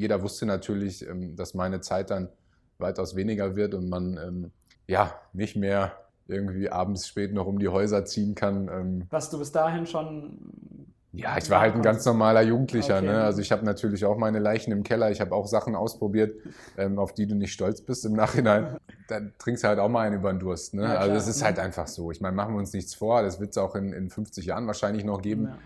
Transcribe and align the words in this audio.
jeder 0.00 0.22
wusste 0.22 0.46
natürlich, 0.46 1.06
ähm, 1.06 1.36
dass 1.36 1.54
meine 1.54 1.80
Zeit 1.80 2.10
dann 2.10 2.28
weitaus 2.78 3.14
weniger 3.14 3.54
wird 3.54 3.74
und 3.74 3.88
man 3.88 4.16
ähm, 4.16 4.50
ja 4.86 5.14
nicht 5.32 5.56
mehr 5.56 5.92
irgendwie 6.26 6.70
abends 6.70 7.06
spät 7.06 7.34
noch 7.34 7.46
um 7.46 7.58
die 7.58 7.68
Häuser 7.68 8.04
ziehen 8.04 8.34
kann. 8.34 8.68
Ähm. 8.68 9.06
Was 9.10 9.30
du 9.30 9.38
bis 9.38 9.52
dahin 9.52 9.86
schon. 9.86 10.38
Ja, 11.12 11.36
ich 11.36 11.50
war 11.50 11.60
halt 11.60 11.74
ein 11.74 11.82
ganz 11.82 12.06
normaler 12.06 12.40
Jugendlicher. 12.40 12.98
Okay. 12.98 13.06
Ne? 13.06 13.20
Also 13.20 13.40
ich 13.40 13.50
habe 13.50 13.64
natürlich 13.64 14.04
auch 14.04 14.16
meine 14.16 14.38
Leichen 14.38 14.70
im 14.70 14.84
Keller. 14.84 15.10
Ich 15.10 15.20
habe 15.20 15.34
auch 15.34 15.48
Sachen 15.48 15.74
ausprobiert, 15.74 16.36
ähm, 16.78 17.00
auf 17.00 17.12
die 17.12 17.26
du 17.26 17.34
nicht 17.34 17.52
stolz 17.52 17.82
bist 17.82 18.06
im 18.06 18.12
Nachhinein. 18.12 18.76
Dann 19.08 19.32
trinkst 19.38 19.64
du 19.64 19.68
halt 19.68 19.80
auch 19.80 19.88
mal 19.88 20.06
einen 20.06 20.20
über 20.20 20.32
den 20.32 20.38
Durst. 20.38 20.72
Ne? 20.72 20.84
Ja, 20.84 20.94
also 20.94 21.16
es 21.16 21.26
ist 21.26 21.42
halt 21.42 21.58
einfach 21.58 21.88
so. 21.88 22.12
Ich 22.12 22.20
meine, 22.20 22.36
machen 22.36 22.54
wir 22.54 22.60
uns 22.60 22.72
nichts 22.72 22.94
vor. 22.94 23.22
Das 23.22 23.40
wird 23.40 23.50
es 23.50 23.58
auch 23.58 23.74
in, 23.74 23.92
in 23.92 24.08
50 24.08 24.46
Jahren 24.46 24.68
wahrscheinlich 24.68 25.04
noch 25.04 25.20
geben. 25.20 25.46
Ja. 25.46 25.58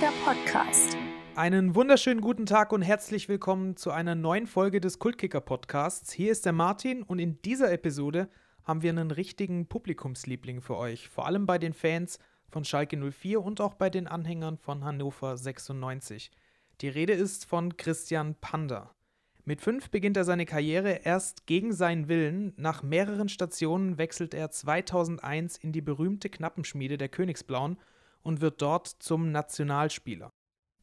Kultkicker 0.00 0.24
Podcast. 0.24 0.96
Einen 1.34 1.74
wunderschönen 1.74 2.22
guten 2.22 2.46
Tag 2.46 2.72
und 2.72 2.80
herzlich 2.80 3.28
willkommen 3.28 3.76
zu 3.76 3.90
einer 3.90 4.14
neuen 4.14 4.46
Folge 4.46 4.80
des 4.80 4.98
Kultkicker 4.98 5.42
Podcasts. 5.42 6.10
Hier 6.10 6.32
ist 6.32 6.46
der 6.46 6.54
Martin 6.54 7.02
und 7.02 7.18
in 7.18 7.42
dieser 7.42 7.70
Episode 7.70 8.30
haben 8.64 8.80
wir 8.80 8.88
einen 8.88 9.10
richtigen 9.10 9.66
Publikumsliebling 9.66 10.62
für 10.62 10.78
euch, 10.78 11.10
vor 11.10 11.26
allem 11.26 11.44
bei 11.44 11.58
den 11.58 11.74
Fans 11.74 12.18
von 12.48 12.64
Schalke 12.64 12.96
04 12.96 13.44
und 13.44 13.60
auch 13.60 13.74
bei 13.74 13.90
den 13.90 14.06
Anhängern 14.06 14.56
von 14.56 14.84
Hannover 14.84 15.36
96. 15.36 16.30
Die 16.80 16.88
Rede 16.88 17.12
ist 17.12 17.44
von 17.44 17.76
Christian 17.76 18.36
Panda. 18.40 18.94
Mit 19.44 19.60
fünf 19.60 19.90
beginnt 19.90 20.16
er 20.16 20.24
seine 20.24 20.46
Karriere 20.46 21.00
erst 21.04 21.46
gegen 21.46 21.74
seinen 21.74 22.08
Willen. 22.08 22.54
Nach 22.56 22.82
mehreren 22.82 23.28
Stationen 23.28 23.98
wechselt 23.98 24.32
er 24.32 24.50
2001 24.50 25.58
in 25.58 25.72
die 25.72 25.82
berühmte 25.82 26.30
Knappenschmiede 26.30 26.96
der 26.96 27.10
Königsblauen 27.10 27.76
und 28.22 28.40
wird 28.40 28.60
dort 28.62 28.86
zum 28.86 29.32
Nationalspieler. 29.32 30.30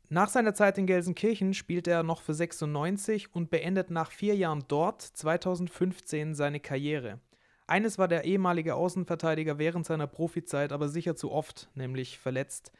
Nach 0.09 0.29
seiner 0.29 0.53
Zeit 0.53 0.77
in 0.77 0.87
Gelsenkirchen 0.87 1.53
spielt 1.53 1.87
er 1.87 2.01
noch 2.01 2.21
für 2.21 2.33
96 2.33 3.35
und 3.35 3.49
beendet 3.49 3.91
nach 3.91 4.11
vier 4.11 4.35
Jahren 4.35 4.63
dort 4.69 5.01
2015 5.01 6.33
seine 6.33 6.61
Karriere. 6.61 7.19
Eines 7.67 7.97
war 7.97 8.07
der 8.07 8.23
ehemalige 8.23 8.75
Außenverteidiger 8.75 9.59
während 9.59 9.85
seiner 9.85 10.07
Profizeit 10.07 10.71
aber 10.71 10.87
sicher 10.87 11.17
zu 11.17 11.31
oft, 11.31 11.69
nämlich 11.75 12.17
verletzt. 12.17 12.71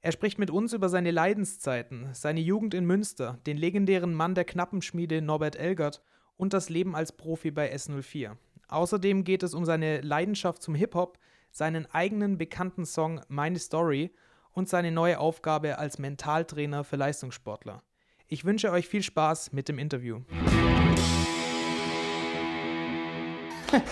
Er 0.00 0.10
spricht 0.10 0.40
mit 0.40 0.50
uns 0.50 0.72
über 0.72 0.88
seine 0.88 1.12
Leidenszeiten, 1.12 2.08
seine 2.12 2.40
Jugend 2.40 2.74
in 2.74 2.84
Münster, 2.84 3.38
den 3.46 3.56
legendären 3.56 4.12
Mann 4.12 4.34
der 4.34 4.44
Knappenschmiede 4.44 5.22
Norbert 5.22 5.54
Elgert 5.54 6.02
und 6.36 6.52
das 6.52 6.68
Leben 6.68 6.96
als 6.96 7.12
Profi 7.12 7.52
bei 7.52 7.72
S04. 7.72 8.36
Außerdem 8.66 9.22
geht 9.22 9.44
es 9.44 9.54
um 9.54 9.64
seine 9.64 10.00
Leidenschaft 10.00 10.60
zum 10.60 10.74
Hip-Hop, 10.74 11.20
seinen 11.52 11.86
eigenen 11.92 12.38
bekannten 12.38 12.86
Song 12.86 13.20
Meine 13.28 13.58
Story 13.58 14.10
und 14.52 14.68
seine 14.68 14.90
neue 14.90 15.20
Aufgabe 15.20 15.78
als 15.78 15.98
Mentaltrainer 15.98 16.82
für 16.82 16.96
Leistungssportler. 16.96 17.82
Ich 18.26 18.44
wünsche 18.44 18.72
euch 18.72 18.88
viel 18.88 19.02
Spaß 19.02 19.52
mit 19.52 19.68
dem 19.68 19.78
Interview. 19.78 20.20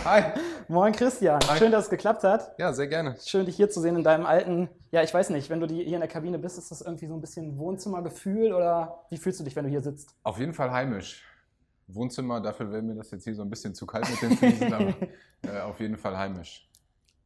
Hi. 0.05 0.33
Moin 0.69 0.93
Christian. 0.93 1.41
Hi. 1.49 1.59
Schön, 1.59 1.73
dass 1.73 1.85
es 1.85 1.91
geklappt 1.91 2.23
hat. 2.25 2.55
Ja, 2.59 2.73
sehr 2.73 2.87
gerne. 2.87 3.17
Schön, 3.23 3.45
dich 3.47 3.57
hier 3.57 3.71
zu 3.71 3.81
sehen 3.81 3.97
in 3.97 4.05
deinem 4.05 4.25
alten, 4.27 4.69
ja, 4.91 5.03
ich 5.03 5.13
weiß 5.13 5.31
nicht, 5.31 5.51
wenn 5.51 5.61
du 5.61 5.67
hier 5.67 5.87
in 5.87 6.01
der 6.01 6.09
Kabine 6.09 6.39
bist, 6.39 6.59
ist 6.59 6.71
das 6.71 6.81
irgendwie 6.81 7.07
so 7.07 7.15
ein 7.15 7.21
bisschen 7.21 7.59
Wohnzimmergefühl 7.59 8.53
oder 8.53 9.05
wie 9.11 9.19
fühlst 9.19 9.41
du 9.41 9.45
dich, 9.45 9.57
wenn 9.57 9.65
du 9.65 9.71
hier 9.71 9.83
sitzt? 9.83 10.15
Auf 10.23 10.39
jeden 10.39 10.55
Fall 10.55 10.71
heimisch. 10.71 11.25
Wohnzimmer, 11.89 12.41
dafür 12.41 12.71
wäre 12.71 12.83
mir 12.83 12.95
das 12.95 13.11
jetzt 13.11 13.25
hier 13.25 13.35
so 13.35 13.43
ein 13.43 13.51
bisschen 13.51 13.75
zu 13.75 13.87
kalt 13.87 14.09
mit 14.09 14.23
den 14.23 14.37
Fliesen, 14.37 14.73
aber 14.73 14.95
äh, 15.43 15.61
auf 15.61 15.81
jeden 15.81 15.97
Fall 15.97 16.17
heimisch. 16.17 16.70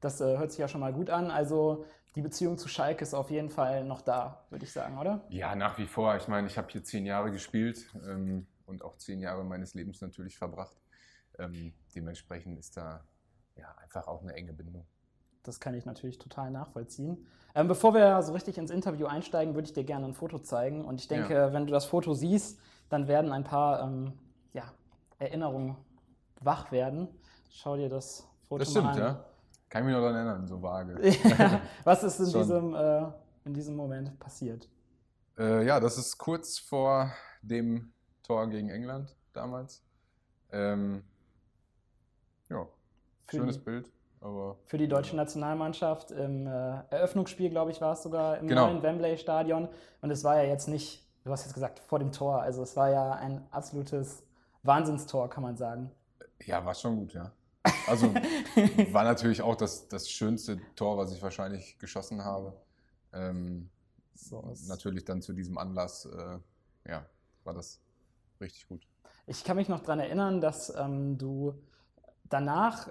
Das 0.05 0.20
äh, 0.20 0.36
hört 0.36 0.50
sich 0.50 0.58
ja 0.58 0.69
schon 0.69 0.83
mal 0.83 0.92
gut 0.92 1.08
an. 1.08 1.30
Also 1.30 1.86
die 2.14 2.20
Beziehung 2.20 2.58
zu 2.58 2.69
Schalke 2.69 3.02
ist 3.02 3.14
auf 3.14 3.30
jeden 3.30 3.48
Fall 3.48 3.84
noch 3.84 4.02
da, 4.02 4.44
würde 4.50 4.64
ich 4.64 4.72
sagen, 4.72 4.98
oder? 4.98 5.24
Ja, 5.30 5.56
nach 5.56 5.78
wie 5.78 5.86
vor. 5.86 6.14
Ich 6.16 6.28
meine, 6.28 6.47
ich 6.47 6.58
habe 6.58 6.69
hier 6.70 6.84
zehn 6.84 7.06
Jahre 7.06 7.33
gespielt 7.33 7.86
ähm, 8.06 8.47
und 8.66 8.84
auch 8.84 8.97
zehn 8.97 9.20
Jahre 9.20 9.44
meines 9.44 9.75
Lebens 9.75 10.00
natürlich 10.02 10.36
verbracht. 10.36 10.77
Ähm, 11.38 11.72
dementsprechend 11.94 12.59
ist 12.59 12.76
da 12.76 13.03
ja, 13.56 13.75
einfach 13.82 14.06
auch 14.06 14.22
eine 14.22 14.34
enge 14.34 14.53
Bindung. 14.53 14.87
Das 15.43 15.59
kann 15.59 15.75
ich 15.75 15.87
natürlich 15.87 16.19
total 16.19 16.50
nachvollziehen. 16.50 17.26
Ähm, 17.54 17.66
bevor 17.66 17.94
wir 17.94 18.22
so 18.22 18.32
richtig 18.32 18.59
ins 18.59 18.70
Interview 18.70 19.06
einsteigen, 19.06 19.54
würde 19.54 19.66
ich 19.66 19.72
dir 19.72 19.84
gerne 19.84 20.06
ein 20.06 20.14
Foto 20.14 20.38
zeigen. 20.38 20.84
Und 20.84 21.00
ich 21.00 21.09
denke, 21.09 21.34
ja. 21.34 21.53
wenn 21.53 21.66
du 21.66 21.72
das 21.72 21.87
Foto 21.87 22.14
siehst, 22.14 22.60
dann 22.91 23.09
werden 23.09 23.32
ein 23.32 23.44
paar 23.44 23.82
ähm, 23.82 24.12
ja, 24.53 24.64
Erinnerungen 25.19 25.76
wach 26.41 26.72
werden. 26.72 27.09
Schau 27.50 27.76
dir 27.76 27.88
das 27.88 28.28
Foto 28.48 28.60
das 28.60 28.70
stimmt, 28.70 28.88
an. 28.88 28.98
Ja. 28.98 29.25
Kann 29.69 29.82
ich 29.82 29.86
mich 29.86 29.94
noch 29.94 30.02
daran 30.02 30.16
erinnern, 30.16 30.47
so 30.47 30.62
vage. 30.62 30.97
ja, 31.38 31.60
was 31.82 32.04
ist 32.04 32.20
in 32.20 32.32
diesem, 32.32 32.75
äh, 32.75 33.06
in 33.44 33.54
diesem 33.54 33.76
Moment 33.76 34.19
passiert? 34.20 34.69
Äh, 35.38 35.66
ja, 35.66 35.80
das 35.80 35.98
ist 35.98 36.16
kurz 36.19 36.58
vor 36.58 37.12
dem 37.42 37.92
Tor 38.22 38.48
gegen 38.48 38.70
England 38.70 39.16
damals. 39.32 39.82
Ähm, 40.52 41.02
ja, 42.48 42.66
für 43.26 43.36
schönes 43.36 43.58
die, 43.58 43.64
Bild. 43.64 43.92
Aber, 44.20 44.56
für 44.66 44.78
die 44.78 44.88
deutsche 44.88 45.16
Nationalmannschaft 45.16 46.10
im 46.12 46.46
äh, 46.46 46.50
Eröffnungsspiel, 46.91 47.50
glaube 47.50 47.72
ich, 47.72 47.81
war 47.81 47.92
es 47.92 48.02
sogar 48.02 48.38
im 48.38 48.48
genau. 48.48 48.66
neuen 48.66 48.82
Wembley-Stadion. 48.82 49.69
Und 50.00 50.10
es 50.10 50.25
war 50.25 50.36
ja 50.36 50.48
jetzt 50.48 50.69
nicht, 50.69 51.06
du 51.25 51.32
hast 51.32 51.44
jetzt 51.44 51.54
gesagt, 51.54 51.81
vor 51.81 51.98
dem 51.98 52.12
Tor. 52.12 52.41
Also 52.41 52.62
es 52.62 52.76
war 52.76 52.91
ja 52.91 53.12
ein 53.12 53.46
absolutes 53.50 54.22
Wahnsinnstor, 54.62 55.28
kann 55.28 55.42
man 55.42 55.56
sagen. 55.56 55.91
Ja, 56.44 56.64
war 56.64 56.75
schon 56.75 56.96
gut, 56.96 57.12
ja. 57.12 57.32
Also 57.86 58.12
war 58.92 59.04
natürlich 59.04 59.42
auch 59.42 59.56
das, 59.56 59.88
das 59.88 60.10
schönste 60.10 60.60
Tor, 60.76 60.98
was 60.98 61.12
ich 61.12 61.22
wahrscheinlich 61.22 61.78
geschossen 61.78 62.25
habe. 62.25 62.54
Ähm, 63.12 63.70
so 64.14 64.54
natürlich 64.69 65.04
dann 65.04 65.22
zu 65.22 65.32
diesem 65.32 65.58
Anlass, 65.58 66.06
äh, 66.06 66.38
ja, 66.91 67.06
war 67.44 67.54
das 67.54 67.80
richtig 68.41 68.69
gut. 68.69 68.86
Ich 69.26 69.44
kann 69.44 69.56
mich 69.56 69.69
noch 69.69 69.80
daran 69.80 70.00
erinnern, 70.00 70.41
dass 70.41 70.75
ähm, 70.76 71.16
du 71.19 71.54
danach 72.25 72.88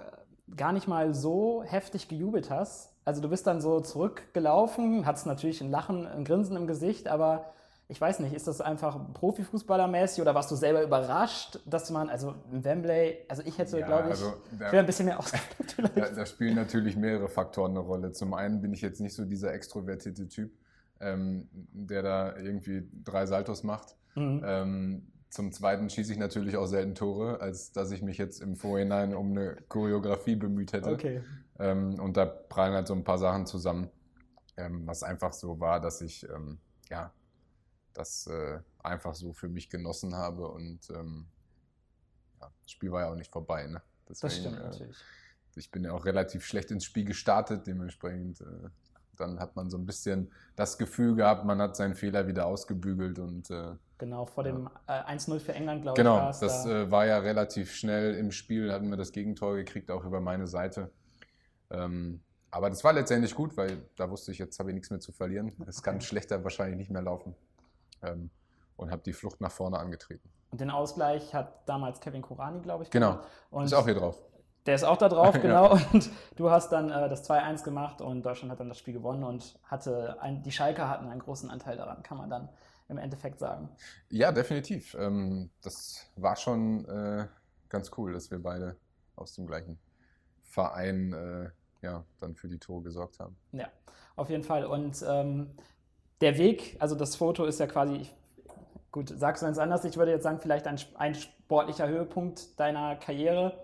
gar 0.56 0.72
nicht 0.72 0.88
mal 0.88 1.14
so 1.14 1.62
heftig 1.62 2.08
gejubelt 2.08 2.50
hast. 2.50 2.92
Also 3.04 3.20
du 3.20 3.28
bist 3.28 3.46
dann 3.46 3.60
so 3.60 3.80
zurückgelaufen, 3.80 5.06
hattest 5.06 5.26
natürlich 5.26 5.60
ein 5.60 5.70
Lachen, 5.70 6.06
ein 6.06 6.24
Grinsen 6.24 6.56
im 6.56 6.66
Gesicht, 6.66 7.08
aber 7.08 7.52
ich 7.94 8.00
weiß 8.00 8.18
nicht, 8.18 8.34
ist 8.34 8.48
das 8.48 8.60
einfach 8.60 8.98
Profifußballermäßig 9.14 10.20
oder 10.20 10.34
warst 10.34 10.50
du 10.50 10.56
selber 10.56 10.82
überrascht, 10.82 11.60
dass 11.64 11.90
man, 11.90 12.10
also 12.10 12.34
Wembley, 12.50 13.18
also 13.28 13.44
ich 13.44 13.56
hätte, 13.56 13.78
ja, 13.78 13.86
glaube 13.86 14.06
ich, 14.06 14.10
also 14.10 14.34
da, 14.58 14.70
ein 14.70 14.84
bisschen 14.84 15.06
mehr 15.06 15.16
ausgeflippt. 15.20 15.96
Da, 15.96 16.10
da, 16.10 16.26
spielen 16.26 16.56
natürlich 16.56 16.96
mehrere 16.96 17.28
Faktoren 17.28 17.70
eine 17.70 17.78
Rolle. 17.78 18.10
Zum 18.10 18.34
einen 18.34 18.60
bin 18.60 18.72
ich 18.72 18.80
jetzt 18.80 19.00
nicht 19.00 19.14
so 19.14 19.24
dieser 19.24 19.54
extrovertierte 19.54 20.26
Typ, 20.26 20.50
ähm, 20.98 21.48
der 21.52 22.02
da 22.02 22.36
irgendwie 22.36 22.82
drei 23.04 23.26
Saltos 23.26 23.62
macht. 23.62 23.94
Mhm. 24.16 24.42
Ähm, 24.44 25.12
zum 25.30 25.52
Zweiten 25.52 25.88
schieße 25.88 26.12
ich 26.12 26.18
natürlich 26.18 26.56
auch 26.56 26.66
selten 26.66 26.96
Tore, 26.96 27.40
als 27.40 27.70
dass 27.70 27.92
ich 27.92 28.02
mich 28.02 28.18
jetzt 28.18 28.42
im 28.42 28.56
Vorhinein 28.56 29.14
um 29.14 29.30
eine 29.30 29.54
Choreografie 29.68 30.34
bemüht 30.34 30.72
hätte. 30.72 30.90
Okay. 30.90 31.22
Ähm, 31.60 32.00
und 32.00 32.16
da 32.16 32.24
prallen 32.24 32.74
halt 32.74 32.88
so 32.88 32.94
ein 32.94 33.04
paar 33.04 33.18
Sachen 33.18 33.46
zusammen, 33.46 33.88
ähm, 34.56 34.84
was 34.84 35.04
einfach 35.04 35.32
so 35.32 35.60
war, 35.60 35.78
dass 35.78 36.00
ich 36.00 36.28
ähm, 36.28 36.58
ja 36.90 37.12
das 37.94 38.26
äh, 38.26 38.58
einfach 38.82 39.14
so 39.14 39.32
für 39.32 39.48
mich 39.48 39.70
genossen 39.70 40.14
habe 40.14 40.48
und 40.48 40.90
ähm, 40.90 41.26
ja, 42.40 42.50
das 42.62 42.70
Spiel 42.70 42.92
war 42.92 43.02
ja 43.02 43.10
auch 43.10 43.16
nicht 43.16 43.32
vorbei. 43.32 43.66
Ne? 43.66 43.80
Deswegen, 44.08 44.28
das 44.28 44.36
stimmt 44.36 44.58
äh, 44.58 44.62
natürlich. 44.62 44.96
Ich 45.56 45.70
bin 45.70 45.84
ja 45.84 45.92
auch 45.92 46.04
relativ 46.04 46.44
schlecht 46.44 46.70
ins 46.72 46.84
Spiel 46.84 47.04
gestartet, 47.04 47.66
dementsprechend 47.66 48.40
äh, 48.40 48.68
dann 49.16 49.38
hat 49.38 49.54
man 49.54 49.70
so 49.70 49.78
ein 49.78 49.86
bisschen 49.86 50.32
das 50.56 50.76
Gefühl 50.76 51.14
gehabt, 51.14 51.44
man 51.44 51.60
hat 51.62 51.76
seinen 51.76 51.94
Fehler 51.94 52.26
wieder 52.26 52.46
ausgebügelt 52.46 53.20
und 53.20 53.48
äh, 53.50 53.76
genau 53.96 54.26
vor 54.26 54.42
dem 54.42 54.68
äh, 54.88 55.14
1-0 55.14 55.38
für 55.38 55.54
England 55.54 55.82
glaube 55.82 55.96
genau, 55.96 56.30
ich. 56.30 56.40
Genau, 56.40 56.52
das 56.52 56.64
da. 56.64 56.82
äh, 56.82 56.90
war 56.90 57.06
ja 57.06 57.18
relativ 57.18 57.72
schnell 57.72 58.14
im 58.14 58.32
Spiel, 58.32 58.72
hatten 58.72 58.90
wir 58.90 58.96
das 58.96 59.12
Gegentor 59.12 59.54
gekriegt, 59.54 59.92
auch 59.92 60.04
über 60.04 60.20
meine 60.20 60.48
Seite. 60.48 60.90
Ähm, 61.70 62.20
aber 62.50 62.70
das 62.70 62.82
war 62.82 62.92
letztendlich 62.92 63.34
gut, 63.34 63.56
weil 63.56 63.82
da 63.96 64.10
wusste 64.10 64.32
ich, 64.32 64.38
jetzt 64.38 64.58
habe 64.58 64.70
ich 64.70 64.74
nichts 64.74 64.90
mehr 64.90 65.00
zu 65.00 65.12
verlieren. 65.12 65.52
Es 65.66 65.82
kann 65.82 66.00
schlechter 66.00 66.42
wahrscheinlich 66.42 66.76
nicht 66.76 66.90
mehr 66.90 67.02
laufen 67.02 67.34
ähm, 68.02 68.30
und 68.76 68.90
habe 68.90 69.02
die 69.02 69.12
Flucht 69.12 69.40
nach 69.40 69.52
vorne 69.52 69.78
angetreten. 69.78 70.28
Und 70.50 70.60
den 70.60 70.70
Ausgleich 70.70 71.34
hat 71.34 71.68
damals 71.68 72.00
Kevin 72.00 72.22
Kurani, 72.22 72.60
glaube 72.60 72.84
ich, 72.84 72.90
genau. 72.90 73.12
gemacht. 73.12 73.28
Genau, 73.50 73.62
ist 73.64 73.74
auch 73.74 73.84
hier 73.84 73.94
drauf. 73.94 74.22
Der 74.66 74.74
ist 74.76 74.84
auch 74.84 74.96
da 74.96 75.08
drauf, 75.08 75.34
genau. 75.42 75.76
ja. 75.76 75.86
Und 75.92 76.10
du 76.36 76.50
hast 76.50 76.70
dann 76.70 76.90
äh, 76.90 77.08
das 77.08 77.28
2-1 77.28 77.64
gemacht 77.64 78.00
und 78.00 78.24
Deutschland 78.24 78.50
hat 78.50 78.60
dann 78.60 78.68
das 78.68 78.78
Spiel 78.78 78.94
gewonnen 78.94 79.24
und 79.24 79.58
hatte 79.64 80.20
ein, 80.20 80.42
die 80.42 80.52
Schalker 80.52 80.88
hatten 80.88 81.08
einen 81.08 81.20
großen 81.20 81.50
Anteil 81.50 81.76
daran, 81.76 82.02
kann 82.02 82.18
man 82.18 82.30
dann 82.30 82.48
im 82.88 82.98
Endeffekt 82.98 83.38
sagen. 83.38 83.68
Ja, 84.10 84.32
definitiv. 84.32 84.94
Ähm, 84.94 85.50
das 85.62 86.06
war 86.16 86.36
schon 86.36 86.84
äh, 86.86 87.26
ganz 87.68 87.90
cool, 87.96 88.12
dass 88.12 88.30
wir 88.30 88.42
beide 88.42 88.76
aus 89.16 89.34
dem 89.34 89.46
gleichen 89.46 89.78
Verein 90.42 91.12
äh, 91.12 91.50
ja, 91.84 92.04
dann 92.20 92.34
für 92.34 92.48
die 92.48 92.58
Tore 92.58 92.82
gesorgt 92.82 93.18
haben. 93.20 93.36
Ja, 93.52 93.68
auf 94.16 94.30
jeden 94.30 94.44
Fall. 94.44 94.64
Und 94.64 95.04
ähm, 95.06 95.50
der 96.20 96.38
Weg, 96.38 96.76
also 96.80 96.94
das 96.94 97.16
Foto 97.16 97.44
ist 97.44 97.60
ja 97.60 97.66
quasi, 97.66 98.08
gut, 98.92 99.10
sagst 99.10 99.42
du 99.42 99.46
es 99.46 99.58
anders, 99.58 99.84
ich 99.84 99.96
würde 99.96 100.12
jetzt 100.12 100.24
sagen, 100.24 100.40
vielleicht 100.40 100.66
ein, 100.66 100.78
ein 100.96 101.14
sportlicher 101.14 101.88
Höhepunkt 101.88 102.58
deiner 102.60 102.96
Karriere. 102.96 103.58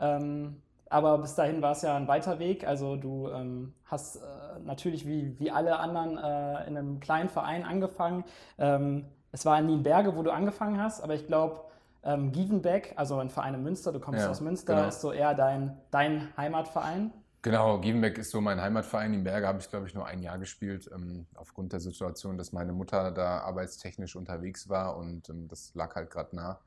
Ähm, 0.00 0.62
aber 0.88 1.18
bis 1.18 1.34
dahin 1.36 1.62
war 1.62 1.72
es 1.72 1.82
ja 1.82 1.96
ein 1.96 2.08
weiter 2.08 2.38
Weg. 2.38 2.66
Also 2.66 2.96
du 2.96 3.28
ähm, 3.30 3.74
hast 3.86 4.16
äh, 4.16 4.20
natürlich 4.64 5.06
wie, 5.06 5.38
wie 5.38 5.50
alle 5.50 5.78
anderen 5.78 6.18
äh, 6.18 6.66
in 6.68 6.76
einem 6.76 7.00
kleinen 7.00 7.28
Verein 7.28 7.64
angefangen. 7.64 8.24
Ähm, 8.58 9.06
es 9.32 9.46
war 9.46 9.58
in 9.58 9.66
Nienberge, 9.66 10.16
wo 10.16 10.22
du 10.22 10.32
angefangen 10.32 10.82
hast, 10.82 11.02
aber 11.02 11.14
ich 11.14 11.26
glaube, 11.26 11.62
ähm, 12.02 12.32
Gievenbeck, 12.32 12.94
also 12.96 13.18
ein 13.18 13.30
Verein 13.30 13.54
in 13.54 13.62
Münster, 13.62 13.92
du 13.92 14.00
kommst 14.00 14.22
Ja, 14.22 14.30
aus 14.30 14.40
Münster, 14.40 14.74
genau. 14.74 14.88
ist 14.88 15.00
so 15.00 15.12
eher 15.12 15.34
dein, 15.34 15.78
dein 15.90 16.36
Heimatverein. 16.36 17.12
Genau, 17.42 17.80
Gievenbeck 17.80 18.18
ist 18.18 18.32
so 18.32 18.40
mein 18.42 18.60
Heimatverein. 18.60 19.14
In 19.14 19.24
Berge 19.24 19.46
habe 19.46 19.60
ich, 19.60 19.70
glaube 19.70 19.86
ich, 19.86 19.94
nur 19.94 20.06
ein 20.06 20.20
Jahr 20.20 20.38
gespielt, 20.38 20.90
ähm, 20.94 21.26
aufgrund 21.34 21.72
der 21.72 21.80
Situation, 21.80 22.36
dass 22.36 22.52
meine 22.52 22.74
Mutter 22.74 23.12
da 23.12 23.38
arbeitstechnisch 23.40 24.14
unterwegs 24.14 24.68
war 24.68 24.98
und 24.98 25.30
ähm, 25.30 25.48
das 25.48 25.74
lag 25.74 25.94
halt 25.94 26.10
gerade 26.10 26.36
nah. 26.36 26.60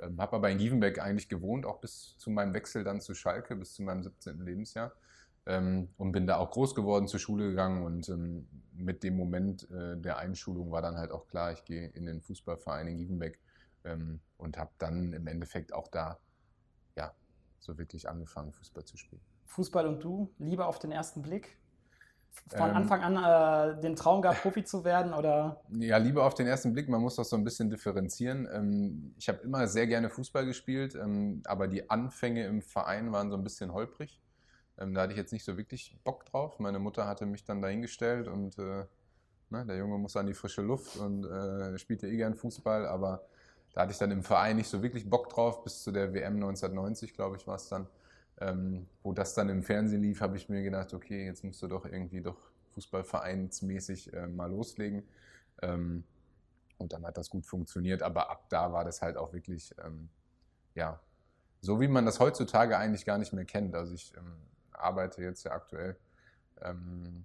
Ähm, 0.00 0.18
habe 0.18 0.36
aber 0.36 0.50
in 0.50 0.56
Gievenbeck 0.56 0.98
eigentlich 0.98 1.28
gewohnt, 1.28 1.66
auch 1.66 1.78
bis 1.78 2.16
zu 2.16 2.30
meinem 2.30 2.54
Wechsel 2.54 2.84
dann 2.84 3.02
zu 3.02 3.14
Schalke, 3.14 3.54
bis 3.54 3.74
zu 3.74 3.82
meinem 3.82 4.02
17. 4.02 4.40
Lebensjahr. 4.40 4.92
Ähm, 5.44 5.90
und 5.98 6.12
bin 6.12 6.26
da 6.26 6.38
auch 6.38 6.52
groß 6.52 6.74
geworden, 6.74 7.06
zur 7.06 7.20
Schule 7.20 7.50
gegangen 7.50 7.84
und 7.84 8.08
ähm, 8.08 8.48
mit 8.72 9.02
dem 9.02 9.18
Moment 9.18 9.70
äh, 9.70 9.98
der 9.98 10.16
Einschulung 10.16 10.70
war 10.70 10.80
dann 10.80 10.96
halt 10.96 11.10
auch 11.12 11.28
klar, 11.28 11.52
ich 11.52 11.64
gehe 11.64 11.88
in 11.88 12.06
den 12.06 12.22
Fußballverein 12.22 12.88
in 12.88 12.96
Gievenbeck 12.96 13.38
ähm, 13.84 14.20
und 14.38 14.56
habe 14.56 14.70
dann 14.78 15.12
im 15.12 15.26
Endeffekt 15.26 15.74
auch 15.74 15.88
da, 15.88 16.18
ja, 16.96 17.12
so 17.60 17.76
wirklich 17.76 18.08
angefangen, 18.08 18.52
Fußball 18.54 18.86
zu 18.86 18.96
spielen. 18.96 19.33
Fußball 19.46 19.86
und 19.86 20.02
du, 20.02 20.32
Liebe 20.38 20.66
auf 20.66 20.78
den 20.78 20.92
ersten 20.92 21.22
Blick? 21.22 21.58
Von 22.48 22.70
Ähm, 22.70 22.74
Anfang 22.74 23.02
an 23.02 23.78
äh, 23.78 23.80
den 23.80 23.96
Traum 23.96 24.22
gehabt, 24.22 24.42
Profi 24.42 24.64
zu 24.64 24.84
werden 24.84 25.14
oder? 25.14 25.62
Ja, 25.68 25.96
Liebe 25.96 26.22
auf 26.22 26.34
den 26.34 26.46
ersten 26.46 26.72
Blick, 26.74 26.88
man 26.88 27.00
muss 27.00 27.16
das 27.16 27.30
so 27.30 27.36
ein 27.36 27.44
bisschen 27.44 27.70
differenzieren. 27.70 28.46
Ähm, 28.52 29.14
Ich 29.18 29.28
habe 29.28 29.38
immer 29.42 29.66
sehr 29.66 29.86
gerne 29.86 30.10
Fußball 30.10 30.44
gespielt, 30.46 30.94
ähm, 30.94 31.42
aber 31.46 31.68
die 31.68 31.88
Anfänge 31.90 32.44
im 32.46 32.60
Verein 32.62 33.12
waren 33.12 33.30
so 33.30 33.36
ein 33.36 33.42
bisschen 33.44 33.72
holprig. 33.72 34.20
Ähm, 34.78 34.94
Da 34.94 35.02
hatte 35.02 35.12
ich 35.12 35.18
jetzt 35.18 35.32
nicht 35.32 35.44
so 35.44 35.56
wirklich 35.56 35.98
Bock 36.04 36.26
drauf. 36.26 36.58
Meine 36.58 36.78
Mutter 36.78 37.06
hatte 37.06 37.24
mich 37.26 37.44
dann 37.44 37.62
dahingestellt 37.62 38.28
und 38.28 38.58
äh, 38.58 38.84
ne, 39.50 39.66
der 39.66 39.76
Junge 39.78 39.98
muss 39.98 40.16
an 40.16 40.26
die 40.26 40.34
frische 40.34 40.62
Luft 40.62 40.96
und 40.98 41.24
äh, 41.26 41.78
spielte 41.78 42.08
eh 42.08 42.16
gern 42.16 42.34
Fußball, 42.34 42.86
aber 42.86 43.24
da 43.74 43.82
hatte 43.82 43.92
ich 43.92 43.98
dann 43.98 44.10
im 44.10 44.22
Verein 44.22 44.56
nicht 44.56 44.68
so 44.68 44.82
wirklich 44.82 45.08
Bock 45.10 45.30
drauf, 45.30 45.64
bis 45.64 45.82
zu 45.82 45.92
der 45.92 46.12
WM 46.14 46.34
1990, 46.36 47.14
glaube 47.14 47.36
ich, 47.38 47.46
war 47.46 47.56
es 47.56 47.68
dann. 47.68 47.86
Ähm, 48.40 48.86
wo 49.02 49.12
das 49.12 49.34
dann 49.34 49.48
im 49.48 49.62
Fernsehen 49.62 50.02
lief, 50.02 50.20
habe 50.20 50.36
ich 50.36 50.48
mir 50.48 50.62
gedacht, 50.62 50.92
okay, 50.92 51.24
jetzt 51.24 51.44
musst 51.44 51.62
du 51.62 51.68
doch 51.68 51.84
irgendwie 51.84 52.20
doch 52.20 52.36
fußballvereinsmäßig 52.74 54.12
äh, 54.12 54.26
mal 54.26 54.50
loslegen. 54.50 55.04
Ähm, 55.62 56.04
und 56.78 56.92
dann 56.92 57.06
hat 57.06 57.16
das 57.16 57.30
gut 57.30 57.46
funktioniert, 57.46 58.02
aber 58.02 58.30
ab 58.30 58.46
da 58.48 58.72
war 58.72 58.84
das 58.84 59.00
halt 59.02 59.16
auch 59.16 59.32
wirklich, 59.32 59.74
ähm, 59.84 60.08
ja, 60.74 61.00
so 61.60 61.80
wie 61.80 61.88
man 61.88 62.04
das 62.04 62.18
heutzutage 62.18 62.76
eigentlich 62.76 63.06
gar 63.06 63.18
nicht 63.18 63.32
mehr 63.32 63.44
kennt. 63.44 63.74
Also 63.76 63.94
ich 63.94 64.12
ähm, 64.16 64.34
arbeite 64.72 65.22
jetzt 65.22 65.44
ja 65.44 65.52
aktuell 65.52 65.96
ähm, 66.60 67.24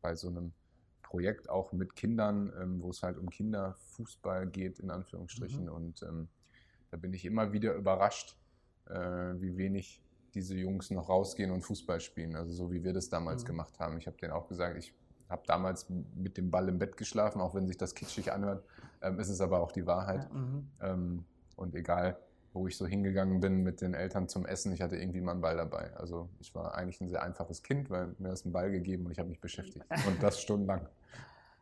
bei 0.00 0.14
so 0.14 0.28
einem 0.28 0.52
Projekt 1.02 1.50
auch 1.50 1.72
mit 1.72 1.94
Kindern, 1.94 2.52
ähm, 2.58 2.82
wo 2.82 2.90
es 2.90 3.02
halt 3.02 3.18
um 3.18 3.28
Kinderfußball 3.28 4.46
geht, 4.46 4.78
in 4.78 4.90
Anführungsstrichen. 4.90 5.64
Mhm. 5.64 5.72
Und 5.72 6.06
da 6.90 6.96
bin 6.96 7.12
ich 7.12 7.24
immer 7.24 7.52
wieder 7.52 7.74
überrascht, 7.74 8.36
äh, 8.86 8.94
wie 8.94 9.56
wenig 9.56 10.02
diese 10.34 10.54
Jungs 10.54 10.90
noch 10.90 11.08
rausgehen 11.08 11.50
und 11.50 11.62
Fußball 11.62 12.00
spielen. 12.00 12.36
Also 12.36 12.52
so 12.52 12.70
wie 12.70 12.82
wir 12.84 12.92
das 12.92 13.08
damals 13.08 13.42
Mhm. 13.42 13.46
gemacht 13.48 13.78
haben. 13.78 13.98
Ich 13.98 14.06
habe 14.06 14.16
denen 14.16 14.32
auch 14.32 14.48
gesagt, 14.48 14.76
ich 14.78 14.94
habe 15.28 15.42
damals 15.46 15.86
mit 16.14 16.36
dem 16.36 16.50
Ball 16.50 16.68
im 16.68 16.78
Bett 16.78 16.96
geschlafen, 16.96 17.40
auch 17.40 17.54
wenn 17.54 17.66
sich 17.66 17.76
das 17.76 17.94
kitschig 17.94 18.32
anhört, 18.32 18.64
ähm, 19.02 19.18
ist 19.20 19.28
es 19.28 19.40
aber 19.40 19.60
auch 19.60 19.72
die 19.72 19.86
Wahrheit. 19.86 20.24
Ja, 20.24 20.38
mhm. 20.38 20.68
Ähm, 20.80 21.24
und 21.56 21.74
egal, 21.74 22.16
wo 22.54 22.66
ich 22.66 22.76
so 22.78 22.86
hingegangen 22.86 23.40
bin 23.40 23.62
mit 23.62 23.82
den 23.82 23.92
Eltern 23.94 24.26
zum 24.28 24.46
Essen, 24.46 24.72
ich 24.72 24.80
hatte 24.80 24.96
irgendwie 24.96 25.20
mal 25.20 25.32
einen 25.32 25.40
Ball 25.42 25.56
dabei. 25.56 25.94
Also 25.96 26.28
ich 26.40 26.54
war 26.54 26.74
eigentlich 26.74 27.00
ein 27.00 27.08
sehr 27.08 27.22
einfaches 27.22 27.62
Kind, 27.62 27.90
weil 27.90 28.14
mir 28.18 28.32
ist 28.32 28.46
ein 28.46 28.52
Ball 28.52 28.70
gegeben 28.70 29.04
und 29.04 29.12
ich 29.12 29.18
habe 29.18 29.28
mich 29.28 29.40
beschäftigt. 29.40 29.84
Und 30.06 30.22
das 30.22 30.40
stundenlang. 30.40 30.88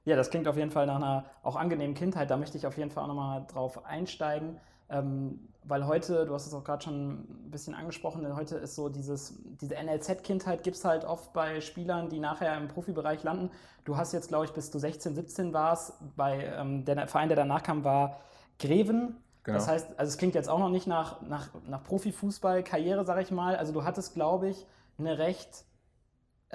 Ja, 0.04 0.14
das 0.14 0.30
klingt 0.30 0.46
auf 0.46 0.56
jeden 0.56 0.70
Fall 0.70 0.86
nach 0.86 0.96
einer 0.96 1.24
auch 1.42 1.56
angenehmen 1.56 1.94
Kindheit. 1.96 2.30
Da 2.30 2.36
möchte 2.36 2.56
ich 2.56 2.66
auf 2.66 2.78
jeden 2.78 2.92
Fall 2.92 3.02
auch 3.02 3.08
nochmal 3.08 3.44
drauf 3.48 3.84
einsteigen. 3.84 4.60
Ähm, 4.88 5.40
weil 5.68 5.86
heute, 5.86 6.26
du 6.26 6.34
hast 6.34 6.46
es 6.46 6.54
auch 6.54 6.62
gerade 6.62 6.84
schon 6.84 7.14
ein 7.14 7.50
bisschen 7.50 7.74
angesprochen, 7.74 8.22
denn 8.22 8.36
heute 8.36 8.56
ist 8.56 8.76
so 8.76 8.88
dieses, 8.88 9.34
diese 9.60 9.74
NLZ-Kindheit 9.74 10.62
gibt 10.62 10.76
es 10.76 10.84
halt 10.84 11.04
oft 11.04 11.32
bei 11.32 11.60
Spielern, 11.60 12.08
die 12.08 12.20
nachher 12.20 12.56
im 12.56 12.68
Profibereich 12.68 13.24
landen. 13.24 13.50
Du 13.84 13.96
hast 13.96 14.12
jetzt, 14.12 14.28
glaube 14.28 14.44
ich, 14.44 14.52
bis 14.52 14.70
du 14.70 14.78
16, 14.78 15.14
17 15.14 15.52
warst, 15.52 15.94
bei 16.16 16.44
ähm, 16.56 16.84
der 16.84 17.08
Verein, 17.08 17.28
der 17.28 17.36
danach 17.36 17.62
kam, 17.62 17.84
war 17.84 18.20
Greven. 18.60 19.16
Genau. 19.42 19.58
Das 19.58 19.68
heißt, 19.68 19.88
also 19.96 20.08
es 20.08 20.18
klingt 20.18 20.34
jetzt 20.34 20.48
auch 20.48 20.58
noch 20.58 20.70
nicht 20.70 20.86
nach, 20.86 21.20
nach, 21.22 21.48
nach 21.66 21.82
Profifußball-Karriere, 21.84 23.04
sage 23.04 23.22
ich 23.22 23.30
mal. 23.30 23.56
Also 23.56 23.72
du 23.72 23.84
hattest, 23.84 24.14
glaube 24.14 24.48
ich, 24.48 24.66
eine 24.98 25.18
recht 25.18 25.65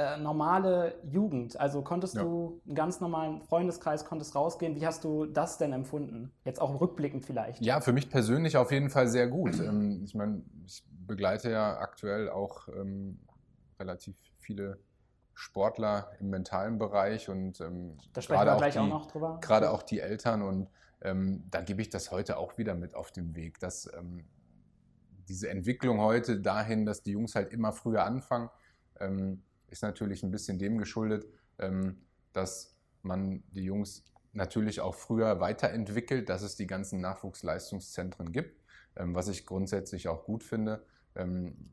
äh, 0.01 0.17
normale 0.17 0.95
Jugend. 1.03 1.59
Also 1.59 1.81
konntest 1.81 2.15
Ja. 2.15 2.23
du 2.23 2.61
einen 2.65 2.75
ganz 2.75 2.99
normalen 3.01 3.41
Freundeskreis, 3.41 4.05
konntest 4.05 4.35
rausgehen. 4.35 4.75
Wie 4.75 4.85
hast 4.85 5.03
du 5.03 5.25
das 5.25 5.57
denn 5.57 5.73
empfunden? 5.73 6.31
Jetzt 6.45 6.61
auch 6.61 6.79
rückblickend 6.81 7.25
vielleicht. 7.25 7.63
Ja, 7.63 7.81
für 7.81 7.93
mich 7.93 8.09
persönlich 8.09 8.57
auf 8.57 8.71
jeden 8.71 8.89
Fall 8.89 9.07
sehr 9.07 9.27
gut. 9.27 9.59
Ähm, 9.59 10.01
ich 10.03 10.15
meine, 10.15 10.43
ich 10.65 10.83
begleite 11.07 11.51
ja 11.51 11.77
aktuell 11.79 12.29
auch 12.29 12.67
ähm, 12.69 13.19
relativ 13.79 14.15
viele 14.39 14.79
Sportler 15.33 16.11
im 16.19 16.29
mentalen 16.29 16.77
Bereich 16.77 17.29
und 17.29 17.59
ähm, 17.61 17.97
Da 18.13 18.21
sprechen 18.21 18.45
wir 18.45 18.57
gleich 18.57 18.73
die, 18.73 18.79
auch 18.79 18.87
noch 18.87 19.07
drüber. 19.11 19.39
gerade 19.41 19.71
auch 19.71 19.81
die 19.83 19.99
Eltern 19.99 20.41
und 20.41 20.69
ähm, 21.01 21.43
da 21.49 21.61
gebe 21.61 21.81
ich 21.81 21.89
das 21.89 22.11
heute 22.11 22.37
auch 22.37 22.57
wieder 22.59 22.75
mit 22.75 22.93
auf 22.93 23.11
den 23.11 23.33
Weg, 23.35 23.59
dass 23.59 23.89
ähm, 23.97 24.25
diese 25.27 25.49
Entwicklung 25.49 25.99
heute 25.99 26.39
dahin, 26.39 26.85
dass 26.85 27.01
die 27.01 27.11
Jungs 27.11 27.33
halt 27.35 27.51
immer 27.53 27.71
früher 27.71 28.03
anfangen, 28.03 28.49
ähm, 28.99 29.41
ist 29.71 29.81
natürlich 29.81 30.21
ein 30.21 30.31
bisschen 30.31 30.59
dem 30.59 30.77
geschuldet, 30.77 31.25
ähm, 31.57 31.97
dass 32.33 32.75
man 33.01 33.41
die 33.51 33.63
Jungs 33.63 34.03
natürlich 34.33 34.81
auch 34.81 34.95
früher 34.95 35.39
weiterentwickelt, 35.39 36.29
dass 36.29 36.41
es 36.41 36.55
die 36.55 36.67
ganzen 36.67 37.01
Nachwuchsleistungszentren 37.01 38.31
gibt, 38.31 38.63
ähm, 38.95 39.15
was 39.15 39.27
ich 39.27 39.45
grundsätzlich 39.45 40.07
auch 40.07 40.25
gut 40.25 40.43
finde. 40.43 40.85
Ähm, 41.15 41.71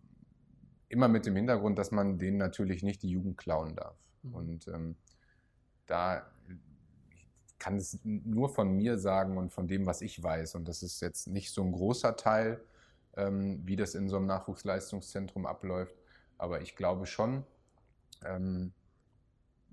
immer 0.88 1.08
mit 1.08 1.26
dem 1.26 1.36
Hintergrund, 1.36 1.78
dass 1.78 1.90
man 1.90 2.18
denen 2.18 2.38
natürlich 2.38 2.82
nicht 2.82 3.02
die 3.02 3.10
Jugend 3.10 3.36
klauen 3.36 3.76
darf. 3.76 3.98
Mhm. 4.22 4.34
Und 4.34 4.70
da 5.86 6.30
kann 7.58 7.76
es 7.76 7.98
nur 8.04 8.48
von 8.48 8.74
mir 8.74 8.98
sagen 8.98 9.36
und 9.36 9.52
von 9.52 9.66
dem, 9.66 9.84
was 9.84 10.00
ich 10.00 10.22
weiß. 10.22 10.54
Und 10.54 10.66
das 10.66 10.82
ist 10.82 11.00
jetzt 11.00 11.26
nicht 11.26 11.50
so 11.50 11.62
ein 11.62 11.72
großer 11.72 12.16
Teil, 12.16 12.62
wie 13.16 13.74
das 13.74 13.94
in 13.94 14.08
so 14.08 14.16
einem 14.16 14.26
Nachwuchsleistungszentrum 14.26 15.44
abläuft. 15.44 15.96
Aber 16.36 16.60
ich 16.60 16.76
glaube 16.76 17.06
schon, 17.06 17.44
ähm, 18.24 18.72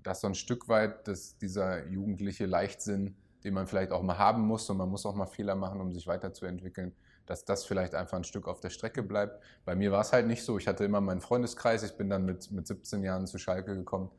dass 0.02 0.20
so 0.20 0.28
ein 0.28 0.34
Stück 0.34 0.68
weit 0.68 1.08
dass 1.08 1.36
dieser 1.38 1.86
jugendliche 1.88 2.46
Leichtsinn, 2.46 3.16
den 3.44 3.54
man 3.54 3.66
vielleicht 3.66 3.92
auch 3.92 4.02
mal 4.02 4.18
haben 4.18 4.42
muss 4.42 4.68
und 4.70 4.76
man 4.76 4.88
muss 4.88 5.06
auch 5.06 5.14
mal 5.14 5.26
Fehler 5.26 5.54
machen, 5.54 5.80
um 5.80 5.92
sich 5.92 6.06
weiterzuentwickeln, 6.06 6.94
dass 7.26 7.44
das 7.44 7.64
vielleicht 7.64 7.94
einfach 7.94 8.16
ein 8.16 8.24
Stück 8.24 8.46
auf 8.46 8.60
der 8.60 8.70
Strecke 8.70 9.02
bleibt. 9.02 9.42
Bei 9.64 9.74
mir 9.74 9.90
war 9.92 10.00
es 10.00 10.12
halt 10.12 10.26
nicht 10.26 10.44
so. 10.44 10.58
Ich 10.58 10.68
hatte 10.68 10.84
immer 10.84 11.00
meinen 11.00 11.20
Freundeskreis. 11.20 11.82
Ich 11.82 11.96
bin 11.96 12.08
dann 12.08 12.24
mit, 12.24 12.50
mit 12.52 12.66
17 12.66 13.02
Jahren 13.02 13.26
zu 13.26 13.38
Schalke 13.38 13.74
gekommen 13.74 14.10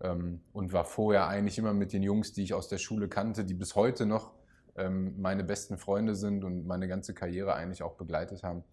ähm, 0.00 0.40
und 0.52 0.72
war 0.72 0.84
vorher 0.84 1.26
eigentlich 1.26 1.58
immer 1.58 1.72
mit 1.72 1.92
den 1.92 2.02
Jungs, 2.02 2.32
die 2.32 2.42
ich 2.42 2.54
aus 2.54 2.68
der 2.68 2.78
Schule 2.78 3.08
kannte, 3.08 3.44
die 3.44 3.54
bis 3.54 3.74
heute 3.74 4.06
noch 4.06 4.32
ähm, 4.76 5.20
meine 5.20 5.44
besten 5.44 5.78
Freunde 5.78 6.14
sind 6.14 6.44
und 6.44 6.66
meine 6.66 6.88
ganze 6.88 7.14
Karriere 7.14 7.54
eigentlich 7.54 7.82
auch 7.82 7.94
begleitet 7.94 8.42
haben, 8.42 8.64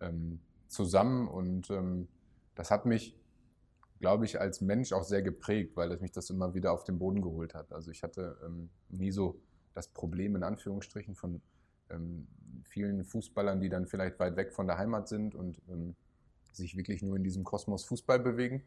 ähm, 0.00 0.40
zusammen. 0.68 1.28
Und 1.28 1.70
ähm, 1.70 2.08
das 2.54 2.70
hat 2.70 2.86
mich, 2.86 3.19
glaube 4.00 4.24
ich, 4.24 4.40
als 4.40 4.62
Mensch 4.62 4.92
auch 4.92 5.04
sehr 5.04 5.22
geprägt, 5.22 5.76
weil 5.76 5.96
mich 5.98 6.10
das 6.10 6.30
immer 6.30 6.54
wieder 6.54 6.72
auf 6.72 6.84
den 6.84 6.98
Boden 6.98 7.20
geholt 7.20 7.54
hat. 7.54 7.70
Also 7.72 7.90
ich 7.90 8.02
hatte 8.02 8.36
ähm, 8.44 8.70
nie 8.88 9.12
so 9.12 9.38
das 9.74 9.88
Problem 9.88 10.34
in 10.34 10.42
Anführungsstrichen 10.42 11.14
von 11.14 11.40
ähm, 11.90 12.26
vielen 12.64 13.04
Fußballern, 13.04 13.60
die 13.60 13.68
dann 13.68 13.86
vielleicht 13.86 14.18
weit 14.18 14.36
weg 14.36 14.52
von 14.52 14.66
der 14.66 14.78
Heimat 14.78 15.08
sind 15.08 15.34
und 15.34 15.60
ähm, 15.68 15.94
sich 16.50 16.76
wirklich 16.76 17.02
nur 17.02 17.16
in 17.16 17.22
diesem 17.22 17.44
Kosmos 17.44 17.84
Fußball 17.84 18.18
bewegen. 18.18 18.62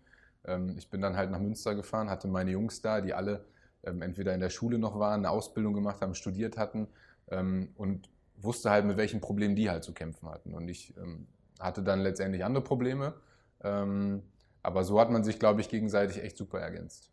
Ähm, 0.46 0.76
ich 0.78 0.90
bin 0.90 1.02
dann 1.02 1.18
halt 1.18 1.32
nach 1.32 1.40
Münster 1.40 1.74
gefahren, 1.74 2.10
hatte 2.10 2.28
meine 2.28 2.52
Jungs 2.52 2.82
da, 2.82 3.02
die 3.02 3.14
alle 3.14 3.44
ähm, 3.84 4.04
entweder 4.04 4.36
in 4.36 4.40
der 4.40 4.52
Schule 4.52 4.78
noch 4.78 5.00
waren, 5.00 5.22
eine 5.22 5.32
Ausbildung 5.32 5.74
gemacht 5.74 6.02
haben, 6.02 6.14
studiert 6.14 6.58
hatten 6.58 6.88
ähm, 7.30 7.70
und 7.76 8.08
wusste 8.38 8.70
halt, 8.70 8.86
mit 8.86 8.98
welchen 8.98 9.20
Problemen 9.20 9.56
die 9.56 9.70
halt 9.70 9.84
zu 9.84 9.94
kämpfen 9.94 10.30
hatten. 10.30 10.54
Und 10.54 10.68
ich 10.68 10.94
hatte 11.60 11.82
dann 11.82 12.02
letztendlich 12.02 12.44
andere 12.44 12.64
Probleme. 12.64 13.14
Ähm, 13.62 14.22
aber 14.64 14.84
so 14.84 15.00
hat 15.00 15.12
man 15.12 15.24
sich, 15.24 15.38
glaube 15.38 15.62
ich, 15.62 15.70
gegenseitig 15.70 16.24
echt 16.24 16.38
super 16.38 16.60
ergänzt. 16.60 17.12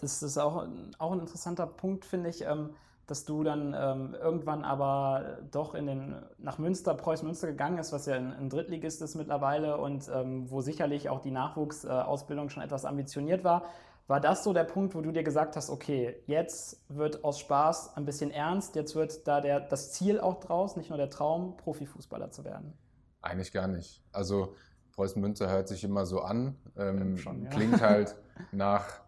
Das 0.00 0.22
ist 0.22 0.36
auch, 0.36 0.66
auch 0.98 1.12
ein 1.12 1.20
interessanter 1.20 1.66
Punkt, 1.66 2.04
finde 2.04 2.28
ich, 2.28 2.42
ähm, 2.42 2.70
dass 3.06 3.24
du 3.24 3.42
dann 3.42 3.74
ähm, 3.76 4.14
irgendwann 4.20 4.64
aber 4.64 5.38
doch 5.50 5.74
in 5.74 5.86
den, 5.86 6.16
nach 6.36 6.58
Münster, 6.58 6.94
Preußen 6.94 7.26
Münster 7.26 7.46
gegangen 7.46 7.78
ist, 7.78 7.92
was 7.92 8.06
ja 8.06 8.16
ein, 8.16 8.50
Drittligist 8.50 9.00
ist 9.00 9.14
mittlerweile 9.14 9.78
und 9.78 10.10
ähm, 10.12 10.50
wo 10.50 10.60
sicherlich 10.60 11.08
auch 11.08 11.20
die 11.20 11.30
Nachwuchsausbildung 11.30 12.50
schon 12.50 12.62
etwas 12.62 12.84
ambitioniert 12.84 13.44
war. 13.44 13.64
War 14.08 14.20
das 14.20 14.44
so 14.44 14.52
der 14.52 14.64
Punkt, 14.64 14.94
wo 14.94 15.00
du 15.00 15.12
dir 15.12 15.22
gesagt 15.22 15.56
hast, 15.56 15.70
okay, 15.70 16.16
jetzt 16.26 16.82
wird 16.88 17.24
aus 17.24 17.38
Spaß 17.38 17.96
ein 17.96 18.04
bisschen 18.04 18.30
ernst, 18.30 18.74
jetzt 18.74 18.94
wird 18.94 19.26
da 19.26 19.40
der, 19.40 19.60
das 19.60 19.92
Ziel 19.92 20.20
auch 20.20 20.40
draus, 20.40 20.76
nicht 20.76 20.90
nur 20.90 20.98
der 20.98 21.10
Traum, 21.10 21.56
Profifußballer 21.56 22.30
zu 22.30 22.44
werden? 22.44 22.74
Eigentlich 23.20 23.52
gar 23.52 23.68
nicht. 23.68 24.02
Also 24.12 24.54
Preußen 24.98 25.22
Münster 25.22 25.48
hört 25.48 25.68
sich 25.68 25.84
immer 25.84 26.06
so 26.06 26.22
an, 26.22 26.56
ähm, 26.76 27.16
schon, 27.18 27.44
ja. 27.44 27.50
klingt 27.50 27.80
halt 27.80 28.16
nach 28.52 29.00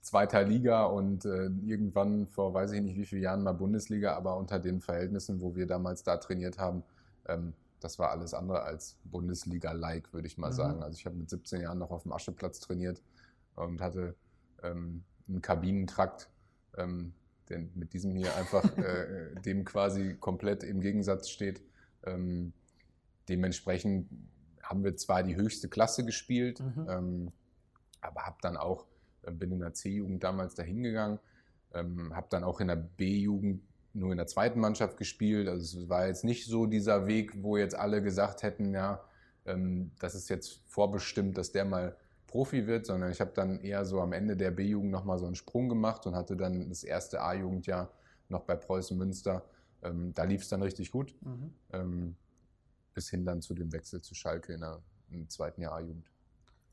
zweiter 0.00 0.42
Liga 0.42 0.82
und 0.86 1.24
äh, 1.24 1.46
irgendwann 1.62 2.26
vor 2.26 2.52
weiß 2.54 2.72
ich 2.72 2.82
nicht 2.82 2.96
wie 2.96 3.04
vielen 3.04 3.22
Jahren 3.22 3.44
mal 3.44 3.52
Bundesliga, 3.52 4.16
aber 4.16 4.36
unter 4.36 4.58
den 4.58 4.80
Verhältnissen, 4.80 5.40
wo 5.40 5.54
wir 5.54 5.68
damals 5.68 6.02
da 6.02 6.16
trainiert 6.16 6.58
haben, 6.58 6.82
ähm, 7.28 7.54
das 7.78 8.00
war 8.00 8.10
alles 8.10 8.34
andere 8.34 8.62
als 8.62 8.98
Bundesliga-like, 9.04 10.12
würde 10.12 10.26
ich 10.26 10.38
mal 10.38 10.50
Mhm. 10.50 10.54
sagen. 10.54 10.82
Also 10.82 10.98
ich 10.98 11.06
habe 11.06 11.14
mit 11.14 11.30
17 11.30 11.60
Jahren 11.60 11.78
noch 11.78 11.92
auf 11.92 12.02
dem 12.02 12.12
Ascheplatz 12.12 12.58
trainiert 12.58 13.00
und 13.54 13.80
hatte 13.80 14.16
ähm, 14.64 15.04
einen 15.28 15.40
Kabinentrakt, 15.40 16.30
ähm, 16.76 17.12
der 17.48 17.60
mit 17.76 17.92
diesem 17.92 18.16
hier 18.16 18.34
einfach 18.34 18.64
äh, 18.76 19.36
dem 19.46 19.64
quasi 19.64 20.16
komplett 20.18 20.64
im 20.64 20.80
Gegensatz 20.80 21.28
steht. 21.28 21.62
Ähm, 22.02 22.52
dementsprechend 23.28 24.08
haben 24.72 24.84
wir 24.84 24.96
zwar 24.96 25.22
die 25.22 25.36
höchste 25.36 25.68
Klasse 25.68 26.02
gespielt, 26.06 26.60
Mhm. 26.60 26.86
ähm, 26.88 27.32
aber 28.00 28.22
habe 28.22 28.38
dann 28.40 28.56
auch, 28.56 28.86
äh, 29.22 29.30
bin 29.30 29.52
in 29.52 29.60
der 29.60 29.74
C-Jugend 29.74 30.24
damals 30.24 30.54
dahin 30.54 30.82
gegangen, 30.82 31.18
ähm, 31.74 32.16
habe 32.16 32.26
dann 32.30 32.42
auch 32.42 32.58
in 32.60 32.68
der 32.68 32.76
B-Jugend 32.76 33.62
nur 33.92 34.12
in 34.12 34.16
der 34.16 34.26
zweiten 34.26 34.60
Mannschaft 34.60 34.96
gespielt. 34.96 35.46
Also 35.46 35.80
es 35.82 35.88
war 35.90 36.06
jetzt 36.06 36.24
nicht 36.24 36.46
so 36.46 36.64
dieser 36.64 37.06
Weg, 37.06 37.42
wo 37.42 37.58
jetzt 37.58 37.74
alle 37.74 38.02
gesagt 38.02 38.42
hätten, 38.42 38.72
ja, 38.72 39.04
ähm, 39.44 39.90
das 40.00 40.14
ist 40.14 40.30
jetzt 40.30 40.62
vorbestimmt, 40.66 41.36
dass 41.36 41.52
der 41.52 41.66
mal 41.66 41.94
Profi 42.26 42.66
wird, 42.66 42.86
sondern 42.86 43.10
ich 43.10 43.20
habe 43.20 43.32
dann 43.34 43.60
eher 43.60 43.84
so 43.84 44.00
am 44.00 44.14
Ende 44.14 44.38
der 44.38 44.52
B-Jugend 44.52 44.90
nochmal 44.90 45.18
so 45.18 45.26
einen 45.26 45.34
Sprung 45.34 45.68
gemacht 45.68 46.06
und 46.06 46.14
hatte 46.14 46.34
dann 46.34 46.70
das 46.70 46.82
erste 46.82 47.20
A-Jugendjahr 47.20 47.90
noch 48.30 48.44
bei 48.44 48.56
Preußen 48.56 48.96
Münster. 48.96 49.44
Ähm, 49.82 50.14
da 50.14 50.24
lief 50.24 50.40
es 50.40 50.48
dann 50.48 50.62
richtig 50.62 50.90
gut, 50.90 51.14
Mhm. 51.20 51.52
ähm, 51.74 52.16
bis 52.94 53.08
hin 53.10 53.24
dann 53.24 53.40
zu 53.42 53.54
dem 53.54 53.72
Wechsel 53.72 54.00
zu 54.00 54.14
Schalke 54.14 54.52
in 54.52 54.60
der, 54.60 54.80
im 55.10 55.28
zweiten 55.28 55.60
Jahr 55.60 55.74
A-Jugend. 55.74 56.10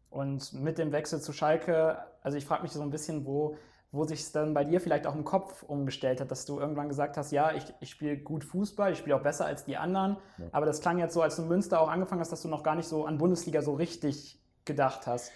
Und 0.10 0.54
mit 0.54 0.78
dem 0.78 0.92
Wechsel 0.92 1.22
zu 1.22 1.34
Schalke, 1.34 2.00
also 2.22 2.38
ich 2.38 2.46
frage 2.46 2.64
mich 2.64 2.72
so 2.72 2.82
ein 2.82 2.90
bisschen, 2.90 3.26
wo, 3.26 3.58
wo 3.92 4.06
sich 4.06 4.22
es 4.22 4.32
dann 4.32 4.54
bei 4.54 4.64
dir 4.64 4.82
vielleicht 4.82 5.06
auch 5.06 5.16
im 5.16 5.24
Kopf 5.24 5.64
umgestellt 5.64 6.20
hat, 6.20 6.32
dass 6.32 6.46
du 6.46 6.60
irgendwann 6.60 6.88
gesagt 6.90 7.16
hast, 7.18 7.32
ja, 7.32 7.52
ich, 7.54 7.74
ich 7.80 7.92
spiele 7.92 8.18
gut 8.18 8.44
Fußball, 8.44 8.92
ich 8.94 8.98
spiele 9.00 9.16
auch 9.16 9.22
besser 9.24 9.46
als 9.46 9.66
die 9.66 9.78
anderen. 9.78 10.18
Ja. 10.40 10.46
Aber 10.52 10.66
das 10.66 10.82
klang 10.82 10.98
jetzt 10.98 11.14
so, 11.14 11.22
als 11.22 11.36
du 11.36 11.44
in 11.44 11.48
Münster 11.48 11.80
auch 11.80 11.90
angefangen 11.90 12.22
hast, 12.22 12.32
dass 12.32 12.42
du 12.42 12.48
noch 12.48 12.64
gar 12.64 12.76
nicht 12.76 12.88
so 12.88 13.06
an 13.06 13.18
Bundesliga 13.20 13.62
so 13.62 13.74
richtig 13.76 14.42
gedacht 14.66 15.08
hast. 15.08 15.32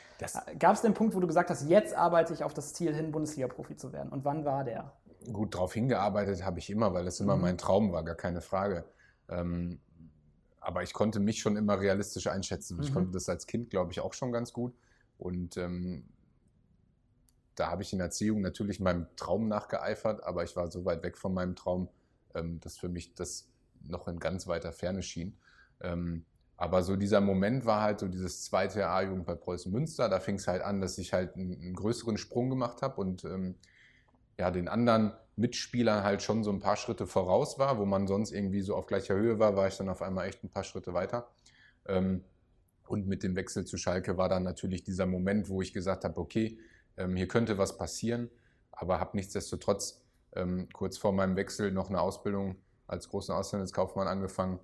Gab 0.60 0.76
es 0.76 0.82
den 0.82 0.94
Punkt, 0.94 1.16
wo 1.16 1.20
du 1.20 1.28
gesagt 1.28 1.50
hast, 1.50 1.68
jetzt 1.68 1.96
arbeite 1.96 2.34
ich 2.34 2.44
auf 2.44 2.54
das 2.54 2.74
Ziel 2.74 2.94
hin, 2.94 3.12
Bundesliga-Profi 3.12 3.76
zu 3.76 3.92
werden? 3.92 4.10
Und 4.12 4.26
wann 4.26 4.46
war 4.46 4.64
der? 4.64 4.94
gut 5.32 5.56
drauf 5.56 5.74
hingearbeitet 5.74 6.44
habe 6.44 6.60
ich 6.60 6.70
immer, 6.70 6.94
weil 6.94 7.06
das 7.06 7.22
immer 7.22 7.36
Mhm. 7.38 7.42
mein 7.42 7.58
Traum 7.58 7.94
war, 7.94 8.04
gar 8.04 8.16
keine 8.16 8.42
Frage. 8.42 8.84
Ähm, 9.30 9.80
aber 10.64 10.84
ich 10.84 10.94
konnte 10.94 11.20
mich 11.20 11.40
schon 11.40 11.58
immer 11.58 11.80
realistisch 11.80 12.28
einschätzen. 12.28 12.80
Ich 12.82 12.90
Mhm. 12.90 12.94
konnte 12.94 13.12
das 13.12 13.30
als 13.30 13.48
Kind, 13.48 13.70
glaube 13.70 13.92
ich, 13.92 14.00
auch 14.00 14.14
schon 14.14 14.32
ganz 14.32 14.54
gut. 14.54 14.74
Und 15.18 15.58
ähm, 15.58 16.06
da 17.56 17.70
habe 17.70 17.84
ich 17.84 17.94
in 17.94 18.00
Erziehung 18.00 18.42
natürlich 18.42 18.80
meinem 18.80 19.08
Traum 19.16 19.48
nachgeeifert, 19.48 20.24
aber 20.24 20.44
ich 20.44 20.56
war 20.56 20.72
so 20.72 20.86
weit 20.86 21.04
weg 21.04 21.18
von 21.18 21.34
meinem 21.34 21.56
Traum, 21.56 21.90
ähm, 22.34 22.60
dass 22.62 22.78
für 22.78 22.90
mich 22.90 23.14
das 23.14 23.50
noch 23.84 24.08
in 24.08 24.20
ganz 24.20 24.48
weiter 24.48 24.72
Ferne 24.72 25.04
schien. 25.04 25.38
Ähm, 25.82 26.26
aber 26.58 26.84
so 26.84 26.96
dieser 26.96 27.20
Moment 27.22 27.66
war 27.66 27.82
halt 27.82 28.00
so 28.00 28.08
dieses 28.08 28.44
zweite 28.44 28.80
Jahr 28.80 28.96
A-Jugend 28.96 29.26
bei 29.26 29.36
Preußen 29.36 29.72
Münster. 29.72 30.08
Da 30.10 30.20
fing 30.20 30.36
es 30.36 30.48
halt 30.48 30.62
an, 30.62 30.82
dass 30.82 30.98
ich 30.98 31.14
halt 31.14 31.36
einen, 31.36 31.60
einen 31.60 31.76
größeren 31.76 32.18
Sprung 32.18 32.50
gemacht 32.50 32.82
habe 32.82 33.02
und 33.02 33.24
ähm, 33.26 33.56
ja, 34.40 34.50
den 34.50 34.68
anderen 34.68 35.14
Mitspielern 35.36 36.04
halt 36.04 36.22
schon 36.22 36.44
so 36.44 36.52
ein 36.52 36.60
paar 36.60 36.76
Schritte 36.76 37.08
voraus 37.08 37.58
war, 37.58 37.80
wo 37.80 37.86
man 37.86 38.08
sonst 38.08 38.32
irgendwie 38.32 38.62
so 38.62 38.76
auf 38.76 38.86
gleicher 38.86 39.16
Höhe 39.16 39.40
war, 39.40 39.56
war 39.56 39.68
ich 39.68 39.78
dann 39.78 39.90
auf 39.90 40.02
einmal 40.02 40.28
echt 40.28 40.44
ein 40.44 40.50
paar 40.50 40.64
Schritte 40.64 40.94
weiter. 40.94 41.28
Ähm, 41.88 42.24
und 42.88 43.08
mit 43.08 43.24
dem 43.24 43.36
Wechsel 43.36 43.66
zu 43.66 43.78
Schalke 43.78 44.18
war 44.18 44.30
dann 44.30 44.44
natürlich 44.44 44.84
dieser 44.84 45.06
Moment, 45.06 45.50
wo 45.50 45.62
ich 45.62 45.74
gesagt 45.74 46.04
habe, 46.04 46.20
okay, 46.20 46.60
ähm, 46.98 47.16
hier 47.16 47.28
könnte 47.28 47.58
was 47.58 47.78
passieren, 47.78 48.30
aber 48.72 49.00
habe 49.00 49.18
nichtsdestotrotz 49.18 50.04
ähm, 50.36 50.68
kurz 50.74 50.98
vor 50.98 51.14
meinem 51.14 51.36
Wechsel 51.36 51.72
noch 51.72 51.90
eine 51.90 52.02
Ausbildung 52.02 52.56
als 52.88 53.10
großen 53.10 53.34
Auslandskaufmann 53.34 54.08
angefangen. 54.08 54.60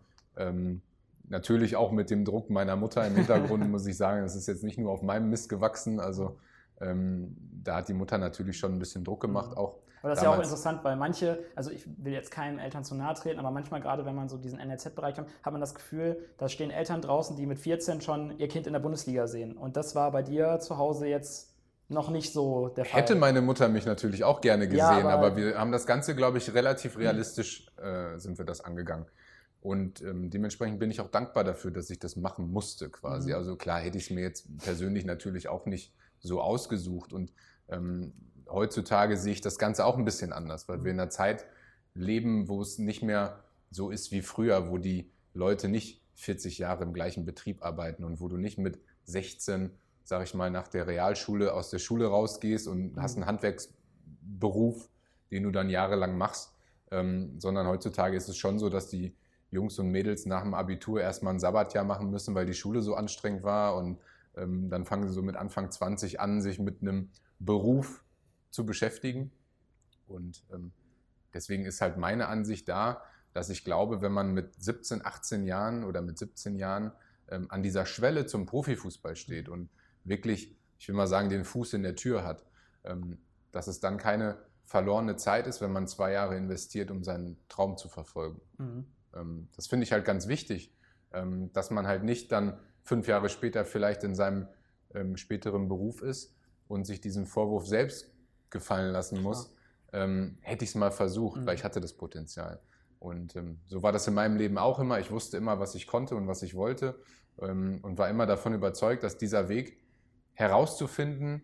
Natürlich 1.28 1.76
auch 1.76 1.92
mit 1.92 2.10
dem 2.10 2.24
Druck 2.24 2.50
meiner 2.50 2.76
Mutter 2.76 3.06
im 3.06 3.16
Hintergrund, 3.16 3.68
muss 3.72 3.86
ich 3.88 3.98
sagen. 3.98 4.24
Es 4.24 4.36
ist 4.36 4.48
jetzt 4.48 4.64
nicht 4.64 4.78
nur 4.78 4.92
auf 4.92 5.02
meinem 5.02 5.30
Mist 5.30 5.50
gewachsen. 5.50 6.00
Also 6.00 6.38
da 6.80 7.76
hat 7.78 7.88
die 7.90 7.94
Mutter 7.94 8.18
natürlich 8.18 8.58
schon 8.58 8.74
ein 8.74 8.80
bisschen 8.80 9.04
Druck 9.04 9.22
gemacht, 9.22 9.58
auch. 9.58 9.80
Aber 10.02 10.10
das 10.10 10.20
ist 10.20 10.24
ja 10.24 10.30
auch 10.30 10.34
Damals- 10.34 10.50
interessant, 10.50 10.84
weil 10.84 10.96
manche, 10.96 11.40
also 11.56 11.72
ich 11.72 11.86
will 11.98 12.14
jetzt 12.14 12.32
keinen 12.32 12.60
Eltern 12.60 12.84
zu 12.84 12.96
nahe 12.96 13.14
treten, 13.16 13.40
aber 13.40 13.52
manchmal 13.52 13.82
gerade, 13.82 14.06
wenn 14.06 14.16
man 14.16 14.30
so 14.30 14.38
diesen 14.38 14.60
NLZ-Bereich 14.60 15.18
hat, 15.18 15.28
hat 15.44 15.52
man 15.54 15.62
das 15.62 15.76
Gefühl, 15.76 16.26
da 16.38 16.48
stehen 16.50 16.72
Eltern 16.72 17.02
draußen, 17.02 17.36
die 17.36 17.46
mit 17.46 17.60
14 17.60 18.02
schon 18.02 18.38
ihr 18.40 18.48
Kind 18.48 18.68
in 18.68 18.74
der 18.74 18.80
Bundesliga 18.80 19.28
sehen. 19.28 19.58
Und 19.58 19.76
das 19.78 19.96
war 19.96 20.12
bei 20.12 20.22
dir 20.24 20.60
zu 20.60 20.78
Hause 20.78 21.08
jetzt 21.08 21.54
noch 21.90 22.10
nicht 22.12 22.32
so 22.34 22.68
der 22.70 22.86
Fall. 22.86 23.02
Hätte 23.02 23.16
meine 23.16 23.42
Mutter 23.42 23.68
mich 23.68 23.86
natürlich 23.86 24.24
auch 24.24 24.42
gerne 24.42 24.66
gesehen, 24.68 24.78
Ja, 24.80 25.00
aber- 25.00 25.10
aber, 25.14 25.36
wir 25.38 25.58
haben 25.58 25.72
das 25.72 25.86
Ganze, 25.88 26.16
glaube 26.16 26.38
ich, 26.38 26.54
relativ 26.54 26.98
realistisch 26.98 27.68
äh, 27.78 28.18
sind 28.20 28.38
wir 28.38 28.46
das 28.46 28.62
angegangen. 28.62 29.06
Und 29.62 30.02
ähm, 30.02 30.30
dementsprechend 30.30 30.80
bin 30.80 30.90
ich 30.92 31.02
auch 31.02 31.10
dankbar 31.10 31.44
dafür, 31.44 31.72
dass 31.72 31.90
ich 31.90 32.00
das 32.00 32.16
machen 32.16 32.50
musste 32.52 32.90
quasi. 32.90 33.32
Mhm. 33.32 33.36
Also 33.36 33.56
klar 33.58 33.80
hätte 33.80 33.98
ich 33.98 34.06
es 34.06 34.10
mir 34.12 34.22
jetzt 34.22 34.48
persönlich 34.60 35.04
natürlich 35.04 35.50
auch 35.50 35.66
nicht 35.66 35.94
so 36.20 36.40
ausgesucht. 36.42 37.12
Und 37.12 37.34
ähm, 37.68 38.14
heutzutage 38.52 39.18
sehe 39.18 39.34
ich 39.34 39.42
das 39.42 39.58
Ganze 39.58 39.86
auch 39.86 39.98
ein 39.98 40.06
bisschen 40.06 40.34
anders, 40.34 40.68
weil 40.68 40.84
wir 40.84 40.92
in 40.92 41.00
einer 41.00 41.10
Zeit 41.10 41.46
leben, 41.94 42.48
wo 42.48 42.62
es 42.62 42.78
nicht 42.78 43.02
mehr 43.02 43.44
so 43.72 43.90
ist 43.90 44.12
wie 44.12 44.22
früher, 44.22 44.70
wo 44.70 44.78
die 44.78 45.12
Leute 45.34 45.68
nicht 45.68 46.02
40 46.16 46.58
Jahre 46.58 46.84
im 46.84 46.94
gleichen 46.94 47.26
Betrieb 47.26 47.64
arbeiten 47.64 48.04
und 48.04 48.20
wo 48.20 48.28
du 48.28 48.38
nicht 48.38 48.58
mit 48.58 48.80
16, 49.06 49.72
sag 50.04 50.24
ich 50.24 50.34
mal, 50.34 50.50
nach 50.50 50.68
der 50.68 50.88
Realschule 50.88 51.54
aus 51.54 51.70
der 51.70 51.80
Schule 51.80 52.08
rausgehst 52.08 52.68
und 52.68 52.98
hast 52.98 53.16
einen 53.16 53.26
Handwerksberuf, 53.26 54.90
den 55.32 55.44
du 55.44 55.52
dann 55.52 55.70
jahrelang 55.70 56.18
machst, 56.18 56.54
ähm, 56.92 57.40
sondern 57.40 57.68
heutzutage 57.68 58.18
ist 58.18 58.28
es 58.28 58.38
schon 58.38 58.60
so, 58.60 58.70
dass 58.70 58.90
die 58.90 59.16
Jungs 59.52 59.80
und 59.80 59.90
Mädels 59.90 60.26
nach 60.26 60.44
dem 60.44 60.54
Abitur 60.54 61.02
erstmal 61.02 61.34
ein 61.34 61.40
Sabbatjahr 61.40 61.84
machen 61.84 62.10
müssen, 62.10 62.36
weil 62.36 62.46
die 62.46 62.54
Schule 62.54 62.82
so 62.82 62.96
anstrengend 62.96 63.44
war 63.44 63.76
und 63.76 64.00
ähm, 64.36 64.70
dann 64.70 64.86
fangen 64.86 65.08
sie 65.08 65.14
so 65.14 65.22
mit 65.22 65.36
Anfang 65.36 65.72
20 65.72 66.20
an, 66.20 66.42
sich 66.42 66.60
mit 66.60 66.82
einem 66.82 67.10
Beruf 67.40 68.04
zu 68.52 68.66
beschäftigen. 68.66 69.32
Und 70.08 70.44
ähm, 70.52 70.72
deswegen 71.34 71.66
ist 71.66 71.82
halt 71.82 71.98
meine 71.98 72.28
Ansicht 72.28 72.68
da, 72.68 73.04
dass 73.34 73.50
ich 73.50 73.64
glaube, 73.64 74.02
wenn 74.02 74.12
man 74.12 74.34
mit 74.34 74.56
17, 74.62 75.06
18 75.06 75.46
Jahren 75.46 75.84
oder 75.84 76.02
mit 76.02 76.18
17 76.18 76.56
Jahren 76.56 76.92
ähm, 77.30 77.48
an 77.50 77.64
dieser 77.64 77.86
Schwelle 77.86 78.26
zum 78.26 78.46
Profifußball 78.46 79.16
steht 79.16 79.50
und 79.50 79.70
wirklich, 80.04 80.56
ich 80.80 80.88
will 80.88 80.96
mal 80.96 81.08
sagen, 81.08 81.30
den 81.30 81.46
Fuß 81.46 81.74
in 81.74 81.84
der 81.84 81.96
Tür 81.96 82.24
hat, 82.24 82.44
ähm, 82.84 83.20
dass 83.52 83.68
es 83.68 83.80
dann 83.80 83.98
keine 83.98 84.38
verlorene 84.66 85.16
Zeit 85.16 85.48
ist, 85.48 85.62
wenn 85.62 85.72
man 85.72 85.88
zwei 85.88 86.12
Jahre 86.12 86.38
investiert, 86.38 86.92
um 86.92 87.04
seinen 87.04 87.38
Traum 87.50 87.78
zu 87.78 87.90
verfolgen. 87.90 88.42
Mhm. 88.58 88.86
Ähm, 89.16 89.48
das 89.56 89.68
finde 89.68 89.84
ich 89.84 89.92
halt 89.92 90.06
ganz 90.06 90.28
wichtig, 90.28 90.74
ähm, 91.12 91.52
dass 91.54 91.72
man 91.72 91.88
halt 91.88 92.04
nicht 92.04 92.32
dann 92.32 92.60
fünf 92.84 93.08
Jahre 93.08 93.30
später 93.30 93.66
vielleicht 93.66 94.04
in 94.04 94.16
seinem 94.16 94.48
ähm, 94.94 95.18
späteren 95.18 95.68
Beruf 95.68 96.02
ist 96.02 96.36
und 96.68 96.86
sich 96.86 97.02
diesen 97.02 97.26
Vorwurf 97.26 97.68
selbst 97.68 98.12
gefallen 98.52 98.92
lassen 98.92 99.22
muss. 99.22 99.54
Ähm, 99.92 100.38
hätte 100.42 100.64
ich 100.64 100.72
es 100.72 100.76
mal 100.76 100.92
versucht, 100.92 101.42
Mhm. 101.42 101.46
weil 101.46 101.56
ich 101.56 101.64
hatte 101.64 101.82
das 101.82 101.94
Potenzial. 101.94 102.60
Und 103.00 103.36
ähm, 103.36 103.60
so 103.66 103.82
war 103.82 103.92
das 103.92 104.08
in 104.08 104.14
meinem 104.14 104.38
Leben 104.38 104.58
auch 104.58 104.80
immer. 104.80 105.00
Ich 105.00 105.10
wusste 105.10 105.38
immer, 105.38 105.60
was 105.60 105.74
ich 105.76 105.88
konnte 105.88 106.16
und 106.16 106.28
was 106.28 106.44
ich 106.44 106.54
wollte 106.56 107.00
ähm, 107.42 107.80
und 107.82 107.98
war 107.98 108.10
immer 108.10 108.26
davon 108.26 108.54
überzeugt, 108.54 109.04
dass 109.04 109.18
dieser 109.18 109.48
Weg 109.50 109.80
herauszufinden, 110.34 111.44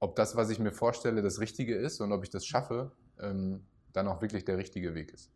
ob 0.00 0.16
das, 0.16 0.36
was 0.36 0.50
ich 0.50 0.58
mir 0.58 0.72
vorstelle, 0.72 1.22
das 1.22 1.40
Richtige 1.40 1.74
ist 1.76 2.00
und 2.00 2.12
ob 2.12 2.22
ich 2.24 2.30
das 2.30 2.46
schaffe, 2.46 2.92
ähm, 3.20 3.66
dann 3.92 4.06
auch 4.08 4.20
wirklich 4.22 4.44
der 4.44 4.58
richtige 4.58 4.94
Weg 4.94 5.12
ist. 5.12 5.30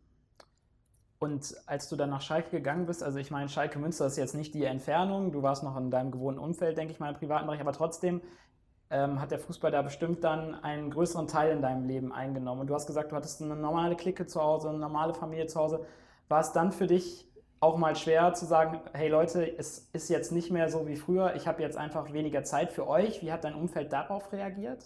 Und 1.19 1.55
als 1.67 1.87
du 1.87 1.95
dann 1.95 2.09
nach 2.09 2.21
Schalke 2.21 2.51
gegangen 2.51 2.85
bist, 2.85 3.01
also 3.01 3.17
ich 3.17 3.31
meine, 3.31 3.47
Schalke 3.47 3.79
Münster 3.79 4.05
ist 4.05 4.17
jetzt 4.17 4.35
nicht 4.35 4.53
die 4.53 4.65
Entfernung, 4.65 5.31
du 5.31 5.41
warst 5.41 5.63
noch 5.63 5.77
in 5.77 5.89
deinem 5.89 6.11
gewohnten 6.11 6.39
Umfeld, 6.39 6.77
denke 6.77 6.93
ich 6.93 6.99
mal, 6.99 7.09
im 7.09 7.15
privaten 7.15 7.45
Bereich, 7.45 7.61
aber 7.61 7.71
trotzdem 7.71 8.21
ähm, 8.93 9.19
hat 9.19 9.31
der 9.31 9.39
Fußball 9.39 9.71
da 9.71 9.81
bestimmt 9.81 10.23
dann 10.23 10.55
einen 10.63 10.91
größeren 10.91 11.27
Teil 11.27 11.51
in 11.51 11.61
deinem 11.61 11.85
Leben 11.85 12.13
eingenommen. 12.13 12.61
Und 12.61 12.67
du 12.67 12.75
hast 12.75 12.87
gesagt, 12.87 13.11
du 13.11 13.15
hattest 13.15 13.41
eine 13.41 13.55
normale 13.55 13.95
Clique 13.95 14.25
zu 14.27 14.41
Hause, 14.41 14.69
eine 14.69 14.77
normale 14.77 15.13
Familie 15.13 15.47
zu 15.47 15.59
Hause. 15.59 15.85
War 16.29 16.41
es 16.41 16.53
dann 16.53 16.71
für 16.71 16.87
dich 16.87 17.27
auch 17.59 17.77
mal 17.77 17.95
schwer 17.95 18.33
zu 18.33 18.45
sagen, 18.45 18.81
hey 18.93 19.09
Leute, 19.09 19.57
es 19.57 19.89
ist 19.93 20.09
jetzt 20.09 20.31
nicht 20.31 20.51
mehr 20.51 20.69
so 20.69 20.87
wie 20.87 20.95
früher, 20.97 21.35
ich 21.35 21.47
habe 21.47 21.61
jetzt 21.61 21.77
einfach 21.77 22.11
weniger 22.13 22.43
Zeit 22.43 22.73
für 22.73 22.87
euch. 22.87 23.21
Wie 23.21 23.31
hat 23.31 23.43
dein 23.45 23.55
Umfeld 23.55 23.91
darauf 23.93 24.31
reagiert? 24.33 24.85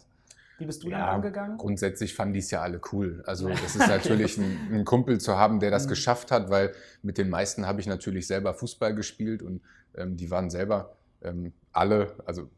Wie 0.60 0.66
bist 0.66 0.84
du 0.84 0.90
Ja, 0.90 1.00
damit 1.00 1.16
umgegangen? 1.16 1.58
Grundsätzlich 1.58 2.16
fanden 2.16 2.34
die 2.34 2.40
es 2.40 2.50
ja 2.52 2.62
alle 2.62 2.80
cool. 2.92 3.24
Also 3.28 3.50
es 3.66 3.76
ist 3.76 3.88
natürlich 3.88 4.38
ein, 4.38 4.58
ein 4.72 4.86
Kumpel 4.86 5.20
zu 5.20 5.38
haben, 5.38 5.60
der 5.60 5.72
das 5.72 5.86
Mhm. 5.86 5.90
geschafft 5.90 6.32
hat, 6.32 6.50
weil 6.50 6.72
mit 7.02 7.18
den 7.18 7.30
meisten 7.30 7.66
habe 7.68 7.80
ich 7.82 7.88
natürlich 7.88 8.26
selber 8.28 8.54
Fußball 8.54 8.96
gespielt 8.96 9.42
und 9.44 9.62
ähm, 9.96 10.16
die 10.18 10.30
waren 10.32 10.50
selber 10.50 10.96
ähm, 11.24 11.54
alle, 11.74 12.16
also 12.26 12.50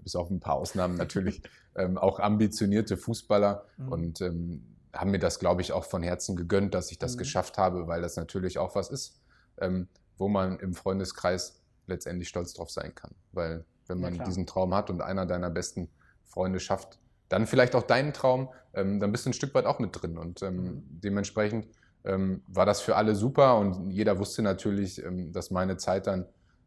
bis 0.00 0.16
auf 0.16 0.30
ein 0.30 0.40
paar 0.40 0.54
Ausnahmen 0.54 0.96
natürlich, 0.96 1.42
ähm, 1.76 1.98
auch 1.98 2.18
ambitionierte 2.20 2.96
Fußballer 2.96 3.64
Mhm. 3.76 3.88
und 3.88 4.20
ähm, 4.20 4.66
haben 4.94 5.10
mir 5.10 5.18
das, 5.18 5.38
glaube 5.38 5.62
ich, 5.62 5.72
auch 5.72 5.84
von 5.84 6.02
Herzen 6.02 6.36
gegönnt, 6.36 6.74
dass 6.74 6.90
ich 6.90 6.98
das 6.98 7.14
Mhm. 7.14 7.18
geschafft 7.18 7.58
habe, 7.58 7.86
weil 7.86 8.02
das 8.02 8.16
natürlich 8.16 8.58
auch 8.58 8.74
was 8.74 8.90
ist, 8.90 9.20
ähm, 9.58 9.88
wo 10.18 10.28
man 10.28 10.58
im 10.58 10.74
Freundeskreis 10.74 11.62
letztendlich 11.86 12.28
stolz 12.28 12.52
drauf 12.52 12.70
sein 12.70 12.94
kann. 12.94 13.12
Weil 13.32 13.64
wenn 13.88 14.00
man 14.00 14.14
klar. 14.14 14.26
diesen 14.26 14.46
Traum 14.46 14.74
hat 14.74 14.90
und 14.90 15.00
einer 15.00 15.26
deiner 15.26 15.50
besten 15.50 15.88
Freunde 16.24 16.60
schafft, 16.60 16.98
dann 17.28 17.46
vielleicht 17.46 17.74
auch 17.74 17.82
deinen 17.82 18.12
Traum, 18.12 18.50
ähm, 18.74 19.00
dann 19.00 19.10
bist 19.12 19.24
du 19.24 19.30
ein 19.30 19.32
Stück 19.32 19.54
weit 19.54 19.64
auch 19.64 19.78
mit 19.78 19.90
drin. 20.00 20.18
Und 20.18 20.42
ähm, 20.42 20.56
Mhm. 20.56 20.82
dementsprechend 21.02 21.68
ähm, 22.04 22.42
war 22.46 22.66
das 22.66 22.80
für 22.82 22.96
alle 22.96 23.14
super 23.14 23.56
und 23.58 23.90
jeder 23.90 24.18
wusste 24.18 24.42
natürlich, 24.42 25.02
dass 25.30 25.50
meine 25.50 25.76
Zeit 25.78 26.06
dann 26.06 26.26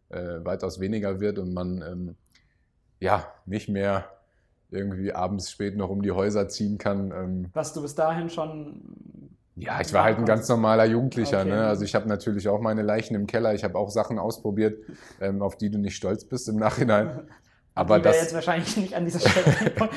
äh, 0.09 0.43
weitaus 0.43 0.79
weniger 0.79 1.19
wird 1.19 1.37
und 1.39 1.53
man 1.53 2.15
ja 2.99 3.25
nicht 3.45 3.69
mehr 3.69 4.05
irgendwie 4.71 5.13
abends 5.13 5.51
spät 5.51 5.77
noch 5.77 5.89
um 5.89 6.01
die 6.01 6.11
Häuser 6.11 6.47
ziehen 6.47 6.77
kann. 6.77 7.11
Ähm, 7.11 7.45
Was 7.53 7.73
du 7.73 7.81
bis 7.81 7.95
dahin 7.95 8.29
schon. 8.29 8.81
ja, 9.55 9.79
ich 9.79 9.93
war 9.93 10.03
halt 10.03 10.17
ein 10.17 10.25
ganz 10.25 10.49
normaler 10.49 10.85
Jugendlicher. 10.85 11.41
Okay. 11.41 11.49
Ne? 11.49 11.65
Also 11.65 11.83
ich 11.83 11.95
habe 11.95 12.07
natürlich 12.07 12.47
auch 12.49 12.59
meine 12.59 12.81
Leichen 12.81 13.15
im 13.15 13.27
Keller. 13.27 13.53
Ich 13.53 13.63
habe 13.63 13.77
auch 13.77 13.89
Sachen 13.89 14.19
ausprobiert, 14.19 14.83
ähm, 15.21 15.41
auf 15.41 15.57
die 15.57 15.69
du 15.69 15.77
nicht 15.77 15.95
stolz 15.95 16.25
bist 16.25 16.49
im 16.49 16.57
Nachhinein. 16.57 17.27
Aber 17.73 17.97
die 17.97 18.03
das, 18.03 18.21
jetzt 18.21 18.33
wahrscheinlich 18.33 18.75
nicht 18.77 18.93
an 18.95 19.05
dieser 19.05 19.19
Stelle. 19.19 19.89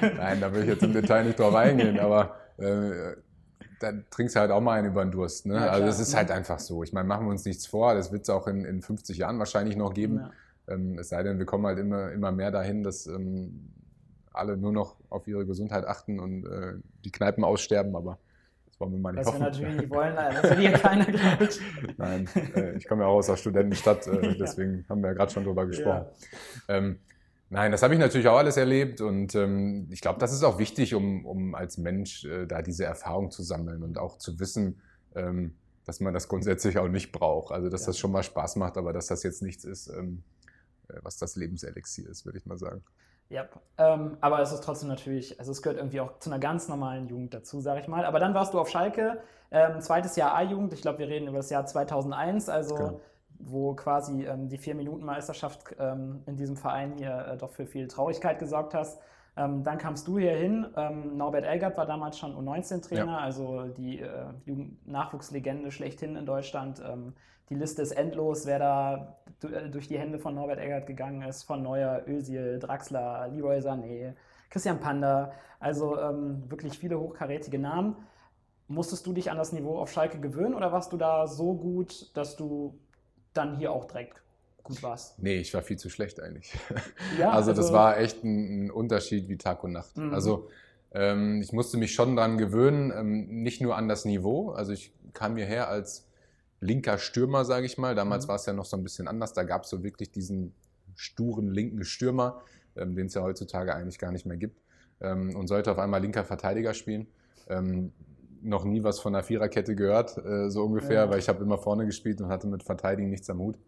nein, 0.16 0.40
da 0.40 0.52
will 0.52 0.62
ich 0.62 0.68
jetzt 0.68 0.82
im 0.82 0.92
Detail 0.92 1.24
nicht 1.24 1.38
drauf 1.38 1.54
eingehen. 1.54 1.98
Aber 2.00 2.36
äh, 2.58 3.14
dann 3.78 4.04
trinkst 4.10 4.36
du 4.36 4.40
halt 4.40 4.50
auch 4.50 4.60
mal 4.60 4.78
einen 4.78 4.88
über 4.88 5.04
den 5.04 5.12
Durst. 5.12 5.46
Ne? 5.46 5.54
Ja, 5.54 5.68
also 5.68 5.86
es 5.86 6.00
ist 6.00 6.14
halt 6.14 6.30
einfach 6.30 6.58
so. 6.58 6.82
Ich 6.82 6.92
meine, 6.92 7.08
machen 7.08 7.26
wir 7.26 7.30
uns 7.30 7.44
nichts 7.44 7.66
vor. 7.66 7.94
Das 7.94 8.12
wird 8.12 8.22
es 8.22 8.30
auch 8.30 8.46
in, 8.46 8.64
in 8.64 8.82
50 8.82 9.16
Jahren 9.16 9.38
wahrscheinlich 9.38 9.76
noch 9.76 9.94
geben. 9.94 10.16
Ja. 10.16 10.30
Ähm, 10.70 10.98
es 10.98 11.08
sei 11.10 11.22
denn, 11.22 11.38
wir 11.38 11.46
kommen 11.46 11.66
halt 11.66 11.78
immer, 11.78 12.12
immer 12.12 12.32
mehr 12.32 12.50
dahin, 12.50 12.82
dass 12.82 13.06
ähm, 13.06 13.70
alle 14.32 14.56
nur 14.56 14.72
noch 14.72 14.96
auf 15.10 15.26
ihre 15.26 15.44
Gesundheit 15.44 15.84
achten 15.84 16.20
und 16.20 16.46
äh, 16.46 16.74
die 17.04 17.10
Kneipen 17.12 17.44
aussterben. 17.44 17.96
Aber 17.96 18.18
das 18.66 18.78
wollen 18.80 18.92
wir 18.92 18.98
mal 19.00 19.12
nicht 19.12 19.24
wir 19.26 19.32
hoffen. 19.32 19.42
natürlich 19.42 19.76
nicht 19.76 19.90
wollen, 19.90 20.14
das 20.14 20.42
will 20.44 20.58
hier 20.58 20.72
keiner, 20.78 21.04
glaube 21.06 21.44
ich. 21.44 21.60
Nein, 21.98 22.28
äh, 22.54 22.76
ich 22.76 22.86
komme 22.88 23.02
ja 23.02 23.08
auch 23.08 23.16
aus 23.16 23.26
der 23.26 23.36
Studentenstadt, 23.36 24.06
äh, 24.06 24.36
deswegen 24.40 24.84
haben 24.88 25.02
wir 25.02 25.08
ja 25.08 25.14
gerade 25.14 25.32
schon 25.32 25.44
drüber 25.44 25.66
gesprochen. 25.66 26.06
Ähm, 26.68 27.00
nein, 27.50 27.72
das 27.72 27.82
habe 27.82 27.94
ich 27.94 28.00
natürlich 28.00 28.28
auch 28.28 28.38
alles 28.38 28.56
erlebt 28.56 29.00
und 29.00 29.34
ähm, 29.34 29.88
ich 29.90 30.00
glaube, 30.00 30.20
das 30.20 30.32
ist 30.32 30.44
auch 30.44 30.58
wichtig, 30.58 30.94
um, 30.94 31.26
um 31.26 31.54
als 31.56 31.76
Mensch 31.78 32.24
äh, 32.24 32.46
da 32.46 32.62
diese 32.62 32.84
Erfahrung 32.84 33.30
zu 33.32 33.42
sammeln 33.42 33.82
und 33.82 33.98
auch 33.98 34.16
zu 34.18 34.38
wissen, 34.38 34.80
ähm, 35.16 35.54
dass 35.84 35.98
man 35.98 36.14
das 36.14 36.28
grundsätzlich 36.28 36.78
auch 36.78 36.86
nicht 36.88 37.10
braucht. 37.10 37.52
Also, 37.52 37.68
dass 37.68 37.80
Ja. 37.82 37.86
das 37.88 37.98
schon 37.98 38.12
mal 38.12 38.22
Spaß 38.22 38.54
macht, 38.56 38.76
aber 38.76 38.92
dass 38.92 39.08
das 39.08 39.24
jetzt 39.24 39.42
nichts 39.42 39.64
ist, 39.64 39.88
ähm, 39.88 40.22
äh, 40.22 40.39
was 41.02 41.16
das 41.18 41.36
Lebenselixier 41.36 42.08
ist, 42.08 42.24
würde 42.24 42.38
ich 42.38 42.46
mal 42.46 42.58
sagen. 42.58 42.82
Ja, 43.28 43.46
ähm, 43.78 44.16
aber 44.20 44.40
es 44.40 44.50
ist 44.52 44.64
trotzdem 44.64 44.88
natürlich, 44.88 45.38
also 45.38 45.52
es 45.52 45.62
gehört 45.62 45.78
irgendwie 45.78 46.00
auch 46.00 46.18
zu 46.18 46.30
einer 46.30 46.40
ganz 46.40 46.68
normalen 46.68 47.06
Jugend 47.06 47.32
dazu, 47.32 47.60
sage 47.60 47.80
ich 47.80 47.86
mal. 47.88 48.04
Aber 48.04 48.18
dann 48.18 48.34
warst 48.34 48.54
du 48.54 48.58
auf 48.58 48.68
Schalke, 48.68 49.18
ähm, 49.52 49.80
zweites 49.80 50.16
Jahr 50.16 50.34
A-Jugend, 50.34 50.72
ich 50.72 50.82
glaube, 50.82 50.98
wir 50.98 51.08
reden 51.08 51.28
über 51.28 51.36
das 51.36 51.48
Jahr 51.50 51.64
2001, 51.64 52.48
also 52.48 52.74
Genau. 52.74 53.00
wo 53.38 53.74
quasi 53.74 54.24
ähm, 54.24 54.48
die 54.48 54.58
Vier-Minuten-Meisterschaft 54.58 55.76
ähm, 55.78 56.22
in 56.26 56.36
diesem 56.36 56.56
Verein 56.56 56.94
hier 56.98 57.26
äh, 57.28 57.36
doch 57.36 57.50
für 57.52 57.66
viel 57.66 57.86
Traurigkeit 57.86 58.38
gesorgt 58.40 58.74
hast. 58.74 59.00
Ähm, 59.36 59.62
dann 59.62 59.78
kamst 59.78 60.08
du 60.08 60.18
hier 60.18 60.34
hin. 60.34 60.66
Ähm, 60.76 61.16
Norbert 61.16 61.44
Elgert 61.44 61.76
war 61.76 61.86
damals 61.86 62.18
schon 62.18 62.34
U19-Trainer, 62.34 63.04
Ja. 63.12 63.18
also 63.18 63.66
die 63.68 64.00
äh, 64.00 64.24
Jugend-Nachwuchslegende 64.44 65.70
schlechthin 65.70 66.16
in 66.16 66.26
Deutschland. 66.26 66.82
Die 67.50 67.56
Liste 67.56 67.82
ist 67.82 67.92
endlos, 67.92 68.46
wer 68.46 68.58
da 68.60 69.16
äh, 69.42 69.68
durch 69.68 69.88
die 69.88 69.98
Hände 69.98 70.18
von 70.18 70.34
Norbert 70.34 70.60
Elgert 70.60 70.86
gegangen 70.86 71.22
ist, 71.22 71.42
von 71.42 71.62
Neuer, 71.62 72.04
Özil, 72.06 72.60
Draxler, 72.60 73.28
Leroy 73.28 73.58
Sané, 73.58 74.14
Christian 74.50 74.78
Panda. 74.78 75.32
Also 75.58 75.98
ähm, 75.98 76.44
wirklich 76.48 76.78
viele 76.78 76.98
hochkarätige 76.98 77.58
Namen. 77.58 77.96
Musstest 78.68 79.04
du 79.06 79.12
dich 79.12 79.32
an 79.32 79.36
das 79.36 79.52
Niveau 79.52 79.78
auf 79.78 79.92
Schalke 79.92 80.20
gewöhnen 80.20 80.54
oder 80.54 80.70
warst 80.70 80.92
du 80.92 80.96
da 80.96 81.26
so 81.26 81.54
gut, 81.54 82.16
dass 82.16 82.36
du 82.36 82.78
dann 83.34 83.56
hier 83.56 83.72
auch 83.72 83.86
direkt 83.86 84.22
gut 84.62 84.80
warst? 84.84 85.20
Nee, 85.20 85.38
ich 85.38 85.52
war 85.52 85.62
viel 85.62 85.76
zu 85.76 85.90
schlecht 85.90 86.20
eigentlich. 86.20 86.54
Ja, 87.18 87.30
also, 87.32 87.52
das 87.52 87.72
war 87.72 87.98
echt 87.98 88.22
ein, 88.22 88.66
ein 88.66 88.70
Unterschied 88.70 89.28
wie 89.28 89.36
Tag 89.36 89.64
und 89.64 89.72
Nacht. 89.72 89.96
Mhm. 89.96 90.14
Also 90.14 90.48
ähm, 90.92 91.42
ich 91.42 91.52
musste 91.52 91.78
mich 91.78 91.94
schon 91.94 92.14
dran 92.14 92.38
gewöhnen, 92.38 92.92
ähm, 92.96 93.42
nicht 93.42 93.60
nur 93.60 93.76
an 93.76 93.88
das 93.88 94.04
Niveau. 94.04 94.50
Also 94.50 94.72
ich 94.72 94.92
kam 95.12 95.36
hierher 95.36 95.68
als 95.68 96.09
linker 96.60 96.98
Stürmer, 96.98 97.44
sage 97.44 97.66
ich 97.66 97.78
mal. 97.78 97.94
Damals 97.94 98.24
Mhm. 98.24 98.28
war 98.28 98.36
es 98.36 98.46
ja 98.46 98.52
noch 98.52 98.64
so 98.66 98.76
ein 98.76 98.82
bisschen 98.82 99.08
anders. 99.08 99.32
Da 99.32 99.42
gab 99.44 99.64
es 99.64 99.70
so 99.70 99.82
wirklich 99.82 100.10
diesen 100.10 100.54
sturen 100.94 101.50
linken 101.50 101.84
Stürmer, 101.84 102.42
ähm, 102.76 102.94
den 102.94 103.06
es 103.06 103.14
ja 103.14 103.22
heutzutage 103.22 103.74
eigentlich 103.74 103.98
gar 103.98 104.12
nicht 104.12 104.26
mehr 104.26 104.36
gibt. 104.36 104.60
Ähm, 105.00 105.34
und 105.34 105.46
sollte 105.46 105.72
auf 105.72 105.78
einmal 105.78 106.02
linker 106.02 106.24
Verteidiger 106.24 106.74
spielen. 106.74 107.06
Ähm, 107.48 107.92
noch 108.42 108.64
nie 108.64 108.82
was 108.84 109.00
von 109.00 109.12
der 109.12 109.22
Viererkette 109.22 109.74
gehört, 109.74 110.16
äh, 110.18 110.48
so 110.50 110.64
ungefähr, 110.64 111.04
Ja. 111.04 111.10
weil 111.10 111.18
ich 111.18 111.28
habe 111.28 111.42
immer 111.42 111.58
vorne 111.58 111.84
gespielt 111.86 112.20
und 112.20 112.28
hatte 112.28 112.46
mit 112.46 112.62
Verteidigen 112.62 113.10
nichts 113.10 113.28
am 113.30 113.38
Hut. 113.38 113.58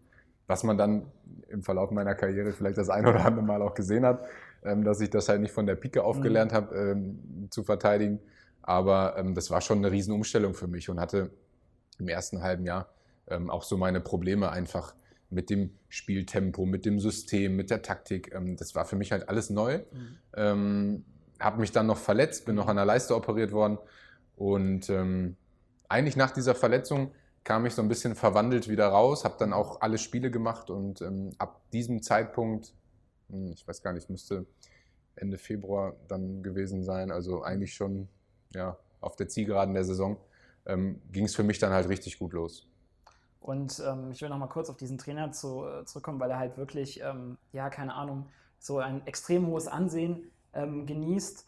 Was 0.46 0.62
man 0.64 0.76
dann 0.76 1.06
im 1.48 1.62
Verlauf 1.62 1.90
meiner 1.90 2.14
Karriere 2.14 2.52
vielleicht 2.52 2.76
das 2.78 2.88
ein 2.90 3.06
oder 3.06 3.24
andere 3.24 3.44
Mal 3.44 3.62
auch 3.62 3.74
gesehen 3.74 4.04
hat, 4.04 4.24
ähm, 4.62 4.84
dass 4.84 5.00
ich 5.00 5.08
das 5.10 5.28
halt 5.28 5.40
nicht 5.40 5.52
von 5.52 5.66
der 5.66 5.76
Pike 5.76 6.02
aufgelernt 6.04 6.52
habe 6.52 6.74
ähm, 6.74 7.48
zu 7.50 7.62
verteidigen. 7.64 8.18
Aber 8.62 9.16
ähm, 9.16 9.34
das 9.34 9.50
war 9.50 9.60
schon 9.60 9.78
eine 9.78 9.90
Riesenumstellung 9.90 10.54
für 10.54 10.66
mich 10.68 10.88
und 10.88 11.00
hatte 11.00 11.30
im 12.02 12.08
ersten 12.08 12.42
halben 12.42 12.66
Jahr 12.66 12.88
ähm, 13.28 13.50
auch 13.50 13.62
so 13.62 13.76
meine 13.76 14.00
Probleme 14.00 14.50
einfach 14.50 14.94
mit 15.30 15.48
dem 15.48 15.70
Spieltempo, 15.88 16.66
mit 16.66 16.84
dem 16.84 16.98
System, 16.98 17.56
mit 17.56 17.70
der 17.70 17.82
Taktik. 17.82 18.34
Ähm, 18.34 18.56
das 18.56 18.74
war 18.74 18.84
für 18.84 18.96
mich 18.96 19.12
halt 19.12 19.28
alles 19.28 19.48
neu. 19.50 19.78
Mhm. 19.78 20.18
Ähm, 20.36 21.04
habe 21.40 21.60
mich 21.60 21.72
dann 21.72 21.86
noch 21.86 21.98
verletzt, 21.98 22.44
bin 22.44 22.54
noch 22.54 22.68
an 22.68 22.76
der 22.76 22.84
Leiste 22.84 23.16
operiert 23.16 23.52
worden 23.52 23.78
und 24.36 24.88
ähm, 24.90 25.36
eigentlich 25.88 26.16
nach 26.16 26.30
dieser 26.30 26.54
Verletzung 26.54 27.12
kam 27.44 27.66
ich 27.66 27.74
so 27.74 27.82
ein 27.82 27.88
bisschen 27.88 28.14
verwandelt 28.14 28.68
wieder 28.68 28.86
raus, 28.86 29.24
habe 29.24 29.34
dann 29.38 29.52
auch 29.52 29.80
alle 29.80 29.98
Spiele 29.98 30.30
gemacht 30.30 30.70
und 30.70 31.02
ähm, 31.02 31.30
ab 31.38 31.60
diesem 31.72 32.02
Zeitpunkt, 32.02 32.72
hm, 33.28 33.52
ich 33.52 33.66
weiß 33.66 33.82
gar 33.82 33.92
nicht, 33.92 34.08
müsste 34.08 34.46
Ende 35.16 35.38
Februar 35.38 35.96
dann 36.06 36.42
gewesen 36.42 36.84
sein, 36.84 37.10
also 37.10 37.42
eigentlich 37.42 37.74
schon 37.74 38.08
ja, 38.54 38.78
auf 39.00 39.16
der 39.16 39.28
Zielgeraden 39.28 39.74
der 39.74 39.84
Saison, 39.84 40.16
ähm, 40.66 41.00
ging 41.10 41.24
es 41.24 41.34
für 41.34 41.42
mich 41.42 41.58
dann 41.58 41.72
halt 41.72 41.88
richtig 41.88 42.18
gut 42.18 42.32
los. 42.32 42.68
Und 43.40 43.82
ähm, 43.84 44.12
ich 44.12 44.22
will 44.22 44.28
noch 44.28 44.38
mal 44.38 44.46
kurz 44.46 44.70
auf 44.70 44.76
diesen 44.76 44.98
Trainer 44.98 45.32
zu, 45.32 45.66
äh, 45.66 45.84
zurückkommen, 45.84 46.20
weil 46.20 46.30
er 46.30 46.38
halt 46.38 46.56
wirklich, 46.56 47.00
ähm, 47.02 47.38
ja, 47.52 47.70
keine 47.70 47.94
Ahnung, 47.94 48.28
so 48.58 48.78
ein 48.78 49.04
extrem 49.06 49.48
hohes 49.48 49.66
Ansehen 49.66 50.30
ähm, 50.52 50.86
genießt. 50.86 51.44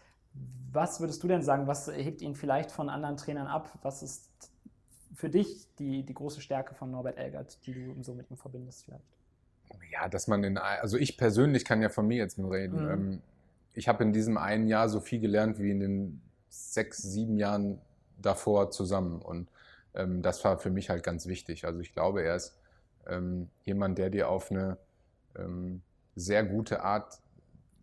Was 0.73 0.99
würdest 0.99 1.23
du 1.23 1.29
denn 1.29 1.43
sagen, 1.43 1.69
was 1.69 1.87
hebt 1.87 2.21
ihn 2.21 2.35
vielleicht 2.35 2.73
von 2.73 2.89
anderen 2.89 3.17
Trainern 3.17 3.47
ab? 3.47 3.79
Was 3.83 4.03
ist 4.03 4.29
für 5.15 5.31
dich 5.31 5.69
die, 5.79 6.03
die 6.03 6.15
große 6.15 6.41
Stärke 6.41 6.75
von 6.75 6.91
Norbert 6.91 7.17
Elgert, 7.17 7.65
die 7.67 7.73
du 7.73 8.03
so 8.03 8.15
mit 8.15 8.29
ihm 8.29 8.37
verbindest 8.37 8.85
vielleicht? 8.85 9.05
Ja, 9.93 10.09
dass 10.09 10.27
man 10.27 10.43
in, 10.43 10.59
also 10.59 10.97
ich 10.99 11.17
persönlich 11.17 11.65
kann 11.65 11.81
ja 11.81 11.89
von 11.89 12.09
mir 12.09 12.17
jetzt 12.17 12.39
nur 12.39 12.51
reden. 12.51 12.85
Mhm. 12.85 12.91
Ähm, 12.91 13.23
ich 13.75 13.87
habe 13.87 14.03
in 14.03 14.13
diesem 14.13 14.37
einen 14.37 14.67
Jahr 14.67 14.89
so 14.89 14.99
viel 14.99 15.21
gelernt 15.21 15.61
wie 15.61 15.71
in 15.71 15.79
den 15.79 16.23
sechs, 16.49 16.99
sieben 16.99 17.39
Jahren 17.39 17.81
davor 18.21 18.71
zusammen. 18.71 19.21
Und 19.23 19.49
ähm, 19.95 20.23
das 20.23 20.45
war 20.45 20.59
für 20.59 20.71
mich 20.71 20.91
halt 20.91 21.03
ganz 21.03 21.27
wichtig. 21.27 21.65
Also 21.65 21.81
ich 21.81 21.93
glaube, 21.93 22.23
er 22.23 22.37
ist 22.37 22.57
ähm, 23.07 23.49
jemand, 23.65 23.99
der 23.99 24.11
dir 24.11 24.29
auf 24.29 24.51
eine 24.51 24.77
ähm, 25.37 25.83
sehr 26.17 26.45
gute 26.45 26.83
Art 26.83 27.19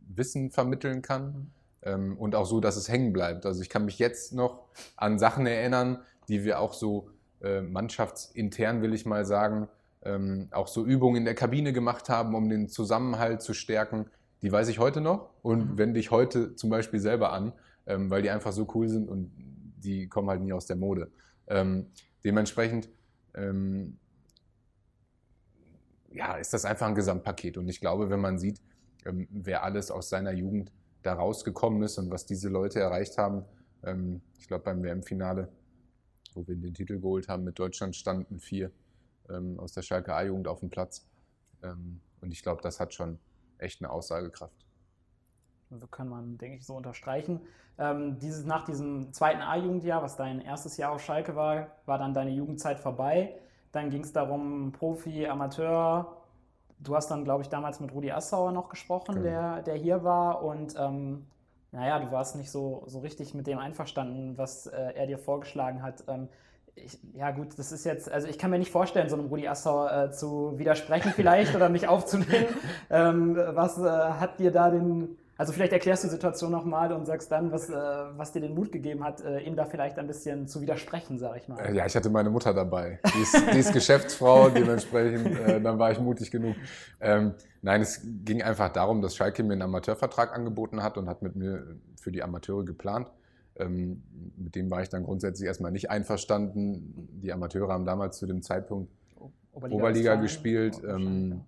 Wissen 0.07 0.51
vermitteln 0.51 1.01
kann. 1.01 1.51
Ähm, 1.83 2.17
und 2.17 2.35
auch 2.35 2.45
so, 2.45 2.59
dass 2.59 2.75
es 2.75 2.89
hängen 2.89 3.11
bleibt. 3.13 3.45
Also 3.45 3.61
ich 3.61 3.69
kann 3.69 3.85
mich 3.85 3.97
jetzt 3.99 4.33
noch 4.33 4.63
an 4.97 5.17
Sachen 5.19 5.47
erinnern, 5.47 5.99
die 6.27 6.43
wir 6.43 6.59
auch 6.59 6.73
so 6.73 7.09
äh, 7.41 7.61
mannschaftsintern, 7.61 8.81
will 8.81 8.93
ich 8.93 9.05
mal 9.05 9.25
sagen, 9.25 9.67
ähm, 10.03 10.47
auch 10.51 10.67
so 10.67 10.85
Übungen 10.85 11.17
in 11.17 11.25
der 11.25 11.35
Kabine 11.35 11.73
gemacht 11.73 12.09
haben, 12.09 12.35
um 12.35 12.49
den 12.49 12.69
Zusammenhalt 12.69 13.41
zu 13.41 13.53
stärken. 13.53 14.05
Die 14.43 14.51
weiß 14.51 14.67
ich 14.67 14.79
heute 14.79 15.01
noch 15.01 15.29
und 15.41 15.71
Mhm. 15.71 15.77
wende 15.77 15.99
ich 15.99 16.11
heute 16.11 16.55
zum 16.55 16.69
Beispiel 16.69 16.99
selber 16.99 17.31
an, 17.33 17.53
ähm, 17.87 18.09
weil 18.09 18.21
die 18.21 18.29
einfach 18.29 18.51
so 18.51 18.67
cool 18.75 18.87
sind 18.87 19.09
und 19.09 19.31
die 19.83 20.07
kommen 20.07 20.29
halt 20.29 20.41
nie 20.41 20.53
aus 20.53 20.65
der 20.65 20.75
Mode. 20.75 21.11
Ähm, 21.47 21.87
dementsprechend 22.23 22.89
ähm, 23.33 23.97
ja, 26.13 26.35
ist 26.35 26.53
das 26.53 26.65
einfach 26.65 26.87
ein 26.87 26.95
Gesamtpaket. 26.95 27.57
Und 27.57 27.67
ich 27.69 27.79
glaube, 27.79 28.09
wenn 28.09 28.19
man 28.19 28.37
sieht, 28.37 28.61
ähm, 29.05 29.27
wer 29.31 29.63
alles 29.63 29.91
aus 29.91 30.09
seiner 30.09 30.31
Jugend 30.31 30.71
da 31.01 31.13
rausgekommen 31.13 31.81
ist 31.83 31.97
und 31.97 32.11
was 32.11 32.25
diese 32.25 32.49
Leute 32.49 32.79
erreicht 32.79 33.17
haben, 33.17 33.43
ähm, 33.83 34.21
ich 34.37 34.47
glaube 34.47 34.63
beim 34.63 34.83
WM-Finale, 34.83 35.49
wo 36.33 36.47
wir 36.47 36.55
den 36.55 36.73
Titel 36.73 36.99
geholt 36.99 37.27
haben, 37.27 37.43
mit 37.43 37.57
Deutschland 37.57 37.95
standen 37.95 38.39
vier 38.39 38.71
ähm, 39.29 39.59
aus 39.59 39.73
der 39.73 39.81
Schalke 39.81 40.13
A-Jugend 40.13 40.47
auf 40.47 40.59
dem 40.59 40.69
Platz. 40.69 41.07
Ähm, 41.63 42.01
und 42.21 42.31
ich 42.31 42.43
glaube, 42.43 42.61
das 42.61 42.79
hat 42.79 42.93
schon 42.93 43.19
echt 43.57 43.81
eine 43.81 43.89
Aussagekraft. 43.89 44.65
Kann 45.91 46.09
man, 46.09 46.37
denke 46.37 46.57
ich, 46.57 46.65
so 46.65 46.75
unterstreichen. 46.75 47.41
Ähm, 47.77 48.19
dieses, 48.19 48.45
nach 48.45 48.65
diesem 48.65 49.13
zweiten 49.13 49.41
A-Jugendjahr, 49.41 50.03
was 50.03 50.15
dein 50.17 50.41
erstes 50.41 50.77
Jahr 50.77 50.91
auf 50.91 51.01
Schalke 51.03 51.35
war, 51.35 51.67
war 51.85 51.97
dann 51.97 52.13
deine 52.13 52.31
Jugendzeit 52.31 52.79
vorbei. 52.79 53.35
Dann 53.71 53.89
ging 53.89 54.03
es 54.03 54.11
darum, 54.13 54.71
Profi, 54.73 55.27
Amateur. 55.27 56.17
Du 56.79 56.95
hast 56.95 57.09
dann, 57.09 57.23
glaube 57.23 57.43
ich, 57.43 57.49
damals 57.49 57.79
mit 57.79 57.93
Rudi 57.93 58.11
Assauer 58.11 58.51
noch 58.51 58.69
gesprochen, 58.69 59.15
Genau. 59.15 59.23
der, 59.23 59.61
der 59.61 59.75
hier 59.75 60.03
war. 60.03 60.43
Und 60.43 60.75
ähm, 60.77 61.25
naja, 61.71 61.99
du 61.99 62.11
warst 62.11 62.35
nicht 62.35 62.51
so, 62.51 62.83
so 62.87 62.99
richtig 62.99 63.33
mit 63.33 63.47
dem 63.47 63.59
einverstanden, 63.59 64.37
was 64.37 64.67
äh, 64.67 64.93
er 64.95 65.07
dir 65.07 65.17
vorgeschlagen 65.17 65.81
hat. 65.83 66.03
Ähm, 66.07 66.27
ich, 66.75 66.97
ja 67.13 67.31
gut, 67.31 67.57
das 67.59 67.71
ist 67.71 67.83
jetzt, 67.85 68.09
also 68.11 68.27
ich 68.27 68.37
kann 68.37 68.49
mir 68.49 68.59
nicht 68.59 68.71
vorstellen, 68.71 69.09
so 69.09 69.15
einem 69.15 69.27
Rudi 69.27 69.47
Assauer 69.47 69.91
äh, 69.91 70.11
zu 70.11 70.57
widersprechen 70.57 71.11
vielleicht 71.15 71.55
oder 71.55 71.69
mich 71.69 71.87
aufzunehmen. 71.87 72.47
Ähm, 72.89 73.35
was 73.35 73.77
äh, 73.77 73.83
hat 73.83 74.39
dir 74.39 74.51
da 74.51 74.69
den, 74.69 75.17
also 75.41 75.53
vielleicht 75.53 75.73
erklärst 75.73 76.03
du 76.03 76.07
die 76.07 76.11
Situation 76.11 76.51
nochmal 76.51 76.93
und 76.93 77.07
sagst 77.07 77.31
dann, 77.31 77.51
was, 77.51 77.67
äh, 77.67 77.73
was 77.73 78.31
dir 78.31 78.41
den 78.41 78.53
Mut 78.53 78.71
gegeben 78.71 79.03
hat, 79.03 79.21
äh, 79.21 79.39
ihm 79.39 79.55
da 79.55 79.65
vielleicht 79.65 79.97
ein 79.97 80.05
bisschen 80.05 80.47
zu 80.47 80.61
widersprechen, 80.61 81.17
sage 81.17 81.39
ich 81.39 81.47
mal. 81.47 81.75
Ja, 81.75 81.83
ich 81.83 81.95
hatte 81.95 82.11
meine 82.11 82.29
Mutter 82.29 82.53
dabei. 82.53 82.99
Die 83.15 83.21
ist, 83.23 83.51
die 83.51 83.57
ist 83.57 83.73
Geschäftsfrau, 83.73 84.49
dementsprechend, 84.55 85.25
äh, 85.39 85.59
dann 85.59 85.79
war 85.79 85.91
ich 85.91 85.99
mutig 85.99 86.29
genug. 86.29 86.55
Ähm, 86.99 87.33
nein, 87.63 87.81
es 87.81 88.01
ging 88.23 88.43
einfach 88.43 88.69
darum, 88.69 89.01
dass 89.01 89.15
Schalke 89.15 89.41
mir 89.41 89.53
einen 89.53 89.63
Amateurvertrag 89.63 90.31
angeboten 90.35 90.83
hat 90.83 90.99
und 90.99 91.09
hat 91.09 91.23
mit 91.23 91.35
mir 91.35 91.75
für 91.99 92.11
die 92.11 92.21
Amateure 92.21 92.63
geplant. 92.63 93.07
Ähm, 93.55 94.03
mit 94.37 94.53
dem 94.53 94.69
war 94.69 94.83
ich 94.83 94.89
dann 94.89 95.01
grundsätzlich 95.01 95.47
erstmal 95.47 95.71
nicht 95.71 95.89
einverstanden. 95.89 97.09
Die 97.19 97.33
Amateure 97.33 97.73
haben 97.73 97.85
damals 97.85 98.19
zu 98.19 98.27
dem 98.27 98.43
Zeitpunkt 98.43 98.91
Oberliga, 99.53 99.75
Oberliga 99.75 100.15
gespielt. 100.17 100.79
Ähm, 100.87 101.41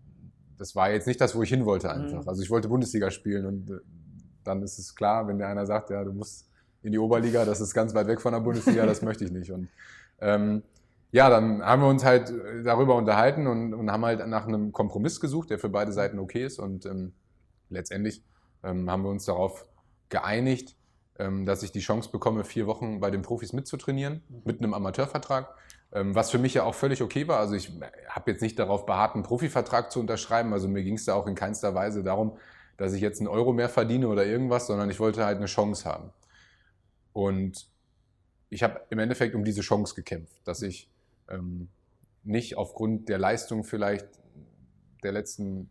das 0.64 0.78
war 0.78 0.90
jetzt 0.92 1.08
nicht 1.08 1.20
das, 1.20 1.36
wo 1.36 1.44
ich 1.44 1.50
hin 1.50 1.66
wollte 1.66 1.92
einfach. 1.92 2.24
Mhm. 2.24 2.30
Also 2.30 2.42
ich 2.42 2.50
wollte 2.50 2.70
Bundesliga 2.70 3.12
spielen 3.12 3.46
und 3.46 3.70
äh, 3.70 3.80
dann 4.46 4.64
ist 4.64 4.80
es 4.80 4.96
klar, 4.96 5.28
wenn 5.28 5.38
der 5.38 5.50
einer 5.50 5.66
sagt, 5.66 5.90
ja, 5.90 6.02
du 6.06 6.14
musst 6.14 6.50
in 6.82 6.94
die 6.94 7.00
Oberliga, 7.00 7.44
das 7.44 7.60
ist 7.60 7.74
ganz 7.74 7.94
weit 7.94 8.08
weg 8.08 8.22
von 8.22 8.32
der 8.32 8.40
Bundesliga, 8.40 8.86
das 8.86 9.02
möchte 9.02 9.26
ich 9.26 9.32
nicht. 9.32 9.52
Und 9.52 9.68
ähm, 10.22 10.64
ja, 11.12 11.30
dann 11.30 11.62
haben 11.62 11.82
wir 11.82 11.90
uns 11.90 12.06
halt 12.06 12.30
äh, 12.30 12.64
darüber 12.64 12.96
unterhalten 12.96 13.46
und, 13.46 13.74
und, 13.74 13.92
haben 13.92 14.06
halt 14.06 14.26
nach 14.26 14.48
einem 14.48 14.72
Kompromiss 14.72 15.20
gesucht, 15.20 15.50
der 15.50 15.60
für 15.60 15.68
beide 15.68 15.92
Seiten 15.92 16.18
okay 16.18 16.46
ist. 16.46 16.60
Und 16.60 16.86
ähm, 16.86 17.12
letztendlich 17.70 18.24
ähm, 18.64 18.90
haben 18.90 19.04
wir 19.04 19.10
uns 19.10 19.26
darauf 19.26 19.68
geeinigt, 20.08 20.78
ähm, 21.20 21.46
dass 21.46 21.62
ich 21.62 21.74
die 21.74 21.82
Chance 21.82 22.10
bekomme, 22.10 22.46
vier 22.46 22.68
Wochen 22.68 23.02
bei 23.02 23.12
den 23.12 23.22
Profis 23.22 23.52
mitzutrainieren, 23.52 24.24
mhm. 24.30 24.42
mit 24.46 24.60
einem 24.60 24.74
Amateurvertrag. 24.74 25.54
Ähm, 25.94 26.16
was 26.16 26.32
für 26.32 26.40
mich 26.40 26.56
ja 26.56 26.64
auch 26.64 26.74
völlig 26.74 27.02
okay 27.04 27.28
war. 27.28 27.40
Also 27.40 27.54
ich 27.54 27.72
habe 28.10 28.32
jetzt 28.32 28.42
nicht 28.42 28.58
darauf 28.58 28.86
beharrt, 28.86 29.14
einen 29.14 29.24
Profivertrag 29.24 29.92
zu 29.92 30.00
unterschreiben. 30.00 30.52
Also 30.52 30.68
mir 30.68 30.84
ging 30.84 30.96
es 30.96 31.06
da 31.06 31.14
auch 31.14 31.28
in 31.28 31.36
keinster 31.36 31.76
Weise 31.76 32.04
darum, 32.04 32.38
dass 32.78 32.94
ich 32.94 33.02
jetzt 33.02 33.20
einen 33.20 33.28
Euro 33.28 33.54
mehr 33.54 33.70
verdiene 33.70 34.08
oder 34.08 34.26
irgendwas, 34.26 34.66
sondern 34.66 34.90
ich 34.90 35.00
wollte 35.00 35.24
halt 35.24 35.38
eine 35.38 35.46
Chance 35.46 35.88
haben. 35.88 36.10
Und 37.14 37.68
ich 38.50 38.64
habe 38.64 38.82
im 38.90 38.98
Endeffekt 38.98 39.36
um 39.36 39.44
diese 39.44 39.62
Chance 39.62 39.94
gekämpft, 39.94 40.36
dass 40.46 40.64
ich 40.64 40.90
ähm, 41.30 41.70
nicht 42.24 42.58
aufgrund 42.58 43.08
der 43.10 43.20
Leistung 43.20 43.64
vielleicht 43.64 44.08
der 45.04 45.12
letzten 45.12 45.70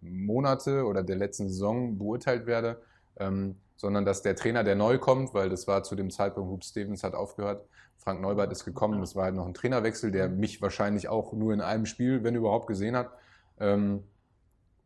Monate 0.00 0.84
oder 0.84 1.02
der 1.02 1.16
letzten 1.16 1.48
Saison 1.48 1.98
beurteilt 1.98 2.46
werde, 2.46 2.80
ähm, 3.18 3.56
sondern 3.76 4.06
dass 4.06 4.22
der 4.22 4.36
Trainer, 4.36 4.64
der 4.64 4.74
neu 4.74 4.98
kommt, 4.98 5.34
weil 5.34 5.50
das 5.50 5.66
war 5.66 5.82
zu 5.82 5.96
dem 5.96 6.10
Zeitpunkt, 6.10 6.50
Hub 6.50 6.64
Stevens 6.64 7.02
hat 7.02 7.14
aufgehört, 7.14 7.66
Frank 8.04 8.20
Neubert 8.20 8.52
ist 8.52 8.66
gekommen, 8.66 9.00
das 9.00 9.16
war 9.16 9.24
halt 9.24 9.34
noch 9.34 9.46
ein 9.46 9.54
Trainerwechsel, 9.54 10.10
der 10.10 10.28
mich 10.28 10.60
wahrscheinlich 10.60 11.08
auch 11.08 11.32
nur 11.32 11.54
in 11.54 11.62
einem 11.62 11.86
Spiel, 11.86 12.22
wenn 12.22 12.34
überhaupt, 12.34 12.66
gesehen 12.66 12.96
hat. 12.96 13.10
Ähm, 13.58 14.04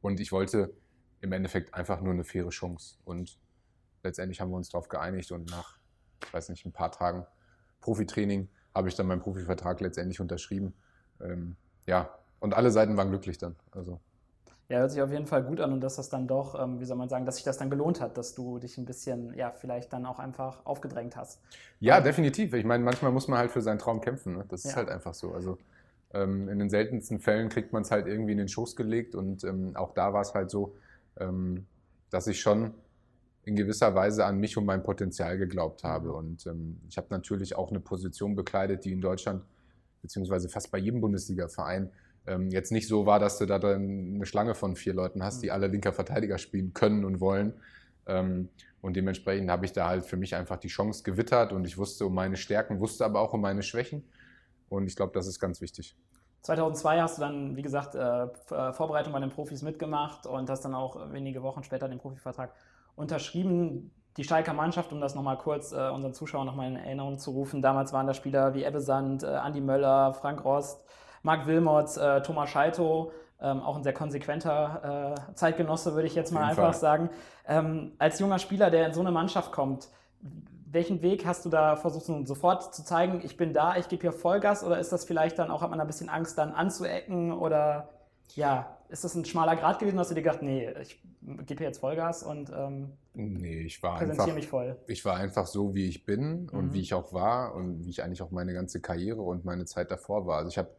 und 0.00 0.20
ich 0.20 0.30
wollte 0.30 0.72
im 1.20 1.32
Endeffekt 1.32 1.74
einfach 1.74 2.00
nur 2.00 2.12
eine 2.12 2.22
faire 2.22 2.50
Chance. 2.50 2.96
Und 3.04 3.36
letztendlich 4.04 4.40
haben 4.40 4.50
wir 4.50 4.56
uns 4.56 4.68
darauf 4.68 4.88
geeinigt 4.88 5.32
und 5.32 5.50
nach, 5.50 5.78
ich 6.24 6.32
weiß 6.32 6.48
nicht, 6.50 6.64
ein 6.64 6.72
paar 6.72 6.92
Tagen 6.92 7.26
Profitraining 7.80 8.48
habe 8.72 8.88
ich 8.88 8.94
dann 8.94 9.08
meinen 9.08 9.20
Profivertrag 9.20 9.80
letztendlich 9.80 10.20
unterschrieben. 10.20 10.74
Ähm, 11.20 11.56
ja, 11.86 12.16
und 12.38 12.54
alle 12.54 12.70
Seiten 12.70 12.96
waren 12.96 13.08
glücklich 13.08 13.38
dann. 13.38 13.56
Also 13.72 14.00
ja, 14.68 14.80
hört 14.80 14.90
sich 14.90 15.00
auf 15.00 15.10
jeden 15.10 15.26
Fall 15.26 15.42
gut 15.42 15.60
an 15.60 15.72
und 15.72 15.80
dass 15.80 15.96
das 15.96 16.10
dann 16.10 16.28
doch, 16.28 16.60
ähm, 16.62 16.78
wie 16.78 16.84
soll 16.84 16.96
man 16.96 17.08
sagen, 17.08 17.24
dass 17.24 17.36
sich 17.36 17.44
das 17.44 17.56
dann 17.56 17.70
gelohnt 17.70 18.00
hat, 18.02 18.18
dass 18.18 18.34
du 18.34 18.58
dich 18.58 18.76
ein 18.76 18.84
bisschen, 18.84 19.32
ja, 19.34 19.50
vielleicht 19.52 19.92
dann 19.94 20.04
auch 20.04 20.18
einfach 20.18 20.64
aufgedrängt 20.66 21.16
hast. 21.16 21.40
Ja, 21.80 21.98
ähm, 21.98 22.04
definitiv. 22.04 22.52
Ich 22.52 22.66
meine, 22.66 22.84
manchmal 22.84 23.10
muss 23.10 23.28
man 23.28 23.38
halt 23.38 23.50
für 23.50 23.62
seinen 23.62 23.78
Traum 23.78 24.02
kämpfen. 24.02 24.36
Ne? 24.36 24.44
Das 24.48 24.66
ist 24.66 24.76
halt 24.76 24.90
einfach 24.90 25.14
so. 25.14 25.32
Also 25.32 25.56
ähm, 26.12 26.50
in 26.50 26.58
den 26.58 26.68
seltensten 26.68 27.18
Fällen 27.18 27.48
kriegt 27.48 27.72
man 27.72 27.82
es 27.82 27.90
halt 27.90 28.06
irgendwie 28.06 28.32
in 28.32 28.38
den 28.38 28.48
Schoß 28.48 28.76
gelegt 28.76 29.14
und 29.14 29.42
ähm, 29.44 29.74
auch 29.74 29.94
da 29.94 30.12
war 30.12 30.20
es 30.20 30.34
halt 30.34 30.50
so, 30.50 30.76
ähm, 31.18 31.66
dass 32.10 32.26
ich 32.26 32.38
schon 32.38 32.74
in 33.44 33.56
gewisser 33.56 33.94
Weise 33.94 34.26
an 34.26 34.38
mich 34.38 34.58
und 34.58 34.66
mein 34.66 34.82
Potenzial 34.82 35.38
geglaubt 35.38 35.82
habe. 35.82 36.12
Und 36.12 36.46
ähm, 36.46 36.78
ich 36.90 36.98
habe 36.98 37.06
natürlich 37.08 37.56
auch 37.56 37.70
eine 37.70 37.80
Position 37.80 38.36
bekleidet, 38.36 38.84
die 38.84 38.92
in 38.92 39.00
Deutschland, 39.00 39.42
beziehungsweise 40.02 40.50
fast 40.50 40.70
bei 40.70 40.76
jedem 40.76 41.00
Bundesliga-Verein, 41.00 41.90
ähm, 42.28 42.50
jetzt 42.50 42.70
nicht 42.70 42.86
so 42.86 43.06
war, 43.06 43.18
dass 43.18 43.38
du 43.38 43.46
da 43.46 43.58
dann 43.58 44.14
eine 44.14 44.26
Schlange 44.26 44.54
von 44.54 44.76
vier 44.76 44.94
Leuten 44.94 45.22
hast, 45.22 45.42
die 45.42 45.46
mhm. 45.46 45.52
alle 45.52 45.66
linker 45.68 45.92
Verteidiger 45.92 46.38
spielen 46.38 46.74
können 46.74 47.04
und 47.04 47.20
wollen. 47.20 47.54
Ähm, 48.06 48.48
und 48.80 48.94
dementsprechend 48.94 49.50
habe 49.50 49.64
ich 49.64 49.72
da 49.72 49.88
halt 49.88 50.04
für 50.04 50.16
mich 50.16 50.34
einfach 50.34 50.56
die 50.56 50.68
Chance 50.68 51.02
gewittert 51.02 51.52
und 51.52 51.66
ich 51.66 51.78
wusste 51.78 52.06
um 52.06 52.14
meine 52.14 52.36
Stärken, 52.36 52.80
wusste 52.80 53.04
aber 53.04 53.20
auch 53.20 53.32
um 53.32 53.40
meine 53.40 53.62
Schwächen. 53.62 54.04
Und 54.68 54.86
ich 54.86 54.96
glaube, 54.96 55.12
das 55.14 55.26
ist 55.26 55.40
ganz 55.40 55.60
wichtig. 55.60 55.96
2002 56.42 57.00
hast 57.00 57.18
du 57.18 57.22
dann, 57.22 57.56
wie 57.56 57.62
gesagt, 57.62 57.94
äh, 57.94 58.24
äh, 58.24 58.72
Vorbereitung 58.72 59.12
bei 59.12 59.20
den 59.20 59.30
Profis 59.30 59.62
mitgemacht 59.62 60.26
und 60.26 60.48
hast 60.48 60.64
dann 60.64 60.74
auch 60.74 61.12
wenige 61.12 61.42
Wochen 61.42 61.64
später 61.64 61.88
den 61.88 61.98
Profivertrag 61.98 62.52
unterschrieben. 62.94 63.90
Die 64.16 64.24
Schalker 64.24 64.52
Mannschaft, 64.52 64.92
um 64.92 65.00
das 65.00 65.14
nochmal 65.14 65.38
kurz 65.38 65.72
äh, 65.72 65.90
unseren 65.90 66.14
Zuschauern 66.14 66.46
nochmal 66.46 66.68
in 66.68 66.76
Erinnerung 66.76 67.18
zu 67.18 67.32
rufen, 67.32 67.62
damals 67.62 67.92
waren 67.92 68.06
da 68.06 68.14
Spieler 68.14 68.54
wie 68.54 68.64
Ebbe 68.64 68.80
Sand, 68.80 69.24
äh, 69.24 69.26
Andi 69.26 69.60
Möller, 69.60 70.14
Frank 70.14 70.44
Rost, 70.44 70.84
Marc 71.22 71.46
Wilmots, 71.46 71.96
äh, 71.96 72.22
Thomas 72.22 72.50
Scheito, 72.50 73.12
ähm, 73.40 73.60
auch 73.60 73.76
ein 73.76 73.82
sehr 73.82 73.92
konsequenter 73.92 75.14
äh, 75.30 75.34
Zeitgenosse, 75.34 75.94
würde 75.94 76.08
ich 76.08 76.14
jetzt 76.14 76.32
mal 76.32 76.42
einfach 76.44 76.72
Fall. 76.72 76.74
sagen. 76.74 77.10
Ähm, 77.46 77.92
als 77.98 78.18
junger 78.18 78.38
Spieler, 78.38 78.70
der 78.70 78.86
in 78.86 78.94
so 78.94 79.00
eine 79.00 79.10
Mannschaft 79.10 79.52
kommt, 79.52 79.88
welchen 80.70 81.02
Weg 81.02 81.24
hast 81.24 81.44
du 81.44 81.48
da 81.48 81.76
versucht, 81.76 82.26
sofort 82.26 82.74
zu 82.74 82.84
zeigen, 82.84 83.22
ich 83.24 83.36
bin 83.36 83.52
da, 83.52 83.76
ich 83.76 83.88
gebe 83.88 84.02
hier 84.02 84.12
Vollgas 84.12 84.62
oder 84.64 84.78
ist 84.78 84.92
das 84.92 85.04
vielleicht 85.04 85.38
dann 85.38 85.50
auch, 85.50 85.62
hat 85.62 85.70
man 85.70 85.80
ein 85.80 85.86
bisschen 85.86 86.08
Angst, 86.08 86.36
dann 86.36 86.52
anzuecken 86.52 87.32
oder 87.32 87.88
ja, 88.34 88.76
ist 88.88 89.04
das 89.04 89.14
ein 89.14 89.24
schmaler 89.24 89.56
Grad 89.56 89.78
gewesen, 89.78 89.98
hast 89.98 90.10
du 90.10 90.14
dir 90.14 90.22
gedacht, 90.22 90.42
nee, 90.42 90.68
ich 90.82 91.02
gebe 91.46 91.58
hier 91.58 91.68
jetzt 91.68 91.78
Vollgas 91.78 92.22
und 92.22 92.50
ähm, 92.54 92.92
nee, 93.14 93.60
ich 93.62 93.82
war 93.82 93.98
präsentiere 93.98 94.34
mich 94.34 94.48
voll? 94.48 94.76
Ich 94.86 95.04
war 95.04 95.16
einfach 95.16 95.46
so, 95.46 95.74
wie 95.74 95.86
ich 95.88 96.04
bin 96.04 96.48
und 96.50 96.66
mhm. 96.66 96.72
wie 96.74 96.80
ich 96.80 96.92
auch 96.92 97.12
war 97.12 97.54
und 97.54 97.84
wie 97.84 97.90
ich 97.90 98.02
eigentlich 98.02 98.22
auch 98.22 98.30
meine 98.30 98.52
ganze 98.52 98.80
Karriere 98.80 99.22
und 99.22 99.44
meine 99.44 99.64
Zeit 99.64 99.90
davor 99.90 100.26
war. 100.26 100.38
Also 100.38 100.48
ich 100.50 100.58
habe 100.58 100.70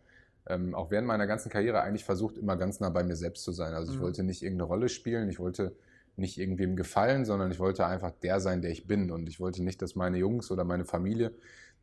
ähm, 0.47 0.73
auch 0.75 0.91
während 0.91 1.07
meiner 1.07 1.27
ganzen 1.27 1.49
Karriere 1.49 1.81
eigentlich 1.81 2.05
versucht, 2.05 2.37
immer 2.37 2.57
ganz 2.57 2.79
nah 2.79 2.89
bei 2.89 3.03
mir 3.03 3.15
selbst 3.15 3.43
zu 3.43 3.51
sein. 3.51 3.73
Also 3.73 3.91
ich 3.91 3.99
mhm. 3.99 4.03
wollte 4.03 4.23
nicht 4.23 4.41
irgendeine 4.41 4.67
Rolle 4.67 4.89
spielen, 4.89 5.29
ich 5.29 5.39
wollte 5.39 5.75
nicht 6.15 6.37
irgendwem 6.37 6.75
gefallen, 6.75 7.25
sondern 7.25 7.51
ich 7.51 7.59
wollte 7.59 7.85
einfach 7.85 8.11
der 8.11 8.39
sein, 8.39 8.61
der 8.61 8.71
ich 8.71 8.87
bin. 8.87 9.11
Und 9.11 9.29
ich 9.29 9.39
wollte 9.39 9.63
nicht, 9.63 9.81
dass 9.81 9.95
meine 9.95 10.17
Jungs 10.17 10.51
oder 10.51 10.63
meine 10.63 10.85
Familie, 10.85 11.31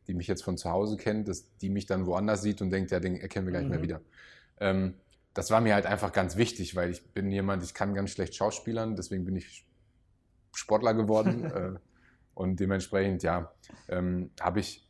die 0.07 0.13
mich 0.13 0.27
jetzt 0.27 0.43
von 0.43 0.57
zu 0.57 0.69
Hause 0.69 0.97
kennt, 0.97 1.27
dass 1.27 1.57
die 1.57 1.69
mich 1.69 1.85
dann 1.85 2.05
woanders 2.05 2.41
sieht 2.41 2.61
und 2.61 2.69
denkt, 2.69 2.91
ja, 2.91 2.99
den 2.99 3.15
erkennen 3.15 3.47
wir 3.47 3.51
gleich 3.51 3.63
mhm. 3.63 3.69
mehr 3.69 3.81
wieder. 3.81 4.01
Ähm, 4.59 4.93
das 5.33 5.51
war 5.51 5.61
mir 5.61 5.75
halt 5.75 5.85
einfach 5.85 6.13
ganz 6.13 6.35
wichtig, 6.37 6.75
weil 6.75 6.89
ich 6.89 7.05
bin 7.11 7.31
jemand, 7.31 7.63
ich 7.63 7.73
kann 7.73 7.93
ganz 7.93 8.11
schlecht 8.11 8.35
Schauspielern, 8.35 8.95
deswegen 8.95 9.25
bin 9.25 9.35
ich 9.35 9.65
Sportler 10.53 10.93
geworden. 10.93 11.45
äh, 11.51 11.79
und 12.33 12.59
dementsprechend, 12.59 13.23
ja, 13.23 13.51
ähm, 13.87 14.29
habe 14.39 14.59
ich 14.59 14.86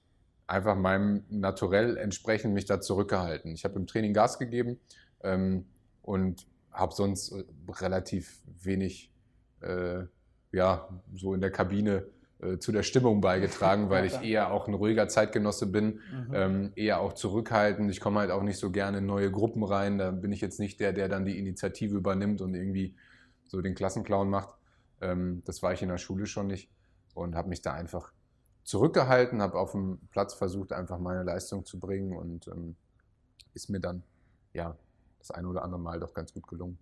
einfach 0.48 0.76
meinem 0.76 1.24
Naturell 1.30 1.98
entsprechend 1.98 2.54
mich 2.54 2.66
da 2.66 2.80
zurückgehalten. 2.80 3.54
Ich 3.54 3.66
habe 3.66 3.76
im 3.76 3.86
Training 3.86 4.14
Gas 4.14 4.40
gegeben 4.40 4.80
ähm, 5.22 5.66
und 6.02 6.48
habe 6.72 6.94
sonst 6.94 7.32
äh, 7.34 7.44
relativ 7.70 8.42
wenig 8.64 9.12
äh, 9.62 10.04
ja, 10.52 10.88
so 11.14 11.34
in 11.34 11.42
der 11.42 11.52
Kabine 11.52 12.06
äh, 12.40 12.58
zu 12.60 12.72
der 12.72 12.84
Stimmung 12.84 13.20
beigetragen, 13.20 13.90
weil 13.90 14.06
ich 14.06 14.22
eher 14.22 14.52
auch 14.52 14.68
ein 14.68 14.74
ruhiger 14.74 15.08
Zeitgenosse 15.08 15.68
bin, 15.68 16.00
mhm. 16.12 16.34
ähm, 16.34 16.72
eher 16.76 17.02
auch 17.02 17.14
zurückhaltend. 17.14 17.92
Ich 17.92 18.00
komme 18.00 18.20
halt 18.20 18.32
auch 18.32 18.44
nicht 18.44 18.58
so 18.58 18.72
gerne 18.72 19.00
in 19.00 19.06
neue 19.06 19.32
Gruppen 19.32 19.64
rein. 19.64 19.98
Da 19.98 20.12
bin 20.12 20.32
ich 20.32 20.40
jetzt 20.40 20.60
nicht 20.60 20.80
der, 20.80 20.94
der 20.94 21.10
dann 21.10 21.26
die 21.26 21.38
Initiative 21.38 21.98
übernimmt 21.98 22.42
und 22.42 22.54
irgendwie 22.54 22.96
so 23.48 23.62
den 23.62 23.76
Klassenclown 23.76 24.30
macht. 24.30 24.56
Ähm, 25.02 25.42
das 25.46 25.62
war 25.62 25.74
ich 25.74 25.82
in 25.82 25.90
der 25.90 25.98
Schule 25.98 26.26
schon 26.26 26.48
nicht 26.48 26.70
und 27.14 27.36
habe 27.36 27.50
mich 27.50 27.62
da 27.62 27.74
einfach 27.74 28.14
zurückgehalten, 28.68 29.42
habe 29.42 29.58
auf 29.58 29.72
dem 29.72 29.98
Platz 30.12 30.34
versucht, 30.34 30.74
einfach 30.74 31.00
meine 31.00 31.24
Leistung 31.24 31.66
zu 31.66 31.80
bringen 31.80 32.16
und 32.16 32.48
ähm, 32.50 32.76
ist 33.54 33.70
mir 33.70 33.80
dann 33.80 34.04
ja 34.54 34.76
das 35.20 35.32
eine 35.32 35.48
oder 35.48 35.64
andere 35.64 35.80
Mal 35.80 36.00
doch 36.02 36.14
ganz 36.14 36.34
gut 36.34 36.48
gelungen. 36.48 36.78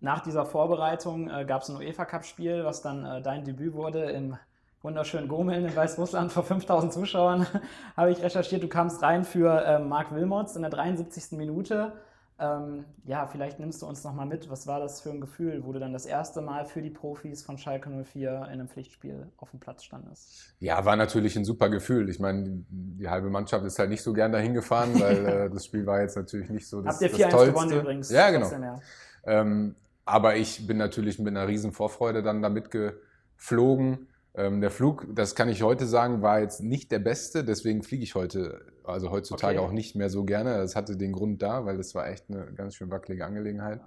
Nach 0.00 0.20
dieser 0.20 0.46
Vorbereitung 0.46 1.28
äh, 1.28 1.44
gab 1.44 1.60
es 1.62 1.68
ein 1.68 1.76
UEFA-Cup-Spiel, 1.76 2.64
was 2.64 2.80
dann 2.80 3.04
äh, 3.04 3.22
dein 3.22 3.44
Debüt 3.44 3.74
wurde 3.74 4.10
im 4.10 4.38
wunderschönen 4.80 5.28
Gomeln 5.28 5.66
in 5.66 5.76
Weißrussland 5.76 6.32
vor 6.32 6.42
5000 6.42 6.92
Zuschauern. 6.92 7.46
Habe 7.96 8.10
ich 8.10 8.22
recherchiert. 8.22 8.62
Du 8.62 8.68
kamst 8.68 9.02
rein 9.02 9.24
für 9.24 9.62
äh, 9.62 9.78
Marc 9.78 10.14
Wilmots 10.14 10.56
in 10.56 10.62
der 10.62 10.70
73. 10.70 11.32
Minute. 11.38 11.92
Ähm, 12.36 12.84
ja, 13.04 13.28
vielleicht 13.28 13.60
nimmst 13.60 13.80
du 13.82 13.86
uns 13.86 14.02
nochmal 14.02 14.26
mit. 14.26 14.50
Was 14.50 14.66
war 14.66 14.80
das 14.80 15.00
für 15.00 15.10
ein 15.10 15.20
Gefühl, 15.20 15.64
wo 15.64 15.72
du 15.72 15.78
dann 15.78 15.92
das 15.92 16.04
erste 16.04 16.40
Mal 16.40 16.64
für 16.64 16.82
die 16.82 16.90
Profis 16.90 17.44
von 17.44 17.58
Schalke 17.58 17.88
04 17.88 18.30
in 18.30 18.42
einem 18.42 18.68
Pflichtspiel 18.68 19.28
auf 19.36 19.50
dem 19.52 19.60
Platz 19.60 19.84
standest? 19.84 20.54
Ja, 20.58 20.84
war 20.84 20.96
natürlich 20.96 21.36
ein 21.36 21.44
super 21.44 21.68
Gefühl. 21.68 22.08
Ich 22.08 22.18
meine, 22.18 22.64
die 22.68 23.08
halbe 23.08 23.30
Mannschaft 23.30 23.64
ist 23.64 23.78
halt 23.78 23.90
nicht 23.90 24.02
so 24.02 24.12
gern 24.12 24.32
dahin 24.32 24.52
gefahren, 24.52 24.94
weil 25.00 25.26
äh, 25.26 25.50
das 25.50 25.64
Spiel 25.64 25.86
war 25.86 26.00
jetzt 26.00 26.16
natürlich 26.16 26.50
nicht 26.50 26.66
so 26.66 26.82
das, 26.82 27.00
Habt 27.00 27.18
ihr 27.18 27.28
4-1 27.28 27.46
gewonnen 27.46 27.80
übrigens? 27.80 28.10
Ja, 28.10 28.30
genau. 28.30 28.80
Ähm, 29.26 29.76
aber 30.04 30.36
ich 30.36 30.66
bin 30.66 30.76
natürlich 30.76 31.20
mit 31.20 31.28
einer 31.28 31.46
riesen 31.46 31.72
Vorfreude 31.72 32.22
dann 32.22 32.42
damit 32.42 32.70
geflogen. 32.70 34.08
Ähm, 34.36 34.60
der 34.60 34.70
Flug, 34.70 35.06
das 35.14 35.36
kann 35.36 35.48
ich 35.48 35.62
heute 35.62 35.86
sagen, 35.86 36.20
war 36.20 36.40
jetzt 36.40 36.60
nicht 36.60 36.90
der 36.90 36.98
beste, 36.98 37.44
deswegen 37.44 37.84
fliege 37.84 38.02
ich 38.02 38.16
heute, 38.16 38.64
also 38.82 39.10
heutzutage 39.12 39.60
Okay. 39.60 39.68
auch 39.68 39.72
nicht 39.72 39.94
mehr 39.94 40.10
so 40.10 40.24
gerne. 40.24 40.56
Das 40.58 40.74
hatte 40.74 40.96
den 40.96 41.12
Grund 41.12 41.40
da, 41.40 41.64
weil 41.66 41.76
das 41.76 41.94
war 41.94 42.08
echt 42.08 42.28
eine 42.28 42.52
ganz 42.52 42.74
schön 42.74 42.90
wackelige 42.90 43.24
Angelegenheit. 43.24 43.80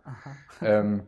Ähm, 0.62 1.04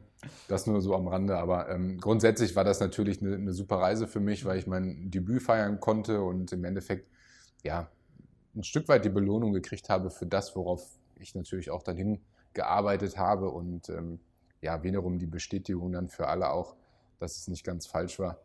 das 0.49 0.67
nur 0.67 0.81
so 0.81 0.93
am 0.93 1.07
Rande, 1.07 1.37
aber 1.37 1.69
ähm, 1.69 1.97
grundsätzlich 1.97 2.53
war 2.57 2.65
das 2.65 2.81
natürlich 2.81 3.21
eine, 3.21 3.35
eine 3.35 3.53
super 3.53 3.77
Reise 3.77 4.05
für 4.07 4.19
mich, 4.19 4.43
weil 4.43 4.57
ich 4.57 4.67
mein 4.67 5.09
Debüt 5.09 5.41
feiern 5.41 5.79
konnte 5.79 6.21
und 6.21 6.51
im 6.51 6.65
Endeffekt 6.65 7.07
ja 7.63 7.89
ein 8.55 8.63
Stück 8.63 8.89
weit 8.89 9.05
die 9.05 9.09
Belohnung 9.09 9.53
gekriegt 9.53 9.87
habe 9.89 10.09
für 10.09 10.25
das, 10.25 10.55
worauf 10.57 10.85
ich 11.15 11.35
natürlich 11.35 11.71
auch 11.71 11.83
dahin 11.83 12.19
gearbeitet 12.53 13.17
habe 13.17 13.49
und 13.49 13.87
ähm, 13.87 14.19
ja, 14.61 14.83
wiederum 14.83 15.19
die 15.19 15.27
Bestätigung 15.27 15.93
dann 15.93 16.09
für 16.09 16.27
alle 16.27 16.49
auch, 16.49 16.75
dass 17.19 17.37
es 17.37 17.47
nicht 17.47 17.63
ganz 17.63 17.87
falsch 17.87 18.19
war, 18.19 18.41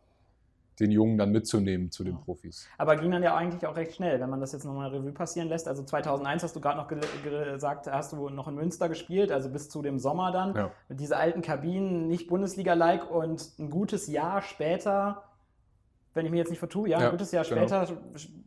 den 0.79 0.91
Jungen 0.91 1.17
dann 1.17 1.31
mitzunehmen 1.31 1.91
zu 1.91 2.03
den. 2.03 2.15
Profis. 2.19 2.67
Aber 2.77 2.95
ging 2.95 3.11
dann 3.11 3.23
ja 3.23 3.35
eigentlich 3.35 3.65
auch 3.67 3.75
recht 3.75 3.95
schnell, 3.95 4.19
wenn 4.19 4.29
man 4.29 4.39
das 4.39 4.51
jetzt 4.51 4.63
nochmal 4.63 4.89
Revue 4.89 5.11
passieren 5.11 5.49
lässt. 5.49 5.67
Also 5.67 5.83
2001 5.83 6.43
hast 6.43 6.55
du 6.55 6.61
gerade 6.61 6.77
noch 6.77 6.87
ge 6.87 6.99
gesagt, 7.23 7.87
hast 7.87 8.13
du 8.13 8.29
noch 8.29 8.47
in 8.47 8.55
Münster 8.55 8.89
gespielt, 8.89 9.31
also 9.31 9.49
bis 9.49 9.69
zu 9.69 9.81
dem 9.81 9.99
Sommer 9.99 10.31
dann. 10.31 10.55
Ja. 10.55 10.71
Mit 10.89 10.99
diese 10.99 11.17
alten 11.17 11.41
Kabinen, 11.41 12.07
nicht 12.07 12.27
Bundesliga-like 12.27 13.09
und 13.09 13.51
ein 13.59 13.69
gutes 13.69 14.07
Jahr 14.07 14.41
später, 14.41 15.23
wenn 16.13 16.25
ich 16.25 16.31
mich 16.31 16.39
jetzt 16.39 16.49
nicht 16.49 16.59
vertue, 16.59 16.89
ja, 16.89 16.97
ein 16.97 17.03
Ja, 17.03 17.09
gutes 17.09 17.31
Jahr 17.31 17.43
genau. 17.43 17.67
später 17.67 17.93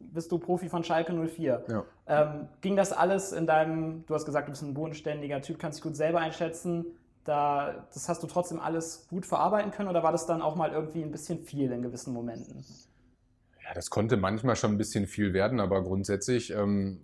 bist 0.00 0.32
du 0.32 0.38
Profi 0.38 0.68
von 0.68 0.82
Schalke 0.82 1.12
04. 1.12 1.64
Ja. 1.68 1.84
Ähm, 2.06 2.48
ging 2.60 2.76
das 2.76 2.92
alles 2.92 3.32
in 3.32 3.46
deinem, 3.46 4.04
du 4.06 4.14
hast 4.14 4.24
gesagt, 4.24 4.48
du 4.48 4.52
bist 4.52 4.62
ein 4.62 4.74
bodenständiger 4.74 5.42
Typ, 5.42 5.58
kannst 5.58 5.78
dich 5.78 5.82
gut 5.84 5.94
selber 5.94 6.20
einschätzen. 6.20 6.86
Da, 7.28 7.86
das 7.92 8.08
hast 8.08 8.22
du 8.22 8.26
trotzdem 8.26 8.58
alles 8.58 9.06
gut 9.10 9.26
verarbeiten 9.26 9.70
können 9.70 9.90
oder 9.90 10.02
war 10.02 10.12
das 10.12 10.24
dann 10.24 10.40
auch 10.40 10.56
mal 10.56 10.72
irgendwie 10.72 11.02
ein 11.02 11.10
bisschen 11.10 11.44
viel 11.44 11.70
in 11.70 11.82
gewissen 11.82 12.14
Momenten? 12.14 12.64
Ja, 13.62 13.74
das 13.74 13.90
konnte 13.90 14.16
manchmal 14.16 14.56
schon 14.56 14.72
ein 14.72 14.78
bisschen 14.78 15.06
viel 15.06 15.34
werden, 15.34 15.60
aber 15.60 15.84
grundsätzlich 15.84 16.50
ähm, 16.54 17.02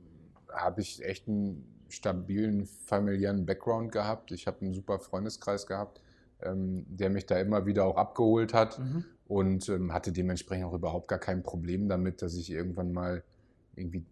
habe 0.51 0.81
ich 0.81 1.05
echt 1.05 1.29
einen 1.29 1.85
stabilen 1.91 2.65
familiären 2.65 3.45
Background 3.45 3.93
gehabt. 3.93 4.33
Ich 4.33 4.47
habe 4.47 4.63
einen 4.63 4.73
super 4.73 4.99
Freundeskreis 4.99 5.67
gehabt, 5.67 6.01
ähm, 6.41 6.87
der 6.89 7.11
mich 7.11 7.27
da 7.27 7.39
immer 7.39 7.67
wieder 7.67 7.85
auch 7.85 7.99
abgeholt 7.99 8.55
hat 8.55 8.81
und 9.29 9.69
ähm, 9.69 9.93
hatte 9.93 10.11
dementsprechend 10.11 10.65
auch 10.65 10.73
überhaupt 10.73 11.09
gar 11.09 11.19
kein 11.19 11.43
Problem 11.43 11.87
damit, 11.87 12.23
dass 12.23 12.35
ich 12.35 12.51
irgendwann 12.51 12.95
mal 12.95 13.23
irgendwie 13.77 14.07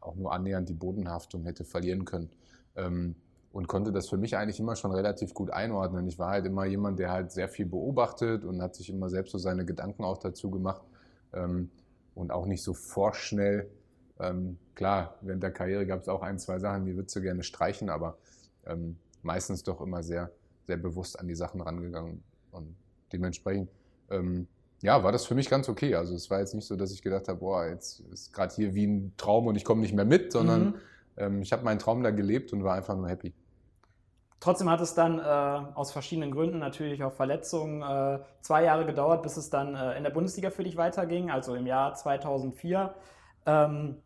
auch 0.00 0.16
nur 0.16 0.32
annähernd 0.32 0.68
die 0.68 0.74
Bodenhaftung 0.74 1.44
hätte 1.44 1.64
verlieren 1.64 2.04
können. 2.04 2.30
Ähm, 2.74 3.14
und 3.52 3.68
konnte 3.68 3.92
das 3.92 4.08
für 4.08 4.16
mich 4.16 4.36
eigentlich 4.36 4.58
immer 4.60 4.76
schon 4.76 4.92
relativ 4.92 5.34
gut 5.34 5.50
einordnen. 5.50 6.06
Ich 6.08 6.18
war 6.18 6.30
halt 6.30 6.46
immer 6.46 6.64
jemand, 6.64 6.98
der 6.98 7.10
halt 7.10 7.32
sehr 7.32 7.48
viel 7.48 7.66
beobachtet 7.66 8.44
und 8.44 8.62
hat 8.62 8.74
sich 8.74 8.88
immer 8.90 9.10
selbst 9.10 9.32
so 9.32 9.38
seine 9.38 9.64
Gedanken 9.64 10.04
auch 10.04 10.18
dazu 10.18 10.50
gemacht 10.50 10.82
ähm, 11.34 11.70
und 12.14 12.30
auch 12.32 12.46
nicht 12.46 12.62
so 12.62 12.74
vorschnell. 12.74 13.70
Ähm, 14.20 14.58
klar, 14.74 15.16
während 15.20 15.42
der 15.42 15.50
Karriere 15.52 15.86
gab 15.86 16.00
es 16.00 16.08
auch 16.08 16.22
ein, 16.22 16.38
zwei 16.38 16.58
Sachen, 16.58 16.86
die 16.86 16.96
würdest 16.96 17.14
du 17.16 17.20
gerne 17.20 17.42
streichen, 17.42 17.90
aber 17.90 18.16
ähm, 18.66 18.96
meistens 19.22 19.62
doch 19.62 19.80
immer 19.80 20.02
sehr, 20.02 20.30
sehr 20.66 20.76
bewusst 20.78 21.18
an 21.18 21.28
die 21.28 21.34
Sachen 21.34 21.60
rangegangen. 21.60 22.22
Und 22.52 22.74
dementsprechend, 23.12 23.70
ähm, 24.10 24.46
ja, 24.80 25.04
war 25.04 25.12
das 25.12 25.26
für 25.26 25.34
mich 25.34 25.48
ganz 25.50 25.68
okay. 25.68 25.94
Also 25.94 26.14
es 26.14 26.30
war 26.30 26.40
jetzt 26.40 26.54
nicht 26.54 26.66
so, 26.66 26.76
dass 26.76 26.92
ich 26.92 27.02
gedacht 27.02 27.28
habe, 27.28 27.38
boah, 27.40 27.66
jetzt 27.66 28.00
ist 28.12 28.32
gerade 28.32 28.54
hier 28.54 28.74
wie 28.74 28.86
ein 28.86 29.12
Traum 29.16 29.46
und 29.46 29.56
ich 29.56 29.64
komme 29.64 29.80
nicht 29.82 29.94
mehr 29.94 30.04
mit, 30.04 30.32
sondern 30.32 30.66
Mhm. 30.68 30.74
ähm, 31.16 31.42
ich 31.42 31.52
habe 31.52 31.64
meinen 31.64 31.78
Traum 31.78 32.02
da 32.02 32.10
gelebt 32.10 32.52
und 32.52 32.64
war 32.64 32.74
einfach 32.74 32.96
nur 32.96 33.08
happy. 33.08 33.32
Trotzdem 34.42 34.68
hat 34.68 34.80
es 34.80 34.94
dann 34.94 35.20
äh, 35.20 35.22
aus 35.22 35.92
verschiedenen 35.92 36.32
Gründen, 36.32 36.58
natürlich 36.58 37.04
auch 37.04 37.12
Verletzungen, 37.12 37.80
äh, 37.80 38.18
zwei 38.40 38.64
Jahre 38.64 38.84
gedauert, 38.84 39.22
bis 39.22 39.36
es 39.36 39.50
dann 39.50 39.76
äh, 39.76 39.96
in 39.96 40.02
der 40.02 40.10
Bundesliga 40.10 40.50
für 40.50 40.64
dich 40.64 40.76
weiterging, 40.76 41.30
also 41.30 41.54
im 41.54 41.64
Jahr 41.64 41.94
2004. 41.94 42.92
Ähm, 43.46 44.02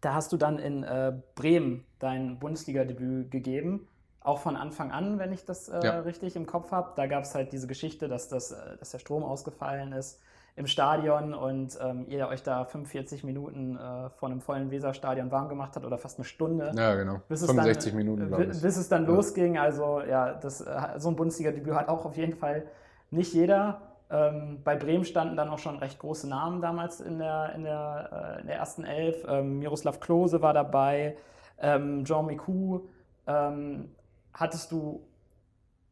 da 0.00 0.14
hast 0.14 0.30
du 0.32 0.36
dann 0.36 0.60
in 0.60 0.84
äh, 0.84 1.14
Bremen 1.34 1.84
dein 1.98 2.38
Bundesliga-Debüt 2.38 3.32
gegeben, 3.32 3.88
auch 4.20 4.38
von 4.38 4.54
Anfang 4.56 4.92
an, 4.92 5.18
wenn 5.18 5.32
ich 5.32 5.44
das 5.44 5.68
äh, 5.68 5.76
Ja. 5.84 6.00
richtig 6.00 6.36
im 6.36 6.46
Kopf 6.46 6.70
habe. 6.70 6.92
Da 6.94 7.08
gab 7.08 7.24
es 7.24 7.34
halt 7.34 7.52
diese 7.52 7.66
Geschichte, 7.66 8.06
dass, 8.06 8.28
das, 8.28 8.52
äh, 8.52 8.76
dass 8.78 8.92
der 8.92 9.00
Strom 9.00 9.24
ausgefallen 9.24 9.92
ist 9.92 10.20
im 10.56 10.66
Stadion 10.66 11.32
und 11.34 11.78
ähm, 11.80 12.04
ihr 12.08 12.28
euch 12.28 12.42
da 12.42 12.64
45 12.64 13.24
Minuten 13.24 13.76
äh, 13.76 14.10
vor 14.10 14.28
einem 14.28 14.40
vollen 14.40 14.70
Weserstadion 14.70 15.30
warm 15.30 15.48
gemacht 15.48 15.76
hat 15.76 15.84
oder 15.84 15.96
fast 15.98 16.18
eine 16.18 16.24
Stunde 16.24 16.72
Ja, 16.76 16.94
genau. 16.96 17.20
bis 17.28 17.42
es 17.42 17.46
65 17.48 17.92
dann, 17.92 17.98
Minuten, 17.98 18.26
glaube 18.28 18.44
ich. 18.44 18.60
Bis 18.60 18.76
es 18.76 18.88
dann 18.88 19.04
Ja. 19.04 19.10
losging. 19.10 19.58
Also 19.58 20.00
ja, 20.02 20.34
das, 20.34 20.60
äh, 20.60 20.80
so 20.98 21.08
ein 21.08 21.16
Bundesliga-Debüt 21.16 21.74
hat 21.74 21.88
auch 21.88 22.04
auf 22.04 22.16
jeden 22.16 22.34
Fall 22.34 22.64
nicht 23.10 23.32
jeder. 23.32 23.80
Ähm, 24.10 24.60
bei 24.64 24.74
Bremen 24.76 25.04
standen 25.04 25.36
dann 25.36 25.48
auch 25.50 25.58
schon 25.58 25.76
recht 25.78 25.98
große 26.00 26.28
Namen 26.28 26.60
damals 26.60 27.00
in 27.00 27.18
der, 27.18 27.52
in 27.54 27.62
der, 27.62 28.36
äh, 28.38 28.40
in 28.40 28.48
der 28.48 28.56
ersten 28.56 28.84
Elf. 28.84 29.24
Ähm, 29.28 29.60
Miroslav 29.60 30.00
Klose 30.00 30.42
war 30.42 30.52
dabei, 30.52 31.16
ähm, 31.58 32.04
Jean 32.04 32.26
Micou. 32.26 32.88
Ähm, 33.28 33.90
hattest 34.34 34.72
du, 34.72 35.06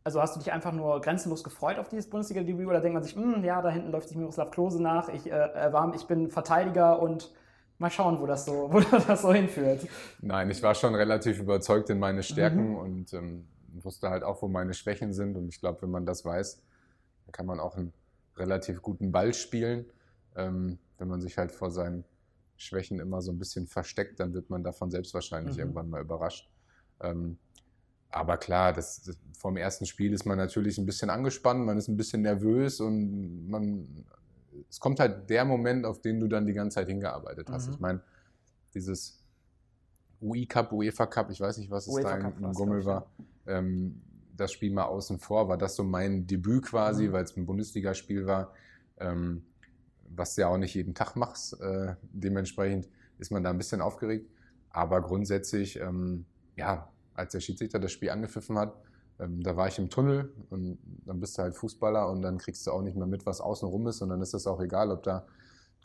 also 0.04 0.20
hast 0.22 0.36
du 0.36 0.40
dich 0.40 0.52
einfach 0.52 0.72
nur 0.72 1.00
grenzenlos 1.00 1.44
gefreut 1.44 1.78
auf 1.78 1.88
dieses 1.88 2.08
Bundesliga-Debüt 2.08 2.66
oder 2.66 2.80
denkt 2.80 2.94
man 2.94 3.02
sich, 3.02 3.14
"Hm, 3.14 3.44
ja, 3.44 3.60
da 3.62 3.70
hinten 3.70 3.90
läuft 3.90 4.08
sich 4.08 4.16
Miroslav 4.16 4.50
Klose 4.50 4.82
nach, 4.82 5.08
ich, 5.08 5.30
äh, 5.30 5.34
äh, 5.34 5.72
war, 5.72 5.94
ich 5.94 6.06
bin 6.06 6.30
Verteidiger 6.30 7.00
und 7.00 7.32
mal 7.78 7.90
schauen, 7.90 8.20
wo 8.20 8.26
das 8.26 8.44
so, 8.44 8.68
wo 8.72 8.80
das 8.80 9.22
so 9.22 9.32
hinführt. 9.32 9.86
Nein, 10.20 10.50
ich 10.50 10.62
war 10.62 10.74
schon 10.74 10.94
relativ 10.94 11.38
überzeugt 11.40 11.90
in 11.90 11.98
meine 11.98 12.22
Stärken 12.22 12.70
Mhm. 12.70 12.76
und 12.76 13.12
ähm, 13.12 13.48
wusste 13.82 14.10
halt 14.10 14.22
auch, 14.24 14.42
wo 14.42 14.48
meine 14.48 14.74
Schwächen 14.74 15.12
sind. 15.12 15.36
Und 15.36 15.48
ich 15.48 15.60
glaube, 15.60 15.82
wenn 15.82 15.90
man 15.90 16.06
das 16.06 16.24
weiß, 16.24 16.60
dann 17.26 17.32
kann 17.32 17.46
man 17.46 17.60
auch 17.60 17.76
einen 17.76 17.92
relativ 18.36 18.82
guten 18.82 19.12
Ball 19.12 19.34
spielen. 19.34 19.84
Ähm, 20.36 20.78
wenn 20.98 21.08
man 21.08 21.20
sich 21.20 21.38
halt 21.38 21.52
vor 21.52 21.70
seinen 21.70 22.04
Schwächen 22.56 22.98
immer 22.98 23.22
so 23.22 23.30
ein 23.30 23.38
bisschen 23.38 23.66
versteckt, 23.68 24.18
dann 24.18 24.34
wird 24.34 24.50
man 24.50 24.64
davon 24.64 24.90
selbst 24.90 25.14
wahrscheinlich 25.14 25.54
Mhm. 25.54 25.60
irgendwann 25.60 25.90
mal 25.90 26.00
überrascht. 26.00 26.50
Ähm, 27.00 27.38
aber 28.10 28.36
klar, 28.36 28.72
das, 28.72 29.02
das, 29.02 29.16
vom 29.38 29.56
ersten 29.56 29.86
Spiel 29.86 30.12
ist 30.12 30.24
man 30.24 30.38
natürlich 30.38 30.78
ein 30.78 30.86
bisschen 30.86 31.10
angespannt, 31.10 31.64
man 31.64 31.78
ist 31.78 31.88
ein 31.88 31.96
bisschen 31.96 32.22
nervös 32.22 32.80
und 32.80 33.48
man, 33.48 34.04
es 34.68 34.80
kommt 34.80 34.98
halt 35.00 35.30
der 35.30 35.44
Moment, 35.44 35.84
auf 35.84 36.00
den 36.00 36.18
du 36.18 36.26
dann 36.26 36.46
die 36.46 36.52
ganze 36.52 36.76
Zeit 36.76 36.88
hingearbeitet 36.88 37.48
hast. 37.50 37.68
Mhm. 37.68 37.74
Ich 37.74 37.80
meine, 37.80 38.00
dieses 38.74 39.22
UI 40.20 40.46
Cup, 40.46 40.72
UEFA 40.72 41.06
Cup, 41.06 41.30
ich 41.30 41.40
weiß 41.40 41.58
nicht, 41.58 41.70
was 41.70 41.86
es 41.86 41.94
UEFA 41.94 42.18
da 42.18 42.28
in, 42.28 42.52
Gummel 42.52 42.80
glaub 42.80 42.94
war. 42.94 43.06
Ähm, 43.46 44.02
das 44.36 44.52
Spiel 44.52 44.72
mal 44.72 44.84
außen 44.84 45.18
vor, 45.18 45.48
war 45.48 45.58
das 45.58 45.76
so 45.76 45.84
mein 45.84 46.26
Debüt 46.26 46.64
quasi, 46.64 47.08
Mhm. 47.08 47.12
weil 47.12 47.24
es 47.24 47.36
ein 47.36 47.46
Bundesligaspiel 47.46 48.26
war, 48.26 48.52
ähm, 48.98 49.44
was 50.08 50.34
du 50.34 50.42
ja 50.42 50.48
auch 50.48 50.58
nicht 50.58 50.74
jeden 50.74 50.94
Tag 50.94 51.16
machst. 51.16 51.60
Äh, 51.60 51.94
dementsprechend 52.02 52.88
ist 53.18 53.30
man 53.30 53.42
da 53.42 53.50
ein 53.50 53.58
bisschen 53.58 53.80
aufgeregt. 53.80 54.30
Aber 54.70 55.00
grundsätzlich, 55.02 55.78
ähm, 55.80 56.24
ja, 56.56 56.88
als 57.18 57.32
der 57.32 57.40
Schiedsrichter 57.40 57.78
das 57.78 57.92
Spiel 57.92 58.10
angepfiffen 58.10 58.58
hat, 58.58 58.74
ähm, 59.20 59.42
da 59.42 59.56
war 59.56 59.68
ich 59.68 59.78
im 59.78 59.90
Tunnel 59.90 60.32
und 60.50 60.78
dann 61.04 61.20
bist 61.20 61.36
du 61.36 61.42
halt 61.42 61.54
Fußballer 61.54 62.08
und 62.08 62.22
dann 62.22 62.38
kriegst 62.38 62.66
du 62.66 62.70
auch 62.70 62.82
nicht 62.82 62.96
mehr 62.96 63.06
mit, 63.06 63.26
was 63.26 63.40
außen 63.40 63.68
rum 63.68 63.86
ist 63.88 64.00
und 64.02 64.08
dann 64.10 64.20
ist 64.22 64.34
es 64.34 64.46
auch 64.46 64.60
egal, 64.60 64.90
ob 64.90 65.02
da 65.02 65.26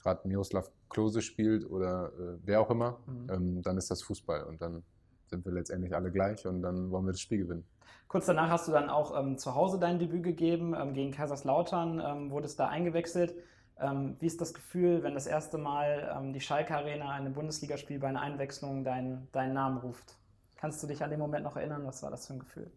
gerade 0.02 0.28
Miroslav 0.28 0.70
Klose 0.90 1.22
spielt 1.22 1.70
oder 1.70 2.12
äh, 2.20 2.38
wer 2.44 2.62
auch 2.62 2.70
immer, 2.70 3.00
Mhm. 3.08 3.30
ähm, 3.32 3.62
dann 3.64 3.78
ist 3.78 3.90
das 3.90 4.04
Fußball 4.04 4.44
und 4.44 4.62
dann 4.62 4.84
sind 5.28 5.46
wir 5.46 5.52
letztendlich 5.52 5.96
alle 5.96 6.12
gleich 6.12 6.46
und 6.46 6.62
dann 6.62 6.92
wollen 6.92 7.06
wir 7.06 7.12
das 7.14 7.22
Spiel 7.22 7.40
gewinnen. 7.40 7.66
Kurz 8.08 8.28
danach 8.28 8.50
hast 8.50 8.68
du 8.68 8.72
dann 8.72 8.90
auch 8.90 9.18
ähm, 9.20 9.40
zu 9.40 9.56
Hause 9.56 9.80
dein 9.80 9.98
Debüt 9.98 10.24
gegeben. 10.24 10.76
Ähm, 10.78 10.94
gegen 10.94 11.12
Kaiserslautern 11.12 12.00
ähm, 12.00 12.30
wurdest 12.30 12.60
da 12.60 12.68
eingewechselt. 12.68 13.34
Ähm, 13.80 14.18
wie 14.20 14.28
ist 14.28 14.40
das 14.40 14.54
Gefühl, 14.54 15.02
wenn 15.02 15.16
das 15.16 15.26
erste 15.26 15.58
Mal 15.58 16.14
ähm, 16.16 16.32
die 16.34 16.42
Schalke 16.42 16.76
Arena, 16.76 17.10
ein 17.10 17.34
Bundesligaspiel 17.34 17.98
bei 17.98 18.10
einer 18.10 18.22
Einwechslung 18.22 18.84
deinen 18.84 19.28
deinen 19.32 19.54
Namen 19.56 19.78
ruft? 19.80 20.16
Kannst 20.64 20.82
du 20.82 20.88
dich 20.88 21.04
an 21.04 21.10
den 21.10 21.20
Moment 21.20 21.44
noch 21.44 21.58
erinnern? 21.58 21.86
Was 21.86 22.04
war 22.04 22.10
das 22.10 22.26
für 22.26 22.32
ein 22.36 22.40
Gefühl? 22.40 22.72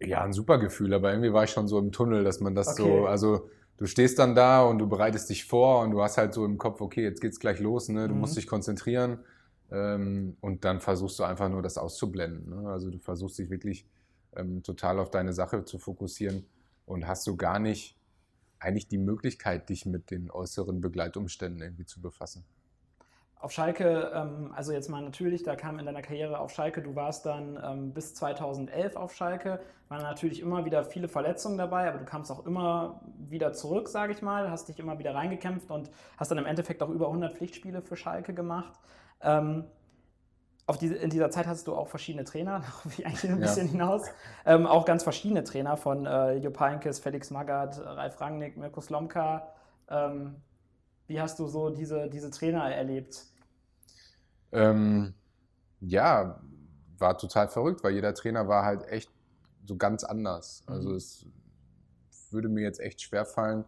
Ja, 0.00 0.22
ein 0.22 0.32
super 0.32 0.58
Gefühl, 0.58 0.94
aber 0.94 1.10
irgendwie 1.10 1.32
war 1.32 1.44
ich 1.44 1.50
schon 1.50 1.66
so 1.68 1.78
im 1.78 1.90
Tunnel, 1.92 2.22
dass 2.24 2.40
man 2.40 2.54
das 2.54 2.68
Okay. 2.68 2.76
so, 2.76 3.06
also 3.06 3.48
du 3.76 3.86
stehst 3.86 4.18
dann 4.20 4.34
da 4.36 4.62
und 4.62 4.78
du 4.78 4.88
bereitest 4.88 5.28
dich 5.28 5.44
vor 5.44 5.82
und 5.82 5.90
du 5.90 6.02
hast 6.02 6.18
halt 6.18 6.34
so 6.34 6.44
im 6.44 6.56
Kopf, 6.58 6.80
okay, 6.80 7.02
jetzt 7.02 7.20
geht's 7.20 7.40
gleich 7.40 7.58
los, 7.60 7.88
ne? 7.88 8.06
du 8.08 8.14
Mhm. 8.14 8.20
musst 8.20 8.36
dich 8.36 8.46
konzentrieren 8.46 9.24
ähm, 9.70 10.36
und 10.40 10.64
dann 10.64 10.80
versuchst 10.80 11.18
du 11.18 11.24
einfach 11.24 11.48
nur 11.48 11.62
das 11.62 11.78
auszublenden. 11.78 12.48
Ne? 12.48 12.68
Also 12.70 12.90
du 12.90 12.98
versuchst 13.00 13.38
dich 13.38 13.50
wirklich 13.50 13.86
ähm, 14.36 14.62
total 14.62 15.00
auf 15.00 15.10
deine 15.10 15.32
Sache 15.32 15.64
zu 15.64 15.78
fokussieren 15.78 16.46
und 16.86 17.08
hast 17.08 17.24
so 17.24 17.36
gar 17.36 17.58
nicht 17.58 17.96
eigentlich 18.60 18.88
die 18.88 18.98
Möglichkeit, 18.98 19.68
dich 19.68 19.86
mit 19.86 20.10
den 20.10 20.30
äußeren 20.30 20.80
Begleitumständen 20.80 21.60
irgendwie 21.62 21.86
zu 21.86 22.00
befassen. 22.00 22.44
Auf 23.40 23.52
Schalke, 23.52 24.10
ähm, 24.14 24.52
also 24.56 24.72
jetzt 24.72 24.88
mal 24.88 25.00
natürlich, 25.00 25.44
da 25.44 25.54
kam 25.54 25.78
in 25.78 25.86
deiner 25.86 26.02
Karriere 26.02 26.40
auf 26.40 26.50
Schalke, 26.50 26.82
du 26.82 26.96
warst 26.96 27.24
dann 27.24 27.58
ähm, 27.62 27.92
bis 27.94 28.14
2011 28.14 28.96
auf 28.96 29.14
Schalke, 29.14 29.60
waren 29.88 30.02
natürlich 30.02 30.40
immer 30.40 30.64
wieder 30.64 30.82
viele 30.84 31.06
Verletzungen 31.08 31.56
dabei, 31.56 31.88
aber 31.88 31.98
du 31.98 32.04
kamst 32.04 32.32
auch 32.32 32.44
immer 32.46 33.00
wieder 33.16 33.52
zurück, 33.52 33.88
sage 33.88 34.12
ich 34.12 34.22
mal, 34.22 34.50
hast 34.50 34.68
dich 34.68 34.80
immer 34.80 34.98
wieder 34.98 35.14
reingekämpft 35.14 35.70
und 35.70 35.88
hast 36.16 36.30
dann 36.32 36.38
im 36.38 36.46
Endeffekt 36.46 36.82
auch 36.82 36.88
über 36.90 37.06
100 37.06 37.32
Pflichtspiele 37.36 37.80
für 37.80 37.96
Schalke 37.96 38.34
gemacht. 38.34 38.72
Ähm, 39.20 39.64
diese, 40.80 40.96
in 40.96 41.08
dieser 41.10 41.30
Zeit 41.30 41.46
hattest 41.46 41.66
du 41.66 41.74
auch 41.74 41.88
verschiedene 41.88 42.24
Trainer, 42.24 42.60
darauf 42.66 42.98
ich 42.98 43.06
eigentlich 43.06 43.24
ein 43.24 43.36
Ja. 43.36 43.42
bisschen 43.46 43.68
hinaus. 43.68 44.02
Ähm, 44.44 44.66
auch 44.66 44.84
ganz 44.84 45.02
verschiedene 45.02 45.44
Trainer 45.44 45.76
von 45.76 46.06
äh, 46.06 46.34
Jupp 46.34 46.60
Heynckes, 46.60 46.98
Felix 47.00 47.30
Magath, 47.30 47.78
Ralf 47.84 48.20
Rangnick, 48.20 48.56
Mirko 48.56 48.80
Slomka. 48.80 49.48
Ähm, 49.88 50.42
Wie 51.06 51.20
hast 51.20 51.38
du 51.38 51.46
so 51.48 51.70
diese, 51.70 52.08
diese 52.10 52.30
Trainer 52.30 52.70
erlebt? 52.74 53.27
Ähm, 54.52 55.14
ja, 55.80 56.40
war 56.98 57.16
total 57.18 57.48
verrückt, 57.48 57.84
weil 57.84 57.94
jeder 57.94 58.14
Trainer 58.14 58.48
war 58.48 58.64
halt 58.64 58.86
echt 58.88 59.10
so 59.64 59.76
ganz 59.76 60.04
anders. 60.04 60.64
Mhm. 60.66 60.74
Also 60.74 60.94
es 60.94 61.26
würde 62.30 62.48
mir 62.48 62.62
jetzt 62.62 62.80
echt 62.80 63.00
schwer 63.00 63.24
fallen, 63.24 63.64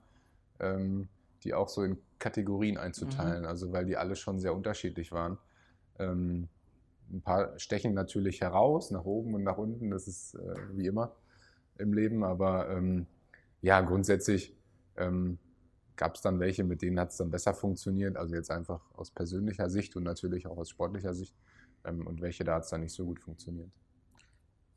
ähm, 0.59 1.09
die 1.45 1.55
auch 1.55 1.69
so 1.69 1.83
in 1.83 1.99
Kategorien 2.19 2.77
einzuteilen, 2.77 3.47
also 3.47 3.73
weil 3.73 3.87
die 3.87 3.97
alle 3.97 4.16
schon 4.16 4.38
sehr 4.38 4.55
unterschiedlich 4.55 5.12
waren. 5.12 5.38
Ähm, 5.99 6.49
ein 7.11 7.23
paar 7.23 7.59
stechen 7.59 7.95
natürlich 7.95 8.40
heraus, 8.40 8.90
nach 8.90 9.05
oben 9.05 9.35
und 9.35 9.43
nach 9.43 9.59
unten, 9.59 9.90
das 9.90 10.07
ist 10.07 10.35
äh, 10.35 10.55
wie 10.73 10.87
immer 10.87 11.12
im 11.79 11.93
Leben, 11.93 12.25
aber 12.25 12.69
ähm, 12.71 13.07
ja, 13.62 13.81
grundsätzlich 13.81 14.55
ähm, 14.97 15.38
gab 16.00 16.14
es 16.14 16.22
dann 16.22 16.40
welche, 16.40 16.64
mit 16.64 16.80
denen 16.80 16.98
hat 16.98 17.10
es 17.10 17.18
dann 17.18 17.30
besser 17.30 17.52
funktioniert, 17.52 18.16
also 18.16 18.34
jetzt 18.34 18.50
einfach 18.50 18.80
aus 18.96 19.10
persönlicher 19.10 19.68
Sicht 19.68 19.96
und 19.96 20.04
natürlich 20.04 20.46
auch 20.46 20.56
aus 20.56 20.70
sportlicher 20.70 21.12
Sicht 21.12 21.36
ähm, 21.84 22.06
und 22.06 22.22
welche 22.22 22.42
da 22.42 22.54
hat 22.54 22.64
es 22.64 22.70
dann 22.70 22.80
nicht 22.80 22.94
so 22.94 23.04
gut 23.04 23.20
funktioniert. 23.20 23.70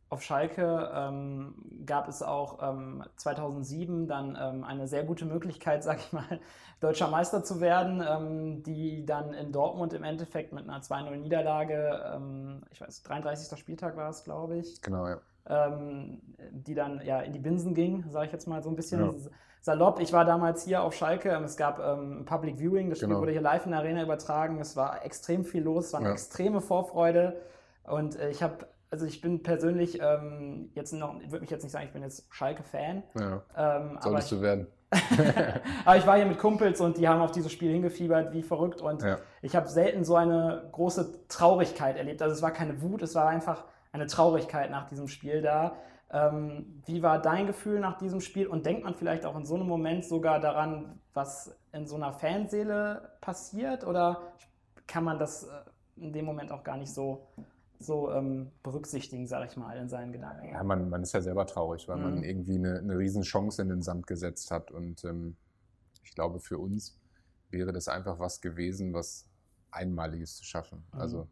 Auf 0.09 0.21
Schalke 0.21 0.91
ähm, 0.93 1.55
gab 1.85 2.09
es 2.09 2.21
auch 2.21 2.59
ähm, 2.61 3.05
2007 3.15 4.05
dann 4.05 4.37
ähm, 4.39 4.65
eine 4.65 4.85
sehr 4.85 5.05
gute 5.05 5.25
Möglichkeit, 5.25 5.81
sag 5.85 5.99
ich 5.99 6.11
mal, 6.11 6.41
deutscher 6.81 7.07
Meister 7.07 7.41
zu 7.41 7.61
werden, 7.61 8.03
ähm, 8.05 8.61
die 8.61 9.05
dann 9.05 9.33
in 9.33 9.53
Dortmund 9.53 9.93
im 9.93 10.03
Endeffekt 10.03 10.51
mit 10.51 10.67
einer 10.67 10.81
2-0-Niederlage, 10.81 12.03
ähm, 12.15 12.63
ich 12.69 12.81
weiß, 12.81 13.01
33. 13.03 13.57
Spieltag 13.57 13.95
war 13.95 14.09
es, 14.09 14.25
glaube 14.25 14.57
ich, 14.57 14.81
Genau, 14.81 15.07
ja. 15.07 15.21
ähm, 15.45 16.21
die 16.51 16.75
dann 16.75 16.99
ja 17.05 17.21
in 17.21 17.31
die 17.31 17.39
Binsen 17.39 17.73
ging, 17.73 18.03
sage 18.09 18.25
ich 18.25 18.33
jetzt 18.33 18.45
mal 18.45 18.61
so 18.61 18.69
ein 18.69 18.75
bisschen 18.75 18.99
Ja. 18.99 19.13
Salopp. 19.63 19.99
Ich 20.01 20.11
war 20.13 20.25
damals 20.25 20.63
hier 20.65 20.83
auf 20.83 20.93
Schalke, 20.93 21.29
ähm, 21.29 21.45
es 21.45 21.55
gab 21.57 21.79
ähm, 21.79 22.19
ein 22.21 22.25
Public 22.25 22.59
Viewing, 22.59 22.89
das 22.89 22.99
Spiel 22.99 23.07
Genau. 23.07 23.21
wurde 23.21 23.31
hier 23.31 23.41
live 23.41 23.65
in 23.65 23.71
der 23.71 23.79
Arena 23.79 24.03
übertragen, 24.03 24.59
es 24.59 24.75
war 24.75 25.03
extrem 25.05 25.43
viel 25.45 25.63
los, 25.63 25.87
es 25.87 25.93
war 25.93 26.01
eine 26.01 26.09
Ja. 26.09 26.13
extreme 26.13 26.59
Vorfreude 26.61 27.37
und 27.85 28.19
äh, 28.19 28.29
ich 28.29 28.43
habe, 28.43 28.67
also 28.91 29.05
ich 29.05 29.21
bin 29.21 29.41
persönlich 29.41 29.99
ähm, 30.01 30.69
jetzt 30.75 30.91
noch, 30.93 31.17
ich 31.21 31.31
würde 31.31 31.41
mich 31.41 31.49
jetzt 31.49 31.63
nicht 31.63 31.71
sagen, 31.71 31.85
ich 31.85 31.93
bin 31.93 32.03
jetzt 32.03 32.27
Schalke-Fan, 32.29 33.03
ja. 33.17 33.41
ähm, 33.57 33.97
Solltest 34.01 34.31
du 34.33 34.41
werden. 34.41 34.67
aber 35.85 35.97
ich 35.97 36.05
war 36.05 36.17
hier 36.17 36.25
mit 36.27 36.37
Kumpels 36.37 36.79
und 36.81 36.97
die 36.97 37.07
haben 37.07 37.21
auf 37.21 37.31
dieses 37.31 37.51
Spiel 37.51 37.71
hingefiebert, 37.71 38.31
wie 38.33 38.43
verrückt 38.43 38.81
und 38.81 39.01
Ja. 39.01 39.17
ich 39.41 39.55
habe 39.55 39.67
selten 39.67 40.03
so 40.03 40.15
eine 40.17 40.67
große 40.73 41.27
Traurigkeit 41.29 41.97
erlebt. 41.97 42.21
Also 42.21 42.35
es 42.35 42.41
war 42.41 42.51
keine 42.51 42.81
Wut, 42.81 43.01
es 43.01 43.15
war 43.15 43.27
einfach 43.27 43.63
eine 43.93 44.07
Traurigkeit 44.07 44.69
nach 44.69 44.87
diesem 44.89 45.07
Spiel 45.07 45.41
da. 45.41 45.77
Ähm, 46.13 46.83
wie 46.85 47.01
war 47.01 47.19
dein 47.19 47.47
Gefühl 47.47 47.79
nach 47.79 47.97
diesem 47.97 48.21
Spiel 48.21 48.45
und 48.47 48.65
denkt 48.67 48.83
man 48.83 48.93
vielleicht 48.93 49.25
auch 49.25 49.35
in 49.35 49.45
so 49.45 49.55
einem 49.55 49.67
Moment 49.67 50.05
sogar 50.05 50.39
daran, 50.39 50.99
was 51.13 51.57
in 51.71 51.87
so 51.87 51.95
einer 51.95 52.13
Fanseele 52.13 53.09
passiert 53.19 53.83
oder 53.83 54.21
kann 54.85 55.03
man 55.03 55.17
das 55.17 55.43
äh, 55.45 55.49
in 55.97 56.13
dem 56.13 56.25
Moment 56.25 56.51
auch 56.51 56.63
gar 56.63 56.77
nicht 56.77 56.93
so, 56.93 57.27
so 57.79 58.11
ähm, 58.11 58.51
berücksichtigen, 58.61 59.25
sage 59.25 59.47
ich 59.49 59.57
mal, 59.57 59.75
in 59.77 59.89
seinen 59.89 60.11
Gedanken? 60.11 60.49
Ja, 60.49 60.63
man, 60.63 60.87
man 60.89 61.01
ist 61.01 61.13
ja 61.13 61.21
selber 61.21 61.47
traurig, 61.47 61.87
weil 61.87 61.97
Mhm. 61.97 62.03
man 62.03 62.23
irgendwie 62.23 62.55
eine, 62.55 62.77
eine 62.77 62.97
Riesenchance 62.97 63.61
in 63.61 63.69
den 63.69 63.81
Sand 63.81 64.05
gesetzt 64.05 64.51
hat. 64.51 64.69
Und 64.71 65.03
ähm, 65.05 65.35
ich 66.03 66.13
glaube, 66.13 66.39
für 66.39 66.59
uns 66.59 66.99
wäre 67.49 67.73
das 67.73 67.87
einfach 67.87 68.19
was 68.19 68.39
gewesen, 68.39 68.93
was 68.93 69.25
Einmaliges 69.71 70.35
zu 70.37 70.43
schaffen. 70.45 70.85
Mhm. 70.93 70.99
Also 70.99 71.27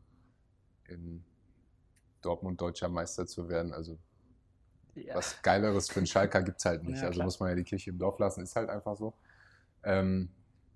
in 0.87 1.23
Dortmund 2.21 2.59
deutscher 2.61 2.89
Meister 2.89 3.25
zu 3.27 3.47
werden. 3.47 3.73
Also 3.73 3.97
Ja. 4.95 5.15
was 5.15 5.41
Geileres 5.41 5.89
für 5.89 5.99
einen 6.01 6.07
Schalker 6.07 6.41
gibt 6.43 6.59
es 6.59 6.65
halt 6.65 6.83
nicht. 6.83 7.01
Ja, 7.01 7.07
also 7.07 7.23
muss 7.23 7.39
man 7.39 7.49
ja 7.49 7.55
die 7.55 7.63
Kirche 7.63 7.91
im 7.91 7.97
Dorf 7.97 8.19
lassen, 8.19 8.43
ist 8.43 8.55
halt 8.55 8.69
einfach 8.69 8.97
so. 8.97 9.13
Ähm, 9.83 10.29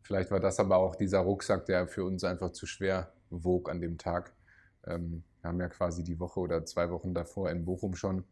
vielleicht 0.03 0.31
war 0.31 0.39
das 0.39 0.59
aber 0.59 0.77
auch 0.77 0.95
dieser 0.95 1.19
Rucksack, 1.19 1.65
der 1.65 1.87
für 1.87 2.03
uns 2.05 2.23
einfach 2.23 2.51
zu 2.51 2.65
schwer 2.65 3.11
wog 3.29 3.69
an 3.69 3.81
dem 3.81 3.97
Tag. 3.97 4.33
Ähm, 4.85 5.23
wir 5.41 5.49
haben 5.49 5.59
ja 5.59 5.67
quasi 5.67 6.03
die 6.03 6.19
Woche 6.19 6.39
oder 6.39 6.65
zwei 6.65 6.89
Wochen 6.91 7.13
davor 7.13 7.49
in 7.51 7.65
Bochum 7.65 7.95
schon 7.95 8.23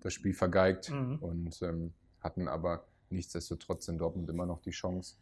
das 0.00 0.12
Spiel 0.14 0.34
vergeigt 0.34 0.90
Mhm. 0.90 1.18
und 1.20 1.62
ähm, 1.62 1.92
hatten 2.20 2.48
aber 2.48 2.84
nichtsdestotrotz 3.10 3.88
in 3.88 3.98
Dortmund 3.98 4.28
immer 4.30 4.46
noch 4.46 4.60
die 4.60 4.70
Chance. 4.70 5.16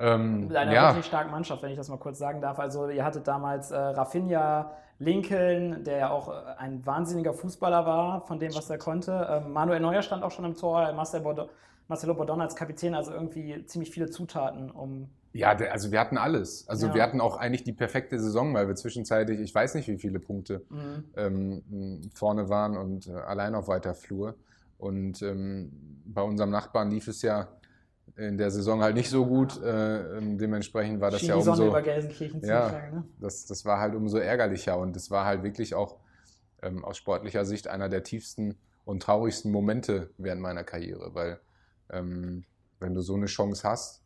Ähm, 0.00 0.48
Mit 0.48 0.56
einer 0.56 0.72
ja, 0.72 0.88
wirklich 0.88 1.06
starken 1.06 1.30
Mannschaft, 1.30 1.62
wenn 1.62 1.70
ich 1.70 1.76
das 1.76 1.88
mal 1.88 1.98
kurz 1.98 2.18
sagen 2.18 2.40
darf. 2.40 2.58
Also 2.58 2.88
ihr 2.88 3.04
hattet 3.04 3.28
damals 3.28 3.70
äh, 3.70 3.76
Rafinha, 3.76 4.72
Lincoln, 4.98 5.84
der 5.84 5.98
ja 5.98 6.10
auch 6.10 6.28
äh, 6.28 6.32
ein 6.58 6.84
wahnsinniger 6.86 7.32
Fußballer 7.34 7.84
war, 7.86 8.26
von 8.26 8.38
dem, 8.38 8.54
was 8.54 8.70
er 8.70 8.78
konnte. 8.78 9.28
Ähm, 9.30 9.52
Manuel 9.52 9.80
Neuer 9.80 10.02
stand 10.02 10.22
auch 10.22 10.30
schon 10.30 10.44
im 10.44 10.54
Tor, 10.54 10.92
Marcel 10.92 11.20
Bordo, 11.20 11.48
Marcelo 11.88 12.14
Bordon 12.14 12.40
als 12.40 12.54
Kapitän, 12.56 12.94
also 12.94 13.12
irgendwie 13.12 13.64
ziemlich 13.66 13.90
viele 13.90 14.08
Zutaten, 14.10 14.70
um 14.70 15.08
Ja, 15.32 15.50
also 15.50 15.90
wir 15.92 16.00
hatten 16.00 16.18
alles. 16.18 16.66
Also 16.68 16.86
Ja. 16.88 16.94
wir 16.94 17.02
hatten 17.02 17.20
auch 17.20 17.36
eigentlich 17.36 17.64
die 17.64 17.72
perfekte 17.72 18.18
Saison, 18.18 18.54
weil 18.54 18.68
wir 18.68 18.74
zwischenzeitlich, 18.76 19.40
ich 19.40 19.54
weiß 19.54 19.74
nicht, 19.74 19.88
wie 19.88 19.98
viele 19.98 20.20
Punkte 20.20 20.64
mh, 20.70 21.02
ähm, 21.16 22.10
vorne 22.14 22.48
waren 22.48 22.76
und 22.76 23.06
äh, 23.08 23.12
allein 23.12 23.54
auf 23.54 23.68
weiter 23.68 23.94
Flur. 23.94 24.36
Und 24.78 25.20
ähm, 25.22 26.02
bei 26.06 26.22
unserem 26.22 26.50
Nachbarn 26.50 26.90
lief 26.90 27.06
es 27.08 27.22
ja 27.22 27.48
in 28.20 28.36
der 28.36 28.50
Saison 28.50 28.82
halt 28.82 28.94
nicht 28.94 29.08
so 29.08 29.26
gut. 29.26 29.60
Äh, 29.62 30.18
ähm, 30.18 30.38
dementsprechend 30.38 31.00
war 31.00 31.10
das 31.10 31.20
schien 31.20 31.30
ja 31.30 31.36
umso, 31.36 31.66
über 31.66 31.82
Gelsenkirchen 31.82 32.44
Ja. 32.44 32.70
Ne? 32.92 33.04
das, 33.18 33.46
das 33.46 33.64
war 33.64 33.80
halt 33.80 33.94
umso 33.94 34.18
ärgerlicher. 34.18 34.78
Und 34.78 34.96
es 34.96 35.10
war 35.10 35.24
halt 35.24 35.42
wirklich 35.42 35.74
auch 35.74 35.98
ähm, 36.62 36.84
aus 36.84 36.96
sportlicher 36.96 37.44
Sicht 37.44 37.68
einer 37.68 37.88
der 37.88 38.02
tiefsten 38.02 38.56
und 38.84 39.02
traurigsten 39.02 39.50
Momente 39.50 40.10
während 40.18 40.42
meiner 40.42 40.64
Karriere, 40.64 41.14
weil 41.14 41.40
ähm, 41.90 42.44
wenn 42.78 42.94
du 42.94 43.00
so 43.00 43.14
eine 43.14 43.26
Chance 43.26 43.68
hast 43.68 44.02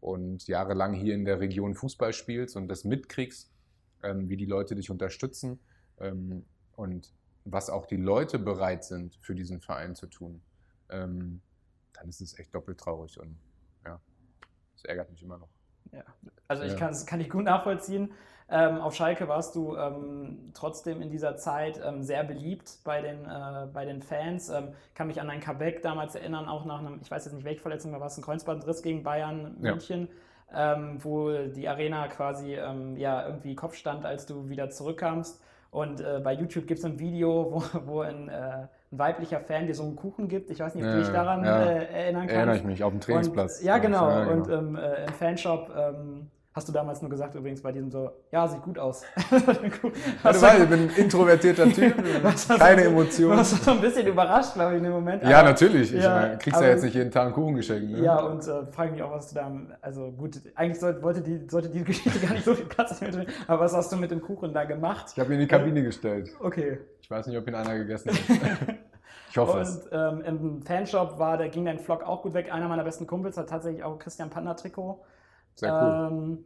und 0.00 0.46
jahrelang 0.46 0.94
hier 0.94 1.14
in 1.14 1.24
der 1.24 1.40
Region 1.40 1.74
Fußball 1.74 2.12
spielst 2.12 2.56
und 2.56 2.68
das 2.68 2.84
mitkriegst, 2.84 3.50
ähm, 4.02 4.28
wie 4.28 4.36
die 4.36 4.46
Leute 4.46 4.74
dich 4.74 4.90
unterstützen 4.90 5.60
ähm, 5.98 6.44
und 6.76 7.12
was 7.44 7.70
auch 7.70 7.86
die 7.86 7.96
Leute 7.96 8.38
bereit 8.38 8.84
sind, 8.84 9.18
für 9.20 9.34
diesen 9.34 9.60
Verein 9.60 9.94
zu 9.94 10.06
tun, 10.06 10.40
ähm, 10.88 11.40
dann 11.92 12.08
ist 12.08 12.20
es 12.20 12.38
echt 12.38 12.54
doppelt 12.54 12.78
traurig 12.78 13.18
und 13.18 13.36
ja, 14.84 14.84
es 14.84 14.84
ärgert 14.84 15.10
mich 15.10 15.22
immer 15.22 15.38
noch. 15.38 15.48
Ja. 15.92 16.04
Also 16.48 16.62
ich 16.64 16.72
Ja. 16.72 16.78
kann, 16.78 16.88
das 16.88 17.06
kann 17.06 17.20
ich 17.20 17.30
gut 17.30 17.44
nachvollziehen. 17.44 18.12
Ähm, 18.52 18.80
auf 18.80 18.94
Schalke 18.96 19.28
warst 19.28 19.54
du 19.54 19.76
ähm, 19.76 20.50
trotzdem 20.54 21.02
in 21.02 21.10
dieser 21.10 21.36
Zeit 21.36 21.80
ähm, 21.84 22.02
sehr 22.02 22.24
beliebt 22.24 22.78
bei 22.84 23.00
den, 23.00 23.24
äh, 23.24 23.68
bei 23.72 23.84
den 23.84 24.02
Fans. 24.02 24.48
Ähm, 24.48 24.74
kann 24.94 25.06
mich 25.06 25.20
an 25.20 25.30
ein 25.30 25.40
Comeback 25.40 25.82
damals 25.82 26.16
erinnern, 26.16 26.48
auch 26.48 26.64
nach 26.64 26.80
einem, 26.80 26.98
ich 27.00 27.10
weiß 27.10 27.24
jetzt 27.26 27.34
nicht 27.34 27.44
welche 27.44 27.60
Verletzung, 27.60 27.92
war 27.92 28.06
es 28.06 28.16
ein 28.18 28.22
Kreuzbandriss 28.24 28.82
gegen 28.82 29.04
Bayern 29.04 29.56
Ja. 29.60 29.70
München, 29.72 30.08
ähm, 30.52 30.98
wo 31.04 31.30
die 31.46 31.68
Arena 31.68 32.08
quasi 32.08 32.56
ähm, 32.56 32.96
ja, 32.96 33.24
irgendwie 33.24 33.54
Kopf 33.54 33.74
stand, 33.76 34.04
als 34.04 34.26
du 34.26 34.48
wieder 34.48 34.68
zurückkamst. 34.70 35.40
Und 35.70 36.00
äh, 36.00 36.20
bei 36.22 36.32
YouTube 36.32 36.66
gibt 36.66 36.78
es 36.80 36.84
ein 36.84 36.98
Video, 36.98 37.52
wo, 37.52 37.62
wo 37.86 38.00
ein, 38.00 38.28
äh, 38.28 38.66
ein 38.92 38.98
weiblicher 38.98 39.40
Fan 39.40 39.66
dir 39.66 39.74
so 39.74 39.84
einen 39.84 39.94
Kuchen 39.94 40.28
gibt. 40.28 40.50
Ich 40.50 40.58
weiß 40.58 40.74
nicht, 40.74 40.84
ob 40.84 40.90
du 40.90 40.98
dich 40.98 41.08
daran 41.08 41.44
äh, 41.44 41.84
erinnern 41.84 42.22
kannst. 42.22 42.34
Erinnere 42.34 42.56
ich 42.56 42.64
mich, 42.64 42.82
auf 42.82 42.92
dem 42.92 43.00
Trainingsplatz. 43.00 43.60
Und, 43.60 43.66
ja, 43.66 43.78
genau. 43.78 44.10
Ja, 44.10 44.26
Und 44.26 44.48
ähm, 44.50 44.76
äh, 44.76 45.04
im 45.04 45.12
Fanshop 45.12 45.70
ähm, 45.76 46.30
hast 46.52 46.68
du 46.68 46.72
damals 46.72 47.00
nur 47.00 47.10
gesagt, 47.10 47.34
übrigens 47.36 47.62
bei 47.62 47.70
diesem 47.72 47.90
so, 47.90 48.10
ja, 48.32 48.46
sieht 48.48 48.62
gut 48.62 48.78
aus. 48.78 49.02
Warte 50.22 50.40
mal, 50.40 50.62
ich 50.62 50.68
bin 50.68 50.80
ein 50.80 50.90
introvertierter 50.96 51.64
Typ, 51.72 51.94
keine 52.58 52.82
du- 52.82 52.88
Emotionen. 52.88 53.30
Du 53.32 53.36
warst 53.38 53.62
so 53.64 53.70
ein 53.70 53.80
bisschen 53.80 54.06
überrascht, 54.06 54.54
glaube 54.54 54.72
ich, 54.72 54.78
in 54.78 54.84
dem 54.84 54.92
Moment. 54.92 55.22
Ja, 55.22 55.38
aber- 55.40 55.48
natürlich. 55.50 55.94
Ich 55.94 56.02
Ja, 56.02 56.26
äh, 56.32 56.36
kriegst 56.36 56.56
aber- 56.56 56.66
ja 56.66 56.72
jetzt 56.72 56.82
nicht 56.84 56.94
jeden 56.94 57.10
Tag 57.10 57.24
einen 57.26 57.34
Kuchen 57.34 57.54
geschenkt. 57.54 57.90
Ne? 57.90 58.00
Ja, 58.02 58.20
und 58.20 58.46
äh, 58.46 58.66
frage 58.72 58.92
mich 58.92 59.02
auch, 59.02 59.12
was 59.12 59.28
du 59.28 59.36
da, 59.36 59.50
also 59.80 60.10
gut, 60.10 60.40
eigentlich 60.56 60.80
sollte, 60.80 61.02
wollte 61.02 61.20
die, 61.22 61.46
sollte 61.48 61.68
die 61.68 61.84
Geschichte 61.84 62.18
gar 62.18 62.32
nicht 62.32 62.44
so 62.44 62.54
viel 62.54 62.66
Platz 62.66 63.00
nehmen, 63.00 63.26
aber 63.46 63.60
was 63.60 63.72
hast 63.74 63.92
du 63.92 63.96
mit 63.96 64.10
dem 64.10 64.20
Kuchen 64.20 64.52
da 64.52 64.64
gemacht? 64.64 65.06
Ich 65.12 65.18
habe 65.20 65.28
ihn 65.30 65.34
in 65.34 65.40
die 65.40 65.46
Kabine 65.48 65.82
gestellt. 65.82 66.30
Okay. 66.40 66.78
Ich 67.00 67.10
weiß 67.10 67.26
nicht, 67.28 67.38
ob 67.38 67.46
ihn 67.48 67.54
einer 67.54 67.76
gegessen 67.78 68.10
hat. 68.10 68.18
ich 69.30 69.38
hoffe 69.38 69.60
es. 69.60 69.78
Und 69.86 69.88
ähm, 69.92 70.22
im 70.22 70.62
Fanshop 70.62 71.18
war, 71.18 71.36
der 71.38 71.48
ging 71.48 71.64
dein 71.64 71.78
Vlog 71.78 72.02
auch 72.02 72.22
gut 72.22 72.34
weg. 72.34 72.52
Einer 72.52 72.68
meiner 72.68 72.84
besten 72.84 73.06
Kumpels 73.06 73.36
hat 73.36 73.48
tatsächlich 73.48 73.82
auch 73.84 73.98
Christian 73.98 74.30
Panda 74.30 74.54
Trikot. 74.54 75.00
Sehr 75.60 75.72
cool. 75.82 76.08
Ähm, 76.12 76.44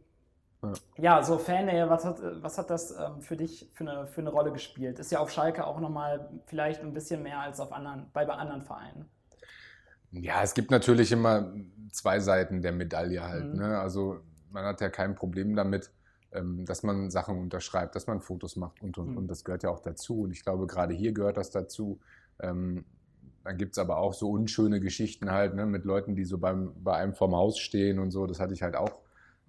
Ja. 0.63 0.73
ja. 0.97 1.23
so 1.23 1.37
Fannähe, 1.37 1.89
was 1.89 2.05
hat, 2.05 2.19
was 2.41 2.57
hat 2.57 2.69
das 2.69 2.91
ähm, 2.91 3.21
für 3.21 3.37
dich 3.37 3.69
für 3.73 3.83
eine, 3.89 4.07
für 4.07 4.21
eine 4.21 4.29
Rolle 4.31 4.51
gespielt? 4.51 4.99
Ist 4.99 5.11
ja 5.11 5.19
auf 5.19 5.31
Schalke 5.31 5.65
auch 5.65 5.79
nochmal 5.79 6.29
vielleicht 6.47 6.81
ein 6.81 6.93
bisschen 6.93 7.23
mehr 7.23 7.39
als 7.39 7.59
auf 7.59 7.71
anderen, 7.71 8.07
bei, 8.13 8.25
bei 8.25 8.33
anderen 8.33 8.63
Vereinen. 8.63 9.05
Ja, 10.11 10.41
es 10.43 10.53
gibt 10.53 10.71
natürlich 10.71 11.11
immer 11.11 11.53
zwei 11.91 12.19
Seiten 12.19 12.61
der 12.61 12.71
Medaille 12.71 13.21
halt. 13.23 13.53
Mhm. 13.53 13.59
Ne? 13.59 13.79
Also 13.79 14.19
man 14.51 14.65
hat 14.65 14.81
ja 14.81 14.89
kein 14.89 15.15
Problem 15.15 15.55
damit, 15.55 15.91
ähm, 16.31 16.65
dass 16.65 16.83
man 16.83 17.09
Sachen 17.11 17.37
unterschreibt, 17.39 17.95
dass 17.95 18.07
man 18.07 18.21
Fotos 18.21 18.55
macht 18.55 18.81
und, 18.81 18.97
und, 18.97 19.11
Mhm. 19.11 19.17
und 19.17 19.27
das 19.27 19.43
gehört 19.43 19.63
ja 19.63 19.69
auch 19.69 19.79
dazu. 19.81 20.21
Und 20.21 20.31
ich 20.31 20.43
glaube, 20.43 20.67
gerade 20.67 20.93
hier 20.93 21.11
gehört 21.13 21.37
das 21.37 21.51
dazu. 21.51 21.99
Ähm, 22.39 22.85
dann 23.43 23.57
gibt 23.57 23.73
es 23.73 23.77
aber 23.77 23.97
auch 23.97 24.13
so 24.13 24.31
unschöne 24.31 24.79
Geschichten 24.79 25.31
halt 25.31 25.53
ne? 25.55 25.65
mit 25.65 25.85
Leuten, 25.85 26.15
die 26.15 26.25
so 26.25 26.37
beim, 26.39 26.73
bei 26.83 26.95
einem 26.95 27.13
vorm 27.13 27.35
Haus 27.35 27.59
stehen 27.59 27.99
und 27.99 28.11
so. 28.11 28.25
Das 28.25 28.39
hatte 28.39 28.53
ich 28.53 28.63
halt 28.63 28.75
auch 28.75 29.01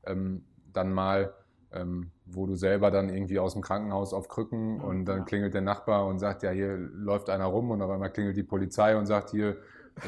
ähm, 0.07 0.45
dann 0.73 0.93
mal, 0.93 1.35
ähm, 1.73 2.11
wo 2.25 2.47
du 2.47 2.55
selber 2.55 2.91
dann 2.91 3.09
irgendwie 3.09 3.39
aus 3.39 3.53
dem 3.55 3.63
Krankenhaus 3.63 4.13
auf 4.13 4.29
Krücken 4.29 4.81
und 4.81 5.05
dann 5.05 5.25
klingelt 5.25 5.55
der 5.55 5.63
Nachbar 5.63 6.07
und 6.07 6.19
sagt, 6.19 6.43
ja, 6.43 6.51
hier 6.51 6.77
läuft 6.77 7.31
einer 7.31 7.47
rum 7.47 7.71
und 7.71 7.83
auf 7.83 7.91
einmal 7.91 8.11
klingelt 8.11 8.37
die 8.37 8.43
Polizei 8.43 8.97
und 8.97 9.07
sagt, 9.07 9.31
hier 9.31 9.57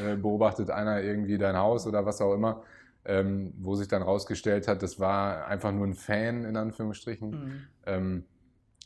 äh, 0.03 0.15
beobachtet 0.15 0.69
einer 0.69 1.01
irgendwie 1.01 1.37
dein 1.37 1.57
Haus 1.57 1.87
oder 1.87 2.05
was 2.05 2.21
auch 2.21 2.33
immer. 2.33 2.63
ähm, 3.05 3.53
wo 3.57 3.75
sich 3.75 3.87
dann 3.87 4.01
rausgestellt 4.01 4.67
hat, 4.67 4.83
das 4.83 4.99
war 4.99 5.47
einfach 5.47 5.71
nur 5.71 5.87
ein 5.87 5.95
Fan 5.95 6.45
in 6.45 6.55
Anführungsstrichen. 6.55 7.29
Mhm. 7.29 7.61
Ähm, 7.85 8.23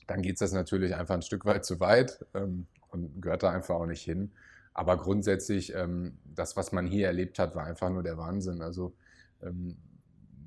dann 0.07 0.21
geht 0.21 0.35
es 0.35 0.39
das 0.39 0.53
natürlich 0.53 0.95
einfach 0.95 1.15
ein 1.15 1.21
Stück 1.21 1.45
weit 1.45 1.65
zu 1.65 1.79
weit 1.79 2.25
ähm, 2.33 2.67
und 2.89 3.21
gehört 3.21 3.43
da 3.43 3.51
einfach 3.51 3.75
auch 3.75 3.85
nicht 3.85 4.03
hin. 4.03 4.31
Aber 4.73 4.97
grundsätzlich, 4.97 5.73
ähm, 5.75 6.17
das, 6.23 6.55
was 6.57 6.71
man 6.71 6.87
hier 6.87 7.07
erlebt 7.07 7.39
hat, 7.39 7.55
war 7.55 7.65
einfach 7.65 7.89
nur 7.89 8.03
der 8.03 8.17
Wahnsinn. 8.17 8.61
Also 8.61 8.93
ähm, 9.41 9.77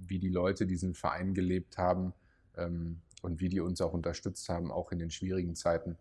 wie 0.08 0.18
die 0.18 0.28
Leute 0.28 0.66
diesen 0.66 0.94
Verein 0.94 1.34
gelebt 1.34 1.78
haben 1.78 2.12
ähm, 2.56 3.00
und 3.22 3.40
wie 3.40 3.48
die 3.48 3.60
uns 3.60 3.80
auch 3.80 3.92
unterstützt 3.92 4.48
haben, 4.48 4.70
auch 4.70 4.92
in 4.92 4.98
den 4.98 5.10
schwierigen 5.10 5.54
Zeiten. 5.54 5.96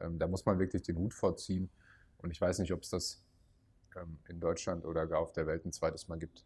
Ähm, 0.00 0.18
da 0.18 0.26
muss 0.26 0.44
man 0.46 0.58
wirklich 0.58 0.82
den 0.82 0.96
Hut 0.96 1.14
vorziehen. 1.14 1.70
Und 2.18 2.30
ich 2.30 2.40
weiß 2.40 2.58
nicht, 2.58 2.72
ob 2.72 2.82
es 2.82 2.90
das 2.90 3.22
ähm, 3.96 4.18
in 4.28 4.40
Deutschland 4.40 4.84
oder 4.84 5.06
gar 5.06 5.20
auf 5.20 5.32
der 5.32 5.46
Welt 5.46 5.64
ein 5.64 5.72
zweites 5.72 6.08
Mal 6.08 6.18
gibt. 6.18 6.44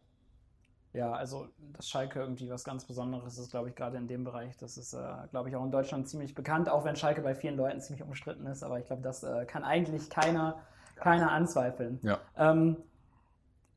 Ja, 0.92 1.12
also 1.12 1.48
dass 1.72 1.88
Schalke 1.88 2.20
irgendwie 2.20 2.50
was 2.50 2.64
ganz 2.64 2.84
Besonderes 2.84 3.38
ist, 3.38 3.50
glaube 3.50 3.70
ich, 3.70 3.74
gerade 3.74 3.96
in 3.96 4.08
dem 4.08 4.24
Bereich. 4.24 4.58
Das 4.58 4.76
ist, 4.76 4.92
äh, 4.92 4.98
glaube 5.30 5.48
ich, 5.48 5.56
auch 5.56 5.64
in 5.64 5.70
Deutschland 5.70 6.06
ziemlich 6.06 6.34
bekannt, 6.34 6.68
auch 6.68 6.84
wenn 6.84 6.96
Schalke 6.96 7.22
bei 7.22 7.34
vielen 7.34 7.56
Leuten 7.56 7.80
ziemlich 7.80 8.02
umstritten 8.02 8.46
ist. 8.46 8.62
Aber 8.62 8.78
ich 8.78 8.86
glaube, 8.86 9.00
das 9.00 9.22
äh, 9.22 9.46
kann 9.46 9.64
eigentlich 9.64 10.10
keiner, 10.10 10.60
keiner 10.96 11.30
anzweifeln. 11.32 11.98
Ja. 12.02 12.20
Ähm, 12.36 12.76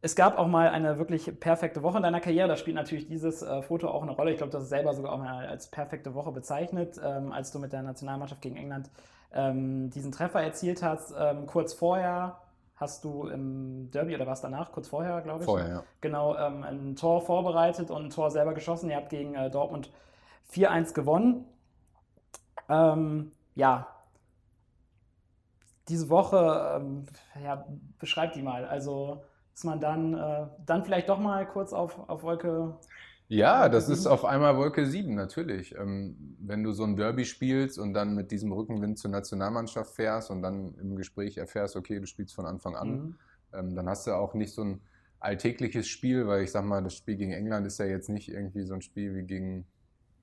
es 0.05 0.15
gab 0.15 0.37
auch 0.37 0.45
mal 0.45 0.69
eine 0.69 0.99
wirklich 0.99 1.39
perfekte 1.39 1.81
Woche 1.81 1.97
in 1.97 2.03
deiner 2.03 2.21
Karriere. 2.21 2.47
Da 2.47 2.57
spielt 2.57 2.75
natürlich 2.75 3.07
dieses 3.07 3.41
äh, 3.41 3.63
Foto 3.63 3.87
auch 3.89 4.03
eine 4.03 4.11
Rolle. 4.11 4.29
Ich 4.29 4.37
glaube, 4.37 4.51
du 4.51 4.57
hast 4.57 4.65
es 4.65 4.69
selber 4.69 4.93
sogar 4.93 5.13
auch 5.13 5.17
mal 5.17 5.47
als 5.47 5.65
perfekte 5.65 6.13
Woche 6.13 6.31
bezeichnet, 6.31 7.01
ähm, 7.03 7.31
als 7.31 7.51
du 7.51 7.57
mit 7.57 7.73
der 7.73 7.81
Nationalmannschaft 7.81 8.39
gegen 8.39 8.55
England 8.55 8.91
ähm, 9.33 9.89
diesen 9.89 10.11
Treffer 10.11 10.43
erzielt 10.43 10.83
hast. 10.83 11.11
Ähm, 11.17 11.47
kurz 11.47 11.73
vorher 11.73 12.37
hast 12.75 13.03
du 13.03 13.29
im 13.29 13.89
Derby 13.89 14.13
oder 14.13 14.27
was 14.27 14.41
danach, 14.41 14.71
kurz 14.71 14.89
vorher, 14.89 15.21
glaube 15.21 15.39
ich, 15.39 15.45
Vorher, 15.45 15.67
ja. 15.67 15.83
genau 16.01 16.35
ähm, 16.35 16.61
ein 16.61 16.95
Tor 16.95 17.21
vorbereitet 17.21 17.89
und 17.89 18.03
ein 18.05 18.09
Tor 18.11 18.29
selber 18.29 18.53
geschossen. 18.53 18.91
Ihr 18.91 18.97
habt 18.97 19.09
gegen 19.09 19.33
äh, 19.33 19.49
Dortmund 19.49 19.91
4-1 20.53 20.93
gewonnen. 20.93 21.45
Ähm, 22.69 23.31
ja, 23.55 23.87
diese 25.87 26.09
Woche, 26.09 26.75
ähm, 26.75 27.07
ja, 27.43 27.65
beschreibt 27.97 28.35
die 28.35 28.43
mal. 28.43 28.65
Also 28.65 29.23
ist 29.55 29.63
man 29.63 29.79
dann, 29.79 30.13
äh, 30.13 30.47
dann 30.65 30.83
vielleicht 30.83 31.07
doch 31.07 31.17
mal 31.19 31.47
kurz 31.47 31.71
auf, 31.71 31.97
auf 32.09 32.23
Wolke. 32.23 32.77
Ja, 33.29 33.69
das 33.69 33.87
ist 33.89 34.05
auf 34.05 34.25
einmal 34.25 34.57
Wolke 34.57 34.85
7, 34.85 35.15
natürlich. 35.15 35.73
Ähm, 35.75 36.35
wenn 36.39 36.61
du 36.61 36.73
so 36.73 36.83
ein 36.83 36.95
Derby 36.97 37.25
spielst 37.25 37.79
und 37.79 37.93
dann 37.93 38.13
mit 38.15 38.31
diesem 38.31 38.51
Rückenwind 38.51 38.99
zur 38.99 39.11
Nationalmannschaft 39.11 39.95
fährst 39.95 40.29
und 40.29 40.41
dann 40.41 40.75
im 40.75 40.95
Gespräch 40.97 41.37
erfährst, 41.37 41.75
okay, 41.77 41.99
du 42.01 42.05
spielst 42.05 42.35
von 42.35 42.45
Anfang 42.45 42.75
an, 42.75 42.89
Mhm. 42.89 43.15
ähm, 43.53 43.75
dann 43.75 43.87
hast 43.89 44.05
du 44.05 44.11
auch 44.11 44.33
nicht 44.33 44.53
so 44.53 44.63
ein 44.63 44.81
alltägliches 45.21 45.87
Spiel, 45.87 46.27
weil 46.27 46.43
ich 46.43 46.51
sag 46.51 46.65
mal, 46.65 46.83
das 46.83 46.93
Spiel 46.93 47.15
gegen 47.15 47.31
England 47.31 47.65
ist 47.65 47.79
ja 47.79 47.85
jetzt 47.85 48.09
nicht 48.09 48.29
irgendwie 48.29 48.65
so 48.65 48.73
ein 48.75 48.81
Spiel 48.81 49.15
wie 49.15 49.23
gegen, 49.23 49.65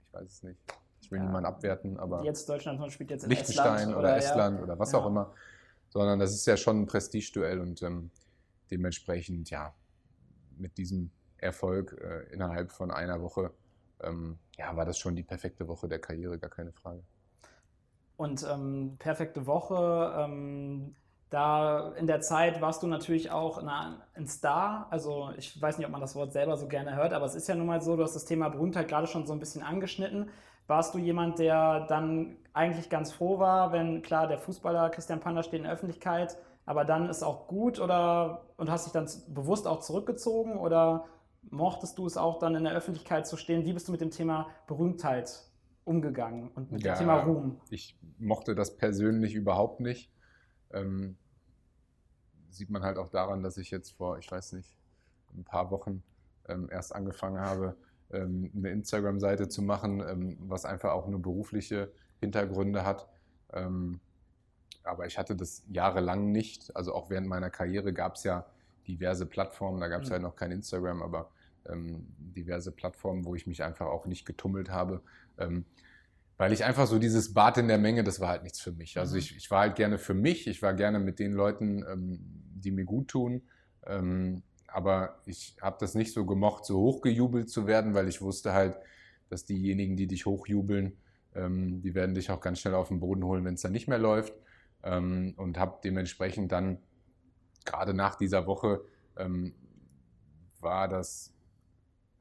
ich 0.09 0.13
weiß 0.13 0.31
es 0.31 0.43
nicht, 0.43 0.61
ich 1.01 1.11
will 1.11 1.19
Ja. 1.19 1.25
niemanden 1.25 1.47
abwerten, 1.47 1.97
aber 1.99 2.23
Jetzt 2.23 2.49
Deutschland 2.49 2.93
spielt 2.93 3.11
jetzt 3.11 3.25
in 3.25 3.31
Liechtenstein 3.31 3.75
Estland 3.75 3.97
oder, 3.97 4.11
ja. 4.11 4.17
Estland 4.19 4.63
oder 4.63 4.79
was 4.79 4.93
Ja. 4.93 4.99
auch 5.01 5.07
immer, 5.07 5.35
sondern 5.89 6.21
das 6.21 6.35
ist 6.35 6.47
ja 6.47 6.57
schon 6.57 6.83
ein 6.83 6.87
Prestigeduell 6.87 7.61
und 7.61 7.83
ähm, 7.83 8.11
dementsprechend, 8.73 9.51
ja, 9.51 9.75
mit 10.57 10.77
diesem 10.79 11.11
Erfolg 11.37 11.97
äh, 12.01 12.33
innerhalb 12.33 12.73
von 12.73 12.91
einer 12.91 13.21
Woche, 13.21 13.53
ähm, 14.03 14.39
ja, 14.57 14.75
war 14.77 14.85
das 14.85 14.99
schon 14.99 15.15
die 15.15 15.23
perfekte 15.23 15.69
Woche 15.69 15.89
der 15.89 16.01
Karriere, 16.01 16.39
gar 16.39 16.51
keine 16.51 16.73
Frage. 16.73 17.03
Und 18.17 18.45
ähm, 18.51 18.97
perfekte 18.99 19.47
Woche. 19.47 20.15
Ähm, 20.17 20.95
da 21.29 21.93
in 21.97 22.07
der 22.07 22.21
Zeit 22.21 22.61
warst 22.61 22.83
du 22.83 22.87
natürlich 22.87 23.31
auch 23.31 23.59
eine, 23.59 24.03
ein 24.15 24.27
Star. 24.27 24.87
Also 24.91 25.31
ich 25.37 25.61
weiß 25.61 25.79
nicht, 25.79 25.87
ob 25.87 25.93
man 25.93 26.01
das 26.01 26.15
Wort 26.15 26.33
selber 26.33 26.57
so 26.57 26.69
gerne 26.69 26.95
hört, 26.95 27.13
aber 27.13 27.25
es 27.25 27.35
ist 27.35 27.49
ja 27.49 27.55
nun 27.55 27.67
mal 27.67 27.81
so, 27.81 27.97
du 27.97 28.03
hast 28.03 28.15
das 28.15 28.27
Thema 28.27 28.51
Berühmtheit 28.51 28.89
gerade 28.89 29.07
schon 29.07 29.27
so 29.27 29.33
ein 29.33 29.39
bisschen 29.39 29.63
angeschnitten. 29.63 30.29
Warst 30.67 30.95
du 30.95 30.99
jemand, 30.99 31.39
der 31.39 31.87
dann 31.87 32.37
eigentlich 32.53 32.91
ganz 32.91 33.13
froh 33.13 33.39
war, 33.39 33.73
wenn 33.73 34.03
klar 34.03 34.29
der 34.29 34.39
Fußballer 34.39 34.91
Christian 34.91 35.21
Panda 35.21 35.43
steht 35.43 35.61
in 35.61 35.65
der 35.65 35.73
Öffentlichkeit, 35.73 36.37
aber 36.65 36.85
dann 36.85 37.09
ist 37.09 37.23
auch 37.23 37.49
gut 37.49 37.81
oder 37.81 38.47
und 38.57 38.71
hast 38.71 38.87
dich 38.87 38.93
dann 38.93 39.09
bewusst 39.29 39.67
auch 39.67 39.81
zurückgezogen 39.81 40.57
oder 40.57 41.07
mochtest 41.51 41.99
du 41.99 42.07
es 42.07 42.17
auch 42.17 42.39
dann 42.39 42.55
in 42.55 42.65
der 42.65 42.75
Öffentlichkeit 42.75 43.27
zu 43.27 43.37
stehen? 43.37 43.65
Wie 43.65 43.73
bist 43.73 43.89
du 43.89 43.93
mit 43.93 44.01
dem 44.01 44.11
Thema 44.11 44.49
Berühmtheit 44.67 45.45
umgegangen 45.85 46.49
und 46.55 46.71
mit 46.71 46.85
Ja. 46.85 46.93
dem 46.95 46.99
Thema 46.99 47.15
Ruhm? 47.23 47.61
Ich 47.71 47.99
mochte 48.19 48.55
das 48.55 48.77
persönlich 48.77 49.35
überhaupt 49.35 49.81
nicht. 49.81 50.11
Ähm, 50.73 51.17
sieht 52.51 52.71
man 52.71 52.83
halt 52.83 52.99
auch 52.99 53.09
daran, 53.09 53.43
dass 53.43 53.57
ich 53.57 53.71
jetzt 53.71 53.93
vor, 53.97 54.19
ich 54.19 54.31
weiß 54.31 54.53
nicht, 54.53 54.77
ein 55.35 55.45
paar 55.45 55.71
Wochen 55.71 56.03
ähm, 56.49 56.69
erst 56.71 56.95
angefangen 56.95 57.41
habe, 57.41 57.77
ähm, 58.13 58.51
eine 58.55 58.71
Instagram-Seite 58.71 59.49
zu 59.49 59.63
machen, 59.63 60.01
ähm, 60.07 60.37
was 60.41 60.65
einfach 60.65 60.93
auch 60.93 61.09
nur 61.09 61.21
berufliche 61.21 61.91
Hintergründe 62.21 62.85
hat. 62.85 63.09
Aber 64.85 65.07
ich 65.07 65.19
hatte 65.19 65.37
das 65.37 65.65
jahrelang 65.69 66.33
nicht. 66.33 66.75
Also 66.77 66.95
auch 66.95 67.11
während 67.11 67.29
meiner 67.29 67.51
Karriere 67.51 67.93
gab 67.93 68.17
es 68.17 68.25
ja 68.25 68.47
diverse 68.87 69.27
Plattformen, 69.27 69.81
da 69.81 69.89
gab 69.89 70.03
es 70.03 70.09
Mhm. 70.09 70.13
halt 70.13 70.23
noch 70.23 70.37
kein 70.37 70.51
Instagram, 70.53 71.03
aber 71.03 71.31
ähm, 71.69 72.07
diverse 72.19 72.73
Plattformen, 72.73 73.25
wo 73.25 73.35
ich 73.35 73.47
mich 73.47 73.63
einfach 73.63 73.87
auch 73.87 74.07
nicht 74.07 74.25
getummelt 74.27 74.71
habe. 74.71 75.03
Ähm, 75.39 75.65
weil 76.37 76.53
ich 76.53 76.65
einfach 76.65 76.87
so 76.87 76.99
dieses 76.99 77.35
Bad 77.35 77.59
in 77.59 77.69
der 77.69 77.79
Menge, 77.79 78.03
das 78.03 78.19
war 78.21 78.29
halt 78.29 78.43
nichts 78.43 78.61
für 78.61 78.73
mich. 78.73 78.99
Also 78.99 79.17
Mhm. 79.17 79.19
ich, 79.19 79.37
ich 79.37 79.51
war 79.51 79.61
halt 79.61 79.77
gerne 79.77 79.99
für 79.99 80.15
mich, 80.15 80.47
ich 80.49 80.63
war 80.63 80.75
gerne 80.75 80.99
mit 80.99 81.19
den 81.19 81.33
Leuten, 81.33 81.85
ähm, 81.89 82.19
die 82.55 82.73
mir 82.73 82.85
gut 82.85 83.09
tun. 83.09 83.43
Ähm, 83.87 84.43
aber 84.67 85.21
ich 85.27 85.57
habe 85.61 85.77
das 85.79 85.95
nicht 85.95 86.13
so 86.13 86.25
gemocht, 86.27 86.65
so 86.65 86.81
hochgejubelt 86.81 87.51
zu 87.51 87.67
werden, 87.67 87.95
weil 87.95 88.09
ich 88.09 88.23
wusste 88.23 88.53
halt, 88.53 88.77
dass 89.29 89.45
diejenigen, 89.45 89.97
die 89.97 90.07
dich 90.07 90.27
hochjubeln, 90.27 90.97
ähm, 91.35 91.83
die 91.83 91.95
werden 91.95 92.15
dich 92.15 92.31
auch 92.31 92.41
ganz 92.41 92.61
schnell 92.61 92.75
auf 92.75 92.89
den 92.89 93.01
Boden 93.01 93.23
holen, 93.25 93.45
wenn 93.45 93.55
es 93.55 93.63
dann 93.63 93.73
nicht 93.73 93.89
mehr 93.89 93.99
läuft. 93.99 94.33
Ähm, 94.85 95.35
und 95.37 95.59
habe 95.59 95.79
dementsprechend 95.85 96.53
dann 96.53 96.79
gerade 97.65 97.95
nach 97.95 98.17
dieser 98.17 98.47
Woche 98.47 98.85
ähm, 99.17 99.55
war 100.61 100.89
das 100.89 101.33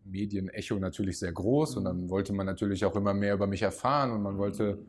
Medienecho 0.04 0.78
natürlich 0.78 1.20
sehr 1.20 1.32
groß 1.32 1.78
und 1.78 1.86
dann 1.86 2.10
wollte 2.10 2.34
man 2.34 2.46
natürlich 2.46 2.86
auch 2.86 2.96
immer 2.96 3.14
mehr 3.14 3.34
über 3.34 3.48
mich 3.48 3.62
erfahren 3.62 4.12
und 4.12 4.22
man 4.22 4.38
wollte 4.38 4.80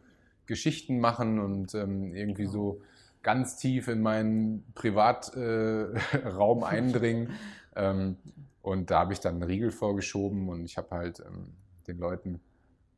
Geschichten 0.47 1.01
machen 1.01 1.39
und 1.39 1.75
ähm, 1.75 2.15
irgendwie 2.15 2.47
so 2.47 2.81
ganz 3.23 3.57
tief 3.57 3.89
in 3.89 4.03
meinen 4.03 4.65
Privatraum 4.75 6.63
äh, 6.63 6.65
eindringen. 6.67 7.31
ähm, 7.77 8.17
und 8.63 8.91
da 8.91 9.01
habe 9.01 9.13
ich 9.13 9.21
dann 9.21 9.35
einen 9.35 9.45
Riegel 9.45 9.71
vorgeschoben 9.71 10.49
und 10.49 10.65
ich 10.65 10.77
habe 10.77 10.91
halt 10.91 11.21
ähm, 11.21 11.53
den 11.87 11.99
Leuten 11.99 12.41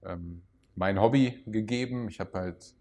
ähm, 0.05 0.43
mein 0.75 1.01
Hobby 1.01 1.43
gegeben. 1.47 2.09
Ich 2.09 2.21
habe 2.21 2.39
halt 2.39 2.75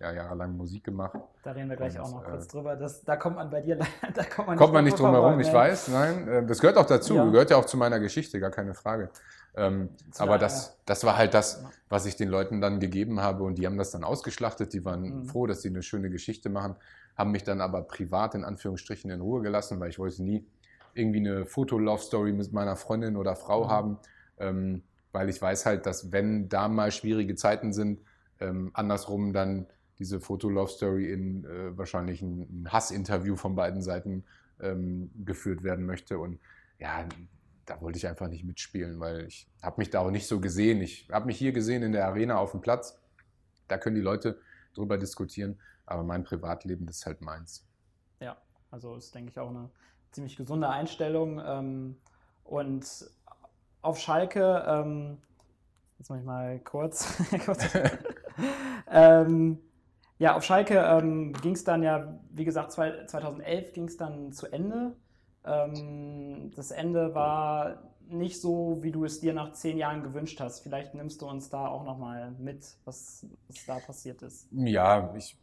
ja, 0.00 0.12
jahrelang 0.12 0.56
Musik 0.56 0.84
gemacht. 0.84 1.18
Da 1.42 1.52
reden 1.52 1.68
wir 1.70 1.76
gleich 1.76 1.94
Und, 1.96 2.04
auch 2.04 2.10
noch 2.10 2.26
äh, 2.26 2.30
kurz 2.30 2.48
drüber. 2.48 2.76
Das, 2.76 3.02
da 3.04 3.16
kommt 3.16 3.36
man 3.36 3.50
bei 3.50 3.60
dir, 3.60 3.76
da 4.14 4.24
kommt 4.24 4.48
man 4.48 4.56
Kommt 4.58 4.72
man 4.72 4.84
nicht 4.84 4.98
drum 4.98 5.10
herum, 5.10 5.40
ich 5.40 5.48
ne? 5.48 5.54
weiß, 5.54 5.88
nein. 5.88 6.28
äh, 6.28 6.46
Das 6.46 6.60
gehört 6.60 6.76
auch 6.76 6.86
dazu, 6.86 7.14
Ja. 7.14 7.24
gehört 7.30 7.50
ja 7.50 7.56
auch 7.56 7.64
zu 7.66 7.76
meiner 7.76 7.98
Geschichte, 8.00 8.38
gar 8.40 8.50
keine 8.50 8.74
Frage. 8.74 9.10
Ähm, 9.56 9.88
aber 10.18 10.38
das, 10.38 10.78
das 10.84 11.04
war 11.04 11.16
halt 11.16 11.34
das, 11.34 11.64
was 11.88 12.06
ich 12.06 12.16
den 12.16 12.28
Leuten 12.28 12.60
dann 12.60 12.78
gegeben 12.80 13.20
habe 13.20 13.42
und 13.44 13.56
die 13.58 13.66
haben 13.66 13.78
das 13.78 13.90
dann 13.90 14.04
ausgeschlachtet. 14.04 14.72
Die 14.72 14.84
waren 14.84 15.02
Mhm. 15.20 15.24
froh, 15.24 15.46
dass 15.46 15.62
sie 15.62 15.68
eine 15.68 15.82
schöne 15.82 16.10
Geschichte 16.10 16.48
machen, 16.48 16.76
haben 17.16 17.32
mich 17.32 17.42
dann 17.42 17.60
aber 17.60 17.82
privat 17.82 18.34
in 18.36 18.44
Anführungsstrichen 18.44 19.10
in 19.10 19.20
Ruhe 19.20 19.42
gelassen, 19.42 19.80
weil 19.80 19.90
ich 19.90 19.98
wollte 19.98 20.22
nie 20.22 20.46
irgendwie 20.94 21.18
eine 21.20 21.44
Foto-Love-Story 21.46 22.32
mit 22.32 22.52
meiner 22.52 22.76
Freundin 22.76 23.16
oder 23.16 23.34
Frau 23.36 23.64
Mhm. 23.64 23.68
haben, 23.70 23.98
ähm, 24.38 24.82
weil 25.12 25.28
ich 25.28 25.40
weiß 25.42 25.66
halt, 25.66 25.86
dass 25.86 26.12
wenn 26.12 26.48
da 26.48 26.68
mal 26.68 26.92
schwierige 26.92 27.34
Zeiten 27.34 27.72
sind, 27.72 28.00
ähm, 28.40 28.70
andersrum 28.74 29.32
dann 29.32 29.66
diese 29.98 30.20
Foto-Love-Story 30.20 31.12
in 31.12 31.44
äh, 31.44 31.76
wahrscheinlich 31.76 32.22
ein, 32.22 32.62
ein 32.62 32.72
Hassinterview 32.72 33.36
von 33.36 33.54
beiden 33.54 33.82
Seiten 33.82 34.24
ähm, 34.60 35.10
geführt 35.24 35.62
werden 35.62 35.86
möchte. 35.86 36.18
Und 36.18 36.38
ja, 36.78 37.06
da 37.66 37.80
wollte 37.80 37.98
ich 37.98 38.06
einfach 38.06 38.28
nicht 38.28 38.44
mitspielen, 38.44 39.00
weil 39.00 39.26
ich 39.26 39.48
habe 39.62 39.76
mich 39.78 39.90
da 39.90 40.00
auch 40.00 40.10
nicht 40.10 40.26
so 40.26 40.40
gesehen. 40.40 40.80
Ich 40.80 41.08
habe 41.10 41.26
mich 41.26 41.38
hier 41.38 41.52
gesehen 41.52 41.82
in 41.82 41.92
der 41.92 42.06
Arena 42.06 42.38
auf 42.38 42.52
dem 42.52 42.60
Platz. 42.60 42.98
Da 43.66 43.76
können 43.76 43.96
die 43.96 44.02
Leute 44.02 44.40
drüber 44.74 44.96
diskutieren, 44.96 45.58
aber 45.84 46.02
mein 46.02 46.24
Privatleben, 46.24 46.86
das 46.86 46.98
ist 46.98 47.06
halt 47.06 47.20
meins. 47.20 47.66
Ja, 48.20 48.36
also 48.70 48.96
ist, 48.96 49.14
denke 49.14 49.30
ich, 49.30 49.38
auch 49.38 49.50
eine 49.50 49.68
ziemlich 50.12 50.36
gesunde 50.36 50.68
Einstellung. 50.68 51.40
Ähm, 51.44 51.96
und 52.44 53.10
auf 53.82 53.98
Schalke, 53.98 54.64
ähm, 54.66 55.18
jetzt 55.98 56.08
mache 56.08 56.20
ich 56.20 56.24
mal 56.24 56.58
kurz. 56.60 57.18
kurz. 57.44 57.68
ähm, 58.90 59.58
ja, 60.18 60.36
auf 60.36 60.44
Schalke 60.44 60.78
ähm, 60.78 61.32
ging 61.34 61.52
es 61.52 61.64
dann 61.64 61.82
ja, 61.82 62.18
wie 62.30 62.44
gesagt, 62.44 62.72
zwei, 62.72 63.06
2011 63.06 63.72
ging 63.72 63.84
es 63.84 63.96
dann 63.96 64.32
zu 64.32 64.46
Ende. 64.46 64.96
Ähm, 65.44 66.50
das 66.56 66.70
Ende 66.72 67.14
war 67.14 67.82
nicht 68.08 68.40
so, 68.40 68.78
wie 68.80 68.90
du 68.90 69.04
es 69.04 69.20
dir 69.20 69.32
nach 69.32 69.52
zehn 69.52 69.78
Jahren 69.78 70.02
gewünscht 70.02 70.40
hast. 70.40 70.60
Vielleicht 70.60 70.94
nimmst 70.94 71.22
du 71.22 71.28
uns 71.28 71.50
da 71.50 71.68
auch 71.68 71.84
nochmal 71.84 72.32
mit, 72.38 72.76
was, 72.84 73.26
was 73.46 73.66
da 73.66 73.78
passiert 73.78 74.22
ist. 74.22 74.48
Ja, 74.50 75.14
ich 75.14 75.36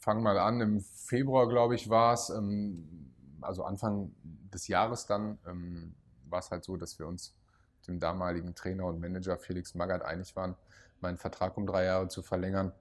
fange 0.00 0.22
mal 0.22 0.38
an. 0.38 0.60
Im 0.60 0.80
Februar, 0.80 1.48
glaube 1.48 1.74
ich, 1.74 1.88
war 1.88 2.14
es, 2.14 2.30
ähm, 2.30 3.12
also 3.40 3.64
Anfang 3.64 4.12
des 4.52 4.66
Jahres 4.66 5.06
dann, 5.06 5.38
ähm, 5.46 5.94
war 6.28 6.40
es 6.40 6.50
halt 6.50 6.64
so, 6.64 6.76
dass 6.76 6.98
wir 6.98 7.06
uns 7.06 7.34
mit 7.78 7.88
dem 7.88 8.00
damaligen 8.00 8.54
Trainer 8.54 8.86
und 8.86 9.00
Manager 9.00 9.36
Felix 9.36 9.74
Magath 9.74 10.02
einig 10.02 10.34
waren, 10.36 10.56
meinen 11.00 11.16
Vertrag 11.16 11.56
um 11.56 11.66
drei 11.66 11.84
Jahre 11.84 12.08
zu 12.08 12.22
verlängern. 12.22 12.72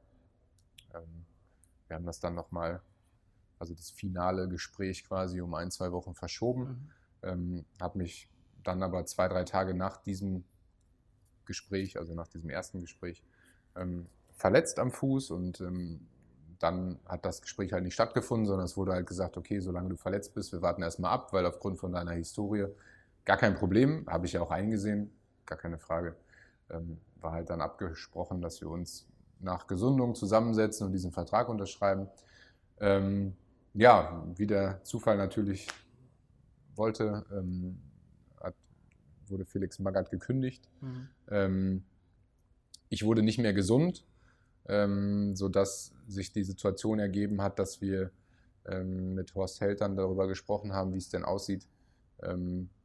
Ähm, 0.93 1.25
wir 1.87 1.95
haben 1.95 2.05
das 2.05 2.19
dann 2.19 2.35
nochmal, 2.35 2.81
also 3.57 3.73
das 3.73 3.89
finale 3.89 4.47
Gespräch 4.47 5.05
quasi 5.05 5.41
um 5.41 5.53
ein, 5.53 5.71
zwei 5.71 5.91
Wochen 5.91 6.13
verschoben. 6.13 6.63
Mhm. 6.63 6.89
Ähm, 7.21 7.65
habe 7.81 7.97
mich 7.97 8.29
dann 8.63 8.83
aber 8.83 9.05
zwei, 9.05 9.27
drei 9.27 9.43
Tage 9.43 9.73
nach 9.73 9.97
diesem 9.97 10.43
Gespräch, 11.45 11.97
also 11.97 12.13
nach 12.13 12.27
diesem 12.27 12.49
ersten 12.49 12.81
Gespräch, 12.81 13.23
ähm, 13.75 14.07
verletzt 14.31 14.79
am 14.79 14.91
Fuß 14.91 15.31
und 15.31 15.59
ähm, 15.61 16.07
dann 16.59 16.99
hat 17.05 17.25
das 17.25 17.41
Gespräch 17.41 17.73
halt 17.73 17.83
nicht 17.83 17.93
stattgefunden, 17.93 18.45
sondern 18.45 18.65
es 18.65 18.77
wurde 18.77 18.91
halt 18.91 19.07
gesagt, 19.07 19.37
okay, 19.37 19.59
solange 19.59 19.89
du 19.89 19.95
verletzt 19.95 20.33
bist, 20.33 20.51
wir 20.51 20.61
warten 20.61 20.81
erstmal 20.81 21.11
ab, 21.11 21.33
weil 21.33 21.45
aufgrund 21.45 21.79
von 21.79 21.93
deiner 21.93 22.11
Historie 22.11 22.67
gar 23.25 23.37
kein 23.37 23.55
Problem, 23.55 24.05
habe 24.07 24.25
ich 24.25 24.33
ja 24.33 24.41
auch 24.41 24.51
eingesehen, 24.51 25.11
gar 25.45 25.57
keine 25.57 25.77
Frage. 25.77 26.15
Ähm, 26.69 26.99
war 27.15 27.31
halt 27.31 27.49
dann 27.49 27.61
abgesprochen, 27.61 28.41
dass 28.41 28.61
wir 28.61 28.69
uns 28.69 29.08
nach 29.39 29.67
Gesundung 29.67 30.15
zusammensetzen 30.15 30.87
und 30.87 30.93
diesen 30.93 31.11
Vertrag 31.11 31.49
unterschreiben. 31.49 32.07
Ähm, 32.79 33.35
ja, 33.73 34.25
wie 34.35 34.47
der 34.47 34.83
Zufall 34.83 35.17
natürlich 35.17 35.67
wollte, 36.75 37.25
ähm, 37.31 37.79
hat, 38.41 38.55
wurde 39.27 39.45
Felix 39.45 39.79
Magath 39.79 40.11
gekündigt. 40.11 40.69
Mhm. 40.81 41.07
Ähm, 41.29 41.83
ich 42.89 43.05
wurde 43.05 43.21
nicht 43.21 43.37
mehr 43.37 43.53
gesund, 43.53 44.05
ähm, 44.67 45.35
sodass 45.35 45.93
sich 46.07 46.33
die 46.33 46.43
Situation 46.43 46.99
ergeben 46.99 47.41
hat, 47.41 47.59
dass 47.59 47.81
wir 47.81 48.11
ähm, 48.65 49.13
mit 49.13 49.35
Horst 49.35 49.61
Heltern 49.61 49.95
darüber 49.95 50.27
gesprochen 50.27 50.73
haben, 50.73 50.93
wie 50.93 50.97
es 50.97 51.09
denn 51.09 51.23
aussieht, 51.23 51.67
ähm, 52.23 52.69
äh, 52.71 52.78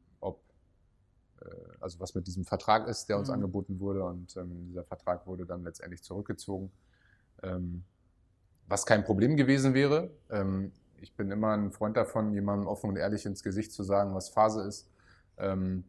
also 1.80 2.00
was 2.00 2.14
mit 2.14 2.26
diesem 2.26 2.44
Vertrag 2.44 2.88
ist, 2.88 3.06
der 3.08 3.18
uns 3.18 3.28
mhm. 3.28 3.34
angeboten 3.34 3.80
wurde. 3.80 4.04
Und 4.04 4.36
ähm, 4.36 4.66
dieser 4.68 4.84
Vertrag 4.84 5.26
wurde 5.26 5.46
dann 5.46 5.64
letztendlich 5.64 6.02
zurückgezogen. 6.02 6.70
Ähm, 7.42 7.84
was 8.66 8.86
kein 8.86 9.04
Problem 9.04 9.36
gewesen 9.36 9.74
wäre. 9.74 10.10
Ähm, 10.30 10.72
ich 11.00 11.14
bin 11.14 11.30
immer 11.30 11.52
ein 11.52 11.70
Freund 11.70 11.96
davon, 11.96 12.32
jemandem 12.32 12.66
offen 12.66 12.90
und 12.90 12.96
ehrlich 12.96 13.26
ins 13.26 13.42
Gesicht 13.42 13.72
zu 13.72 13.82
sagen, 13.82 14.14
was 14.14 14.30
Phase 14.30 14.62
ist. 14.62 14.88
Ähm, 15.36 15.84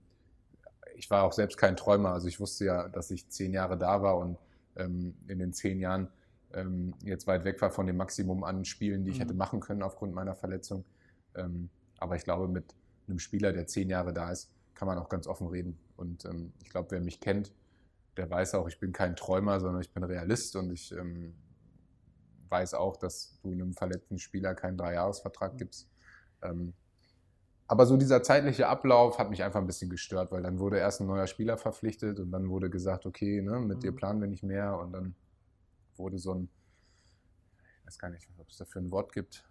ich 0.95 1.09
war 1.09 1.23
auch 1.23 1.33
selbst 1.33 1.57
kein 1.57 1.77
Träumer. 1.77 2.09
Also 2.09 2.27
ich 2.27 2.39
wusste 2.39 2.65
ja, 2.65 2.89
dass 2.89 3.11
ich 3.11 3.29
zehn 3.29 3.53
Jahre 3.53 3.77
da 3.77 4.01
war 4.01 4.17
und 4.17 4.37
ähm, 4.75 5.15
in 5.27 5.39
den 5.39 5.53
zehn 5.53 5.79
Jahren 5.79 6.09
ähm, 6.53 6.93
jetzt 7.03 7.27
weit 7.27 7.43
weg 7.45 7.61
war 7.61 7.69
von 7.69 7.87
dem 7.87 7.97
Maximum 7.97 8.43
an 8.43 8.65
Spielen, 8.65 9.03
die 9.03 9.11
ich 9.11 9.17
mhm. 9.17 9.23
hätte 9.23 9.33
machen 9.33 9.59
können 9.59 9.83
aufgrund 9.83 10.13
meiner 10.13 10.35
Verletzung. 10.35 10.83
Aber 11.97 12.15
ich 12.15 12.23
glaube, 12.23 12.47
mit 12.47 12.63
einem 13.09 13.19
Spieler, 13.19 13.51
der 13.51 13.67
zehn 13.67 13.89
Jahre 13.89 14.13
da 14.13 14.31
ist, 14.31 14.49
kann 14.76 14.88
man 14.88 14.97
auch 14.97 15.09
ganz 15.09 15.28
offen 15.28 15.47
reden. 15.47 15.78
Und 15.95 16.26
ähm, 16.26 16.53
ich 16.61 16.69
glaube, 16.69 16.91
wer 16.91 17.01
mich 17.01 17.19
kennt, 17.19 17.53
der 18.17 18.30
weiß 18.30 18.55
auch, 18.55 18.67
ich 18.67 18.80
bin 18.80 18.91
kein 18.91 19.15
Träumer, 19.15 19.59
sondern 19.59 19.82
ich 19.82 19.91
bin 19.91 20.03
Realist 20.03 20.55
und 20.55 20.71
ich 20.71 20.91
ähm, 20.91 21.34
weiß 22.49 22.73
auch, 22.73 22.97
dass 22.97 23.39
du 23.41 23.51
einem 23.51 23.73
verletzten 23.73 24.19
Spieler 24.19 24.55
keinen 24.55 24.78
Dreijahresvertrag 24.78 25.53
mhm. 25.53 25.57
gibst. 25.57 25.89
Ähm, 26.41 26.73
aber 27.67 27.86
so 27.88 27.97
dieser 27.97 28.21
zeitliche 28.21 28.67
Ablauf 28.67 29.17
hat 29.17 29.30
mich 29.30 29.43
einfach 29.43 29.59
ein 29.59 29.65
bisschen 29.65 29.89
gestört, 29.89 30.32
weil 30.32 30.43
dann 30.43 30.59
wurde 30.59 30.78
erst 30.78 31.01
ein 31.01 31.07
neuer 31.07 31.26
Spieler 31.26 31.57
verpflichtet 31.57 32.19
und 32.19 32.32
dann 32.32 32.49
wurde 32.49 32.69
gesagt, 32.69 33.05
okay, 33.05 33.41
ne, 33.41 33.59
mit 33.59 33.78
mhm. 33.78 33.82
dir 33.82 33.91
planen 33.91 34.21
wir 34.21 34.28
nicht 34.28 34.43
mehr 34.43 34.78
und 34.78 34.91
dann 34.93 35.15
wurde 35.95 36.19
so 36.19 36.34
ein, 36.34 36.49
ich 37.80 37.88
weiß 37.88 37.97
gar 37.97 38.09
nicht, 38.09 38.28
ob 38.38 38.49
es 38.49 38.57
dafür 38.57 38.82
ein 38.82 38.91
Wort 38.91 39.13
gibt, 39.13 39.45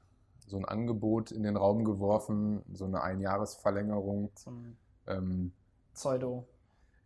so 0.47 0.57
ein 0.57 0.65
Angebot 0.65 1.33
in 1.33 1.43
den 1.43 1.57
Raum 1.57 1.85
geworfen, 1.85 2.63
so 2.73 2.85
eine 2.85 3.03
Einjahresverlängerung. 3.03 4.31
Zum 4.37 4.77
ähm, 5.07 5.53
Pseudo. 5.93 6.47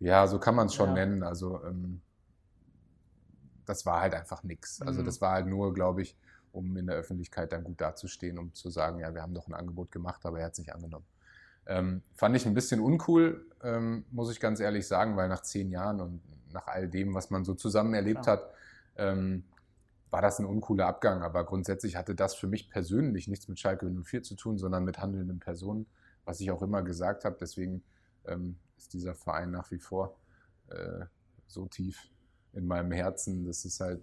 Ja, 0.00 0.26
so 0.26 0.38
kann 0.38 0.54
man 0.54 0.66
es 0.66 0.74
schon 0.74 0.90
ja. 0.90 0.94
nennen. 0.94 1.22
Also 1.22 1.62
ähm, 1.64 2.00
das 3.66 3.84
war 3.84 4.00
halt 4.00 4.14
einfach 4.14 4.42
nichts. 4.42 4.80
Also 4.82 5.02
mhm. 5.02 5.06
das 5.06 5.20
war 5.20 5.32
halt 5.32 5.46
nur, 5.46 5.74
glaube 5.74 6.02
ich, 6.02 6.16
um 6.52 6.76
in 6.76 6.86
der 6.86 6.96
Öffentlichkeit 6.96 7.52
dann 7.52 7.64
gut 7.64 7.80
dazustehen, 7.80 8.38
um 8.38 8.54
zu 8.54 8.70
sagen, 8.70 9.00
ja, 9.00 9.14
wir 9.14 9.22
haben 9.22 9.34
doch 9.34 9.48
ein 9.48 9.54
Angebot 9.54 9.90
gemacht, 9.90 10.24
aber 10.24 10.40
er 10.40 10.46
hat 10.46 10.52
es 10.52 10.58
nicht 10.58 10.74
angenommen. 10.74 11.04
Ähm, 11.66 12.02
fand 12.14 12.34
ich 12.34 12.46
ein 12.46 12.54
bisschen 12.54 12.80
uncool, 12.80 13.46
ähm, 13.62 14.06
muss 14.10 14.32
ich 14.32 14.40
ganz 14.40 14.58
ehrlich 14.58 14.88
sagen, 14.88 15.16
weil 15.16 15.28
nach 15.28 15.42
zehn 15.42 15.70
Jahren 15.70 16.00
und 16.00 16.22
nach 16.52 16.66
all 16.66 16.88
dem, 16.88 17.14
was 17.14 17.30
man 17.30 17.44
so 17.44 17.54
zusammen 17.54 17.92
erlebt 17.92 18.22
Klar. 18.22 18.38
hat, 18.38 18.50
ähm, 18.96 19.44
war 20.10 20.22
das 20.22 20.38
ein 20.38 20.46
uncooler 20.46 20.86
Abgang. 20.86 21.22
Aber 21.22 21.44
grundsätzlich 21.44 21.96
hatte 21.96 22.14
das 22.14 22.34
für 22.34 22.46
mich 22.46 22.70
persönlich 22.70 23.28
nichts 23.28 23.48
mit 23.48 23.60
Schalke 23.60 23.86
04 23.86 24.22
zu 24.22 24.34
tun, 24.34 24.56
sondern 24.56 24.84
mit 24.84 24.98
handelnden 24.98 25.40
Personen, 25.40 25.86
was 26.28 26.40
ich 26.40 26.50
auch 26.50 26.60
immer 26.60 26.82
gesagt 26.82 27.24
habe. 27.24 27.38
Deswegen 27.40 27.82
ähm, 28.26 28.58
ist 28.76 28.92
dieser 28.92 29.14
Verein 29.14 29.50
nach 29.50 29.70
wie 29.70 29.78
vor 29.78 30.14
äh, 30.68 31.06
so 31.46 31.66
tief 31.66 32.10
in 32.52 32.66
meinem 32.66 32.92
Herzen, 32.92 33.46
dass 33.46 33.64
es 33.64 33.80
halt 33.80 34.02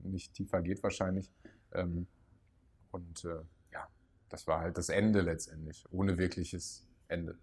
nicht 0.00 0.34
tiefer 0.34 0.60
geht 0.60 0.82
wahrscheinlich. 0.82 1.32
Ähm, 1.72 2.06
und 2.92 3.24
äh, 3.24 3.40
ja, 3.72 3.88
das 4.28 4.46
war 4.46 4.60
halt 4.60 4.76
das 4.76 4.90
Ende 4.90 5.22
letztendlich, 5.22 5.86
ohne 5.90 6.18
wirkliches 6.18 6.86
Ende. 7.08 7.38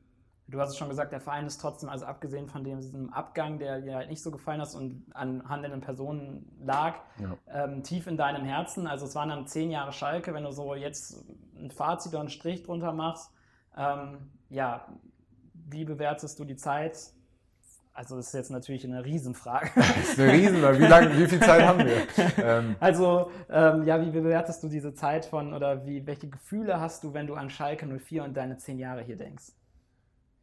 Du 0.47 0.59
hast 0.59 0.71
es 0.71 0.77
schon 0.77 0.89
gesagt, 0.89 1.13
der 1.13 1.21
Verein 1.21 1.47
ist 1.47 1.59
trotzdem, 1.59 1.89
also 1.89 2.05
abgesehen 2.05 2.47
von 2.47 2.63
diesem 2.63 3.11
Abgang, 3.11 3.57
der 3.57 3.81
dir 3.81 3.95
halt 3.95 4.09
nicht 4.09 4.21
so 4.21 4.29
gefallen 4.29 4.61
hat 4.61 4.75
und 4.75 5.03
an 5.15 5.49
handelnden 5.49 5.81
Personen 5.81 6.45
lag, 6.63 6.99
ja. 7.19 7.37
ähm, 7.47 7.81
tief 7.81 8.05
in 8.05 8.17
deinem 8.17 8.45
Herzen. 8.45 8.85
Also 8.85 9.07
es 9.07 9.15
waren 9.15 9.29
dann 9.29 9.47
zehn 9.47 9.71
Jahre 9.71 9.93
Schalke, 9.93 10.33
wenn 10.35 10.43
du 10.43 10.51
so 10.51 10.75
jetzt 10.75 11.25
ein 11.55 11.71
Fazit 11.71 12.11
oder 12.11 12.19
einen 12.19 12.29
Strich 12.29 12.61
drunter 12.61 12.93
machst. 12.93 13.31
Ähm, 13.77 14.17
ja, 14.49 14.87
wie 15.53 15.85
bewertest 15.85 16.39
du 16.39 16.45
die 16.45 16.55
Zeit? 16.55 16.97
Also 17.93 18.15
das 18.15 18.27
ist 18.27 18.33
jetzt 18.33 18.51
natürlich 18.51 18.85
eine 18.85 19.03
Riesenfrage. 19.03 19.69
Das 19.75 20.09
ist 20.11 20.19
eine 20.19 20.31
Riesenfrage. 20.31 20.79
Wie, 20.79 20.85
lange, 20.85 21.17
wie 21.17 21.27
viel 21.27 21.39
Zeit 21.39 21.63
haben 21.63 21.79
wir? 21.79 22.07
Ähm. 22.43 22.75
Also, 22.79 23.31
ähm, 23.49 23.83
ja, 23.83 24.01
wie 24.01 24.11
bewertest 24.11 24.63
du 24.63 24.69
diese 24.69 24.93
Zeit 24.93 25.25
von 25.25 25.53
oder 25.53 25.85
wie, 25.85 26.05
welche 26.07 26.29
Gefühle 26.29 26.79
hast 26.79 27.03
du, 27.03 27.13
wenn 27.13 27.27
du 27.27 27.35
an 27.35 27.49
Schalke 27.49 27.85
04 27.85 28.23
und 28.23 28.35
deine 28.35 28.57
zehn 28.57 28.79
Jahre 28.79 29.03
hier 29.03 29.17
denkst? 29.17 29.51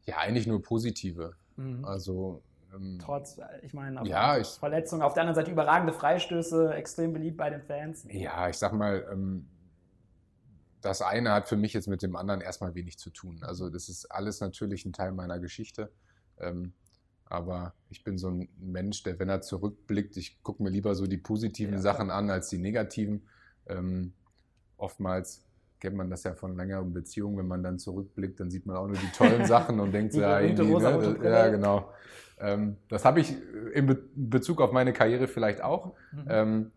Ja, 0.05 0.19
eigentlich 0.19 0.47
nur 0.47 0.63
positive. 0.63 1.35
Mhm. 1.57 1.85
Also 1.85 2.43
ähm, 2.75 2.99
Trotz, 3.03 3.39
ich 3.63 3.73
meine, 3.75 4.07
ja, 4.07 4.39
ich, 4.39 4.49
Verletzungen. 4.49 5.03
Auf 5.03 5.15
der 5.15 5.23
anderen 5.23 5.37
Seite 5.37 5.51
überragende 5.51 5.93
Freistöße, 5.93 6.75
extrem 6.75 7.13
beliebt 7.13 7.37
bei 7.37 7.51
den 7.51 7.63
Fans. 7.63 8.07
Ja, 8.11 8.49
ich 8.49 8.57
sag 8.57 8.73
mal, 8.73 9.07
ähm, 9.11 9.47
das 10.89 11.03
eine 11.03 11.33
hat 11.33 11.49
für 11.49 11.57
mich 11.57 11.75
jetzt 11.75 11.87
mit 11.87 12.03
dem 12.03 12.17
anderen 12.17 12.41
erstmal 12.41 12.75
wenig 12.75 12.99
zu 12.99 13.11
tun. 13.11 13.43
Also 13.43 13.69
das 13.69 13.89
ist 13.89 14.07
alles 14.07 14.41
natürlich 14.41 14.87
ein 14.87 14.95
Teil 14.95 15.13
meiner 15.13 15.39
Geschichte. 15.39 15.93
Ähm, 16.39 16.73
aber 17.27 17.75
ich 17.91 18.05
bin 18.05 18.17
so 18.17 18.31
ein 18.31 18.49
Mensch, 18.59 19.03
der, 19.03 19.19
wenn 19.19 19.29
er 19.29 19.43
zurückblickt, 19.43 20.17
ich 20.17 20.43
gucke 20.43 20.63
mir 20.63 20.71
lieber 20.71 20.95
so 20.95 21.07
die 21.07 21.19
positiven 21.19 21.75
ja, 21.75 21.81
Sachen 21.81 22.11
an 22.11 22.31
als 22.31 22.49
die 22.49 22.57
negativen. 22.57 23.29
Ähm, 23.67 24.15
oftmals 24.79 25.45
kennt 25.79 25.95
man 25.95 26.09
das 26.09 26.25
ja 26.25 26.35
von 26.35 26.57
längeren 26.57 26.95
Beziehungen, 26.95 27.37
wenn 27.37 27.47
man 27.47 27.63
dann 27.63 27.79
zurückblickt, 27.79 28.41
dann 28.41 28.51
sieht 28.51 28.65
man 28.65 28.77
auch 28.77 28.87
nur 28.87 28.97
die 28.97 29.13
tollen 29.13 29.45
Sachen 29.47 29.81
und 29.81 29.93
denkt 29.93 30.15
so, 30.15 30.23
ja, 30.23 30.41
ne, 30.41 30.55
das, 30.55 31.23
ja, 31.23 31.49
genau. 31.49 31.93
Ähm, 32.41 32.79
das 32.89 33.05
habe 33.05 33.21
ich 33.21 33.37
in 33.75 33.87
Be 33.87 34.03
Bezug 34.15 34.63
auf 34.63 34.73
meine 34.73 34.95
Karriere 34.95 35.29
vielleicht 35.29 35.61
auch. 35.61 35.95
Mhm. 36.13 36.25
Ähm, 36.29 36.73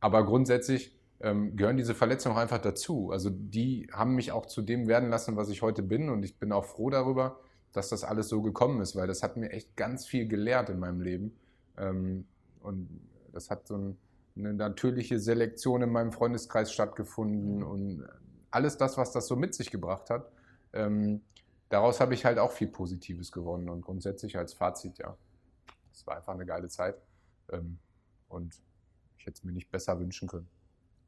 aber 0.00 0.26
grundsätzlich 0.26 0.95
ähm, 1.20 1.56
gehören 1.56 1.76
diese 1.76 1.94
Verletzungen 1.94 2.36
auch 2.36 2.40
einfach 2.40 2.60
dazu. 2.60 3.10
Also 3.10 3.30
die 3.30 3.88
haben 3.92 4.14
mich 4.14 4.32
auch 4.32 4.46
zu 4.46 4.62
dem 4.62 4.86
werden 4.86 5.10
lassen, 5.10 5.36
was 5.36 5.48
ich 5.48 5.62
heute 5.62 5.82
bin 5.82 6.08
und 6.10 6.24
ich 6.24 6.38
bin 6.38 6.52
auch 6.52 6.64
froh 6.64 6.90
darüber 6.90 7.38
dass 7.76 7.90
das 7.90 8.04
alles 8.04 8.28
so 8.28 8.40
gekommen 8.40 8.80
ist, 8.80 8.96
weil 8.96 9.06
das 9.06 9.22
hat 9.22 9.36
mir 9.36 9.50
echt 9.50 9.76
ganz 9.76 10.06
viel 10.06 10.26
gelehrt 10.26 10.70
in 10.70 10.78
meinem 10.78 11.02
Leben. 11.02 11.36
Ähm, 11.76 12.26
und 12.60 12.88
das 13.32 13.50
hat 13.50 13.66
so 13.66 13.94
eine 14.34 14.54
natürliche 14.54 15.18
Selektion 15.18 15.82
in 15.82 15.90
meinem 15.90 16.10
Freundeskreis 16.10 16.72
stattgefunden 16.72 17.62
und 17.62 18.06
alles 18.50 18.78
das, 18.78 18.96
was 18.96 19.12
das 19.12 19.26
so 19.26 19.36
mit 19.36 19.54
sich 19.54 19.70
gebracht 19.70 20.08
hat. 20.08 20.32
Ähm, 20.72 21.20
daraus 21.68 22.00
habe 22.00 22.14
ich 22.14 22.24
halt 22.24 22.38
auch 22.38 22.52
viel 22.52 22.68
Positives 22.68 23.30
gewonnen 23.30 23.68
und 23.68 23.82
grundsätzlich 23.82 24.38
als 24.38 24.54
Fazit, 24.54 24.98
ja, 24.98 25.14
es 25.92 26.06
war 26.06 26.16
einfach 26.16 26.32
eine 26.32 26.46
geile 26.46 26.68
Zeit 26.68 26.96
ähm, 27.52 27.78
und 28.28 28.54
ich 29.18 29.26
hätte 29.26 29.36
es 29.36 29.44
mir 29.44 29.52
nicht 29.52 29.70
besser 29.70 30.00
wünschen 30.00 30.28
können. 30.28 30.48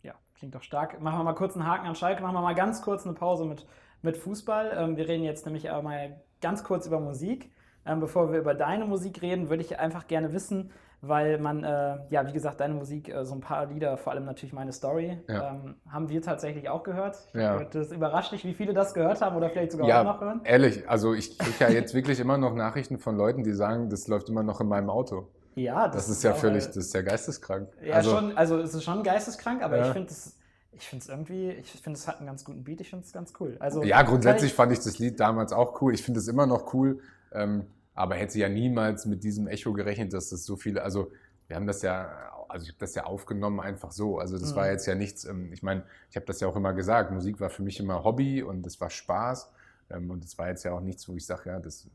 Ja, 0.08 0.14
klingt 0.38 0.54
doch 0.54 0.62
stark. 0.62 1.00
Machen 1.02 1.18
wir 1.18 1.24
mal 1.24 1.34
kurz 1.34 1.54
einen 1.54 1.66
Haken 1.66 1.86
an 1.86 1.94
Schalke, 1.94 2.22
machen 2.22 2.34
wir 2.34 2.40
mal 2.40 2.54
ganz 2.54 2.80
kurz 2.80 3.04
eine 3.04 3.14
Pause 3.14 3.44
mit, 3.44 3.66
mit 4.00 4.16
Fußball. 4.16 4.96
wir 4.96 5.06
reden 5.06 5.22
jetzt 5.22 5.44
nämlich 5.44 5.70
aber 5.70 5.82
mal 5.82 6.20
ganz 6.40 6.64
kurz 6.64 6.86
über 6.86 6.98
Musik. 6.98 7.50
Ähm, 7.86 8.00
bevor 8.00 8.32
wir 8.32 8.38
über 8.38 8.54
deine 8.54 8.84
Musik 8.84 9.22
reden, 9.22 9.48
würde 9.48 9.62
ich 9.62 9.78
einfach 9.78 10.06
gerne 10.06 10.32
wissen, 10.32 10.70
weil 11.00 11.38
man, 11.38 11.64
äh, 11.64 11.98
ja, 12.10 12.26
wie 12.26 12.32
gesagt, 12.32 12.60
deine 12.60 12.74
Musik, 12.74 13.08
äh, 13.08 13.24
so 13.24 13.34
ein 13.34 13.40
paar 13.40 13.66
Lieder, 13.66 13.96
vor 13.96 14.12
allem 14.12 14.24
natürlich 14.24 14.52
meine 14.52 14.72
Story, 14.72 15.18
ja. 15.28 15.52
ähm, 15.52 15.76
haben 15.88 16.08
wir 16.08 16.20
tatsächlich 16.20 16.68
auch 16.68 16.82
gehört. 16.82 17.16
Ja. 17.34 17.64
Das 17.64 17.92
überrascht 17.92 18.32
dich, 18.32 18.44
wie 18.44 18.54
viele 18.54 18.74
das 18.74 18.94
gehört 18.94 19.22
haben 19.22 19.36
oder 19.36 19.48
vielleicht 19.48 19.72
sogar 19.72 19.88
ja, 19.88 20.00
auch 20.00 20.04
noch 20.04 20.20
hören? 20.20 20.40
Ehrlich, 20.44 20.88
also 20.88 21.14
ich 21.14 21.38
kriege 21.38 21.56
ja 21.60 21.70
jetzt 21.70 21.94
wirklich 21.94 22.20
immer 22.20 22.36
noch 22.36 22.54
Nachrichten 22.54 22.98
von 22.98 23.16
Leuten, 23.16 23.44
die 23.44 23.52
sagen, 23.52 23.88
das 23.90 24.08
läuft 24.08 24.28
immer 24.28 24.42
noch 24.42 24.60
in 24.60 24.68
meinem 24.68 24.90
Auto. 24.90 25.28
Ja, 25.58 25.86
das, 25.86 25.96
das 25.96 26.08
ist, 26.08 26.16
ist 26.18 26.22
ja 26.24 26.34
völlig, 26.34 26.66
das 26.66 26.76
ist 26.76 26.94
ja 26.94 27.02
geisteskrank. 27.02 27.68
Ja, 27.82 27.94
also, 27.94 28.10
schon, 28.10 28.36
also 28.36 28.58
es 28.58 28.74
ist 28.74 28.84
schon 28.84 29.02
geisteskrank, 29.02 29.62
aber 29.62 29.78
ja. 29.78 29.86
ich 29.86 29.92
finde 29.92 30.10
es 30.10 30.34
ich 30.78 30.86
finde 30.86 31.02
es 31.02 31.08
irgendwie, 31.08 31.50
ich 31.50 31.72
finde, 31.72 31.98
es 31.98 32.06
hat 32.06 32.18
einen 32.18 32.26
ganz 32.26 32.44
guten 32.44 32.62
Beat, 32.62 32.80
ich 32.80 32.90
finde 32.90 33.04
es 33.04 33.12
ganz 33.12 33.32
cool. 33.40 33.56
Also, 33.58 33.82
ja, 33.82 34.02
grundsätzlich 34.02 34.52
ich, 34.52 34.56
fand 34.56 34.72
ich 34.72 34.78
das 34.78 34.98
Lied 34.98 35.18
damals 35.18 35.52
auch 35.52 35.80
cool. 35.82 35.92
Ich 35.92 36.02
finde 36.04 36.20
es 36.20 36.28
immer 36.28 36.46
noch 36.46 36.72
cool. 36.72 37.00
Ähm, 37.32 37.66
aber 37.94 38.14
hätte 38.14 38.38
ja 38.38 38.48
niemals 38.48 39.06
mit 39.06 39.24
diesem 39.24 39.48
Echo 39.48 39.72
gerechnet, 39.72 40.12
dass 40.12 40.30
das 40.30 40.44
so 40.44 40.56
viele, 40.56 40.82
also 40.82 41.10
wir 41.48 41.56
haben 41.56 41.66
das 41.66 41.82
ja, 41.82 42.08
also 42.48 42.62
ich 42.62 42.68
habe 42.70 42.78
das 42.78 42.94
ja 42.94 43.04
aufgenommen 43.04 43.58
einfach 43.58 43.90
so. 43.90 44.18
Also 44.18 44.38
das 44.38 44.52
Mhm. 44.52 44.56
war 44.56 44.70
jetzt 44.70 44.86
ja 44.86 44.94
nichts, 44.94 45.24
ähm, 45.24 45.52
ich 45.52 45.64
meine, 45.64 45.82
ich 46.10 46.16
habe 46.16 46.26
das 46.26 46.38
ja 46.40 46.46
auch 46.46 46.54
immer 46.54 46.72
gesagt, 46.74 47.10
Musik 47.10 47.40
war 47.40 47.50
für 47.50 47.62
mich 47.62 47.80
immer 47.80 48.04
Hobby 48.04 48.42
und 48.42 48.64
es 48.66 48.80
war 48.80 48.88
Spaß. 48.88 49.50
Ähm, 49.90 50.10
und 50.10 50.24
es 50.24 50.38
war 50.38 50.48
jetzt 50.48 50.64
ja 50.64 50.72
auch 50.72 50.80
nichts, 50.80 51.08
wo 51.08 51.16
ich 51.16 51.26
sage, 51.26 51.50
ja, 51.50 51.58
das 51.58 51.88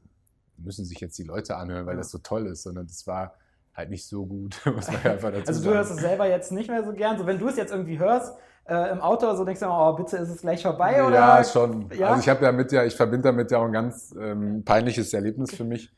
müssen 0.58 0.84
sich 0.84 1.00
jetzt 1.00 1.18
die 1.18 1.24
Leute 1.24 1.56
anhören, 1.56 1.86
weil 1.86 1.96
das 1.96 2.12
so 2.12 2.18
toll 2.18 2.48
ist, 2.48 2.64
sondern 2.64 2.86
das 2.86 3.08
war 3.08 3.36
halt 3.76 3.90
nicht 3.90 4.06
so 4.08 4.26
gut, 4.26 4.60
muss 4.66 4.88
man 4.92 4.98
einfach 5.04 5.32
dazu 5.32 5.48
Also 5.48 5.60
du 5.62 5.66
sagen. 5.66 5.76
hörst 5.76 5.92
es 5.92 5.98
selber 5.98 6.28
jetzt 6.30 6.52
nicht 6.52 6.70
mehr 6.70 6.84
so 6.84 6.94
gern. 6.94 7.18
So 7.18 7.26
wenn 7.26 7.40
du 7.40 7.48
es 7.48 7.58
jetzt 7.58 7.72
irgendwie 7.72 7.98
hörst 8.00 8.34
äh, 8.66 8.92
im 8.92 9.02
Auto, 9.02 9.34
so 9.36 9.44
denkst 9.46 9.60
du 9.60 9.66
immer, 9.66 9.90
oh, 9.92 9.96
bitte 9.96 10.18
ist 10.18 10.30
es 10.30 10.42
gleich 10.42 10.62
vorbei 10.62 11.04
oder? 11.04 11.16
Ja, 11.16 11.44
schon. 11.44 11.90
Ja? 11.94 12.10
Also 12.10 12.22
ich 12.22 12.30
habe 12.30 12.42
damit 12.42 12.72
ja, 12.72 12.84
ich 12.86 12.96
verbinde 12.96 13.24
damit 13.30 13.52
ja 13.52 13.58
auch 13.60 13.66
ein 13.66 13.74
ganz 13.74 14.14
ähm, 14.20 14.64
peinliches 14.64 15.14
Erlebnis 15.14 15.54
für 15.56 15.64
mich. 15.66 15.92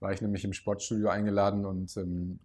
War 0.00 0.12
ich 0.12 0.20
nämlich 0.20 0.44
im 0.44 0.52
Sportstudio 0.52 1.08
eingeladen 1.08 1.64
und 1.64 1.96
ähm, 1.96 2.38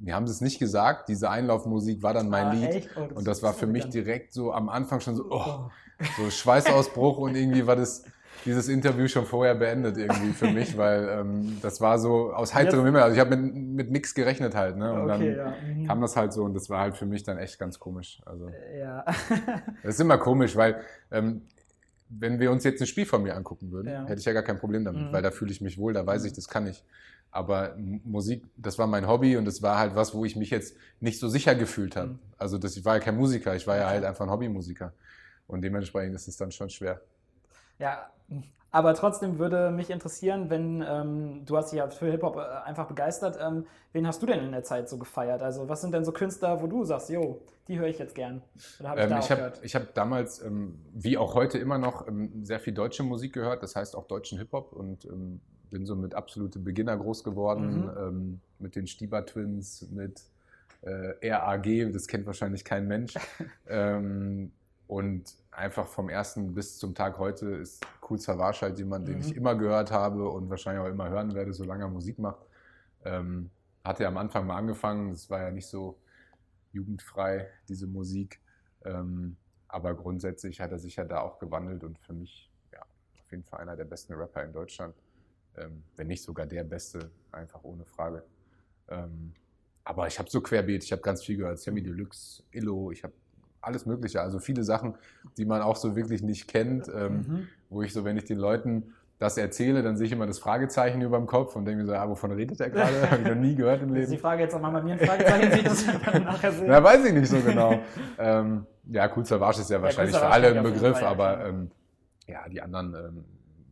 mir 0.00 0.14
haben 0.14 0.26
sie 0.26 0.32
es 0.32 0.40
nicht 0.40 0.58
gesagt. 0.58 1.08
Diese 1.08 1.28
Einlaufmusik 1.30 2.02
war 2.02 2.14
dann 2.14 2.28
mein 2.28 2.46
Ah, 2.46 2.52
Lied. 2.52 2.88
Oh, 2.96 3.08
Und 3.16 3.26
das 3.26 3.42
war 3.42 3.52
für 3.54 3.66
mich 3.66 3.84
bekannt. 3.84 3.94
direkt 3.94 4.32
so 4.32 4.52
am 4.52 4.68
Anfang 4.68 5.00
schon 5.00 5.16
so, 5.16 5.24
Oh. 5.30 5.70
so 6.16 6.30
Schweißausbruch 6.30 7.18
und 7.18 7.34
irgendwie 7.34 7.66
war 7.66 7.74
das 7.76 8.04
dieses 8.44 8.68
Interview 8.68 9.08
schon 9.08 9.26
vorher 9.26 9.54
beendet 9.54 9.96
irgendwie 9.96 10.32
für 10.32 10.50
mich, 10.50 10.76
weil 10.76 11.08
ähm, 11.08 11.58
das 11.62 11.80
war 11.80 11.98
so 11.98 12.32
aus 12.32 12.54
heiterem 12.54 12.84
Himmel. 12.84 13.02
Also 13.02 13.14
ich 13.14 13.20
habe 13.20 13.36
mit, 13.36 13.54
mit 13.54 13.90
nichts 13.90 14.14
gerechnet 14.14 14.54
halt. 14.54 14.76
Ne? 14.76 14.92
Und 14.92 15.10
Okay, 15.10 15.34
dann 15.34 15.46
ja. 15.46 15.54
mhm. 15.74 15.86
kam 15.86 16.00
das 16.00 16.16
halt 16.16 16.32
so 16.32 16.44
und 16.44 16.54
das 16.54 16.68
war 16.70 16.80
halt 16.80 16.96
für 16.96 17.06
mich 17.06 17.22
dann 17.24 17.38
echt 17.38 17.58
ganz 17.58 17.78
komisch. 17.78 18.20
Also 18.24 18.50
ja. 18.78 19.04
das 19.82 19.94
ist 19.94 20.00
immer 20.00 20.18
komisch, 20.18 20.56
weil 20.56 20.80
ähm, 21.10 21.42
wenn 22.10 22.40
wir 22.40 22.50
uns 22.50 22.64
jetzt 22.64 22.80
ein 22.80 22.86
Spiel 22.86 23.04
von 23.06 23.22
mir 23.22 23.34
angucken 23.36 23.70
würden, 23.70 23.88
Ja. 23.88 24.04
hätte 24.06 24.20
ich 24.20 24.24
ja 24.24 24.32
gar 24.32 24.42
kein 24.42 24.58
Problem 24.58 24.84
damit, 24.84 25.08
Mhm. 25.08 25.12
weil 25.12 25.22
da 25.22 25.30
fühle 25.30 25.50
ich 25.50 25.60
mich 25.60 25.76
wohl, 25.78 25.92
da 25.92 26.06
weiß 26.06 26.24
ich, 26.24 26.32
das 26.32 26.48
kann 26.48 26.66
ich. 26.66 26.82
Aber 27.30 27.76
Musik, 27.76 28.44
das 28.56 28.78
war 28.78 28.86
mein 28.86 29.06
Hobby 29.06 29.36
und 29.36 29.44
das 29.44 29.60
war 29.62 29.78
halt 29.78 29.94
was, 29.94 30.14
wo 30.14 30.24
ich 30.24 30.34
mich 30.34 30.48
jetzt 30.48 30.74
nicht 31.00 31.18
so 31.20 31.28
sicher 31.28 31.54
gefühlt 31.54 31.94
habe. 31.96 32.08
Mhm. 32.12 32.18
Also 32.38 32.56
das, 32.56 32.76
ich 32.78 32.84
war 32.86 32.94
ja 32.94 33.00
kein 33.00 33.16
Musiker, 33.16 33.54
ich 33.54 33.66
war 33.66 33.76
ja 33.76 33.88
halt 33.88 34.04
einfach 34.04 34.24
ein 34.24 34.30
Hobbymusiker. 34.30 34.92
Und 35.46 35.60
dementsprechend 35.62 36.14
ist 36.14 36.28
es 36.28 36.36
dann 36.38 36.50
schon 36.50 36.70
schwer. 36.70 37.00
Ja, 37.78 38.10
aber 38.70 38.94
trotzdem 38.94 39.38
würde 39.38 39.70
mich 39.70 39.90
interessieren, 39.90 40.50
wenn 40.50 40.84
ähm, 40.86 41.42
du 41.46 41.56
hast 41.56 41.72
dich 41.72 41.78
ja 41.78 41.88
für 41.88 42.10
Hip-Hop 42.10 42.36
äh, 42.36 42.40
einfach 42.66 42.86
begeistert, 42.86 43.38
ähm, 43.40 43.66
wen 43.92 44.06
hast 44.06 44.20
du 44.22 44.26
denn 44.26 44.40
in 44.40 44.52
der 44.52 44.62
Zeit 44.62 44.88
so 44.88 44.98
gefeiert? 44.98 45.42
Also 45.42 45.68
was 45.68 45.80
sind 45.80 45.94
denn 45.94 46.04
so 46.04 46.12
Künstler, 46.12 46.60
wo 46.60 46.66
du 46.66 46.84
sagst, 46.84 47.08
jo, 47.08 47.40
die 47.66 47.78
höre 47.78 47.88
ich 47.88 47.98
jetzt 47.98 48.14
gern? 48.14 48.42
Habe 48.84 49.00
ich 49.00 49.06
Ähm, 49.10 49.18
ich 49.18 49.30
habe 49.30 49.52
hab 49.86 49.94
damals, 49.94 50.42
ähm, 50.42 50.78
wie 50.92 51.16
auch 51.16 51.34
heute 51.34 51.56
immer 51.58 51.78
noch, 51.78 52.06
ähm, 52.06 52.44
sehr 52.44 52.60
viel 52.60 52.74
deutsche 52.74 53.02
Musik 53.02 53.32
gehört, 53.32 53.62
das 53.62 53.74
heißt 53.74 53.96
auch 53.96 54.06
deutschen 54.06 54.38
Hip-Hop 54.38 54.72
und 54.72 55.06
ähm, 55.06 55.40
bin 55.70 55.86
so 55.86 55.96
mit 55.96 56.14
absolute 56.14 56.58
Beginner 56.58 56.96
groß 56.96 57.24
geworden, 57.24 57.84
Mhm. 57.84 57.90
ähm, 57.98 58.40
mit 58.58 58.76
den 58.76 58.86
Stieber 58.86 59.24
Twins, 59.24 59.86
mit 59.90 60.22
äh, 60.82 61.30
RAG, 61.30 61.92
das 61.92 62.06
kennt 62.06 62.26
wahrscheinlich 62.26 62.64
kein 62.64 62.86
Mensch. 62.86 63.14
und 64.88 65.24
einfach 65.50 65.86
vom 65.86 66.08
ersten 66.08 66.54
bis 66.54 66.78
zum 66.78 66.94
Tag 66.94 67.18
heute 67.18 67.46
ist 67.46 67.84
Cool 68.08 68.18
Savage 68.18 68.60
halt 68.62 68.78
jemand, 68.78 69.08
den 69.08 69.16
Mhm. 69.16 69.20
ich 69.20 69.36
immer 69.36 69.54
gehört 69.54 69.90
habe 69.90 70.28
und 70.28 70.48
wahrscheinlich 70.50 70.82
auch 70.82 70.88
immer 70.88 71.08
hören 71.08 71.34
werde, 71.34 71.52
solange 71.52 71.84
er 71.84 71.88
Musik 71.88 72.18
macht. 72.18 72.46
Ähm, 73.04 73.50
hatte 73.84 74.02
ja 74.04 74.08
am 74.08 74.16
Anfang 74.16 74.46
mal 74.46 74.56
angefangen, 74.56 75.10
es 75.12 75.28
war 75.30 75.40
ja 75.42 75.50
nicht 75.50 75.66
so 75.66 75.98
jugendfrei, 76.72 77.48
diese 77.68 77.86
Musik. 77.86 78.40
Ähm, 78.84 79.36
aber 79.68 79.94
grundsätzlich 79.94 80.60
hat 80.60 80.72
er 80.72 80.78
sich 80.78 80.96
ja 80.96 81.04
da 81.04 81.20
auch 81.20 81.38
gewandelt 81.38 81.84
und 81.84 81.98
für 81.98 82.12
mich 82.12 82.50
ja, 82.72 82.80
auf 82.80 83.30
jeden 83.30 83.44
Fall 83.44 83.60
einer 83.60 83.76
der 83.76 83.84
besten 83.84 84.14
Rapper 84.14 84.44
in 84.44 84.52
Deutschland. 84.52 84.94
Ähm, 85.56 85.82
wenn 85.96 86.06
nicht 86.06 86.22
sogar 86.22 86.46
der 86.46 86.64
beste, 86.64 87.10
einfach 87.32 87.64
ohne 87.64 87.84
Frage. 87.84 88.24
Ähm, 88.88 89.34
aber 89.84 90.06
ich 90.06 90.18
habe 90.18 90.30
so 90.30 90.40
querbeet, 90.40 90.84
ich 90.84 90.92
habe 90.92 91.02
ganz 91.02 91.24
viel 91.24 91.36
gehört. 91.36 91.58
Sammy 91.58 91.82
Deluxe, 91.82 92.42
Illo, 92.52 92.90
ich 92.92 93.02
habe 93.04 93.14
alles 93.60 93.86
Mögliche. 93.86 94.20
Also 94.20 94.38
viele 94.38 94.62
Sachen, 94.64 94.94
die 95.36 95.44
man 95.44 95.62
auch 95.62 95.76
so 95.76 95.96
wirklich 95.96 96.22
nicht 96.22 96.48
kennt, 96.48 96.88
ähm, 96.88 97.12
Mhm. 97.16 97.48
wo 97.70 97.82
ich 97.82 97.92
so, 97.92 98.04
wenn 98.04 98.16
ich 98.16 98.24
den 98.24 98.38
Leuten 98.38 98.94
das 99.18 99.36
erzähle, 99.36 99.82
dann 99.82 99.96
sehe 99.96 100.06
ich 100.06 100.12
immer 100.12 100.28
das 100.28 100.38
Fragezeichen 100.38 101.00
über 101.02 101.16
dem 101.16 101.26
Kopf 101.26 101.56
und 101.56 101.64
denke 101.64 101.80
mir 101.82 101.86
so, 101.86 101.92
ah, 101.94 102.08
wovon 102.08 102.30
redet 102.30 102.60
er 102.60 102.70
gerade? 102.70 102.92
Habe 103.10 103.20
ich 103.22 103.28
noch 103.28 103.34
nie 103.34 103.56
gehört 103.56 103.82
im 103.82 103.88
ist 103.88 103.94
Leben. 103.96 104.10
die 104.12 104.18
Frage 104.18 104.42
jetzt 104.42 104.52
nochmal 104.52 104.70
bei 104.72 104.82
mir 104.82 104.92
ein 104.92 105.00
Fragezeichen 105.00 105.52
sieht, 105.52 105.66
das 105.66 105.86
wir 105.86 106.20
nachher 106.20 106.52
sehen. 106.52 106.66
Na, 106.68 106.82
weiß 106.84 107.04
ich 107.04 107.12
nicht 107.12 107.28
so 107.28 107.40
genau. 107.40 107.80
ähm, 108.18 108.64
ja, 108.84 109.10
Cool 109.14 109.24
Savage 109.26 109.60
ist 109.60 109.70
ja 109.70 109.78
Ja, 109.78 109.82
wahrscheinlich 109.82 110.14
Cool 110.14 110.20
für 110.20 110.26
alle 110.28 110.56
ein 110.56 110.62
Begriff, 110.62 111.00
ja, 111.00 111.08
aber 111.08 111.44
ähm, 111.46 111.70
ja, 112.28 112.48
die 112.48 112.62
anderen 112.62 112.94
ähm, 112.94 113.24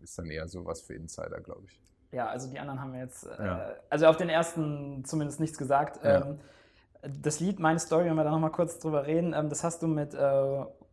ist 0.03 0.19
dann 0.19 0.27
eher 0.27 0.49
so 0.49 0.65
was 0.67 0.81
für 0.81 0.95
Insider, 0.95 1.41
glaube 1.41 1.63
ich. 1.67 1.81
Ja, 2.11 2.27
also 2.27 2.51
die 2.51 2.59
anderen 2.59 2.81
haben 2.81 2.93
wir 2.93 3.01
jetzt, 3.01 3.25
äh, 3.25 3.45
Ja. 3.45 3.71
also 3.89 4.07
auf 4.07 4.17
den 4.17 4.29
ersten 4.29 5.05
zumindest 5.05 5.39
nichts 5.39 5.59
gesagt. 5.59 6.03
Ja. 6.05 6.35
Das 7.23 7.41
Lied 7.41 7.59
Meine 7.61 7.79
Story, 7.79 8.07
wenn 8.07 8.15
wir 8.17 8.25
da 8.25 8.31
nochmal 8.31 8.51
kurz 8.51 8.79
drüber 8.79 9.07
reden, 9.07 9.33
ähm, 9.37 9.49
das 9.49 9.63
hast 9.65 9.83
du 9.83 9.87
mit 9.87 10.15
äh, 10.15 10.19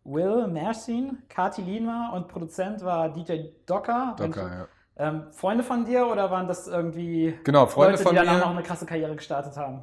Will 0.06 0.48
Mersin, 0.48 1.18
Kati 1.30 1.62
Lima 1.62 2.12
und 2.14 2.28
Produzent 2.28 2.84
war 2.84 3.10
DJ 3.10 3.48
Docker. 3.66 4.16
Docker, 4.18 4.28
ich- 4.48 5.00
ja. 5.00 5.08
ähm, 5.08 5.24
Freunde 5.32 5.64
von 5.64 5.86
dir 5.86 6.06
oder 6.08 6.30
waren 6.30 6.48
das 6.48 6.68
irgendwie 6.68 7.38
Genau, 7.44 7.66
Freunde 7.66 7.94
Leute, 7.94 8.04
von 8.04 8.12
die 8.14 8.18
danach 8.20 8.40
noch 8.40 8.48
mir. 8.50 8.58
eine 8.58 8.64
krasse 8.64 8.86
Karriere 8.86 9.16
gestartet 9.16 9.56
haben? 9.58 9.82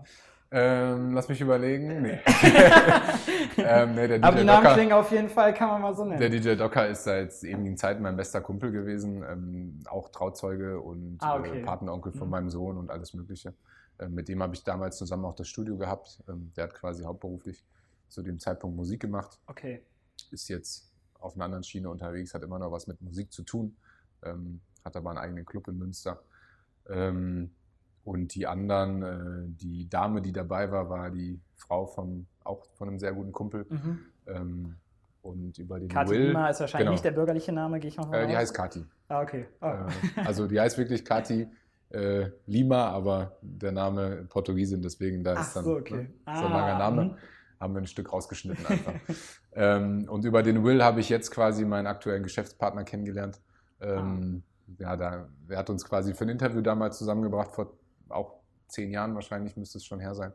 Ähm, 0.53 1.15
lass 1.15 1.29
mich 1.29 1.41
überlegen. 1.41 2.03
Nee. 2.03 2.19
ähm, 3.59 3.95
nee 3.95 4.09
der 4.09 4.23
Aber 4.25 4.37
die 4.37 4.45
Namen 4.45 4.63
Docker, 4.65 4.75
klingen 4.75 4.93
auf 4.93 5.11
jeden 5.13 5.29
Fall, 5.29 5.55
kann 5.55 5.69
man 5.69 5.83
mal 5.83 5.95
so 5.95 6.05
der 6.09 6.19
nennen. 6.19 6.43
DJ 6.43 6.55
Docker 6.57 6.87
ist 6.89 7.05
seit 7.05 7.33
ewigen 7.45 7.77
Zeiten 7.77 8.03
mein 8.03 8.17
bester 8.17 8.41
Kumpel 8.41 8.71
gewesen, 8.73 9.25
ähm, 9.29 9.81
auch 9.89 10.09
Trauzeuge 10.11 10.81
und 10.81 11.19
Ah, 11.21 11.37
okay. 11.37 11.61
äh, 11.61 11.65
Patenonkel 11.65 12.13
von 12.13 12.27
Mhm. 12.27 12.31
meinem 12.31 12.51
Sohn 12.51 12.77
und 12.79 12.91
alles 12.91 13.15
Mögliche. 13.15 13.55
Ähm, 14.01 14.15
mit 14.15 14.29
dem 14.29 14.43
habe 14.43 14.55
ich 14.55 14.65
damals 14.65 14.97
zusammen 14.97 15.25
auch 15.25 15.35
das 15.35 15.49
Studio 15.49 15.77
gehabt. 15.77 16.23
Ähm, 16.29 16.53
der 16.57 16.65
hat 16.65 16.75
quasi 16.75 17.05
hauptberuflich 17.05 17.65
zu 18.09 18.23
dem 18.23 18.39
Zeitpunkt 18.41 18.77
Musik 18.77 19.01
gemacht. 19.01 19.39
Okay. 19.47 19.83
ist 20.31 20.49
jetzt 20.49 20.91
auf 21.19 21.35
einer 21.35 21.45
anderen 21.45 21.63
Schiene 21.63 21.91
unterwegs, 21.91 22.35
hat 22.35 22.43
immer 22.43 22.59
noch 22.59 22.73
was 22.73 22.87
mit 22.87 23.01
Musik 23.03 23.33
zu 23.33 23.43
tun, 23.43 23.77
ähm, 24.23 24.61
hat 24.85 24.97
aber 24.97 25.11
einen 25.11 25.19
eigenen 25.19 25.45
Club 25.45 25.69
in 25.69 25.79
Münster. 25.79 26.23
Ähm, 26.89 27.55
und 28.05 28.35
die 28.35 28.47
anderen, 28.47 29.03
äh, 29.03 29.49
die 29.49 29.89
Dame, 29.89 30.23
die 30.23 30.33
dabei 30.33 30.73
war, 30.73 30.89
war 30.89 31.11
die 31.11 31.39
Frau 31.55 31.87
von, 31.87 32.27
auch 32.43 32.65
von 32.73 32.89
einem 32.89 32.99
sehr 32.99 33.13
guten 33.13 33.33
Kumpel. 33.33 33.67
Mhm. 33.69 34.77
Und 35.23 35.59
über 35.59 35.79
den 35.79 35.89
Kati 35.89 36.13
Will, 36.13 36.29
Lima 36.29 36.49
ist 36.49 36.61
wahrscheinlich 36.61 36.85
genau. 36.85 36.93
nicht 36.93 37.05
der 37.05 37.11
bürgerliche 37.11 37.53
Name, 37.53 37.81
gehe 37.81 37.89
ich 37.89 37.97
mal 37.97 38.15
äh, 38.15 38.27
die 38.27 38.37
heißt 38.37 38.55
Kati. 38.55 38.87
Ah, 39.09 39.21
okay. 39.21 39.49
Äh, 39.61 39.85
also 40.25 40.47
die 40.47 40.59
heißt 40.59 40.79
wirklich 40.79 41.05
Kati 41.05 41.49
äh, 41.91 42.31
Lima, 42.47 42.89
aber 42.89 43.37
der 43.43 43.73
Name 43.73 44.27
Portugiesin, 44.29 44.83
deswegen 44.83 45.25
da 45.25 45.35
Ach 45.37 45.43
ist 45.43 45.57
dann 45.57 45.65
so, 45.65 45.77
okay. 45.77 45.95
ne, 45.95 46.11
so 46.27 46.47
ein 46.47 46.53
langer 46.53 46.79
Name. 46.79 47.05
mhm. 47.05 47.17
haben 47.59 47.75
wir 47.75 47.81
ein 47.83 47.87
Stück 47.87 48.13
rausgeschnitten 48.13 48.65
einfach. 48.67 48.95
ähm, 49.53 50.07
und 50.09 50.25
über 50.25 50.43
den 50.43 50.65
Will 50.65 50.83
habe 50.83 51.01
ich 51.01 51.09
jetzt 51.09 51.31
quasi 51.31 51.65
meinen 51.65 51.87
aktuellen 51.87 52.23
Geschäftspartner 52.23 52.85
kennengelernt. 52.85 53.41
Ähm, 53.81 54.43
ja, 54.79 54.97
da, 54.97 55.29
er 55.49 55.59
hat 55.59 55.71
uns 55.71 55.85
quasi 55.85 56.15
für 56.15 56.25
ein 56.25 56.31
Interview 56.31 56.61
damals 56.61 56.99
zusammengebracht, 56.99 57.53
vor 57.53 57.77
auch 58.09 58.41
zehn 58.69 58.91
Jahren 58.91 59.15
wahrscheinlich 59.15 59.57
müsste 59.57 59.79
es 59.79 59.85
schon 59.85 60.01
her 60.01 60.15
sein. 60.15 60.33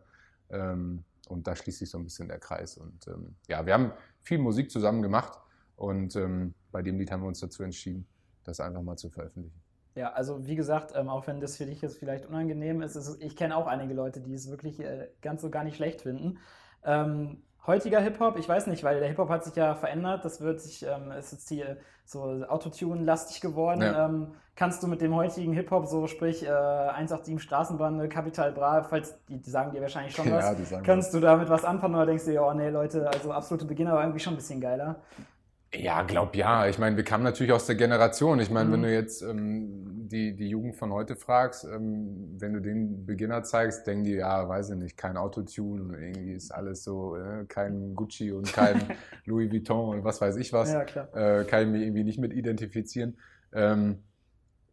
Ähm, 0.49 1.03
und 1.27 1.47
da 1.47 1.55
schließt 1.55 1.79
sich 1.79 1.89
so 1.89 1.97
ein 1.97 2.03
bisschen 2.03 2.27
der 2.27 2.39
Kreis. 2.39 2.77
Und 2.77 3.07
ähm, 3.07 3.35
ja, 3.47 3.65
wir 3.65 3.73
haben 3.73 3.91
viel 4.21 4.37
Musik 4.37 4.69
zusammen 4.69 5.01
gemacht 5.01 5.39
und 5.75 6.15
ähm, 6.15 6.53
bei 6.71 6.81
dem 6.81 6.97
Lied 6.99 7.11
haben 7.11 7.21
wir 7.21 7.27
uns 7.27 7.39
dazu 7.39 7.63
entschieden, 7.63 8.05
das 8.43 8.59
einfach 8.59 8.81
mal 8.81 8.97
zu 8.97 9.09
veröffentlichen. 9.09 9.64
Ja, 9.95 10.11
also 10.11 10.45
wie 10.45 10.55
gesagt, 10.55 10.93
ähm, 10.95 11.07
auch 11.09 11.25
wenn 11.25 11.39
das 11.39 11.55
für 11.55 11.65
dich 11.65 11.81
jetzt 11.81 11.97
vielleicht 11.97 12.25
unangenehm 12.25 12.81
ist, 12.81 12.95
ist 12.95 13.21
ich 13.21 13.37
kenne 13.37 13.55
auch 13.55 13.65
einige 13.65 13.93
Leute, 13.93 14.19
die 14.19 14.33
es 14.33 14.49
wirklich 14.49 14.81
äh, 14.81 15.07
ganz 15.21 15.41
so 15.41 15.49
gar 15.49 15.63
nicht 15.63 15.77
schlecht 15.77 16.01
finden. 16.01 16.37
Ähm, 16.83 17.41
heutiger 17.65 18.01
Hip-Hop, 18.01 18.37
ich 18.37 18.47
weiß 18.47 18.67
nicht, 18.67 18.83
weil 18.83 18.99
der 18.99 19.07
Hip-Hop 19.07 19.29
hat 19.29 19.45
sich 19.45 19.55
ja 19.55 19.73
verändert, 19.73 20.25
das 20.25 20.41
wird 20.41 20.59
sich, 20.59 20.85
ähm, 20.85 21.11
ist 21.11 21.31
jetzt 21.31 21.47
hier 21.47 21.77
so 22.03 22.23
Autotune-lastig 22.23 23.39
geworden. 23.39 23.81
Ja. 23.81 24.05
Ähm, 24.05 24.33
kannst 24.55 24.83
du 24.83 24.87
mit 24.87 25.01
dem 25.01 25.15
heutigen 25.15 25.53
Hip-Hop, 25.53 25.85
so 25.87 26.07
sprich 26.07 26.43
äh, 26.43 26.49
187 26.49 27.41
Straßenbande, 27.41 28.09
Capital 28.09 28.51
Bra, 28.51 28.83
falls 28.83 29.17
die, 29.27 29.37
die 29.41 29.49
sagen 29.49 29.71
dir 29.71 29.81
wahrscheinlich 29.81 30.13
schon 30.13 30.29
was, 30.31 30.71
Ja, 30.71 30.81
kannst 30.81 31.13
du 31.13 31.19
damit 31.19 31.49
was 31.49 31.65
anfangen 31.65 31.95
oder 31.95 32.05
denkst 32.05 32.25
du 32.25 32.31
dir, 32.31 32.43
oh 32.43 32.53
nee, 32.53 32.69
Leute, 32.69 33.07
also 33.09 33.31
absolute 33.31 33.65
Beginner 33.65 33.93
war 33.93 34.01
irgendwie 34.01 34.19
schon 34.19 34.33
ein 34.33 34.37
bisschen 34.37 34.61
geiler. 34.61 34.97
Ja, 35.77 36.03
glaub 36.03 36.35
ja. 36.35 36.67
Ich 36.67 36.77
meine, 36.79 36.95
wir 36.97 37.03
kamen 37.03 37.23
natürlich 37.23 37.51
aus 37.51 37.65
der 37.65 37.75
Generation. 37.75 38.39
Ich 38.39 38.49
meine, 38.49 38.69
Mhm. 38.69 38.73
wenn 38.73 38.81
du 38.83 38.93
jetzt 38.93 39.21
ähm, 39.21 40.07
die, 40.07 40.35
die 40.35 40.47
Jugend 40.49 40.75
von 40.75 40.91
heute 40.93 41.15
fragst, 41.15 41.65
ähm, 41.65 42.35
wenn 42.39 42.53
du 42.53 42.61
den 42.61 43.05
Beginner 43.05 43.43
zeigst, 43.43 43.85
denken 43.87 44.03
die, 44.05 44.13
ja, 44.13 44.47
weiß 44.47 44.69
ich 44.71 44.75
nicht, 44.77 44.97
kein 44.97 45.17
Autotune, 45.17 45.81
und 45.83 45.93
irgendwie 45.93 46.33
ist 46.33 46.51
alles 46.51 46.83
so, 46.83 47.17
äh, 47.17 47.45
kein 47.47 47.95
Gucci 47.95 48.31
und 48.31 48.51
kein 48.53 48.81
Louis 49.25 49.51
Vuitton 49.51 49.97
und 49.97 50.03
was 50.03 50.21
weiß 50.21 50.37
ich 50.37 50.53
was. 50.53 50.71
Ja, 50.71 50.83
klar. 50.83 51.13
Äh, 51.15 51.43
kann 51.45 51.63
ich 51.63 51.69
mich 51.69 51.81
irgendwie 51.81 52.03
nicht 52.03 52.19
mit 52.19 52.33
identifizieren. 52.33 53.17
Ähm, 53.53 53.99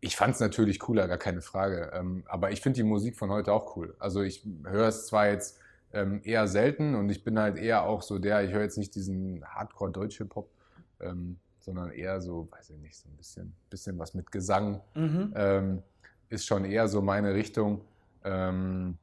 ich 0.00 0.16
fand 0.16 0.34
es 0.34 0.40
natürlich 0.40 0.80
cooler, 0.80 1.07
gar 1.09 1.18
keine 1.18 1.40
Frage. 1.42 1.92
Ähm, 1.94 2.24
aber 2.26 2.50
ich 2.50 2.61
finde 2.61 2.76
die 2.76 2.82
Musik 2.82 3.16
von 3.16 3.30
heute 3.30 3.53
auch 3.53 3.76
cool. 3.76 3.94
Also 3.98 4.22
ich 4.22 4.44
höre 4.64 4.88
es 4.88 5.07
zwar 5.07 5.28
jetzt 5.28 5.59
ähm, 5.92 6.20
eher 6.24 6.48
selten 6.48 6.94
und 6.94 7.09
ich 7.11 7.22
bin 7.22 7.38
halt 7.38 7.57
eher 7.57 7.84
auch 7.84 8.03
so 8.03 8.18
der, 8.18 8.42
ich 8.44 8.53
höre 8.53 8.62
jetzt 8.62 8.78
nicht 8.78 8.94
diesen 8.94 9.44
Hardcore-Deutsch-Hip-Hop, 9.44 10.48
ähm, 11.03 11.36
sondern 11.61 11.90
eher 11.90 12.20
so, 12.20 12.48
weiß 12.50 12.70
ich 12.70 12.78
nicht, 12.78 12.96
so 12.96 13.09
ein 13.09 13.16
bisschen, 13.16 13.53
bisschen 13.70 13.98
was 13.98 14.14
mit 14.14 14.32
Gesang. 14.32 14.80
Mhm. 14.94 15.32
Ähm, 15.36 15.82
ist 16.28 16.46
schon 16.46 16.64
eher 16.64 16.88
so 16.88 17.03
meine 17.03 17.34
Richtung. 17.34 17.82
Ähm, 18.24 18.96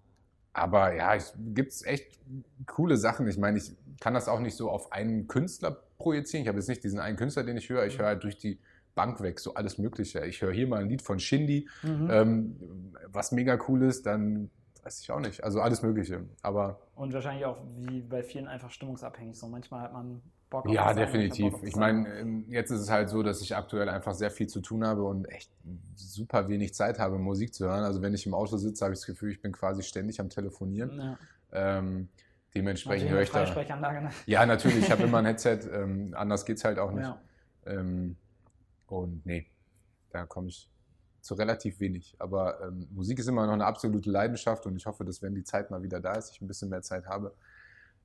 aber 0.53 0.93
ja, 0.93 1.15
es 1.15 1.33
gibt 1.53 1.73
echt 1.85 2.19
coole 2.65 2.97
Sachen. 2.97 3.27
Ich 3.27 3.37
meine, 3.37 3.57
ich 3.59 3.71
kann 3.99 4.13
das 4.13 4.27
auch 4.27 4.39
nicht 4.39 4.55
so 4.55 4.69
auf 4.69 4.91
einen 4.91 5.27
Künstler 5.27 5.77
projizieren. 5.99 6.41
Ich 6.43 6.47
habe 6.47 6.57
jetzt 6.57 6.67
nicht 6.69 6.83
diesen 6.83 6.99
einen 6.99 7.17
Künstler, 7.17 7.43
den 7.43 7.55
ich 7.57 7.69
höre. 7.69 7.85
Ich 7.85 7.97
höre 7.97 8.07
halt 8.07 8.23
durch 8.23 8.37
die 8.37 8.59
Bank 8.95 9.21
weg, 9.21 9.39
so 9.39 9.53
alles 9.53 9.77
Mögliche. 9.77 10.25
Ich 10.25 10.41
höre 10.41 10.51
hier 10.51 10.67
mal 10.67 10.81
ein 10.81 10.89
Lied 10.89 11.01
von 11.01 11.19
Shindy, 11.19 11.69
Mhm. 11.83 12.07
ähm, 12.11 12.95
was 13.07 13.31
mega 13.31 13.57
cool 13.69 13.83
ist, 13.83 14.05
dann 14.05 14.49
weiß 14.83 15.01
ich 15.01 15.11
auch 15.11 15.19
nicht. 15.19 15.43
Also 15.43 15.61
alles 15.61 15.81
Mögliche. 15.81 16.25
Aber 16.41 16.81
Und 16.95 17.13
wahrscheinlich 17.13 17.45
auch 17.45 17.57
wie 17.77 18.01
bei 18.01 18.23
vielen 18.23 18.47
einfach 18.47 18.71
stimmungsabhängig. 18.71 19.37
So 19.37 19.47
manchmal 19.47 19.81
hat 19.81 19.93
man 19.93 20.21
Bock 20.49 20.65
auf 20.65 20.73
ja, 20.73 20.93
definitiv. 20.93 21.53
Ich 21.63 21.75
andere. 21.75 21.93
meine, 21.93 22.19
ähm, 22.19 22.45
jetzt 22.49 22.71
ist 22.71 22.81
es 22.81 22.89
halt 22.89 23.09
so, 23.09 23.21
dass 23.21 23.41
ich 23.41 23.55
aktuell 23.55 23.89
einfach 23.89 24.13
sehr 24.13 24.31
viel 24.31 24.47
zu 24.47 24.61
tun 24.61 24.85
habe 24.85 25.03
und 25.03 25.25
echt 25.25 25.51
super 25.95 26.47
wenig 26.49 26.73
Zeit 26.73 26.99
habe, 26.99 27.17
Musik 27.19 27.53
zu 27.53 27.65
hören. 27.65 27.83
Also 27.83 28.01
wenn 28.01 28.13
ich 28.13 28.25
im 28.25 28.33
Auto 28.33 28.57
sitze, 28.57 28.83
habe 28.83 28.93
ich 28.93 28.99
das 28.99 29.07
Gefühl, 29.07 29.31
ich 29.31 29.41
bin 29.41 29.51
quasi 29.51 29.83
ständig 29.83 30.19
am 30.19 30.29
Telefonieren. 30.29 30.99
Ja. 30.99 31.17
Ähm, 31.51 32.09
dementsprechend 32.55 33.09
höre 33.09 33.21
ich 33.21 33.31
da. 33.31 33.45
Ne? 33.45 34.09
Ja, 34.25 34.45
natürlich, 34.45 34.79
ich 34.79 34.91
habe 34.91 35.03
immer 35.03 35.19
ein 35.19 35.25
Headset, 35.27 35.59
ähm, 35.71 36.13
anders 36.15 36.45
geht 36.45 36.57
es 36.57 36.63
halt 36.63 36.79
auch 36.79 36.91
nicht. 36.91 37.03
Ja. 37.03 37.21
Ähm, 37.65 38.15
und 38.87 39.25
nee, 39.25 39.45
da 40.09 40.25
komme 40.25 40.49
ich 40.49 40.69
zu 41.21 41.35
relativ 41.35 41.79
wenig. 41.79 42.15
Aber 42.17 42.61
ähm, 42.63 42.87
Musik 42.91 43.19
ist 43.19 43.27
immer 43.27 43.45
noch 43.45 43.53
eine 43.53 43.65
absolute 43.65 44.09
Leidenschaft 44.09 44.65
und 44.65 44.75
ich 44.75 44.85
hoffe, 44.85 45.05
dass 45.05 45.21
wenn 45.21 45.35
die 45.35 45.43
Zeit 45.43 45.69
mal 45.69 45.83
wieder 45.83 45.99
da 45.99 46.13
ist, 46.13 46.31
ich 46.31 46.41
ein 46.41 46.47
bisschen 46.47 46.69
mehr 46.69 46.81
Zeit 46.81 47.05
habe, 47.05 47.35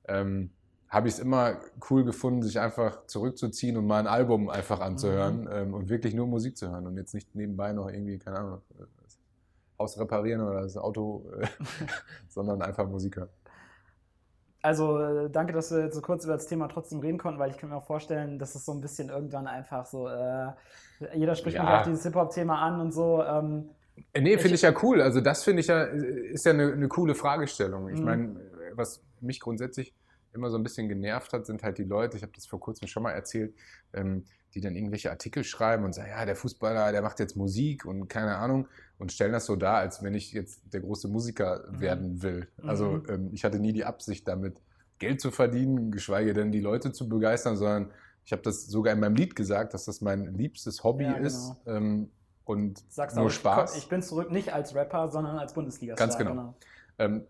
ähm, 0.07 0.51
habe 0.89 1.07
ich 1.07 1.15
es 1.15 1.19
immer 1.19 1.57
cool 1.89 2.03
gefunden, 2.05 2.43
sich 2.43 2.59
einfach 2.59 3.05
zurückzuziehen 3.07 3.75
und 3.77 3.85
mal 3.87 3.99
ein 3.99 4.07
Album 4.07 4.49
einfach 4.49 4.79
anzuhören 4.79 5.49
ähm, 5.51 5.73
und 5.73 5.89
wirklich 5.89 6.13
nur 6.13 6.27
Musik 6.27 6.57
zu 6.57 6.69
hören 6.69 6.87
und 6.87 6.95
jetzt 6.97 7.13
nicht 7.13 7.33
nebenbei 7.35 7.73
noch 7.73 7.89
irgendwie, 7.89 8.17
keine 8.19 8.39
Ahnung, 8.39 8.61
das 9.03 9.17
Haus 9.79 9.99
reparieren 9.99 10.41
oder 10.41 10.61
das 10.61 10.77
Auto, 10.77 11.25
äh, 11.39 11.47
sondern 12.29 12.61
einfach 12.61 12.87
Musik 12.87 13.17
hören. 13.17 13.29
Also 14.61 14.99
äh, 14.99 15.29
danke, 15.29 15.53
dass 15.53 15.71
wir 15.71 15.83
jetzt 15.83 15.95
so 15.95 16.01
kurz 16.01 16.23
über 16.25 16.33
das 16.33 16.47
Thema 16.47 16.67
trotzdem 16.67 16.99
reden 16.99 17.17
konnten, 17.19 17.39
weil 17.39 17.51
ich 17.51 17.57
kann 17.57 17.69
mir 17.69 17.75
auch 17.75 17.85
vorstellen, 17.85 18.39
dass 18.39 18.55
es 18.55 18.65
so 18.65 18.71
ein 18.71 18.81
bisschen 18.81 19.09
irgendwann 19.09 19.45
einfach 19.47 19.85
so, 19.85 20.07
äh, 20.07 20.47
jeder 21.13 21.35
spricht 21.35 21.57
mich 21.57 21.67
Ja. 21.67 21.79
auf 21.79 21.85
dieses 21.85 22.03
Hip-Hop-Thema 22.03 22.59
an 22.61 22.79
und 22.79 22.91
so. 22.93 23.23
Ähm, 23.23 23.69
Äh, 24.11 24.21
Nee, 24.21 24.31
finde 24.37 24.47
Ich- 24.49 24.53
ich 24.55 24.61
ja 24.63 24.73
cool. 24.83 25.01
Also 25.01 25.21
das 25.21 25.43
finde 25.43 25.61
ich 25.61 25.67
ja, 25.67 25.83
ist 25.83 26.45
ja 26.45 26.51
eine, 26.51 26.73
eine 26.73 26.87
coole 26.89 27.15
Fragestellung. 27.15 27.87
Ich 27.89 27.99
Mhm. 27.99 28.05
meine, 28.05 28.35
was 28.73 29.01
mich 29.21 29.39
grundsätzlich 29.39 29.93
immer 30.35 30.49
so 30.49 30.57
ein 30.57 30.63
bisschen 30.63 30.87
genervt 30.87 31.33
hat, 31.33 31.45
sind 31.45 31.63
halt 31.63 31.77
die 31.77 31.83
Leute, 31.83 32.17
ich 32.17 32.23
habe 32.23 32.33
das 32.35 32.45
vor 32.45 32.59
kurzem 32.59 32.87
schon 32.87 33.03
mal 33.03 33.11
erzählt, 33.11 33.55
ähm, 33.93 34.25
die 34.53 34.61
dann 34.61 34.75
irgendwelche 34.75 35.09
Artikel 35.09 35.43
schreiben 35.43 35.83
und 35.83 35.93
sagen, 35.93 36.09
ja, 36.09 36.25
der 36.25 36.35
Fußballer, 36.35 36.91
der 36.91 37.01
macht 37.01 37.19
jetzt 37.19 37.35
Musik 37.35 37.85
und 37.85 38.07
keine 38.07 38.37
Ahnung 38.37 38.67
und 38.97 39.11
stellen 39.11 39.33
das 39.33 39.45
so 39.45 39.55
dar, 39.55 39.77
als 39.77 40.03
wenn 40.03 40.13
ich 40.13 40.31
jetzt 40.33 40.61
der 40.73 40.81
große 40.81 41.07
Musiker 41.07 41.65
Mhm. 41.71 41.79
werden 41.81 42.21
will. 42.21 42.47
Also 42.63 42.85
Mhm. 42.91 43.03
ähm, 43.09 43.29
ich 43.33 43.43
hatte 43.43 43.59
nie 43.59 43.73
die 43.73 43.85
Absicht 43.85 44.27
damit, 44.27 44.61
Geld 44.99 45.19
zu 45.19 45.31
verdienen, 45.31 45.91
geschweige 45.91 46.33
denn 46.33 46.51
die 46.51 46.61
Leute 46.61 46.91
zu 46.93 47.09
begeistern, 47.09 47.57
sondern 47.57 47.91
ich 48.23 48.31
habe 48.31 48.41
das 48.41 48.65
sogar 48.67 48.93
in 48.93 48.99
meinem 48.99 49.15
Lied 49.15 49.35
gesagt, 49.35 49.73
dass 49.73 49.85
das 49.85 50.01
mein 50.01 50.33
liebstes 50.35 50.83
Hobby 50.83 51.03
Ja, 51.03 51.17
ist 51.17 51.55
ähm, 51.67 52.09
und 52.45 52.81
sagst 52.89 53.17
nur 53.17 53.27
auch, 53.27 53.29
Spaß. 53.29 53.77
Ich, 53.77 53.89
bin 53.89 54.01
zurück 54.01 54.31
nicht 54.31 54.53
als 54.53 54.73
Rapper, 54.73 55.09
sondern 55.09 55.37
als 55.37 55.53
Bundesliga-Star. 55.53 56.07
Ganz 56.07 56.17
genau. 56.17 56.55
Ähm, 56.97 57.25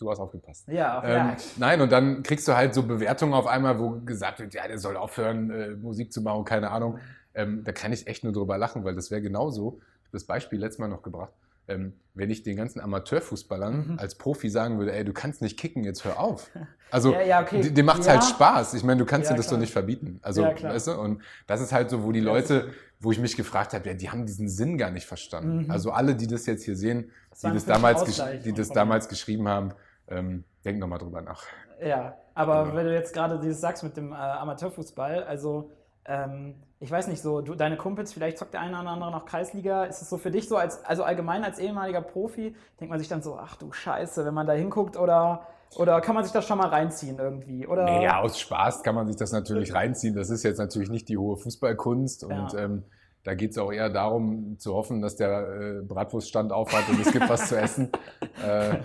du 0.00 0.10
hast 0.10 0.18
aufgepasst. 0.18 0.66
Ja, 0.68 0.98
auf, 0.98 1.04
Ähm, 1.06 1.32
nein, 1.56 1.80
und 1.80 1.90
dann 1.92 2.22
kriegst 2.22 2.46
du 2.48 2.54
halt 2.56 2.74
so 2.74 2.82
Bewertungen 2.82 3.34
auf 3.34 3.46
einmal, 3.46 3.78
wo 3.78 4.00
gesagt 4.00 4.40
wird, 4.40 4.54
ja, 4.54 4.66
der 4.66 4.78
soll 4.78 4.96
aufhören, 4.96 5.50
äh, 5.50 5.70
Musik 5.70 6.12
zu 6.12 6.20
machen, 6.22 6.44
keine 6.44 6.70
Ahnung. 6.70 6.98
Ähm, 7.34 7.62
da 7.64 7.72
kann 7.72 7.92
ich 7.92 8.06
echt 8.06 8.24
nur 8.24 8.32
drüber 8.32 8.58
lachen, 8.58 8.84
weil 8.84 8.94
das 8.94 9.10
wäre 9.10 9.22
genauso. 9.22 9.78
Ich 10.00 10.06
habe 10.08 10.12
das 10.12 10.24
Beispiel 10.24 10.58
letztes 10.58 10.78
Mal 10.80 10.88
noch 10.88 11.02
gebracht. 11.02 11.32
Ähm, 11.68 11.92
wenn 12.14 12.30
ich 12.30 12.42
den 12.42 12.56
ganzen 12.56 12.80
Amateurfußballern 12.80 13.92
Mhm. 13.92 13.98
als 13.98 14.16
Profi 14.16 14.48
sagen 14.50 14.78
würde, 14.78 14.92
ey, 14.92 15.04
du 15.04 15.12
kannst 15.12 15.40
nicht 15.40 15.56
kicken, 15.58 15.84
jetzt 15.84 16.04
hör 16.04 16.18
auf. 16.18 16.50
Also, 16.90 17.12
Ja, 17.14 17.22
ja, 17.22 17.42
okay. 17.42 17.70
dem 17.70 17.86
macht 17.86 18.00
es 18.00 18.06
Ja. 18.06 18.14
halt 18.14 18.24
Spaß. 18.24 18.74
Ich 18.74 18.82
meine, 18.82 18.98
du 18.98 19.04
kannst 19.06 19.28
Ja, 19.30 19.34
dir 19.34 19.36
das 19.36 19.46
klar. 19.46 19.56
doch 19.58 19.60
nicht 19.60 19.72
verbieten. 19.72 20.18
Also, 20.22 20.42
weißt 20.42 20.88
du, 20.88 20.92
und 21.00 21.22
das 21.46 21.60
ist 21.60 21.72
halt 21.72 21.90
so, 21.90 22.02
wo 22.02 22.10
die 22.10 22.20
Leute, 22.20 22.70
wo 22.98 23.12
ich 23.12 23.20
mich 23.20 23.36
gefragt 23.36 23.72
habe, 23.74 23.86
ja, 23.88 23.94
die 23.94 24.10
haben 24.10 24.26
diesen 24.26 24.48
Sinn 24.48 24.76
gar 24.78 24.90
nicht 24.90 25.06
verstanden. 25.06 25.64
Mhm. 25.66 25.70
Also 25.70 25.92
alle, 25.92 26.16
die 26.16 26.26
das 26.26 26.46
jetzt 26.46 26.64
hier 26.64 26.74
sehen, 26.76 27.12
Das 27.30 27.40
die 27.40 27.52
das, 27.52 27.64
damals, 27.66 28.20
die 28.44 28.52
das 28.52 28.70
damals 28.70 29.08
geschrieben 29.08 29.46
haben, 29.46 29.72
ähm, 30.10 30.44
denk 30.64 30.78
nochmal 30.78 30.98
drüber 30.98 31.22
nach. 31.22 31.42
Ja, 31.82 32.14
aber 32.34 32.64
Genau. 32.64 32.76
wenn 32.76 32.86
du 32.86 32.94
jetzt 32.94 33.14
gerade 33.14 33.38
dieses 33.38 33.60
sagst 33.60 33.82
mit 33.82 33.96
dem 33.96 34.12
äh, 34.12 34.16
Amateurfußball, 34.16 35.24
also 35.24 35.70
ähm, 36.04 36.54
ich 36.78 36.90
weiß 36.90 37.08
nicht 37.08 37.20
so, 37.22 37.40
du, 37.42 37.54
deine 37.54 37.76
Kumpels, 37.76 38.12
vielleicht 38.12 38.38
zockt 38.38 38.54
der 38.54 38.60
eine 38.60 38.78
oder 38.80 38.88
andere 38.90 39.10
noch 39.10 39.26
Kreisliga, 39.26 39.84
ist 39.84 40.00
es 40.02 40.08
so 40.10 40.16
für 40.18 40.30
dich 40.30 40.48
so, 40.48 40.56
als, 40.56 40.84
also 40.84 41.04
allgemein 41.04 41.44
als 41.44 41.58
ehemaliger 41.58 42.00
Profi, 42.00 42.54
denkt 42.80 42.90
man 42.90 42.98
sich 42.98 43.08
dann 43.08 43.22
so, 43.22 43.36
ach 43.36 43.56
du 43.56 43.70
Scheiße, 43.72 44.24
wenn 44.24 44.34
man 44.34 44.46
da 44.46 44.54
hinguckt 44.54 44.96
oder, 44.96 45.46
oder 45.76 46.00
kann 46.00 46.14
man 46.14 46.24
sich 46.24 46.32
das 46.32 46.46
schon 46.46 46.58
mal 46.58 46.68
reinziehen 46.68 47.18
irgendwie? 47.18 47.66
Oder? 47.66 47.84
Nee, 47.84 48.04
ja, 48.04 48.18
aus 48.20 48.38
Spaß 48.40 48.82
kann 48.82 48.94
man 48.94 49.06
sich 49.06 49.16
das 49.16 49.30
natürlich 49.32 49.74
reinziehen. 49.74 50.14
Das 50.14 50.30
ist 50.30 50.42
jetzt 50.42 50.58
natürlich 50.58 50.90
nicht 50.90 51.08
die 51.08 51.18
hohe 51.18 51.36
Fußballkunst 51.36 52.24
und 52.24 52.52
Ja. 52.52 52.58
ähm, 52.58 52.84
da 53.22 53.34
geht 53.34 53.50
es 53.50 53.58
auch 53.58 53.70
eher 53.70 53.90
darum 53.90 54.58
zu 54.58 54.74
hoffen, 54.74 55.02
dass 55.02 55.16
der 55.16 55.80
äh, 55.80 55.82
Bratwurststand 55.82 56.52
aufhat 56.52 56.88
und 56.88 57.00
es 57.00 57.12
gibt 57.12 57.28
was 57.28 57.48
zu 57.48 57.58
essen. 57.58 57.90
Äh, 58.42 58.78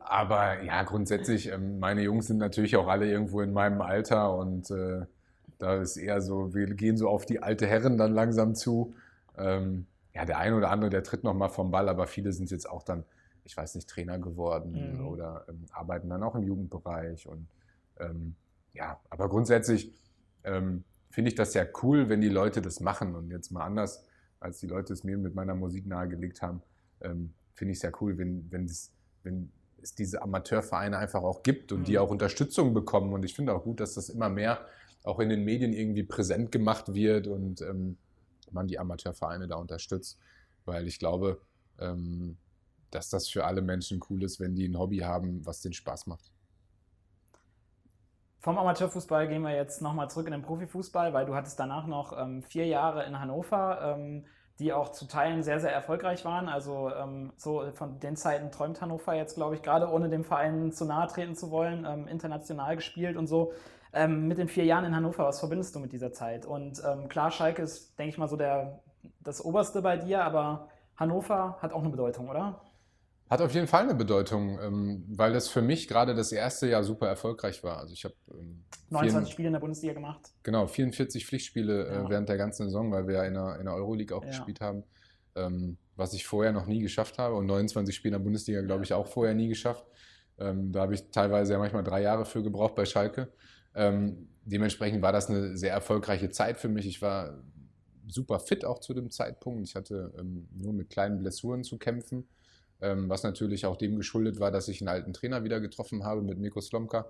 aber 0.00 0.64
ja, 0.64 0.82
grundsätzlich, 0.82 1.52
ähm, 1.52 1.78
meine 1.78 2.02
Jungs 2.02 2.26
sind 2.26 2.38
natürlich 2.38 2.74
auch 2.76 2.88
alle 2.88 3.08
irgendwo 3.08 3.40
in 3.40 3.52
meinem 3.52 3.80
Alter 3.80 4.36
und 4.36 4.68
äh, 4.72 5.02
da 5.58 5.76
ist 5.76 5.96
eher 5.96 6.20
so, 6.20 6.54
wir 6.54 6.66
gehen 6.74 6.96
so 6.96 7.08
auf 7.08 7.24
die 7.24 7.40
alte 7.40 7.68
Herren 7.68 7.98
dann 7.98 8.12
langsam 8.12 8.56
zu. 8.56 8.96
Ähm, 9.38 9.86
ja, 10.12 10.24
der 10.24 10.38
eine 10.38 10.56
oder 10.56 10.70
andere, 10.70 10.90
der 10.90 11.04
tritt 11.04 11.22
noch 11.22 11.34
mal 11.34 11.48
vom 11.48 11.70
Ball, 11.70 11.88
aber 11.88 12.08
viele 12.08 12.32
sind 12.32 12.50
jetzt 12.50 12.68
auch 12.68 12.82
dann, 12.82 13.04
ich 13.44 13.56
weiß 13.56 13.76
nicht, 13.76 13.88
Trainer 13.88 14.18
geworden 14.18 14.96
Mhm. 14.98 15.06
oder 15.06 15.44
ähm, 15.48 15.66
arbeiten 15.70 16.08
dann 16.08 16.24
auch 16.24 16.34
im 16.34 16.42
Jugendbereich 16.42 17.28
und 17.28 17.46
ähm, 18.00 18.34
ja, 18.72 18.98
aber 19.08 19.28
grundsätzlich 19.28 19.92
ähm, 20.42 20.82
finde 21.16 21.30
ich 21.30 21.34
das 21.34 21.54
ja 21.54 21.64
cool, 21.82 22.10
wenn 22.10 22.20
die 22.20 22.28
Leute 22.28 22.60
das 22.60 22.80
machen 22.80 23.14
und 23.14 23.30
jetzt 23.30 23.50
mal 23.50 23.64
anders, 23.64 24.04
als 24.38 24.60
die 24.60 24.66
Leute 24.66 24.92
es 24.92 25.02
mir 25.02 25.16
mit 25.16 25.34
meiner 25.34 25.54
Musik 25.54 25.86
nahegelegt 25.86 26.42
haben, 26.42 26.60
ähm, 27.00 27.32
finde 27.54 27.72
ich 27.72 27.78
es 27.78 27.82
ja 27.84 27.90
cool, 28.02 28.18
wenn, 28.18 28.46
wenn, 28.52 28.66
es, 28.66 28.92
wenn 29.22 29.50
es 29.80 29.94
diese 29.94 30.20
Amateurvereine 30.20 30.98
einfach 30.98 31.22
auch 31.22 31.42
gibt 31.42 31.72
und 31.72 31.88
die 31.88 31.92
Mhm. 31.92 31.98
auch 32.00 32.10
Unterstützung 32.10 32.74
bekommen 32.74 33.14
und 33.14 33.24
ich 33.24 33.34
finde 33.34 33.54
auch 33.54 33.64
gut, 33.64 33.80
dass 33.80 33.94
das 33.94 34.10
immer 34.10 34.28
mehr 34.28 34.66
auch 35.04 35.18
in 35.18 35.30
den 35.30 35.42
Medien 35.42 35.72
irgendwie 35.72 36.02
präsent 36.02 36.52
gemacht 36.52 36.92
wird 36.92 37.28
und 37.28 37.62
ähm, 37.62 37.96
man 38.50 38.68
die 38.68 38.78
Amateurvereine 38.78 39.48
da 39.48 39.56
unterstützt, 39.56 40.18
weil 40.66 40.86
ich 40.86 40.98
glaube, 40.98 41.40
ähm, 41.78 42.36
dass 42.90 43.08
das 43.08 43.26
für 43.26 43.46
alle 43.46 43.62
Menschen 43.62 44.00
cool 44.10 44.22
ist, 44.22 44.38
wenn 44.38 44.54
die 44.54 44.68
ein 44.68 44.78
Hobby 44.78 44.98
haben, 44.98 45.46
was 45.46 45.62
den 45.62 45.72
Spaß 45.72 46.08
macht. 46.08 46.30
Vom 48.46 48.58
Amateurfußball 48.58 49.26
gehen 49.26 49.42
wir 49.42 49.56
jetzt 49.56 49.82
nochmal 49.82 50.08
zurück 50.08 50.26
in 50.26 50.30
den 50.30 50.42
Profifußball, 50.42 51.12
weil 51.12 51.26
du 51.26 51.34
hattest 51.34 51.58
danach 51.58 51.88
noch 51.88 52.16
ähm, 52.16 52.44
vier 52.44 52.64
Jahre 52.64 53.02
in 53.02 53.18
Hannover, 53.18 53.96
ähm, 53.98 54.24
die 54.60 54.72
auch 54.72 54.92
zu 54.92 55.08
Teilen 55.08 55.42
sehr, 55.42 55.58
sehr 55.58 55.72
erfolgreich 55.72 56.24
waren. 56.24 56.48
Also 56.48 56.92
ähm, 56.94 57.32
so 57.36 57.64
von 57.72 57.98
den 57.98 58.14
Zeiten 58.14 58.52
träumt 58.52 58.80
Hannover 58.80 59.14
jetzt, 59.14 59.34
glaube 59.34 59.56
ich, 59.56 59.62
gerade 59.62 59.90
ohne 59.90 60.08
dem 60.08 60.22
Verein 60.22 60.70
zu 60.70 60.84
nahe 60.84 61.08
treten 61.08 61.34
zu 61.34 61.50
wollen, 61.50 61.84
ähm, 61.84 62.06
international 62.06 62.76
gespielt 62.76 63.16
und 63.16 63.26
so. 63.26 63.52
Ähm, 63.92 64.28
mit 64.28 64.38
den 64.38 64.46
vier 64.46 64.64
Jahren 64.64 64.84
in 64.84 64.94
Hannover, 64.94 65.24
was 65.24 65.40
verbindest 65.40 65.74
du 65.74 65.80
mit 65.80 65.90
dieser 65.90 66.12
Zeit? 66.12 66.46
Und 66.46 66.80
ähm, 66.86 67.08
klar, 67.08 67.32
Schalke 67.32 67.62
ist, 67.62 67.98
denke 67.98 68.10
ich 68.10 68.18
mal, 68.18 68.28
so 68.28 68.36
der, 68.36 68.78
das 69.24 69.44
Oberste 69.44 69.82
bei 69.82 69.96
dir, 69.96 70.22
aber 70.22 70.68
Hannover 70.96 71.58
hat 71.60 71.72
auch 71.72 71.80
eine 71.80 71.90
Bedeutung, 71.90 72.28
oder? 72.28 72.60
Hat 73.28 73.40
auf 73.40 73.52
jeden 73.54 73.66
Fall 73.66 73.82
eine 73.82 73.94
Bedeutung, 73.94 74.58
ähm, 74.60 75.04
weil 75.08 75.34
es 75.34 75.48
für 75.48 75.62
mich 75.62 75.88
gerade 75.88 76.14
das 76.14 76.30
erste 76.30 76.68
Jahr 76.68 76.84
super 76.84 77.08
erfolgreich 77.08 77.62
war. 77.64 77.78
Also 77.78 77.92
ich 77.92 78.04
habe 78.04 78.14
ähm, 78.30 78.62
29 78.90 79.26
vier- 79.28 79.32
Spiele 79.32 79.46
in 79.48 79.52
der 79.54 79.60
Bundesliga 79.60 79.94
gemacht. 79.94 80.32
genau 80.44 80.66
44 80.68 81.26
Pflichtspiele 81.26 81.86
Ja. 81.86 82.06
äh, 82.06 82.10
während 82.10 82.28
der 82.28 82.36
ganzen 82.36 82.66
Saison, 82.66 82.92
weil 82.92 83.06
wir 83.08 83.14
ja 83.16 83.24
in 83.24 83.34
der, 83.34 83.56
in 83.58 83.64
der 83.66 83.74
Euroleague 83.74 84.16
auch 84.16 84.22
Ja. 84.22 84.30
gespielt 84.30 84.60
haben, 84.60 84.84
ähm, 85.34 85.76
was 85.96 86.12
ich 86.14 86.24
vorher 86.26 86.52
noch 86.52 86.66
nie 86.66 86.80
geschafft 86.80 87.18
habe 87.18 87.34
und 87.34 87.46
29 87.46 87.94
Spiele 87.96 88.14
in 88.14 88.20
der 88.20 88.24
Bundesliga 88.24 88.60
glaube 88.62 88.84
ich 88.84 88.92
auch 88.92 89.06
vorher 89.08 89.34
nie 89.34 89.48
geschafft. 89.48 89.84
Ähm, 90.38 90.70
da 90.70 90.82
habe 90.82 90.94
ich 90.94 91.10
teilweise 91.10 91.54
ja 91.54 91.58
manchmal 91.58 91.82
drei 91.82 92.02
Jahre 92.02 92.26
für 92.26 92.42
gebraucht 92.42 92.74
bei 92.74 92.84
Schalke. 92.84 93.32
Dementsprechend 94.44 95.02
war 95.02 95.12
das 95.12 95.28
eine 95.28 95.56
sehr 95.56 95.72
erfolgreiche 95.72 96.30
Zeit 96.30 96.58
für 96.58 96.68
mich. 96.68 96.86
Ich 96.86 97.02
war 97.02 97.42
super 98.08 98.38
fit 98.38 98.64
auch 98.64 98.78
zu 98.78 98.94
dem 98.94 99.10
Zeitpunkt. 99.10 99.68
Ich 99.68 99.74
hatte 99.74 100.12
nur 100.54 100.72
mit 100.72 100.88
kleinen 100.88 101.18
Blessuren 101.18 101.62
zu 101.64 101.76
kämpfen, 101.76 102.26
ähm, 102.80 103.08
was 103.08 103.22
natürlich 103.22 103.66
auch 103.66 103.76
dem 103.76 103.96
geschuldet 103.96 104.40
war, 104.40 104.50
dass 104.50 104.68
ich 104.68 104.80
einen 104.80 104.88
alten 104.88 105.12
Trainer 105.12 105.44
wieder 105.44 105.60
getroffen 105.60 106.04
habe 106.04 106.22
mit 106.22 106.38
Mirko 106.38 106.60
Slomka, 106.60 107.06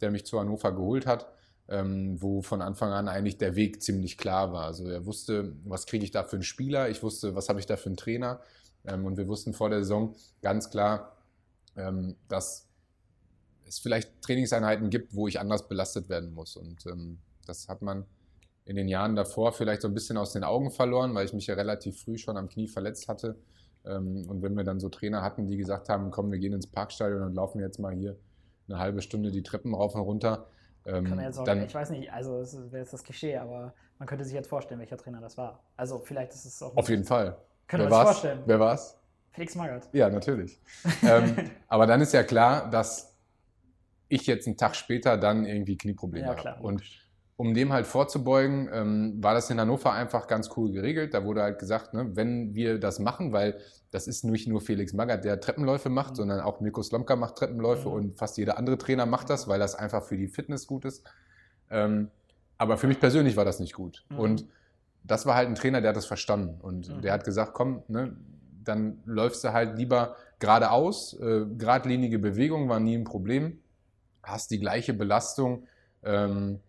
der 0.00 0.10
mich 0.10 0.24
zu 0.26 0.40
Hannover 0.40 0.72
geholt 0.72 1.06
hat, 1.06 1.26
ähm, 1.68 2.20
wo 2.20 2.42
von 2.42 2.62
Anfang 2.62 2.92
an 2.92 3.08
eigentlich 3.08 3.38
der 3.38 3.56
Weg 3.56 3.82
ziemlich 3.82 4.18
klar 4.18 4.52
war. 4.52 4.64
Also 4.64 4.88
er 4.88 5.06
wusste, 5.06 5.54
was 5.64 5.86
kriege 5.86 6.04
ich 6.04 6.10
da 6.10 6.24
für 6.24 6.36
einen 6.36 6.42
Spieler, 6.42 6.88
ich 6.88 7.02
wusste, 7.02 7.34
was 7.34 7.48
habe 7.48 7.60
ich 7.60 7.66
da 7.66 7.76
für 7.76 7.86
einen 7.86 7.96
Trainer 7.96 8.40
ähm, 8.84 9.04
und 9.06 9.16
wir 9.16 9.28
wussten 9.28 9.52
vor 9.52 9.70
der 9.70 9.80
Saison 9.80 10.14
ganz 10.42 10.70
klar, 10.70 11.16
ähm, 11.76 12.16
dass 12.28 12.68
es 13.66 13.78
vielleicht 13.78 14.22
Trainingseinheiten 14.22 14.90
gibt, 14.90 15.14
wo 15.14 15.26
ich 15.28 15.40
anders 15.40 15.68
belastet 15.68 16.08
werden 16.08 16.32
muss. 16.32 16.56
Und 16.56 16.86
ähm, 16.86 17.18
das 17.46 17.68
hat 17.68 17.82
man 17.82 18.04
in 18.64 18.76
den 18.76 18.88
Jahren 18.88 19.16
davor 19.16 19.52
vielleicht 19.52 19.82
so 19.82 19.88
ein 19.88 19.94
bisschen 19.94 20.16
aus 20.16 20.32
den 20.32 20.44
Augen 20.44 20.70
verloren, 20.70 21.14
weil 21.14 21.26
ich 21.26 21.32
mich 21.32 21.46
ja 21.46 21.54
relativ 21.54 22.00
früh 22.00 22.16
schon 22.18 22.36
am 22.36 22.48
Knie 22.48 22.68
verletzt 22.68 23.08
hatte. 23.08 23.36
Ähm, 23.86 24.26
und 24.28 24.42
wenn 24.42 24.56
wir 24.56 24.64
dann 24.64 24.80
so 24.80 24.88
Trainer 24.88 25.22
hatten, 25.22 25.46
die 25.46 25.56
gesagt 25.56 25.88
haben, 25.88 26.10
komm, 26.10 26.32
wir 26.32 26.38
gehen 26.38 26.52
ins 26.52 26.66
Parkstadion 26.66 27.22
und 27.22 27.34
laufen 27.34 27.60
jetzt 27.60 27.78
mal 27.78 27.94
hier 27.94 28.16
eine 28.68 28.78
halbe 28.78 29.02
Stunde 29.02 29.30
die 29.30 29.42
Treppen 29.42 29.74
rauf 29.74 29.94
und 29.94 30.00
runter. 30.02 30.46
Ähm, 30.86 31.04
Kann 31.04 31.16
man 31.16 31.24
jetzt 31.24 31.38
auch, 31.38 31.44
dann, 31.44 31.62
ich 31.62 31.74
weiß 31.74 31.90
nicht, 31.90 32.12
also 32.12 32.40
das 32.40 32.54
wäre 32.72 32.82
jetzt 32.82 32.92
das 32.92 33.04
Klischee, 33.04 33.36
aber 33.36 33.74
man 33.98 34.08
könnte 34.08 34.24
sich 34.24 34.34
jetzt 34.34 34.48
vorstellen, 34.48 34.80
welcher 34.80 34.96
Trainer 34.96 35.20
das 35.20 35.36
war. 35.38 35.62
Also 35.76 35.98
vielleicht 35.98 36.32
ist 36.32 36.44
es 36.44 36.62
auch. 36.62 36.76
Auf 36.76 36.88
jeden 36.88 37.04
Fall. 37.04 37.36
Können 37.66 37.88
wir 37.88 37.96
uns 37.96 38.04
vorstellen. 38.04 38.42
Wer 38.46 38.60
war 38.60 38.74
es? 38.74 38.96
Felix 39.32 39.54
Magath. 39.54 39.88
Ja, 39.92 40.08
natürlich. 40.08 40.60
ähm, 41.02 41.50
aber 41.68 41.86
dann 41.86 42.00
ist 42.00 42.12
ja 42.12 42.22
klar, 42.22 42.70
dass 42.70 43.16
ich 44.08 44.26
jetzt 44.26 44.46
einen 44.46 44.56
Tag 44.56 44.76
später 44.76 45.16
dann 45.16 45.44
irgendwie 45.44 45.76
Knieprobleme 45.76 46.26
ja, 46.26 46.44
habe. 46.44 46.62
Und 46.62 46.82
um 47.36 47.52
dem 47.52 47.72
halt 47.72 47.86
vorzubeugen, 47.86 48.68
ähm, 48.72 49.22
war 49.22 49.34
das 49.34 49.50
in 49.50 49.58
Hannover 49.58 49.92
einfach 49.92 50.28
ganz 50.28 50.50
cool 50.56 50.70
geregelt. 50.70 51.14
Da 51.14 51.24
wurde 51.24 51.42
halt 51.42 51.58
gesagt, 51.58 51.92
ne, 51.92 52.10
wenn 52.14 52.54
wir 52.54 52.78
das 52.78 53.00
machen, 53.00 53.32
weil 53.32 53.58
das 53.90 54.06
ist 54.06 54.24
nicht 54.24 54.46
nur 54.46 54.60
Felix 54.60 54.92
Magath, 54.92 55.24
der 55.24 55.40
Treppenläufe 55.40 55.88
macht, 55.88 56.12
mhm. 56.12 56.16
sondern 56.16 56.40
auch 56.40 56.60
Mirko 56.60 56.82
Slomka 56.82 57.16
macht 57.16 57.36
Treppenläufe 57.36 57.88
mhm. 57.88 57.94
und 57.94 58.18
fast 58.18 58.38
jeder 58.38 58.56
andere 58.56 58.78
Trainer 58.78 59.06
macht 59.06 59.30
das, 59.30 59.48
weil 59.48 59.58
das 59.58 59.74
einfach 59.74 60.04
für 60.04 60.16
die 60.16 60.28
Fitness 60.28 60.66
gut 60.66 60.84
ist. 60.84 61.02
Ähm, 61.70 62.10
aber 62.56 62.76
für 62.76 62.86
mich 62.86 63.00
persönlich 63.00 63.36
war 63.36 63.44
das 63.44 63.58
nicht 63.58 63.74
gut. 63.74 64.04
Mhm. 64.10 64.18
Und 64.18 64.46
das 65.02 65.26
war 65.26 65.34
halt 65.34 65.48
ein 65.48 65.56
Trainer, 65.56 65.80
der 65.80 65.90
hat 65.90 65.96
das 65.96 66.06
verstanden. 66.06 66.60
Und 66.60 66.88
mhm. 66.88 67.02
der 67.02 67.12
hat 67.12 67.24
gesagt, 67.24 67.52
komm, 67.52 67.82
ne, 67.88 68.16
dann 68.62 69.02
läufst 69.04 69.42
du 69.42 69.52
halt 69.52 69.76
lieber 69.76 70.14
geradeaus. 70.38 71.18
Äh, 71.20 71.46
geradlinige 71.58 72.20
Bewegung 72.20 72.68
war 72.68 72.78
nie 72.78 72.96
ein 72.96 73.04
Problem. 73.04 73.58
Hast 74.22 74.52
die 74.52 74.60
gleiche 74.60 74.94
Belastung. 74.94 75.66
Ähm, 76.02 76.60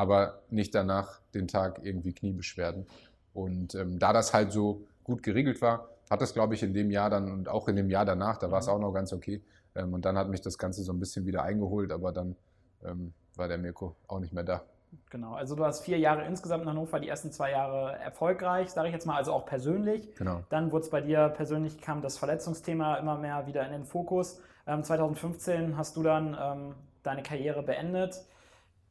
aber 0.00 0.40
nicht 0.48 0.74
danach 0.74 1.20
den 1.34 1.46
Tag 1.46 1.80
irgendwie 1.82 2.14
Kniebeschwerden. 2.14 2.86
Und 3.34 3.74
ähm, 3.74 3.98
da 3.98 4.14
das 4.14 4.32
halt 4.32 4.50
so 4.50 4.86
gut 5.04 5.22
geregelt 5.22 5.60
war, 5.60 5.90
hat 6.08 6.22
das, 6.22 6.32
glaube 6.32 6.54
ich, 6.54 6.62
in 6.62 6.72
dem 6.72 6.90
Jahr 6.90 7.10
dann 7.10 7.30
und 7.30 7.48
auch 7.50 7.68
in 7.68 7.76
dem 7.76 7.90
Jahr 7.90 8.06
danach, 8.06 8.38
da 8.38 8.50
war 8.50 8.60
es 8.60 8.66
mhm. 8.66 8.72
auch 8.72 8.78
noch 8.78 8.92
ganz 8.92 9.12
okay. 9.12 9.42
Ähm, 9.74 9.92
und 9.92 10.06
dann 10.06 10.16
hat 10.16 10.30
mich 10.30 10.40
das 10.40 10.56
Ganze 10.56 10.82
so 10.82 10.92
ein 10.94 10.98
bisschen 10.98 11.26
wieder 11.26 11.42
eingeholt, 11.42 11.92
aber 11.92 12.12
dann 12.12 12.34
ähm, 12.82 13.12
war 13.36 13.46
der 13.46 13.58
Mirko 13.58 13.94
auch 14.08 14.20
nicht 14.20 14.32
mehr 14.32 14.42
da. 14.42 14.62
Genau, 15.10 15.34
also 15.34 15.54
du 15.54 15.66
hast 15.66 15.82
vier 15.82 15.98
Jahre 15.98 16.24
insgesamt 16.24 16.62
in 16.62 16.70
Hannover, 16.70 16.98
die 16.98 17.08
ersten 17.08 17.30
zwei 17.30 17.50
Jahre 17.50 17.96
erfolgreich, 17.98 18.70
sage 18.70 18.88
ich 18.88 18.94
jetzt 18.94 19.06
mal, 19.06 19.16
also 19.16 19.34
auch 19.34 19.44
persönlich. 19.44 20.14
Genau. 20.14 20.42
Dann 20.48 20.72
wurde 20.72 20.84
es 20.84 20.90
bei 20.90 21.02
dir 21.02 21.28
persönlich, 21.28 21.78
kam 21.78 22.00
das 22.00 22.16
Verletzungsthema 22.16 22.96
immer 22.96 23.18
mehr 23.18 23.46
wieder 23.46 23.64
in 23.66 23.72
den 23.72 23.84
Fokus. 23.84 24.40
2015 24.64 25.60
ähm, 25.60 25.76
hast 25.76 25.96
du 25.96 26.02
dann 26.02 26.36
ähm, 26.40 26.74
deine 27.02 27.22
Karriere 27.22 27.62
beendet. 27.62 28.24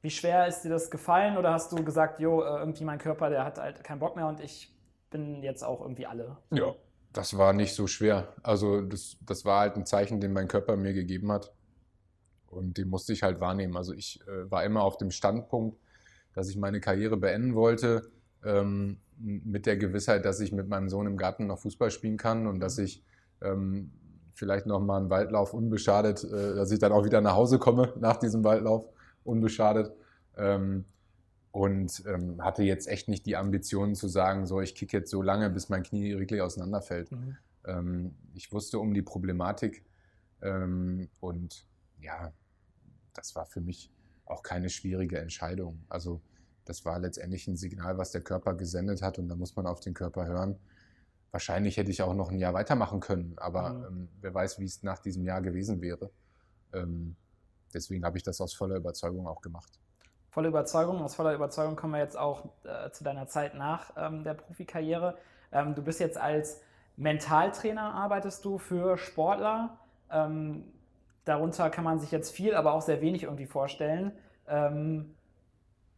Wie 0.02 0.10
schwer 0.10 0.47
ist 0.47 0.62
dir 0.62 0.70
das 0.70 0.89
gefallen 0.89 1.38
oder 1.38 1.52
hast 1.52 1.72
du 1.72 1.84
gesagt, 1.84 2.20
jo, 2.20 2.41
äh, 2.41 2.60
irgendwie 2.60 2.86
mein 2.86 3.00
Körper, 3.00 3.30
der 3.30 3.43
hat 3.43 3.58
halt 3.58 3.84
keinen 3.84 4.00
Bock 4.00 4.16
mehr 4.16 4.28
und 4.28 4.39
ich 4.39 4.74
bin 5.10 5.43
jetzt 5.43 5.64
auch 5.64 5.82
irgendwie 5.82 6.06
alle? 6.06 6.38
Ja, 6.52 6.74
das 7.12 7.38
war 7.38 7.54
nicht 7.54 7.74
so 7.74 7.88
schwer. 7.88 8.34
Also 8.41 8.82
das, 8.82 9.18
das 9.22 9.43
war 9.43 9.60
halt 9.62 9.76
ein 9.76 9.86
Zeichen, 9.86 10.22
den 10.22 10.32
mein 10.32 10.47
Körper 10.47 10.78
mir 10.78 10.93
gegeben 10.93 11.32
hat. 11.32 11.54
Und 12.47 12.78
den 12.78 12.89
musste 12.89 13.14
ich 13.14 13.24
halt 13.24 13.41
wahrnehmen. 13.41 13.76
Also 13.76 13.93
ich 13.93 14.22
äh, 14.28 14.50
war 14.50 14.64
immer 14.64 14.84
auf 14.84 14.97
dem 14.97 15.12
Standpunkt, 15.12 15.78
dass 16.34 16.50
ich 16.50 16.58
meine 16.58 16.80
Karriere 16.80 17.18
beenden 17.18 17.54
wollte, 17.56 18.10
ähm, 18.43 19.02
mit 19.18 19.66
der 19.66 19.76
Gewissheit, 19.78 20.24
dass 20.24 20.39
ich 20.39 20.54
mit 20.54 20.70
meinem 20.70 20.88
Sohn 20.88 21.08
im 21.08 21.18
Garten 21.18 21.47
noch 21.47 21.60
Fußball 21.60 21.91
spielen 21.91 22.18
kann 22.18 22.47
und 22.47 22.62
dass 22.62 22.78
ich 22.78 23.04
ähm, 23.41 23.91
vielleicht 24.34 24.66
noch 24.66 24.80
mal 24.80 24.97
einen 24.97 25.10
Waldlauf 25.10 25.54
unbeschadet, 25.54 26.24
äh, 26.24 26.56
dass 26.56 26.72
ich 26.72 26.80
dann 26.80 26.93
auch 26.93 27.04
wieder 27.04 27.20
nach 27.20 27.36
Hause 27.36 27.60
komme 27.60 27.93
nach 28.00 28.18
diesem 28.18 28.43
Waldlauf 28.45 28.88
unbeschadet. 29.24 29.92
Ähm, 30.38 30.86
und 31.52 32.04
ähm, 32.06 32.44
hatte 32.44 32.64
jetzt 32.64 32.88
echt 32.88 33.08
nicht 33.08 33.26
die 33.26 33.36
Ambition 33.36 33.96
zu 33.96 34.08
sagen, 34.08 34.46
so 34.46 34.62
ich 34.62 34.76
kicke 34.76 34.98
jetzt 34.98 35.10
so 35.10 35.22
lange, 35.22 35.50
bis 35.50 35.70
mein 35.70 35.84
Knie 35.84 36.18
wirklich 36.18 36.42
auseinanderfällt. 36.42 37.12
Mhm. 37.12 37.38
Ähm, 37.66 38.16
ich 38.34 38.52
wusste 38.52 38.80
um 38.80 38.94
die 38.94 39.02
Problematik 39.02 39.84
ähm, 40.42 41.10
und 41.20 41.66
ja, 42.00 42.32
das 43.14 43.36
war 43.36 43.46
für 43.46 43.62
mich 43.62 43.92
auch 44.26 44.44
keine 44.44 44.70
schwierige 44.70 45.20
Entscheidung. 45.20 45.84
Also 45.90 46.22
das 46.66 46.86
war 46.86 47.00
letztendlich 47.00 47.48
ein 47.48 47.58
Signal, 47.58 47.98
was 47.98 48.12
der 48.12 48.22
Körper 48.22 48.54
gesendet 48.54 49.02
hat 49.02 49.18
und 49.18 49.28
da 49.28 49.36
muss 49.36 49.56
man 49.56 49.66
auf 49.66 49.80
den 49.80 49.96
Körper 49.96 50.28
hören. 50.28 50.56
Wahrscheinlich 51.32 51.78
hätte 51.78 51.92
ich 51.92 52.02
auch 52.04 52.14
noch 52.14 52.30
ein 52.30 52.40
Jahr 52.40 52.54
weitermachen 52.54 53.00
können, 53.00 53.34
aber 53.38 53.74
mhm. 53.74 53.86
ähm, 53.86 54.10
wer 54.22 54.34
weiß, 54.34 54.60
wie 54.60 54.66
es 54.66 54.84
nach 54.84 55.00
diesem 55.00 55.24
Jahr 55.24 55.42
gewesen 55.42 55.82
wäre. 55.82 56.12
Deswegen 57.74 58.06
habe 58.06 58.18
ich 58.18 58.24
das 58.24 58.42
aus 58.42 58.54
voller 58.54 58.76
Überzeugung 58.76 59.28
auch 59.28 59.42
gemacht. 59.42 59.80
Volle 60.32 60.50
Überzeugung, 60.50 61.02
aus 61.02 61.16
voller 61.16 61.34
Überzeugung 61.34 61.76
kommen 61.76 61.94
wir 61.94 62.00
jetzt 62.00 62.18
auch 62.18 62.46
äh, 62.64 62.92
zu 62.92 63.04
deiner 63.04 63.28
Zeit 63.28 63.56
nach 63.56 63.92
ähm, 63.98 64.24
der 64.24 64.36
Profikarriere. 64.36 65.18
Ähm, 65.52 65.76
du 65.76 65.82
bist 65.82 66.00
jetzt 66.00 66.18
als 66.18 66.62
Mentaltrainer, 66.98 67.94
arbeitest 67.94 68.46
du 68.46 68.58
für 68.58 68.98
Sportler. 68.98 69.80
Ähm, 70.12 70.66
darunter 71.26 71.70
kann 71.70 71.84
man 71.84 72.00
sich 72.00 72.12
jetzt 72.12 72.32
viel, 72.32 72.54
aber 72.54 72.74
auch 72.74 72.82
sehr 72.82 73.02
wenig 73.02 73.24
irgendwie 73.24 73.48
vorstellen. 73.48 74.12
Ähm, 74.48 75.16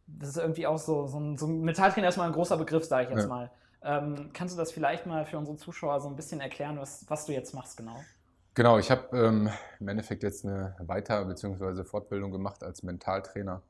das 0.06 0.30
ist 0.30 0.36
irgendwie 0.38 0.66
auch 0.66 0.78
so, 0.78 1.06
so 1.06 1.18
ein, 1.18 1.36
so 1.36 1.46
ein 1.46 1.60
Mentaltrainer 1.60 2.08
ist 2.08 2.16
mal 2.16 2.26
ein 2.26 2.32
großer 2.32 2.56
Begriff, 2.56 2.84
sage 2.84 3.04
ich 3.04 3.10
jetzt 3.10 3.22
ja. 3.22 3.28
mal. 3.28 3.50
Ähm, 3.84 4.30
kannst 4.32 4.54
du 4.54 4.58
das 4.58 4.72
vielleicht 4.72 5.06
mal 5.06 5.24
für 5.24 5.38
unsere 5.38 5.56
Zuschauer 5.56 6.00
so 6.00 6.08
ein 6.08 6.16
bisschen 6.16 6.40
erklären, 6.40 6.78
was, 6.78 7.04
was 7.08 7.26
du 7.26 7.32
jetzt 7.32 7.54
machst 7.54 7.76
genau? 7.76 7.96
Genau, 8.54 8.78
ich 8.78 8.90
habe 8.90 9.16
ähm, 9.16 9.48
im 9.80 9.88
Endeffekt 9.88 10.22
jetzt 10.22 10.44
eine 10.44 10.74
Weiter- 10.80 11.24
bzw. 11.24 11.84
Fortbildung 11.84 12.32
gemacht 12.32 12.62
als 12.62 12.82
Mentaltrainer 12.82 13.62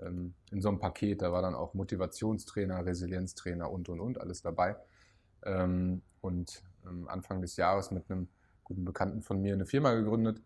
ähm, 0.00 0.34
in 0.50 0.60
so 0.60 0.68
einem 0.68 0.78
Paket. 0.78 1.22
Da 1.22 1.32
war 1.32 1.40
dann 1.42 1.54
auch 1.54 1.72
Motivationstrainer, 1.74 2.84
Resilienztrainer 2.84 3.70
und 3.70 3.88
und 3.88 4.00
und 4.00 4.20
alles 4.20 4.42
dabei. 4.42 4.76
Ähm, 5.44 6.02
und 6.20 6.62
ähm, 6.86 7.08
Anfang 7.08 7.40
des 7.40 7.56
Jahres 7.56 7.90
mit 7.90 8.10
einem 8.10 8.28
guten 8.64 8.84
Bekannten 8.84 9.22
von 9.22 9.40
mir 9.40 9.54
eine 9.54 9.64
Firma 9.66 9.94
gegründet, 9.94 10.42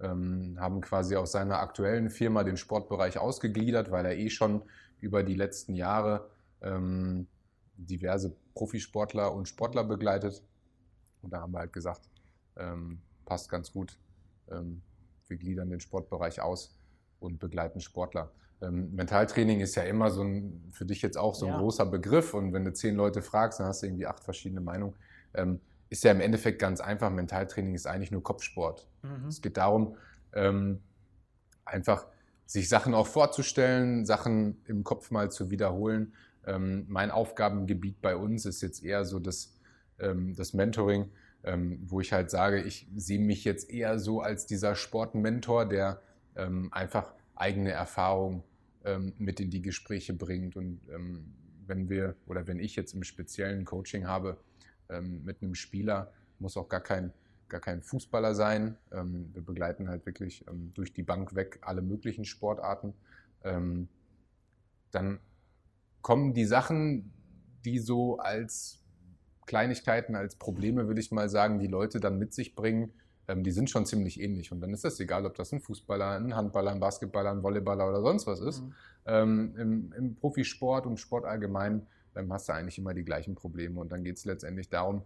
ähm, 0.00 0.56
haben 0.60 0.80
quasi 0.80 1.16
aus 1.16 1.32
seiner 1.32 1.58
aktuellen 1.58 2.10
Firma 2.10 2.44
den 2.44 2.56
Sportbereich 2.56 3.18
ausgegliedert, 3.18 3.90
weil 3.90 4.06
er 4.06 4.16
eh 4.16 4.30
schon 4.30 4.62
über 5.00 5.24
die 5.24 5.34
letzten 5.34 5.74
Jahre 5.74 6.30
ähm, 6.62 7.26
diverse 7.76 8.36
Profisportler 8.54 9.34
und 9.34 9.48
Sportler 9.48 9.82
begleitet. 9.82 10.42
Und 11.22 11.32
da 11.32 11.40
haben 11.40 11.52
wir 11.52 11.60
halt 11.60 11.72
gesagt, 11.72 12.08
passt 13.24 13.48
ganz 13.48 13.72
gut. 13.72 13.98
Ähm, 14.50 14.82
wir 15.28 15.36
gliedern 15.36 15.70
den 15.70 15.80
Sportbereich 15.80 16.40
aus 16.40 16.76
und 17.20 17.38
begleiten 17.38 17.80
Sportler. 17.80 18.30
Ähm, 18.60 18.94
Mentaltraining 18.94 19.60
ist 19.60 19.74
ja 19.74 19.84
immer 19.84 20.10
so 20.10 20.22
ein, 20.22 20.68
für 20.70 20.84
dich 20.84 21.02
jetzt 21.02 21.16
auch 21.16 21.34
so 21.34 21.46
ein 21.46 21.52
ja. 21.52 21.58
großer 21.58 21.86
Begriff 21.86 22.34
und 22.34 22.52
wenn 22.52 22.64
du 22.64 22.72
zehn 22.72 22.94
Leute 22.94 23.22
fragst, 23.22 23.60
dann 23.60 23.66
hast 23.66 23.82
du 23.82 23.86
irgendwie 23.86 24.06
acht 24.06 24.22
verschiedene 24.22 24.60
Meinungen. 24.60 24.94
Ähm, 25.34 25.60
ist 25.90 26.04
ja 26.04 26.10
im 26.10 26.20
Endeffekt 26.20 26.58
ganz 26.58 26.80
einfach. 26.80 27.10
Mentaltraining 27.10 27.74
ist 27.74 27.86
eigentlich 27.86 28.10
nur 28.10 28.22
Kopfsport. 28.22 28.88
Mhm. 29.02 29.28
Es 29.28 29.42
geht 29.42 29.56
darum, 29.56 29.96
einfach 31.64 32.08
sich 32.46 32.68
Sachen 32.68 32.94
auch 32.94 33.06
vorzustellen, 33.06 34.04
Sachen 34.04 34.60
im 34.66 34.82
Kopf 34.82 35.12
mal 35.12 35.30
zu 35.30 35.52
wiederholen. 35.52 36.14
mein 36.88 37.12
Aufgabengebiet 37.12 38.02
bei 38.02 38.16
uns 38.16 38.44
ist 38.44 38.60
jetzt 38.60 38.82
eher 38.82 39.04
so 39.04 39.20
das, 39.20 39.56
das 39.98 40.52
Mentoring 40.52 41.12
ähm, 41.44 41.78
wo 41.86 42.00
ich 42.00 42.12
halt 42.12 42.30
sage, 42.30 42.62
ich 42.62 42.88
sehe 42.96 43.18
mich 43.18 43.44
jetzt 43.44 43.70
eher 43.70 43.98
so 43.98 44.20
als 44.20 44.46
dieser 44.46 44.74
Sportmentor, 44.74 45.66
der 45.66 46.00
ähm, 46.36 46.72
einfach 46.72 47.12
eigene 47.34 47.70
Erfahrungen 47.70 48.42
ähm, 48.84 49.12
mit 49.18 49.40
in 49.40 49.50
die 49.50 49.62
Gespräche 49.62 50.14
bringt. 50.14 50.56
Und 50.56 50.80
ähm, 50.88 51.34
wenn 51.66 51.88
wir 51.88 52.16
oder 52.26 52.46
wenn 52.46 52.58
ich 52.58 52.76
jetzt 52.76 52.94
im 52.94 53.04
speziellen 53.04 53.64
Coaching 53.64 54.06
habe 54.06 54.38
ähm, 54.88 55.22
mit 55.24 55.42
einem 55.42 55.54
Spieler, 55.54 56.12
muss 56.38 56.56
auch 56.56 56.68
gar 56.68 56.82
kein, 56.82 57.12
gar 57.48 57.60
kein 57.60 57.82
Fußballer 57.82 58.34
sein. 58.34 58.76
Ähm, 58.90 59.30
wir 59.32 59.42
begleiten 59.42 59.88
halt 59.88 60.06
wirklich 60.06 60.44
durch 60.74 60.92
die 60.92 61.02
Bank 61.02 61.34
weg 61.34 61.58
alle 61.62 61.82
möglichen 61.82 62.24
Sportarten. 62.24 62.94
dann 64.90 65.18
kommen 66.00 66.32
die 66.32 66.44
Sachen, 66.46 67.12
die 67.64 67.78
so 67.78 68.18
als 68.18 68.83
Kleinigkeiten, 69.46 70.16
als 70.16 70.36
Probleme, 70.36 70.86
würde 70.86 71.00
ich 71.00 71.12
mal 71.12 71.28
sagen, 71.28 71.58
die 71.58 71.66
Leute 71.66 72.00
dann 72.00 72.18
mit 72.18 72.32
sich 72.34 72.54
bringen, 72.54 72.92
ähm, 73.28 73.42
die 73.42 73.52
sind 73.52 73.70
schon 73.70 73.86
ziemlich 73.86 74.20
ähnlich. 74.20 74.52
Und 74.52 74.60
dann 74.60 74.72
ist 74.72 74.84
das 74.84 75.00
egal, 75.00 75.26
ob 75.26 75.34
das 75.34 75.52
ein 75.52 75.60
Fußballer, 75.60 76.10
ein 76.10 76.34
Handballer, 76.34 76.72
ein 76.72 76.80
Basketballer, 76.80 77.30
ein 77.30 77.42
Volleyballer 77.42 77.88
oder 77.88 78.02
sonst 78.02 78.26
was 78.26 78.40
ist. 78.40 78.62
Mhm. 78.62 78.74
Ähm, 79.06 79.54
im, 79.56 79.92
im, 79.96 80.14
Profisport 80.14 80.86
und 80.86 80.98
Sport 80.98 81.24
allgemein 81.24 81.86
ähm, 82.16 82.32
hast 82.32 82.48
du 82.48 82.52
eigentlich 82.52 82.78
immer 82.78 82.94
die 82.94 83.04
gleichen 83.04 83.34
Probleme. 83.34 83.80
Und 83.80 83.92
dann 83.92 84.04
geht 84.04 84.16
es 84.16 84.24
letztendlich 84.24 84.68
darum, 84.68 85.02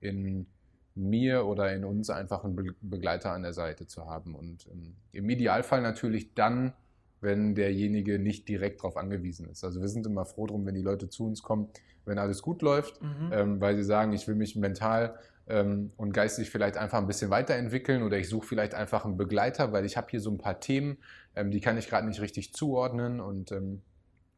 in 0.00 0.46
mir 0.94 1.46
oder 1.46 1.74
in 1.74 1.84
uns 1.84 2.10
einfach 2.10 2.44
einen 2.44 2.56
Be 2.56 2.74
Begleiter 2.82 3.32
an 3.32 3.42
der 3.42 3.54
Seite 3.54 3.86
zu 3.86 4.06
haben. 4.06 4.34
Und 4.34 4.66
ähm, 4.70 4.94
im 5.12 5.30
Idealfall 5.30 5.80
natürlich 5.80 6.34
dann, 6.34 6.74
wenn 7.22 7.54
derjenige 7.54 8.18
nicht 8.18 8.48
direkt 8.48 8.80
darauf 8.80 8.96
angewiesen 8.96 9.48
ist. 9.48 9.64
Also 9.64 9.80
wir 9.80 9.88
sind 9.88 10.06
immer 10.06 10.26
froh 10.26 10.46
drum, 10.46 10.66
wenn 10.66 10.74
die 10.74 10.82
Leute 10.82 11.08
zu 11.08 11.24
uns 11.24 11.42
kommen, 11.42 11.68
wenn 12.04 12.18
alles 12.18 12.42
gut 12.42 12.62
läuft, 12.62 13.00
mhm. 13.00 13.30
ähm, 13.32 13.60
weil 13.60 13.76
sie 13.76 13.84
sagen, 13.84 14.12
ich 14.12 14.26
will 14.26 14.34
mich 14.34 14.56
mental 14.56 15.18
ähm, 15.46 15.92
und 15.96 16.12
geistig 16.12 16.50
vielleicht 16.50 16.76
einfach 16.76 16.98
ein 16.98 17.06
bisschen 17.06 17.30
weiterentwickeln 17.30 18.02
oder 18.02 18.18
ich 18.18 18.28
suche 18.28 18.46
vielleicht 18.46 18.74
einfach 18.74 19.04
einen 19.04 19.16
Begleiter, 19.16 19.72
weil 19.72 19.84
ich 19.84 19.96
habe 19.96 20.08
hier 20.10 20.20
so 20.20 20.30
ein 20.30 20.38
paar 20.38 20.58
Themen, 20.58 20.98
ähm, 21.36 21.52
die 21.52 21.60
kann 21.60 21.78
ich 21.78 21.88
gerade 21.88 22.08
nicht 22.08 22.20
richtig 22.20 22.52
zuordnen 22.54 23.20
und 23.20 23.52
ähm, 23.52 23.82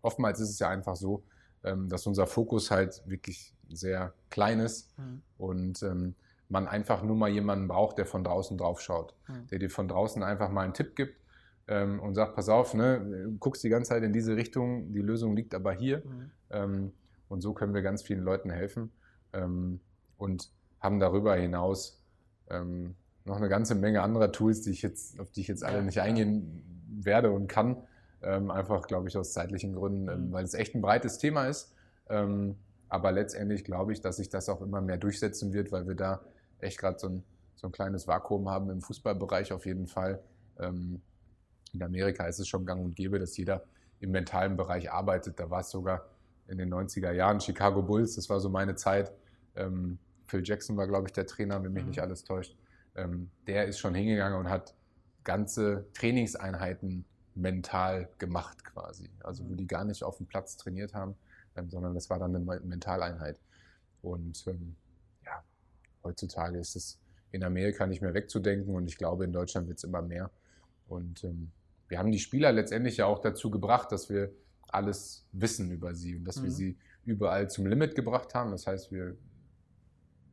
oftmals 0.02 0.38
ist 0.40 0.50
es 0.50 0.58
ja 0.58 0.68
einfach 0.68 0.96
so, 0.96 1.24
ähm, 1.64 1.88
dass 1.88 2.06
unser 2.06 2.26
Fokus 2.26 2.70
halt 2.70 3.02
wirklich 3.06 3.54
sehr 3.70 4.12
klein 4.28 4.60
ist 4.60 4.96
mhm. 4.98 5.22
und 5.38 5.82
ähm, 5.82 6.14
man 6.50 6.68
einfach 6.68 7.02
nur 7.02 7.16
mal 7.16 7.30
jemanden 7.30 7.66
braucht, 7.66 7.96
der 7.96 8.04
von 8.04 8.22
draußen 8.22 8.58
drauf 8.58 8.82
schaut, 8.82 9.14
Mhm. 9.26 9.46
der 9.46 9.58
dir 9.58 9.70
von 9.70 9.88
draußen 9.88 10.22
einfach 10.22 10.50
mal 10.50 10.64
einen 10.64 10.74
Tipp 10.74 10.94
gibt 10.96 11.23
ähm, 11.68 12.00
und 12.00 12.14
sagt, 12.14 12.34
pass 12.34 12.48
auf, 12.48 12.74
ne, 12.74 13.00
du 13.24 13.38
guckst 13.38 13.62
die 13.64 13.68
ganze 13.68 13.90
Zeit 13.90 14.02
in 14.02 14.12
diese 14.12 14.36
Richtung, 14.36 14.92
die 14.92 15.00
Lösung 15.00 15.34
liegt 15.36 15.54
aber 15.54 15.72
hier. 15.72 15.98
Mhm. 15.98 16.30
Ähm, 16.50 16.92
und 17.28 17.40
so 17.40 17.52
können 17.52 17.74
wir 17.74 17.82
ganz 17.82 18.02
vielen 18.02 18.22
Leuten 18.22 18.50
helfen 18.50 18.90
ähm, 19.32 19.80
und 20.18 20.50
haben 20.80 21.00
darüber 21.00 21.34
hinaus 21.34 22.02
ähm, 22.50 22.94
noch 23.24 23.36
eine 23.36 23.48
ganze 23.48 23.74
Menge 23.74 24.02
anderer 24.02 24.30
Tools, 24.30 24.60
die 24.62 24.70
ich 24.70 24.82
jetzt, 24.82 25.18
auf 25.18 25.30
die 25.30 25.40
ich 25.40 25.48
jetzt 25.48 25.64
alle 25.64 25.82
nicht 25.82 26.00
eingehen 26.00 26.62
werde 27.00 27.30
und 27.30 27.48
kann. 27.48 27.78
Ähm, 28.22 28.50
einfach, 28.50 28.86
glaube 28.86 29.08
ich, 29.08 29.16
aus 29.16 29.32
zeitlichen 29.32 29.74
Gründen, 29.74 30.08
ähm, 30.08 30.26
Mhm. 30.28 30.32
weil 30.32 30.44
es 30.44 30.54
echt 30.54 30.74
ein 30.74 30.82
breites 30.82 31.18
Thema 31.18 31.46
ist. 31.46 31.74
Aber 32.06 33.12
letztendlich 33.12 33.64
glaube 33.64 33.94
ich, 33.94 34.02
dass 34.02 34.16
sich 34.18 34.28
das 34.28 34.50
auch 34.50 34.60
immer 34.60 34.82
mehr 34.82 34.98
durchsetzen 34.98 35.54
wird, 35.54 35.72
weil 35.72 35.88
wir 35.88 35.94
da 35.94 36.20
echt 36.58 36.78
gerade 36.78 36.98
so 36.98 37.08
ein, 37.08 37.24
so 37.56 37.66
ein 37.68 37.72
kleines 37.72 38.06
Vakuum 38.06 38.50
haben 38.50 38.68
im 38.68 38.82
Fußballbereich 38.82 39.52
auf 39.54 39.64
jeden 39.64 39.86
Fall. 39.86 40.20
Ähm, 40.60 41.00
in 41.74 41.82
Amerika 41.82 42.26
ist 42.26 42.38
es 42.38 42.48
schon 42.48 42.64
gang 42.64 42.82
und 42.82 42.96
gäbe, 42.96 43.18
dass 43.18 43.36
jeder 43.36 43.64
im 44.00 44.10
mentalen 44.12 44.56
Bereich 44.56 44.90
arbeitet. 44.90 45.38
Da 45.40 45.50
war 45.50 45.60
es 45.60 45.70
sogar 45.70 46.06
in 46.46 46.58
den 46.58 46.68
90er 46.72 47.12
Jahren 47.12 47.40
Chicago 47.40 47.82
Bulls, 47.82 48.14
das 48.16 48.28
war 48.30 48.40
so 48.40 48.48
meine 48.48 48.74
Zeit. 48.76 49.12
Ähm, 49.56 49.98
Phil 50.26 50.42
Jackson 50.44 50.76
war, 50.76 50.86
glaube 50.86 51.08
ich, 51.08 51.12
der 51.12 51.26
Trainer, 51.26 51.62
wenn 51.62 51.72
mich 51.72 51.82
Mhm. 51.84 51.88
nicht 51.90 52.00
alles 52.00 52.24
täuscht. 52.24 52.56
Ähm, 52.96 53.30
der 53.46 53.66
ist 53.66 53.78
schon 53.78 53.94
hingegangen 53.94 54.38
und 54.38 54.48
hat 54.48 54.74
ganze 55.24 55.86
Trainingseinheiten 55.94 57.04
mental 57.34 58.08
gemacht 58.18 58.64
quasi. 58.64 59.10
Also 59.22 59.48
wo 59.48 59.54
die 59.54 59.66
gar 59.66 59.84
nicht 59.84 60.04
auf 60.04 60.18
dem 60.18 60.26
Platz 60.26 60.56
trainiert 60.56 60.94
haben, 60.94 61.14
ähm, 61.56 61.68
sondern 61.70 61.94
das 61.94 62.08
war 62.10 62.18
dann 62.18 62.34
eine 62.34 62.44
Me- 62.44 62.60
Mentaleinheit. 62.60 63.40
Und 64.02 64.46
ähm, 64.46 64.76
ja, 65.24 65.42
heutzutage 66.04 66.58
ist 66.58 66.76
es 66.76 66.98
in 67.32 67.42
Amerika 67.42 67.86
nicht 67.86 68.02
mehr 68.02 68.14
wegzudenken 68.14 68.74
und 68.74 68.86
ich 68.86 68.96
glaube, 68.98 69.24
in 69.24 69.32
Deutschland 69.32 69.66
wird 69.66 69.78
es 69.78 69.84
immer 69.84 70.02
mehr. 70.02 70.30
Und 70.88 71.24
ähm, 71.24 71.50
wir 71.88 71.98
haben 71.98 72.10
die 72.12 72.18
Spieler 72.18 72.52
letztendlich 72.52 72.96
ja 72.98 73.06
auch 73.06 73.18
dazu 73.20 73.50
gebracht, 73.50 73.92
dass 73.92 74.08
wir 74.08 74.32
alles 74.68 75.26
wissen 75.32 75.70
über 75.70 75.94
sie 75.94 76.16
und 76.16 76.24
dass 76.24 76.42
wir 76.42 76.50
Mhm. 76.50 76.54
sie 76.54 76.78
überall 77.04 77.48
zum 77.50 77.66
Limit 77.66 77.94
gebracht 77.94 78.34
haben. 78.34 78.50
Das 78.50 78.66
heißt, 78.66 78.90
wir 78.90 79.16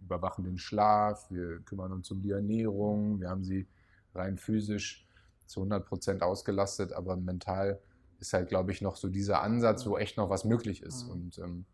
überwachen 0.02 0.44
den 0.44 0.58
Schlaf, 0.58 1.30
wir 1.30 1.60
kümmern 1.60 1.92
uns 1.92 2.10
um 2.12 2.22
die 2.22 2.32
Ernährung, 2.32 3.20
wir 3.20 3.30
haben 3.30 3.44
sie 3.44 3.68
rein 4.14 4.38
physisch 4.38 5.08
zu 5.46 5.62
100 5.62 5.86
Prozent 5.86 6.24
ausgelastet, 6.24 6.94
aber 6.94 7.16
mental 7.18 7.80
ist 8.20 8.34
halt, 8.34 8.50
glaube 8.50 8.72
ich, 8.72 8.82
noch 8.82 8.96
so 8.96 9.10
dieser 9.10 9.42
Ansatz, 9.42 9.86
wo 9.86 9.98
echt 9.98 10.18
noch 10.18 10.30
was 10.30 10.46
möglich 10.46 10.82
ist. 10.82 11.06
Mhm. 11.06 11.12
Und 11.12 11.38
ähm, 11.40 11.66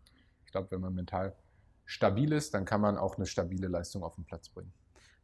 ich 0.45 0.51
glaube, 0.51 0.71
wenn 0.71 0.81
man 0.81 0.93
mental 0.93 1.35
stabil 1.85 2.31
ist, 2.33 2.53
dann 2.53 2.65
kann 2.65 2.81
man 2.81 2.97
auch 2.97 3.17
eine 3.17 3.25
stabile 3.25 3.67
Leistung 3.67 4.03
auf 4.03 4.15
den 4.15 4.25
Platz 4.25 4.49
bringen. 4.49 4.73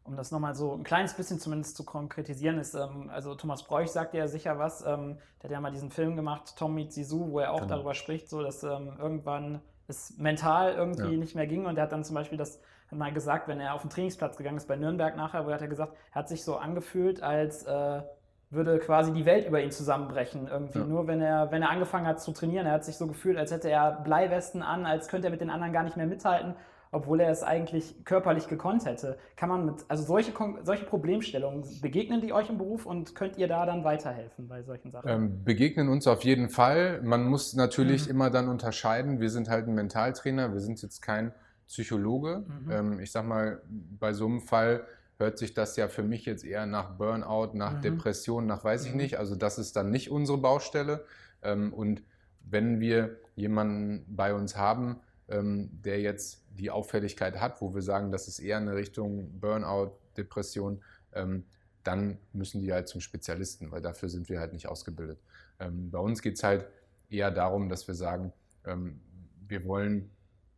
Um 0.05 0.17
das 0.17 0.31
nochmal 0.31 0.53
so 0.53 0.73
ein 0.73 0.83
kleines 0.83 1.13
bisschen 1.13 1.39
zumindest 1.39 1.77
zu 1.77 1.85
konkretisieren, 1.85 2.57
ist, 2.59 2.75
ähm, 2.75 3.09
also 3.09 3.35
Thomas 3.35 3.63
Bräuch 3.63 3.89
sagt 3.89 4.13
ja 4.13 4.27
sicher 4.27 4.59
was, 4.59 4.81
ähm, 4.85 5.17
der 5.41 5.49
hat 5.49 5.51
ja 5.51 5.61
mal 5.61 5.71
diesen 5.71 5.91
Film 5.91 6.15
gemacht, 6.17 6.55
Tom 6.57 6.75
meets 6.75 6.95
Sisu, 6.95 7.31
wo 7.31 7.39
er 7.39 7.51
auch 7.53 7.61
Genau. 7.61 7.75
darüber 7.75 7.93
spricht, 7.93 8.29
so 8.29 8.41
dass 8.43 8.63
ähm, 8.63 8.93
irgendwann 8.99 9.61
es 9.87 10.17
mental 10.17 10.73
irgendwie 10.73 11.11
Ja. 11.13 11.17
nicht 11.17 11.35
mehr 11.35 11.47
ging 11.47 11.65
und 11.65 11.77
er 11.77 11.83
hat 11.83 11.91
dann 11.93 12.03
zum 12.03 12.15
Beispiel 12.15 12.37
das 12.37 12.59
mal 12.91 13.11
gesagt, 13.13 13.47
wenn 13.47 13.59
er 13.59 13.73
auf 13.73 13.81
den 13.81 13.89
Trainingsplatz 13.89 14.37
gegangen 14.37 14.57
ist 14.57 14.67
bei 14.67 14.75
Nürnberg 14.75 15.15
nachher, 15.15 15.45
wo 15.45 15.49
er 15.49 15.55
hat 15.55 15.61
er 15.61 15.67
gesagt, 15.67 15.93
er 16.11 16.15
hat 16.15 16.27
sich 16.29 16.43
so 16.43 16.57
angefühlt, 16.57 17.23
als 17.23 17.63
äh, 17.63 18.01
würde 18.49 18.77
quasi 18.79 19.13
die 19.13 19.25
Welt 19.25 19.47
über 19.47 19.61
ihn 19.61 19.71
zusammenbrechen. 19.71 20.47
Irgendwie 20.47 20.79
Ja. 20.79 20.85
nur, 20.85 21.07
wenn 21.07 21.21
er, 21.21 21.49
wenn 21.51 21.63
er 21.63 21.69
angefangen 21.71 22.05
hat 22.05 22.21
zu 22.21 22.33
trainieren, 22.33 22.67
er 22.67 22.73
hat 22.73 22.85
sich 22.85 22.97
so 22.97 23.07
gefühlt, 23.07 23.37
als 23.37 23.51
hätte 23.51 23.69
er 23.71 23.91
Bleiwesten 24.03 24.61
an, 24.61 24.85
als 24.85 25.07
könnte 25.07 25.27
er 25.29 25.31
mit 25.31 25.41
den 25.41 25.49
anderen 25.49 25.73
gar 25.73 25.83
nicht 25.83 25.97
mehr 25.97 26.05
mithalten, 26.05 26.53
obwohl 26.93 27.19
er 27.19 27.29
es 27.29 27.43
eigentlich 27.43 28.05
körperlich 28.05 28.47
gekonnt 28.47 28.85
hätte. 28.85 29.17
Kann 29.35 29.49
man 29.49 29.65
mit, 29.65 29.85
also 29.87 30.03
solche, 30.03 30.31
solche 30.63 30.85
Problemstellungen, 30.85 31.63
begegnen 31.81 32.21
die 32.21 32.31
euch 32.31 32.49
im 32.49 32.57
Beruf 32.57 32.85
und 32.85 33.15
könnt 33.15 33.37
ihr 33.37 33.47
da 33.47 33.65
dann 33.65 33.83
weiterhelfen 33.83 34.47
bei 34.47 34.63
solchen 34.63 34.91
Sachen? 34.91 35.09
Ähm, 35.09 35.43
begegnen 35.43 35.89
uns 35.89 36.07
auf 36.07 36.23
jeden 36.23 36.49
Fall. 36.49 37.01
Man 37.01 37.25
muss 37.25 37.53
natürlich 37.55 38.05
Mhm. 38.05 38.11
immer 38.11 38.29
dann 38.29 38.47
unterscheiden. 38.47 39.19
Wir 39.19 39.29
sind 39.29 39.49
halt 39.49 39.67
ein 39.67 39.73
Mentaltrainer, 39.75 40.53
wir 40.53 40.59
sind 40.61 40.81
jetzt 40.81 41.01
kein 41.01 41.33
Psychologe. 41.67 42.45
Mhm. 42.47 42.71
Ähm, 42.71 42.99
ich 42.99 43.11
sag 43.11 43.25
mal, 43.25 43.61
bei 43.67 44.13
so 44.13 44.25
einem 44.25 44.41
Fall 44.41 44.85
hört 45.17 45.37
sich 45.37 45.53
das 45.53 45.75
ja 45.77 45.87
für 45.87 46.03
mich 46.03 46.25
jetzt 46.25 46.43
eher 46.45 46.65
nach 46.65 46.97
Burnout, 46.97 47.51
nach 47.53 47.77
Mhm. 47.77 47.81
Depression, 47.81 48.45
nach 48.45 48.63
weiß 48.63 48.85
ich 48.85 48.91
Mhm. 48.91 48.97
nicht. 48.97 49.17
Also 49.19 49.35
das 49.35 49.57
ist 49.57 49.75
dann 49.75 49.89
nicht 49.89 50.11
unsere 50.11 50.37
Baustelle. 50.37 51.05
Ähm, 51.41 51.73
und 51.73 52.03
wenn 52.43 52.79
wir 52.79 53.17
jemanden 53.35 54.05
bei 54.07 54.33
uns 54.33 54.57
haben, 54.57 54.99
der 55.29 56.01
jetzt 56.01 56.43
die 56.51 56.69
Auffälligkeit 56.69 57.39
hat, 57.39 57.61
wo 57.61 57.73
wir 57.73 57.81
sagen, 57.81 58.11
das 58.11 58.27
ist 58.27 58.39
eher 58.39 58.57
eine 58.57 58.75
Richtung 58.75 59.39
Burnout, 59.39 59.97
Depression, 60.17 60.81
ähm, 61.13 61.45
dann 61.83 62.17
müssen 62.33 62.61
die 62.61 62.71
halt 62.71 62.87
zum 62.87 63.01
Spezialisten, 63.01 63.71
weil 63.71 63.81
dafür 63.81 64.09
sind 64.09 64.29
wir 64.29 64.39
halt 64.39 64.53
nicht 64.53 64.67
ausgebildet. 64.67 65.19
Ähm, 65.59 65.89
bei 65.91 65.99
uns 65.99 66.21
geht 66.21 66.35
es 66.35 66.43
halt 66.43 66.67
eher 67.09 67.31
darum, 67.31 67.69
dass 67.69 67.87
wir 67.87 67.95
sagen, 67.95 68.33
ähm, 68.65 68.99
wir 69.47 69.65
wollen 69.65 70.09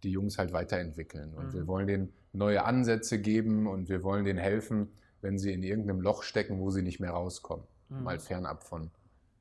die 0.03 0.11
Jungs 0.11 0.37
halt 0.37 0.53
weiterentwickeln 0.53 1.33
und 1.33 1.47
Mhm. 1.47 1.53
wir 1.53 1.67
wollen 1.67 1.87
denen 1.87 2.13
neue 2.33 2.63
Ansätze 2.63 3.19
geben 3.19 3.67
und 3.67 3.89
wir 3.89 4.03
wollen 4.03 4.25
denen 4.25 4.39
helfen, 4.39 4.89
wenn 5.21 5.39
sie 5.39 5.53
in 5.53 5.63
irgendeinem 5.63 6.01
Loch 6.01 6.23
stecken, 6.23 6.59
wo 6.59 6.69
sie 6.69 6.81
nicht 6.81 6.99
mehr 6.99 7.11
rauskommen. 7.11 7.65
Mhm. 7.89 8.03
Mal 8.03 8.19
fernab 8.19 8.63
von, 8.63 8.91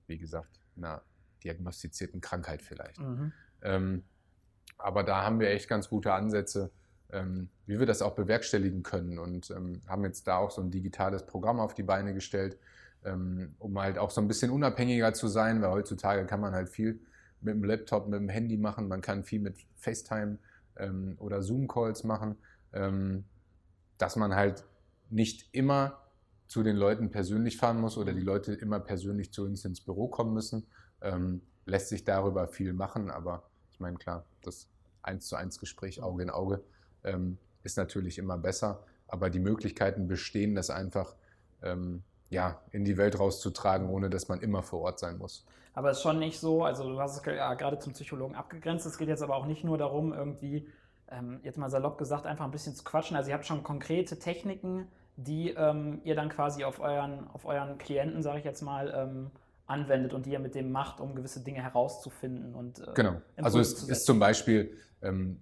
wie 0.07 0.19
gesagt, 0.19 0.61
einer 0.77 1.03
diagnostizierten 1.43 2.21
Krankheit 2.21 2.63
vielleicht. 2.63 3.01
Mhm. 3.01 3.33
Ähm, 3.63 4.05
aber 4.79 5.03
da 5.03 5.25
haben 5.25 5.41
wir 5.41 5.51
echt 5.51 5.69
ganz 5.69 5.89
gute 5.89 6.13
Ansätze, 6.13 6.71
ähm, 7.11 7.49
wie 7.67 7.79
wir 7.79 7.87
das 7.87 8.03
auch 8.03 8.15
bewerkstelligen 8.15 8.83
können 8.83 9.19
und 9.19 9.51
ähm, 9.51 9.81
haben 9.87 10.05
jetzt 10.05 10.27
da 10.27 10.37
auch 10.37 10.51
so 10.51 10.61
ein 10.61 10.71
digitales 10.71 11.25
Programm 11.25 11.61
auf 11.61 11.75
die 11.75 11.83
Beine 11.83 12.15
gestellt, 12.15 12.59
ähm, 13.05 13.55
um 13.59 13.79
halt 13.79 13.99
auch 13.99 14.11
so 14.11 14.21
ein 14.21 14.29
bisschen 14.29 14.51
unabhängiger 14.51 15.13
zu 15.15 15.29
sein, 15.29 15.63
weil 15.63 15.71
heutzutage 15.71 16.27
kann 16.27 16.41
man 16.41 16.55
halt 16.55 16.69
viel 16.69 17.01
mit 17.41 17.55
dem 17.55 17.65
Laptop, 17.65 18.09
mit 18.09 18.19
dem 18.19 18.29
Handy 18.29 18.57
machen, 18.57 18.89
man 18.89 19.01
kann 19.01 19.25
viel 19.25 19.41
mit 19.41 19.57
FaceTime 19.77 20.39
ähm, 20.77 21.17
oder 21.19 21.43
Zoom-Calls 21.43 22.05
machen, 22.05 22.37
ähm, 22.73 23.25
dass 23.99 24.17
man 24.17 24.35
halt 24.35 24.65
nicht 25.11 25.49
immer 25.53 25.99
zu 26.49 26.63
den 26.63 26.77
Leuten 26.77 27.11
persönlich 27.11 27.57
fahren 27.57 27.81
muss 27.81 27.97
oder 27.97 28.13
die 28.13 28.21
Leute 28.21 28.53
immer 28.53 28.81
persönlich 28.81 29.33
zu 29.33 29.45
uns 29.45 29.65
ins 29.65 29.81
Büro 29.81 30.09
kommen 30.09 30.35
müssen. 30.35 30.67
Ähm, 31.01 31.43
lässt 31.67 31.89
sich 31.89 32.05
darüber 32.05 32.49
viel 32.49 32.73
machen, 32.73 33.11
aber 33.11 33.45
ich 33.75 33.81
meine, 33.81 33.97
klar, 33.97 34.25
das 34.43 34.69
eins 35.03 35.27
zu 35.27 35.35
eins 35.35 35.59
Gespräch 35.59 36.01
Auge 36.01 36.23
in 36.23 36.31
Auge 36.31 36.63
ähm, 37.03 37.39
ist 37.65 37.77
natürlich 37.77 38.19
immer 38.19 38.39
besser, 38.39 38.85
aber 39.09 39.31
die 39.31 39.41
Möglichkeiten 39.41 40.07
bestehen, 40.07 40.55
das 40.55 40.71
einfach 40.71 41.17
ähm, 41.63 42.05
ja, 42.31 42.61
in 42.71 42.85
die 42.85 42.97
Welt 42.97 43.19
rauszutragen, 43.19 43.89
ohne 43.89 44.11
dass 44.11 44.29
man 44.29 44.41
immer 44.41 44.63
vor 44.63 44.81
Ort 44.83 45.01
sein 45.01 45.19
muss. 45.19 45.45
Aber 45.75 45.91
es 45.91 45.97
ist 45.97 46.03
schon 46.05 46.21
nicht 46.21 46.39
so, 46.39 46.63
also 46.63 46.89
du 46.89 47.01
hast 47.01 47.17
es 47.17 47.25
ja 47.27 47.55
gerade 47.55 47.81
zum 47.81 47.95
Psychologen 47.95 48.37
abgegrenzt, 48.37 48.87
es 48.87 48.97
geht 48.97 49.09
jetzt 49.09 49.23
aber 49.23 49.35
auch 49.35 49.47
nicht 49.47 49.65
nur 49.65 49.77
darum, 49.77 50.13
irgendwie, 50.13 50.69
ähm, 51.09 51.41
jetzt 51.43 51.59
mal 51.59 51.69
salopp 51.69 51.99
gesagt, 51.99 52.27
einfach 52.27 52.45
ein 52.45 52.53
bisschen 52.53 52.77
zu 52.77 52.85
quatschen. 52.85 53.17
Also 53.17 53.31
ihr 53.31 53.35
habt 53.35 53.45
schon 53.45 53.65
konkrete 53.65 54.21
Techniken, 54.21 54.87
die 55.17 55.51
ähm, 55.51 56.01
ihr 56.05 56.15
dann 56.15 56.29
quasi 56.29 56.63
auf 56.63 56.79
euren, 56.79 57.29
auf 57.33 57.45
euren 57.45 57.77
Klienten, 57.77 58.23
sage 58.23 58.39
ich 58.39 58.45
jetzt 58.45 58.63
mal, 58.63 58.93
ähm, 58.97 59.31
anwendet 59.67 60.13
und 60.13 60.27
die 60.27 60.33
ihr 60.33 60.39
mit 60.39 60.55
dem 60.55 60.71
macht, 60.71 61.01
um 61.01 61.15
gewisse 61.15 61.41
Dinge 61.43 61.63
herauszufinden. 61.63 62.55
Und, 62.55 62.81
äh, 62.81 62.93
Genau. 62.95 63.21
Also 63.37 63.61
es 63.61 63.77
zu 63.77 63.91
ist 63.91 64.05
zum 64.05 64.19
Beispiel, 64.19 64.73
ähm, 65.03 65.39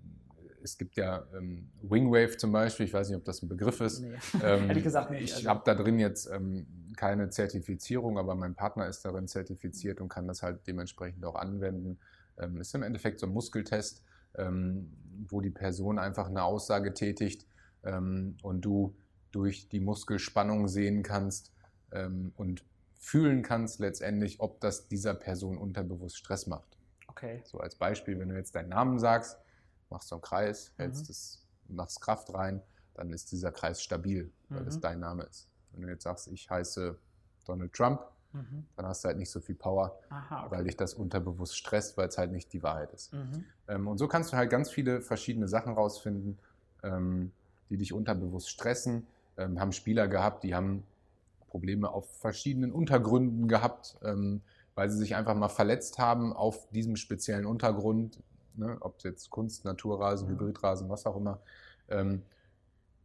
es 0.62 0.78
gibt 0.78 0.94
ja 0.94 1.24
ähm, 1.36 1.68
Wingwave 1.82 2.36
zum 2.36 2.52
Beispiel, 2.52 2.86
ich 2.86 2.92
weiß 2.94 3.08
nicht, 3.08 3.16
ob 3.18 3.24
das 3.24 3.42
ein 3.42 3.48
Begriff 3.48 3.80
ist. 3.80 4.00
Nee. 4.00 4.12
Ähm, 4.44 4.68
Ehrlich 4.68 4.84
gesagt 4.84 5.10
nicht, 5.10 5.24
Ich 5.24 5.34
also- 5.36 5.48
habe 5.48 5.62
da 5.64 5.74
drin 5.74 5.98
jetzt 5.98 6.30
ähm, 6.30 6.66
keine 6.96 7.30
Zertifizierung, 7.30 8.18
aber 8.18 8.34
mein 8.36 8.54
Partner 8.54 8.86
ist 8.86 9.04
darin 9.04 9.26
zertifiziert 9.26 10.00
und 10.00 10.08
kann 10.08 10.28
das 10.28 10.42
halt 10.42 10.66
dementsprechend 10.66 11.24
auch 11.24 11.34
anwenden. 11.34 11.98
Ähm, 12.38 12.60
ist 12.60 12.74
im 12.74 12.82
Endeffekt 12.82 13.18
so 13.18 13.26
ein 13.26 13.32
Muskeltest, 13.32 14.04
ähm, 14.36 14.92
wo 15.28 15.40
die 15.40 15.50
Person 15.50 15.98
einfach 15.98 16.28
eine 16.28 16.44
Aussage 16.44 16.94
tätigt 16.94 17.46
ähm, 17.84 18.36
und 18.42 18.60
du 18.64 18.94
durch 19.32 19.68
die 19.68 19.80
Muskelspannung 19.80 20.68
sehen 20.68 21.02
kannst 21.02 21.52
ähm, 21.90 22.32
und 22.36 22.62
fühlen 23.03 23.42
kannst 23.42 23.80
letztendlich, 23.80 24.38
ob 24.40 24.61
das 24.61 24.86
dieser 24.86 25.12
Person 25.12 25.59
unterbewusst 25.59 26.16
Stress 26.16 26.46
macht. 26.46 26.78
Okay. 27.09 27.42
So 27.44 27.59
als 27.59 27.74
Beispiel, 27.74 28.18
wenn 28.20 28.28
du 28.28 28.36
jetzt 28.36 28.55
deinen 28.55 28.68
Namen 28.68 29.00
sagst, 29.00 29.36
machst 29.90 30.09
so 30.09 30.14
einen 30.14 30.22
Kreis, 30.22 30.72
hältst 30.76 31.09
Mhm. 31.09 31.11
es, 31.11 31.44
machst 31.68 32.00
Kraft 32.00 32.32
rein, 32.32 32.62
dann 32.94 33.12
ist 33.12 33.32
dieser 33.32 33.50
Kreis 33.50 33.82
stabil, 33.82 34.30
weil 34.48 34.62
Mhm. 34.62 34.80
dein 34.80 35.00
Name 35.00 35.24
ist. 35.24 35.48
Wenn 35.72 35.82
du 35.82 35.88
jetzt 35.88 36.05
sagst, 36.05 36.28
ich 36.28 36.48
heiße 36.48 36.96
Donald 37.44 37.72
Trump, 37.72 38.00
Mhm. 38.32 38.66
dann 38.76 38.86
hast 38.86 39.03
du 39.03 39.09
halt 39.09 39.18
nicht 39.18 39.30
so 39.30 39.40
viel 39.40 39.57
Power, 39.57 39.98
Aha, 40.11 40.44
weil 40.50 40.61
okay. 40.61 40.64
dich 40.68 40.76
das 40.76 40.94
unterbewusst 40.94 41.59
stresst, 41.59 41.96
weil 41.96 42.09
es 42.09 42.16
halt 42.16 42.30
nicht 42.30 42.53
die 42.53 42.62
Wahrheit 42.62 42.92
ist. 42.92 43.12
Mhm. 43.12 43.44
Ähm, 43.66 43.88
und 43.88 43.98
so 43.98 44.07
kannst 44.07 44.32
du 44.32 44.36
halt 44.36 44.48
ganz 44.48 44.70
viele 44.70 45.03
verschiedene 45.03 45.48
Sachen 45.48 45.74
rausfinden, 45.74 46.38
ähm, 46.84 47.32
die 47.68 47.76
dich 47.78 47.92
unterbewusst 47.92 48.48
stressen. 48.48 49.09
Ähm, 49.36 49.59
haben 49.61 49.72
Spieler 49.72 50.07
gehabt, 50.07 50.44
die 50.44 50.55
haben 50.55 50.84
Probleme 51.53 51.90
auf 51.90 52.11
verschiedenen 52.20 52.72
Untergründen 52.72 53.46
gehabt, 53.48 53.98
ähm, 54.03 54.42
weil 54.74 54.90
sie 54.90 54.98
sich 54.98 55.14
einfach 55.16 55.34
mal 55.36 55.50
verletzt 55.50 55.98
haben 55.98 56.32
auf 56.32 56.68
diesem 56.70 56.96
speziellen 56.96 57.46
Untergrund, 57.46 58.22
ne, 58.55 58.78
ob 58.80 58.96
es 58.98 59.05
jetzt 59.05 59.30
Kunst, 59.30 59.64
Naturrasen, 59.66 60.28
Ja. 60.28 60.32
Hybridrasen, 60.34 60.88
was 60.88 61.07
auch 61.07 61.16
immer. 61.16 61.42
Ähm, 61.88 62.22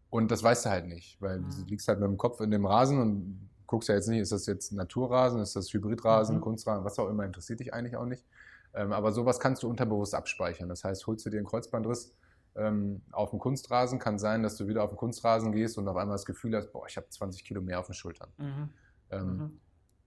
Und 0.10 0.32
das 0.32 0.42
weißt 0.44 0.66
du 0.66 0.70
halt 0.70 0.88
nicht, 0.88 1.22
weil 1.22 1.42
du 1.42 1.46
Mhm. 1.48 1.66
liegst 1.68 1.88
halt 1.88 2.00
mit 2.00 2.08
dem 2.10 2.18
Kopf 2.18 2.40
in 2.42 2.52
dem 2.52 2.66
Rasen 2.66 3.00
und 3.02 3.50
guckst 3.68 3.90
ja 3.90 3.96
jetzt 3.96 4.08
nicht, 4.08 4.20
ist 4.22 4.32
das 4.32 4.46
jetzt 4.46 4.72
Naturrasen, 4.72 5.42
ist 5.42 5.56
das 5.56 5.74
Hybridrasen, 5.74 6.38
Mhm. 6.38 6.42
Kunstrasen, 6.42 6.86
was 6.86 6.98
auch 7.00 7.10
immer, 7.10 7.26
interessiert 7.26 7.60
dich 7.60 7.74
eigentlich 7.74 7.98
auch 7.98 8.06
nicht. 8.06 8.26
Ähm, 8.74 8.94
aber 8.94 9.12
sowas 9.12 9.40
kannst 9.40 9.64
du 9.64 9.70
unterbewusst 9.70 10.16
abspeichern. 10.16 10.70
Das 10.70 10.84
heißt, 10.86 11.08
holst 11.08 11.26
du 11.26 11.30
dir 11.30 11.38
einen 11.38 11.48
Kreuzbandriss 11.48 12.17
ähm, 12.58 13.02
auf 13.12 13.30
dem 13.30 13.40
Kunstrasen, 13.40 14.00
kann 14.00 14.20
sein, 14.20 14.44
dass 14.44 14.58
du 14.58 14.68
wieder 14.68 14.84
auf 14.84 14.92
den 14.92 14.98
Kunstrasen 14.98 15.52
gehst 15.52 15.78
und 15.78 15.88
auf 15.88 15.96
einmal 15.96 16.16
das 16.16 16.26
Gefühl 16.26 16.56
hast, 16.56 16.72
boah, 16.72 16.86
ich 16.88 16.98
habe 16.98 17.08
20 17.10 17.44
Kilo 17.44 17.62
mehr 17.62 17.80
auf 17.80 17.86
den 17.86 17.94
Schultern. 17.94 18.30
Mhm. 18.38 18.70
Ähm, 19.12 19.38
Mhm. 19.38 19.60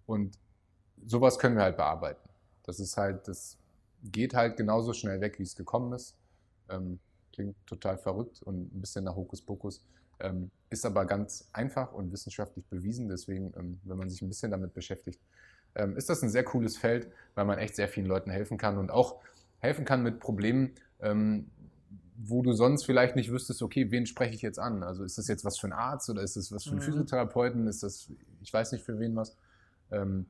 Und 0.06 0.38
sowas 1.06 1.38
können 1.38 1.56
wir 1.56 1.62
halt 1.62 1.76
bearbeiten. 1.76 2.28
Das 2.64 2.80
ist 2.80 2.96
halt, 2.96 3.28
das 3.28 3.56
geht 4.02 4.34
halt 4.34 4.56
genauso 4.56 4.92
schnell 4.92 5.20
weg, 5.20 5.38
wie 5.38 5.44
es 5.44 5.54
gekommen 5.54 5.92
ist. 5.92 6.16
Ähm, 6.68 6.98
klingt 7.32 7.56
total 7.66 7.96
verrückt 7.96 8.42
und 8.42 8.74
ein 8.74 8.80
bisschen 8.80 9.04
nach 9.04 9.14
Hokuspokus. 9.14 9.84
Ähm, 10.18 10.50
ist 10.68 10.84
aber 10.84 11.06
ganz 11.06 11.48
einfach 11.52 11.92
und 11.92 12.12
wissenschaftlich 12.12 12.66
bewiesen. 12.66 13.08
Deswegen, 13.08 13.52
ähm, 13.56 13.80
wenn 13.84 13.96
man 13.96 14.10
sich 14.10 14.20
ein 14.20 14.28
bisschen 14.28 14.50
damit 14.50 14.74
beschäftigt, 14.74 15.20
ähm, 15.74 15.96
ist 15.96 16.08
das 16.08 16.22
ein 16.22 16.28
sehr 16.28 16.44
cooles 16.44 16.76
Feld, 16.76 17.10
weil 17.34 17.44
man 17.44 17.58
echt 17.58 17.76
sehr 17.76 17.88
vielen 17.88 18.06
Leuten 18.06 18.30
helfen 18.30 18.58
kann 18.58 18.76
und 18.76 18.90
auch 18.90 19.20
helfen 19.60 19.84
kann 19.84 20.02
mit 20.02 20.18
Problemen, 20.20 20.74
ähm, 21.00 21.50
wo 22.22 22.42
du 22.42 22.52
sonst 22.52 22.84
vielleicht 22.84 23.16
nicht 23.16 23.30
wüsstest, 23.30 23.62
okay, 23.62 23.90
wen 23.90 24.06
spreche 24.06 24.34
ich 24.34 24.42
jetzt 24.42 24.58
an? 24.58 24.82
Also 24.82 25.04
ist 25.04 25.18
das 25.18 25.28
jetzt 25.28 25.44
was 25.44 25.58
für 25.58 25.68
ein 25.68 25.72
Arzt 25.72 26.10
oder 26.10 26.22
ist 26.22 26.36
das 26.36 26.52
was 26.52 26.64
für 26.64 26.70
einen 26.70 26.80
Mhm. 26.80 26.84
Physiotherapeuten? 26.84 27.66
Ist 27.66 27.82
das, 27.82 28.10
ich 28.42 28.52
weiß 28.52 28.72
nicht 28.72 28.84
für 28.84 28.98
wen 28.98 29.16
was. 29.16 29.36
Ähm, 29.90 30.26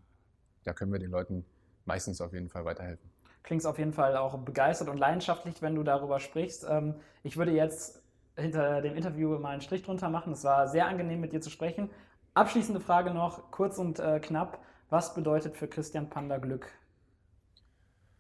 da 0.65 0.73
können 0.73 0.93
wir 0.93 0.99
den 1.01 1.11
Leuten 1.11 1.45
meistens 1.87 2.21
auf 2.21 2.33
jeden 2.33 2.49
Fall 2.49 2.65
weiterhelfen. 2.65 3.11
Klingst 3.43 3.67
auf 3.67 3.79
jeden 3.79 3.93
Fall 3.93 4.17
auch 4.17 4.39
begeistert 4.39 4.89
und 4.89 4.99
leidenschaftlich, 4.99 5.63
wenn 5.63 5.75
du 5.75 5.83
darüber 5.83 6.21
sprichst. 6.21 6.67
Ähm, 6.69 6.95
ich 7.23 7.37
würde 7.37 7.53
jetzt 7.53 8.03
hinter 8.37 8.81
dem 8.83 8.95
Interview 8.95 9.39
mal 9.39 9.51
einen 9.51 9.61
Strich 9.63 9.83
drunter 9.83 10.11
machen. 10.11 10.33
Es 10.33 10.45
war 10.45 10.69
sehr 10.69 10.87
angenehm, 10.87 11.21
mit 11.21 11.33
dir 11.33 11.41
zu 11.41 11.51
sprechen. 11.51 11.91
Abschließende 12.35 12.81
Frage 12.81 13.13
noch, 13.13 13.51
kurz 13.51 13.79
und 13.79 13.99
äh, 13.99 14.21
knapp. 14.21 14.61
Was 14.91 15.15
bedeutet 15.15 15.57
für 15.57 15.69
Christian 15.69 16.11
Panda 16.11 16.39
Glück? 16.39 16.71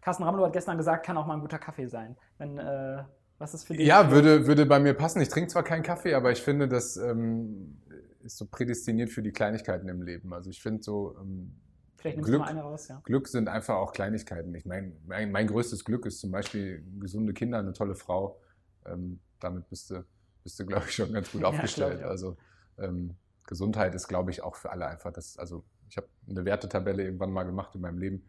Carsten 0.01 0.25
Ramelow 0.25 0.47
hat 0.47 0.53
gestern 0.53 0.79
gesagt, 0.79 1.05
kann 1.05 1.17
auch 1.17 1.27
mal 1.27 1.35
ein 1.35 1.41
guter 1.41 1.59
Kaffee 1.59 1.87
sein. 1.87 2.17
Wenn, 2.39 2.59
äh, 2.59 3.05
was 3.41 3.55
ist 3.55 3.65
für 3.65 3.75
dich? 3.75 3.87
Ja, 3.87 4.11
würde, 4.11 4.47
würde 4.47 4.67
bei 4.67 4.79
mir 4.79 4.95
passen. 4.95 5.21
Ich 5.21 5.29
trinke 5.29 5.49
zwar 5.49 5.65
keinen 5.65 5.83
Kaffee, 5.83 6.15
aber 6.15 6.31
ich 6.31 6.43
finde, 6.43 6.69
das 6.69 6.97
ähm, 6.97 7.79
ist 8.23 8.37
so 8.37 8.47
prädestiniert 8.47 9.11
für 9.11 9.23
die 9.23 9.33
Kleinigkeiten 9.33 9.89
im 9.89 10.03
Leben. 10.03 10.33
Also 10.35 10.51
ich 10.51 10.61
finde 10.63 10.83
so, 10.83 11.17
ähm, 11.19 11.57
Glück. 11.97 12.27
du 12.27 12.39
mal 12.39 12.49
eine 12.49 12.61
raus, 12.63 12.89
ja. 12.89 13.01
Glück 13.05 13.29
sind 13.29 13.49
einfach 13.49 13.77
auch 13.77 13.93
Kleinigkeiten. 13.93 14.55
Ich 14.55 14.67
meine, 14.67 14.93
mein, 15.07 15.33
mein 15.33 15.47
größtes 15.47 15.85
Glück 15.85 16.07
ist 16.07 16.21
zum 16.21 16.31
Beispiel 16.31 16.85
gesunde 16.99 17.33
Kinder, 17.33 17.59
eine 17.59 17.73
tolle 17.73 17.95
Frau. 17.95 18.39
Ähm, 18.87 19.21
damit 19.41 19.69
bist 19.69 19.91
du, 19.91 20.05
bist 20.45 20.61
du, 20.61 20.67
glaube 20.67 20.85
ich, 20.89 20.95
schon 20.95 21.13
ganz 21.13 21.33
gut 21.33 21.41
Ja, 21.49 21.49
aufgestellt. 21.49 22.05
auch. 22.05 22.09
also 22.11 22.37
ähm, 22.79 23.17
Gesundheit 23.47 23.95
ist, 23.95 24.07
glaube 24.07 24.31
ich, 24.31 24.43
auch 24.43 24.55
für 24.55 24.71
alle 24.71 24.87
einfach 24.87 25.13
das. 25.13 25.39
Also 25.39 25.65
ich 25.89 25.97
habe 25.97 26.09
eine 26.29 26.45
Wertetabelle 26.45 27.03
irgendwann 27.05 27.33
mal 27.33 27.45
gemacht 27.45 27.75
in 27.75 27.81
meinem 27.81 27.99
Leben. 27.99 28.25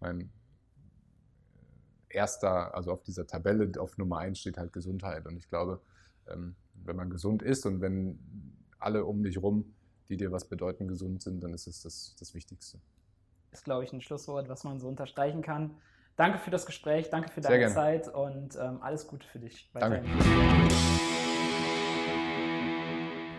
Mein 0.00 0.30
erster, 2.10 2.74
also 2.74 2.92
auf 2.92 3.02
dieser 3.02 3.26
Tabelle 3.26 3.70
auf 3.80 3.96
Nummer 3.98 4.18
eins 4.18 4.40
steht 4.40 4.58
halt 4.58 4.72
Gesundheit. 4.72 5.26
Und 5.26 5.36
ich 5.36 5.48
glaube, 5.48 5.80
ähm, 6.28 6.54
wenn 6.74 6.96
man 6.96 7.10
gesund 7.10 7.42
ist 7.42 7.66
und 7.66 7.80
wenn 7.80 8.18
alle 8.78 9.04
um 9.04 9.22
dich 9.22 9.40
rum, 9.40 9.74
die 10.08 10.16
dir 10.16 10.32
was 10.32 10.44
bedeuten, 10.44 10.88
gesund 10.88 11.22
sind, 11.22 11.42
dann 11.42 11.54
ist 11.54 11.66
es 11.66 11.82
das, 11.82 12.16
das 12.18 12.34
Wichtigste. 12.34 12.78
Ist, 13.52 13.64
glaube 13.64 13.84
ich, 13.84 13.92
ein 13.92 14.00
Schlusswort, 14.00 14.48
was 14.48 14.64
man 14.64 14.78
so 14.80 14.88
unterstreichen 14.88 15.42
kann. 15.42 15.76
Danke 16.16 16.38
für 16.38 16.50
das 16.50 16.66
Gespräch, 16.66 17.08
danke 17.10 17.30
für 17.30 17.40
deine. 17.40 17.68
Zeit 17.68 18.12
und 18.12 18.56
ähm, 18.56 18.82
alles 18.82 19.06
Gute 19.06 19.26
für 19.26 19.38
dich. 19.38 19.70
Danke. 19.72 20.02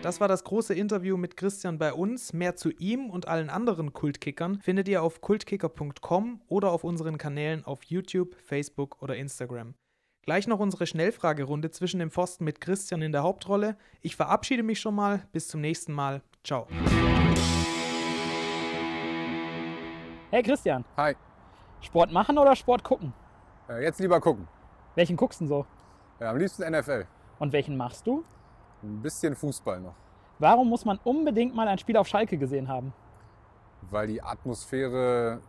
Das 0.02 0.20
war 0.20 0.26
das 0.26 0.42
große 0.42 0.74
Interview 0.74 1.16
mit 1.16 1.36
Christian 1.36 1.78
bei 1.78 1.92
uns. 1.92 2.32
Mehr 2.32 2.56
zu 2.56 2.70
ihm 2.70 3.08
und 3.08 3.28
allen 3.28 3.50
anderen 3.50 3.92
Kultkickern 3.92 4.60
findet 4.60 4.88
ihr 4.88 5.00
auf 5.02 5.20
kultkicker.com 5.20 6.40
oder 6.48 6.72
auf 6.72 6.82
unseren 6.82 7.18
Kanälen 7.18 7.64
auf 7.64 7.84
YouTube, 7.84 8.34
Facebook 8.34 9.00
oder 9.00 9.14
Instagram. 9.16 9.74
Gleich 10.22 10.48
noch 10.48 10.58
unsere 10.58 10.86
Schnellfragerunde 10.86 11.70
zwischen 11.70 12.00
dem 12.00 12.10
Pfosten 12.10 12.44
mit 12.44 12.60
Christian 12.60 13.00
in 13.02 13.12
der 13.12 13.22
Hauptrolle. 13.22 13.76
Ich 14.00 14.16
verabschiede 14.16 14.62
mich 14.64 14.80
schon 14.80 14.94
mal. 14.96 15.22
Bis 15.32 15.46
zum 15.48 15.60
nächsten 15.60 15.92
Mal. 15.92 16.22
Ciao. 16.44 16.66
Hey 20.30 20.42
Christian, 20.42 20.84
Hi, 20.96 21.14
Sport 21.82 22.10
machen 22.10 22.38
oder 22.38 22.56
Sport 22.56 22.82
gucken? 22.82 23.12
äh, 23.68 23.82
jetzt 23.84 24.00
lieber 24.00 24.18
gucken. 24.20 24.48
Welchen 24.94 25.16
guckst 25.16 25.40
du 25.40 25.44
denn 25.44 25.48
so? 25.48 25.66
Ja, 26.20 26.30
am 26.30 26.38
liebsten 26.38 26.62
NFL. 26.68 27.04
Und 27.38 27.52
welchen 27.52 27.76
machst 27.76 28.06
du? 28.06 28.24
Ein 28.82 29.00
bisschen 29.02 29.34
Fußball 29.36 29.80
noch, 29.80 29.94
Warum 30.38 30.68
muss 30.68 30.84
man 30.84 30.98
unbedingt 31.04 31.54
mal 31.54 31.68
ein 31.68 31.78
Spiel 31.78 31.96
auf 31.96 32.06
Schalke 32.08 32.36
gesehen 32.36 32.68
haben? 32.68 32.92
weil 33.90 34.06
die 34.06 34.22
Atmosphäre 34.22 35.40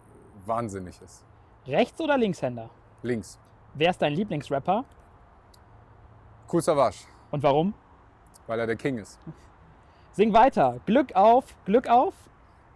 wahnsinnig 0.46 1.00
ist. 1.02 1.24
Rechts- 1.68 2.02
oder 2.02 2.18
Linkshänder? 2.18 2.70
Links. 3.04 3.40
Wer 3.76 3.92
ist 3.92 4.02
dein 4.02 4.14
Lieblingsrapper 4.14 4.84
Cool 6.52 6.62
Savage, 6.62 7.06
und 7.32 7.42
warum? 7.44 7.74
weil 8.48 8.60
er 8.60 8.68
der 8.68 8.76
King 8.76 8.98
ist. 8.98 9.20
Sing 10.12 10.34
weiter. 10.34 10.80
Glück 10.86 11.16
auf, 11.16 11.56
Glück 11.66 11.88
auf. 11.88 12.14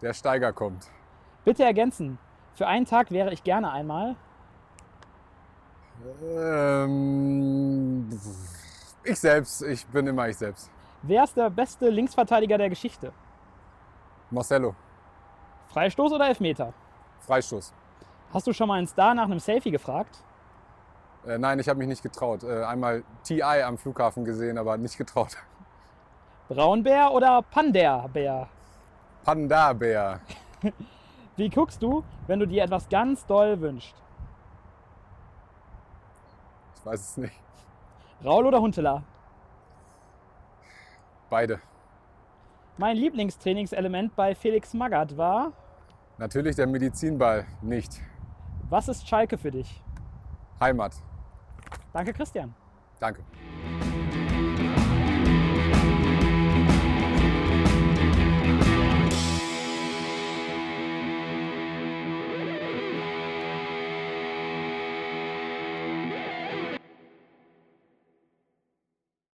Der 0.01 0.13
Steiger 0.13 0.53
kommt. 0.53 0.87
Bitte 1.43 1.63
ergänzen. 1.63 2.17
Für 2.55 2.67
einen 2.67 2.85
Tag 2.85 3.11
wäre 3.11 3.31
ich 3.33 3.43
gerne 3.43 3.71
einmal. 3.71 4.15
Ähm, 6.23 8.07
ich 9.07 9.19
selbst, 9.19 9.61
ich 9.63 9.85
bin 9.87 10.07
immer 10.07 10.27
ich 10.27 10.37
selbst. 10.37 10.69
Wer 11.01 11.23
ist 11.23 11.37
der 11.37 11.49
beste 11.49 11.89
Linksverteidiger 11.89 12.57
der 12.57 12.69
Geschichte? 12.69 13.13
Marcelo, 14.29 14.75
Freistoß 15.67 16.11
oder 16.13 16.27
Elfmeter? 16.27 16.73
Freistoß. 17.21 17.73
Hast 18.33 18.47
du 18.47 18.53
schon 18.53 18.67
mal 18.67 18.75
einen 18.75 18.87
Star 18.87 19.13
nach 19.13 19.25
einem 19.25 19.39
Selfie 19.39 19.71
gefragt? 19.71 20.17
Äh, 21.25 21.37
nein, 21.37 21.59
ich 21.59 21.69
habe 21.69 21.79
mich 21.79 21.87
nicht 21.87 22.03
getraut. 22.03 22.43
Äh, 22.43 22.63
einmal 22.63 23.03
TI 23.23 23.41
am 23.41 23.77
Flughafen 23.77 24.25
gesehen, 24.25 24.57
aber 24.57 24.77
nicht 24.77 24.97
getraut. 24.97 25.37
Braunbär 26.49 27.11
oder 27.11 27.41
Panderbär? 27.41 28.47
Panda-Bär. 29.23 30.21
Wie 31.35 31.49
guckst 31.49 31.83
du, 31.83 32.03
wenn 32.27 32.39
du 32.39 32.47
dir 32.47 32.63
etwas 32.63 32.87
ganz 32.87 33.25
doll 33.25 33.59
wünschst? 33.59 33.95
Ich 36.77 36.85
weiß 36.85 36.99
es 36.99 37.17
nicht. 37.17 37.46
Raul 38.23 38.45
oder 38.45 38.59
Huntela? 38.61 39.03
Beide. 41.29 41.59
Mein 42.77 42.95
Lieblingstrainingselement 42.97 44.15
bei 44.15 44.35
Felix 44.35 44.73
Magath 44.73 45.17
war, 45.17 45.51
Natürlich 46.19 46.55
der 46.55 46.65
Medizinball 46.67 47.45
nicht. 47.61 48.01
was 48.69 48.87
ist 48.87 49.07
Schalke 49.07 49.37
für 49.37 49.51
dich? 49.51 49.83
Heimat. 50.59 50.93
Danke, 51.93 52.11
Christian. 52.13 52.55
Danke. 52.99 53.23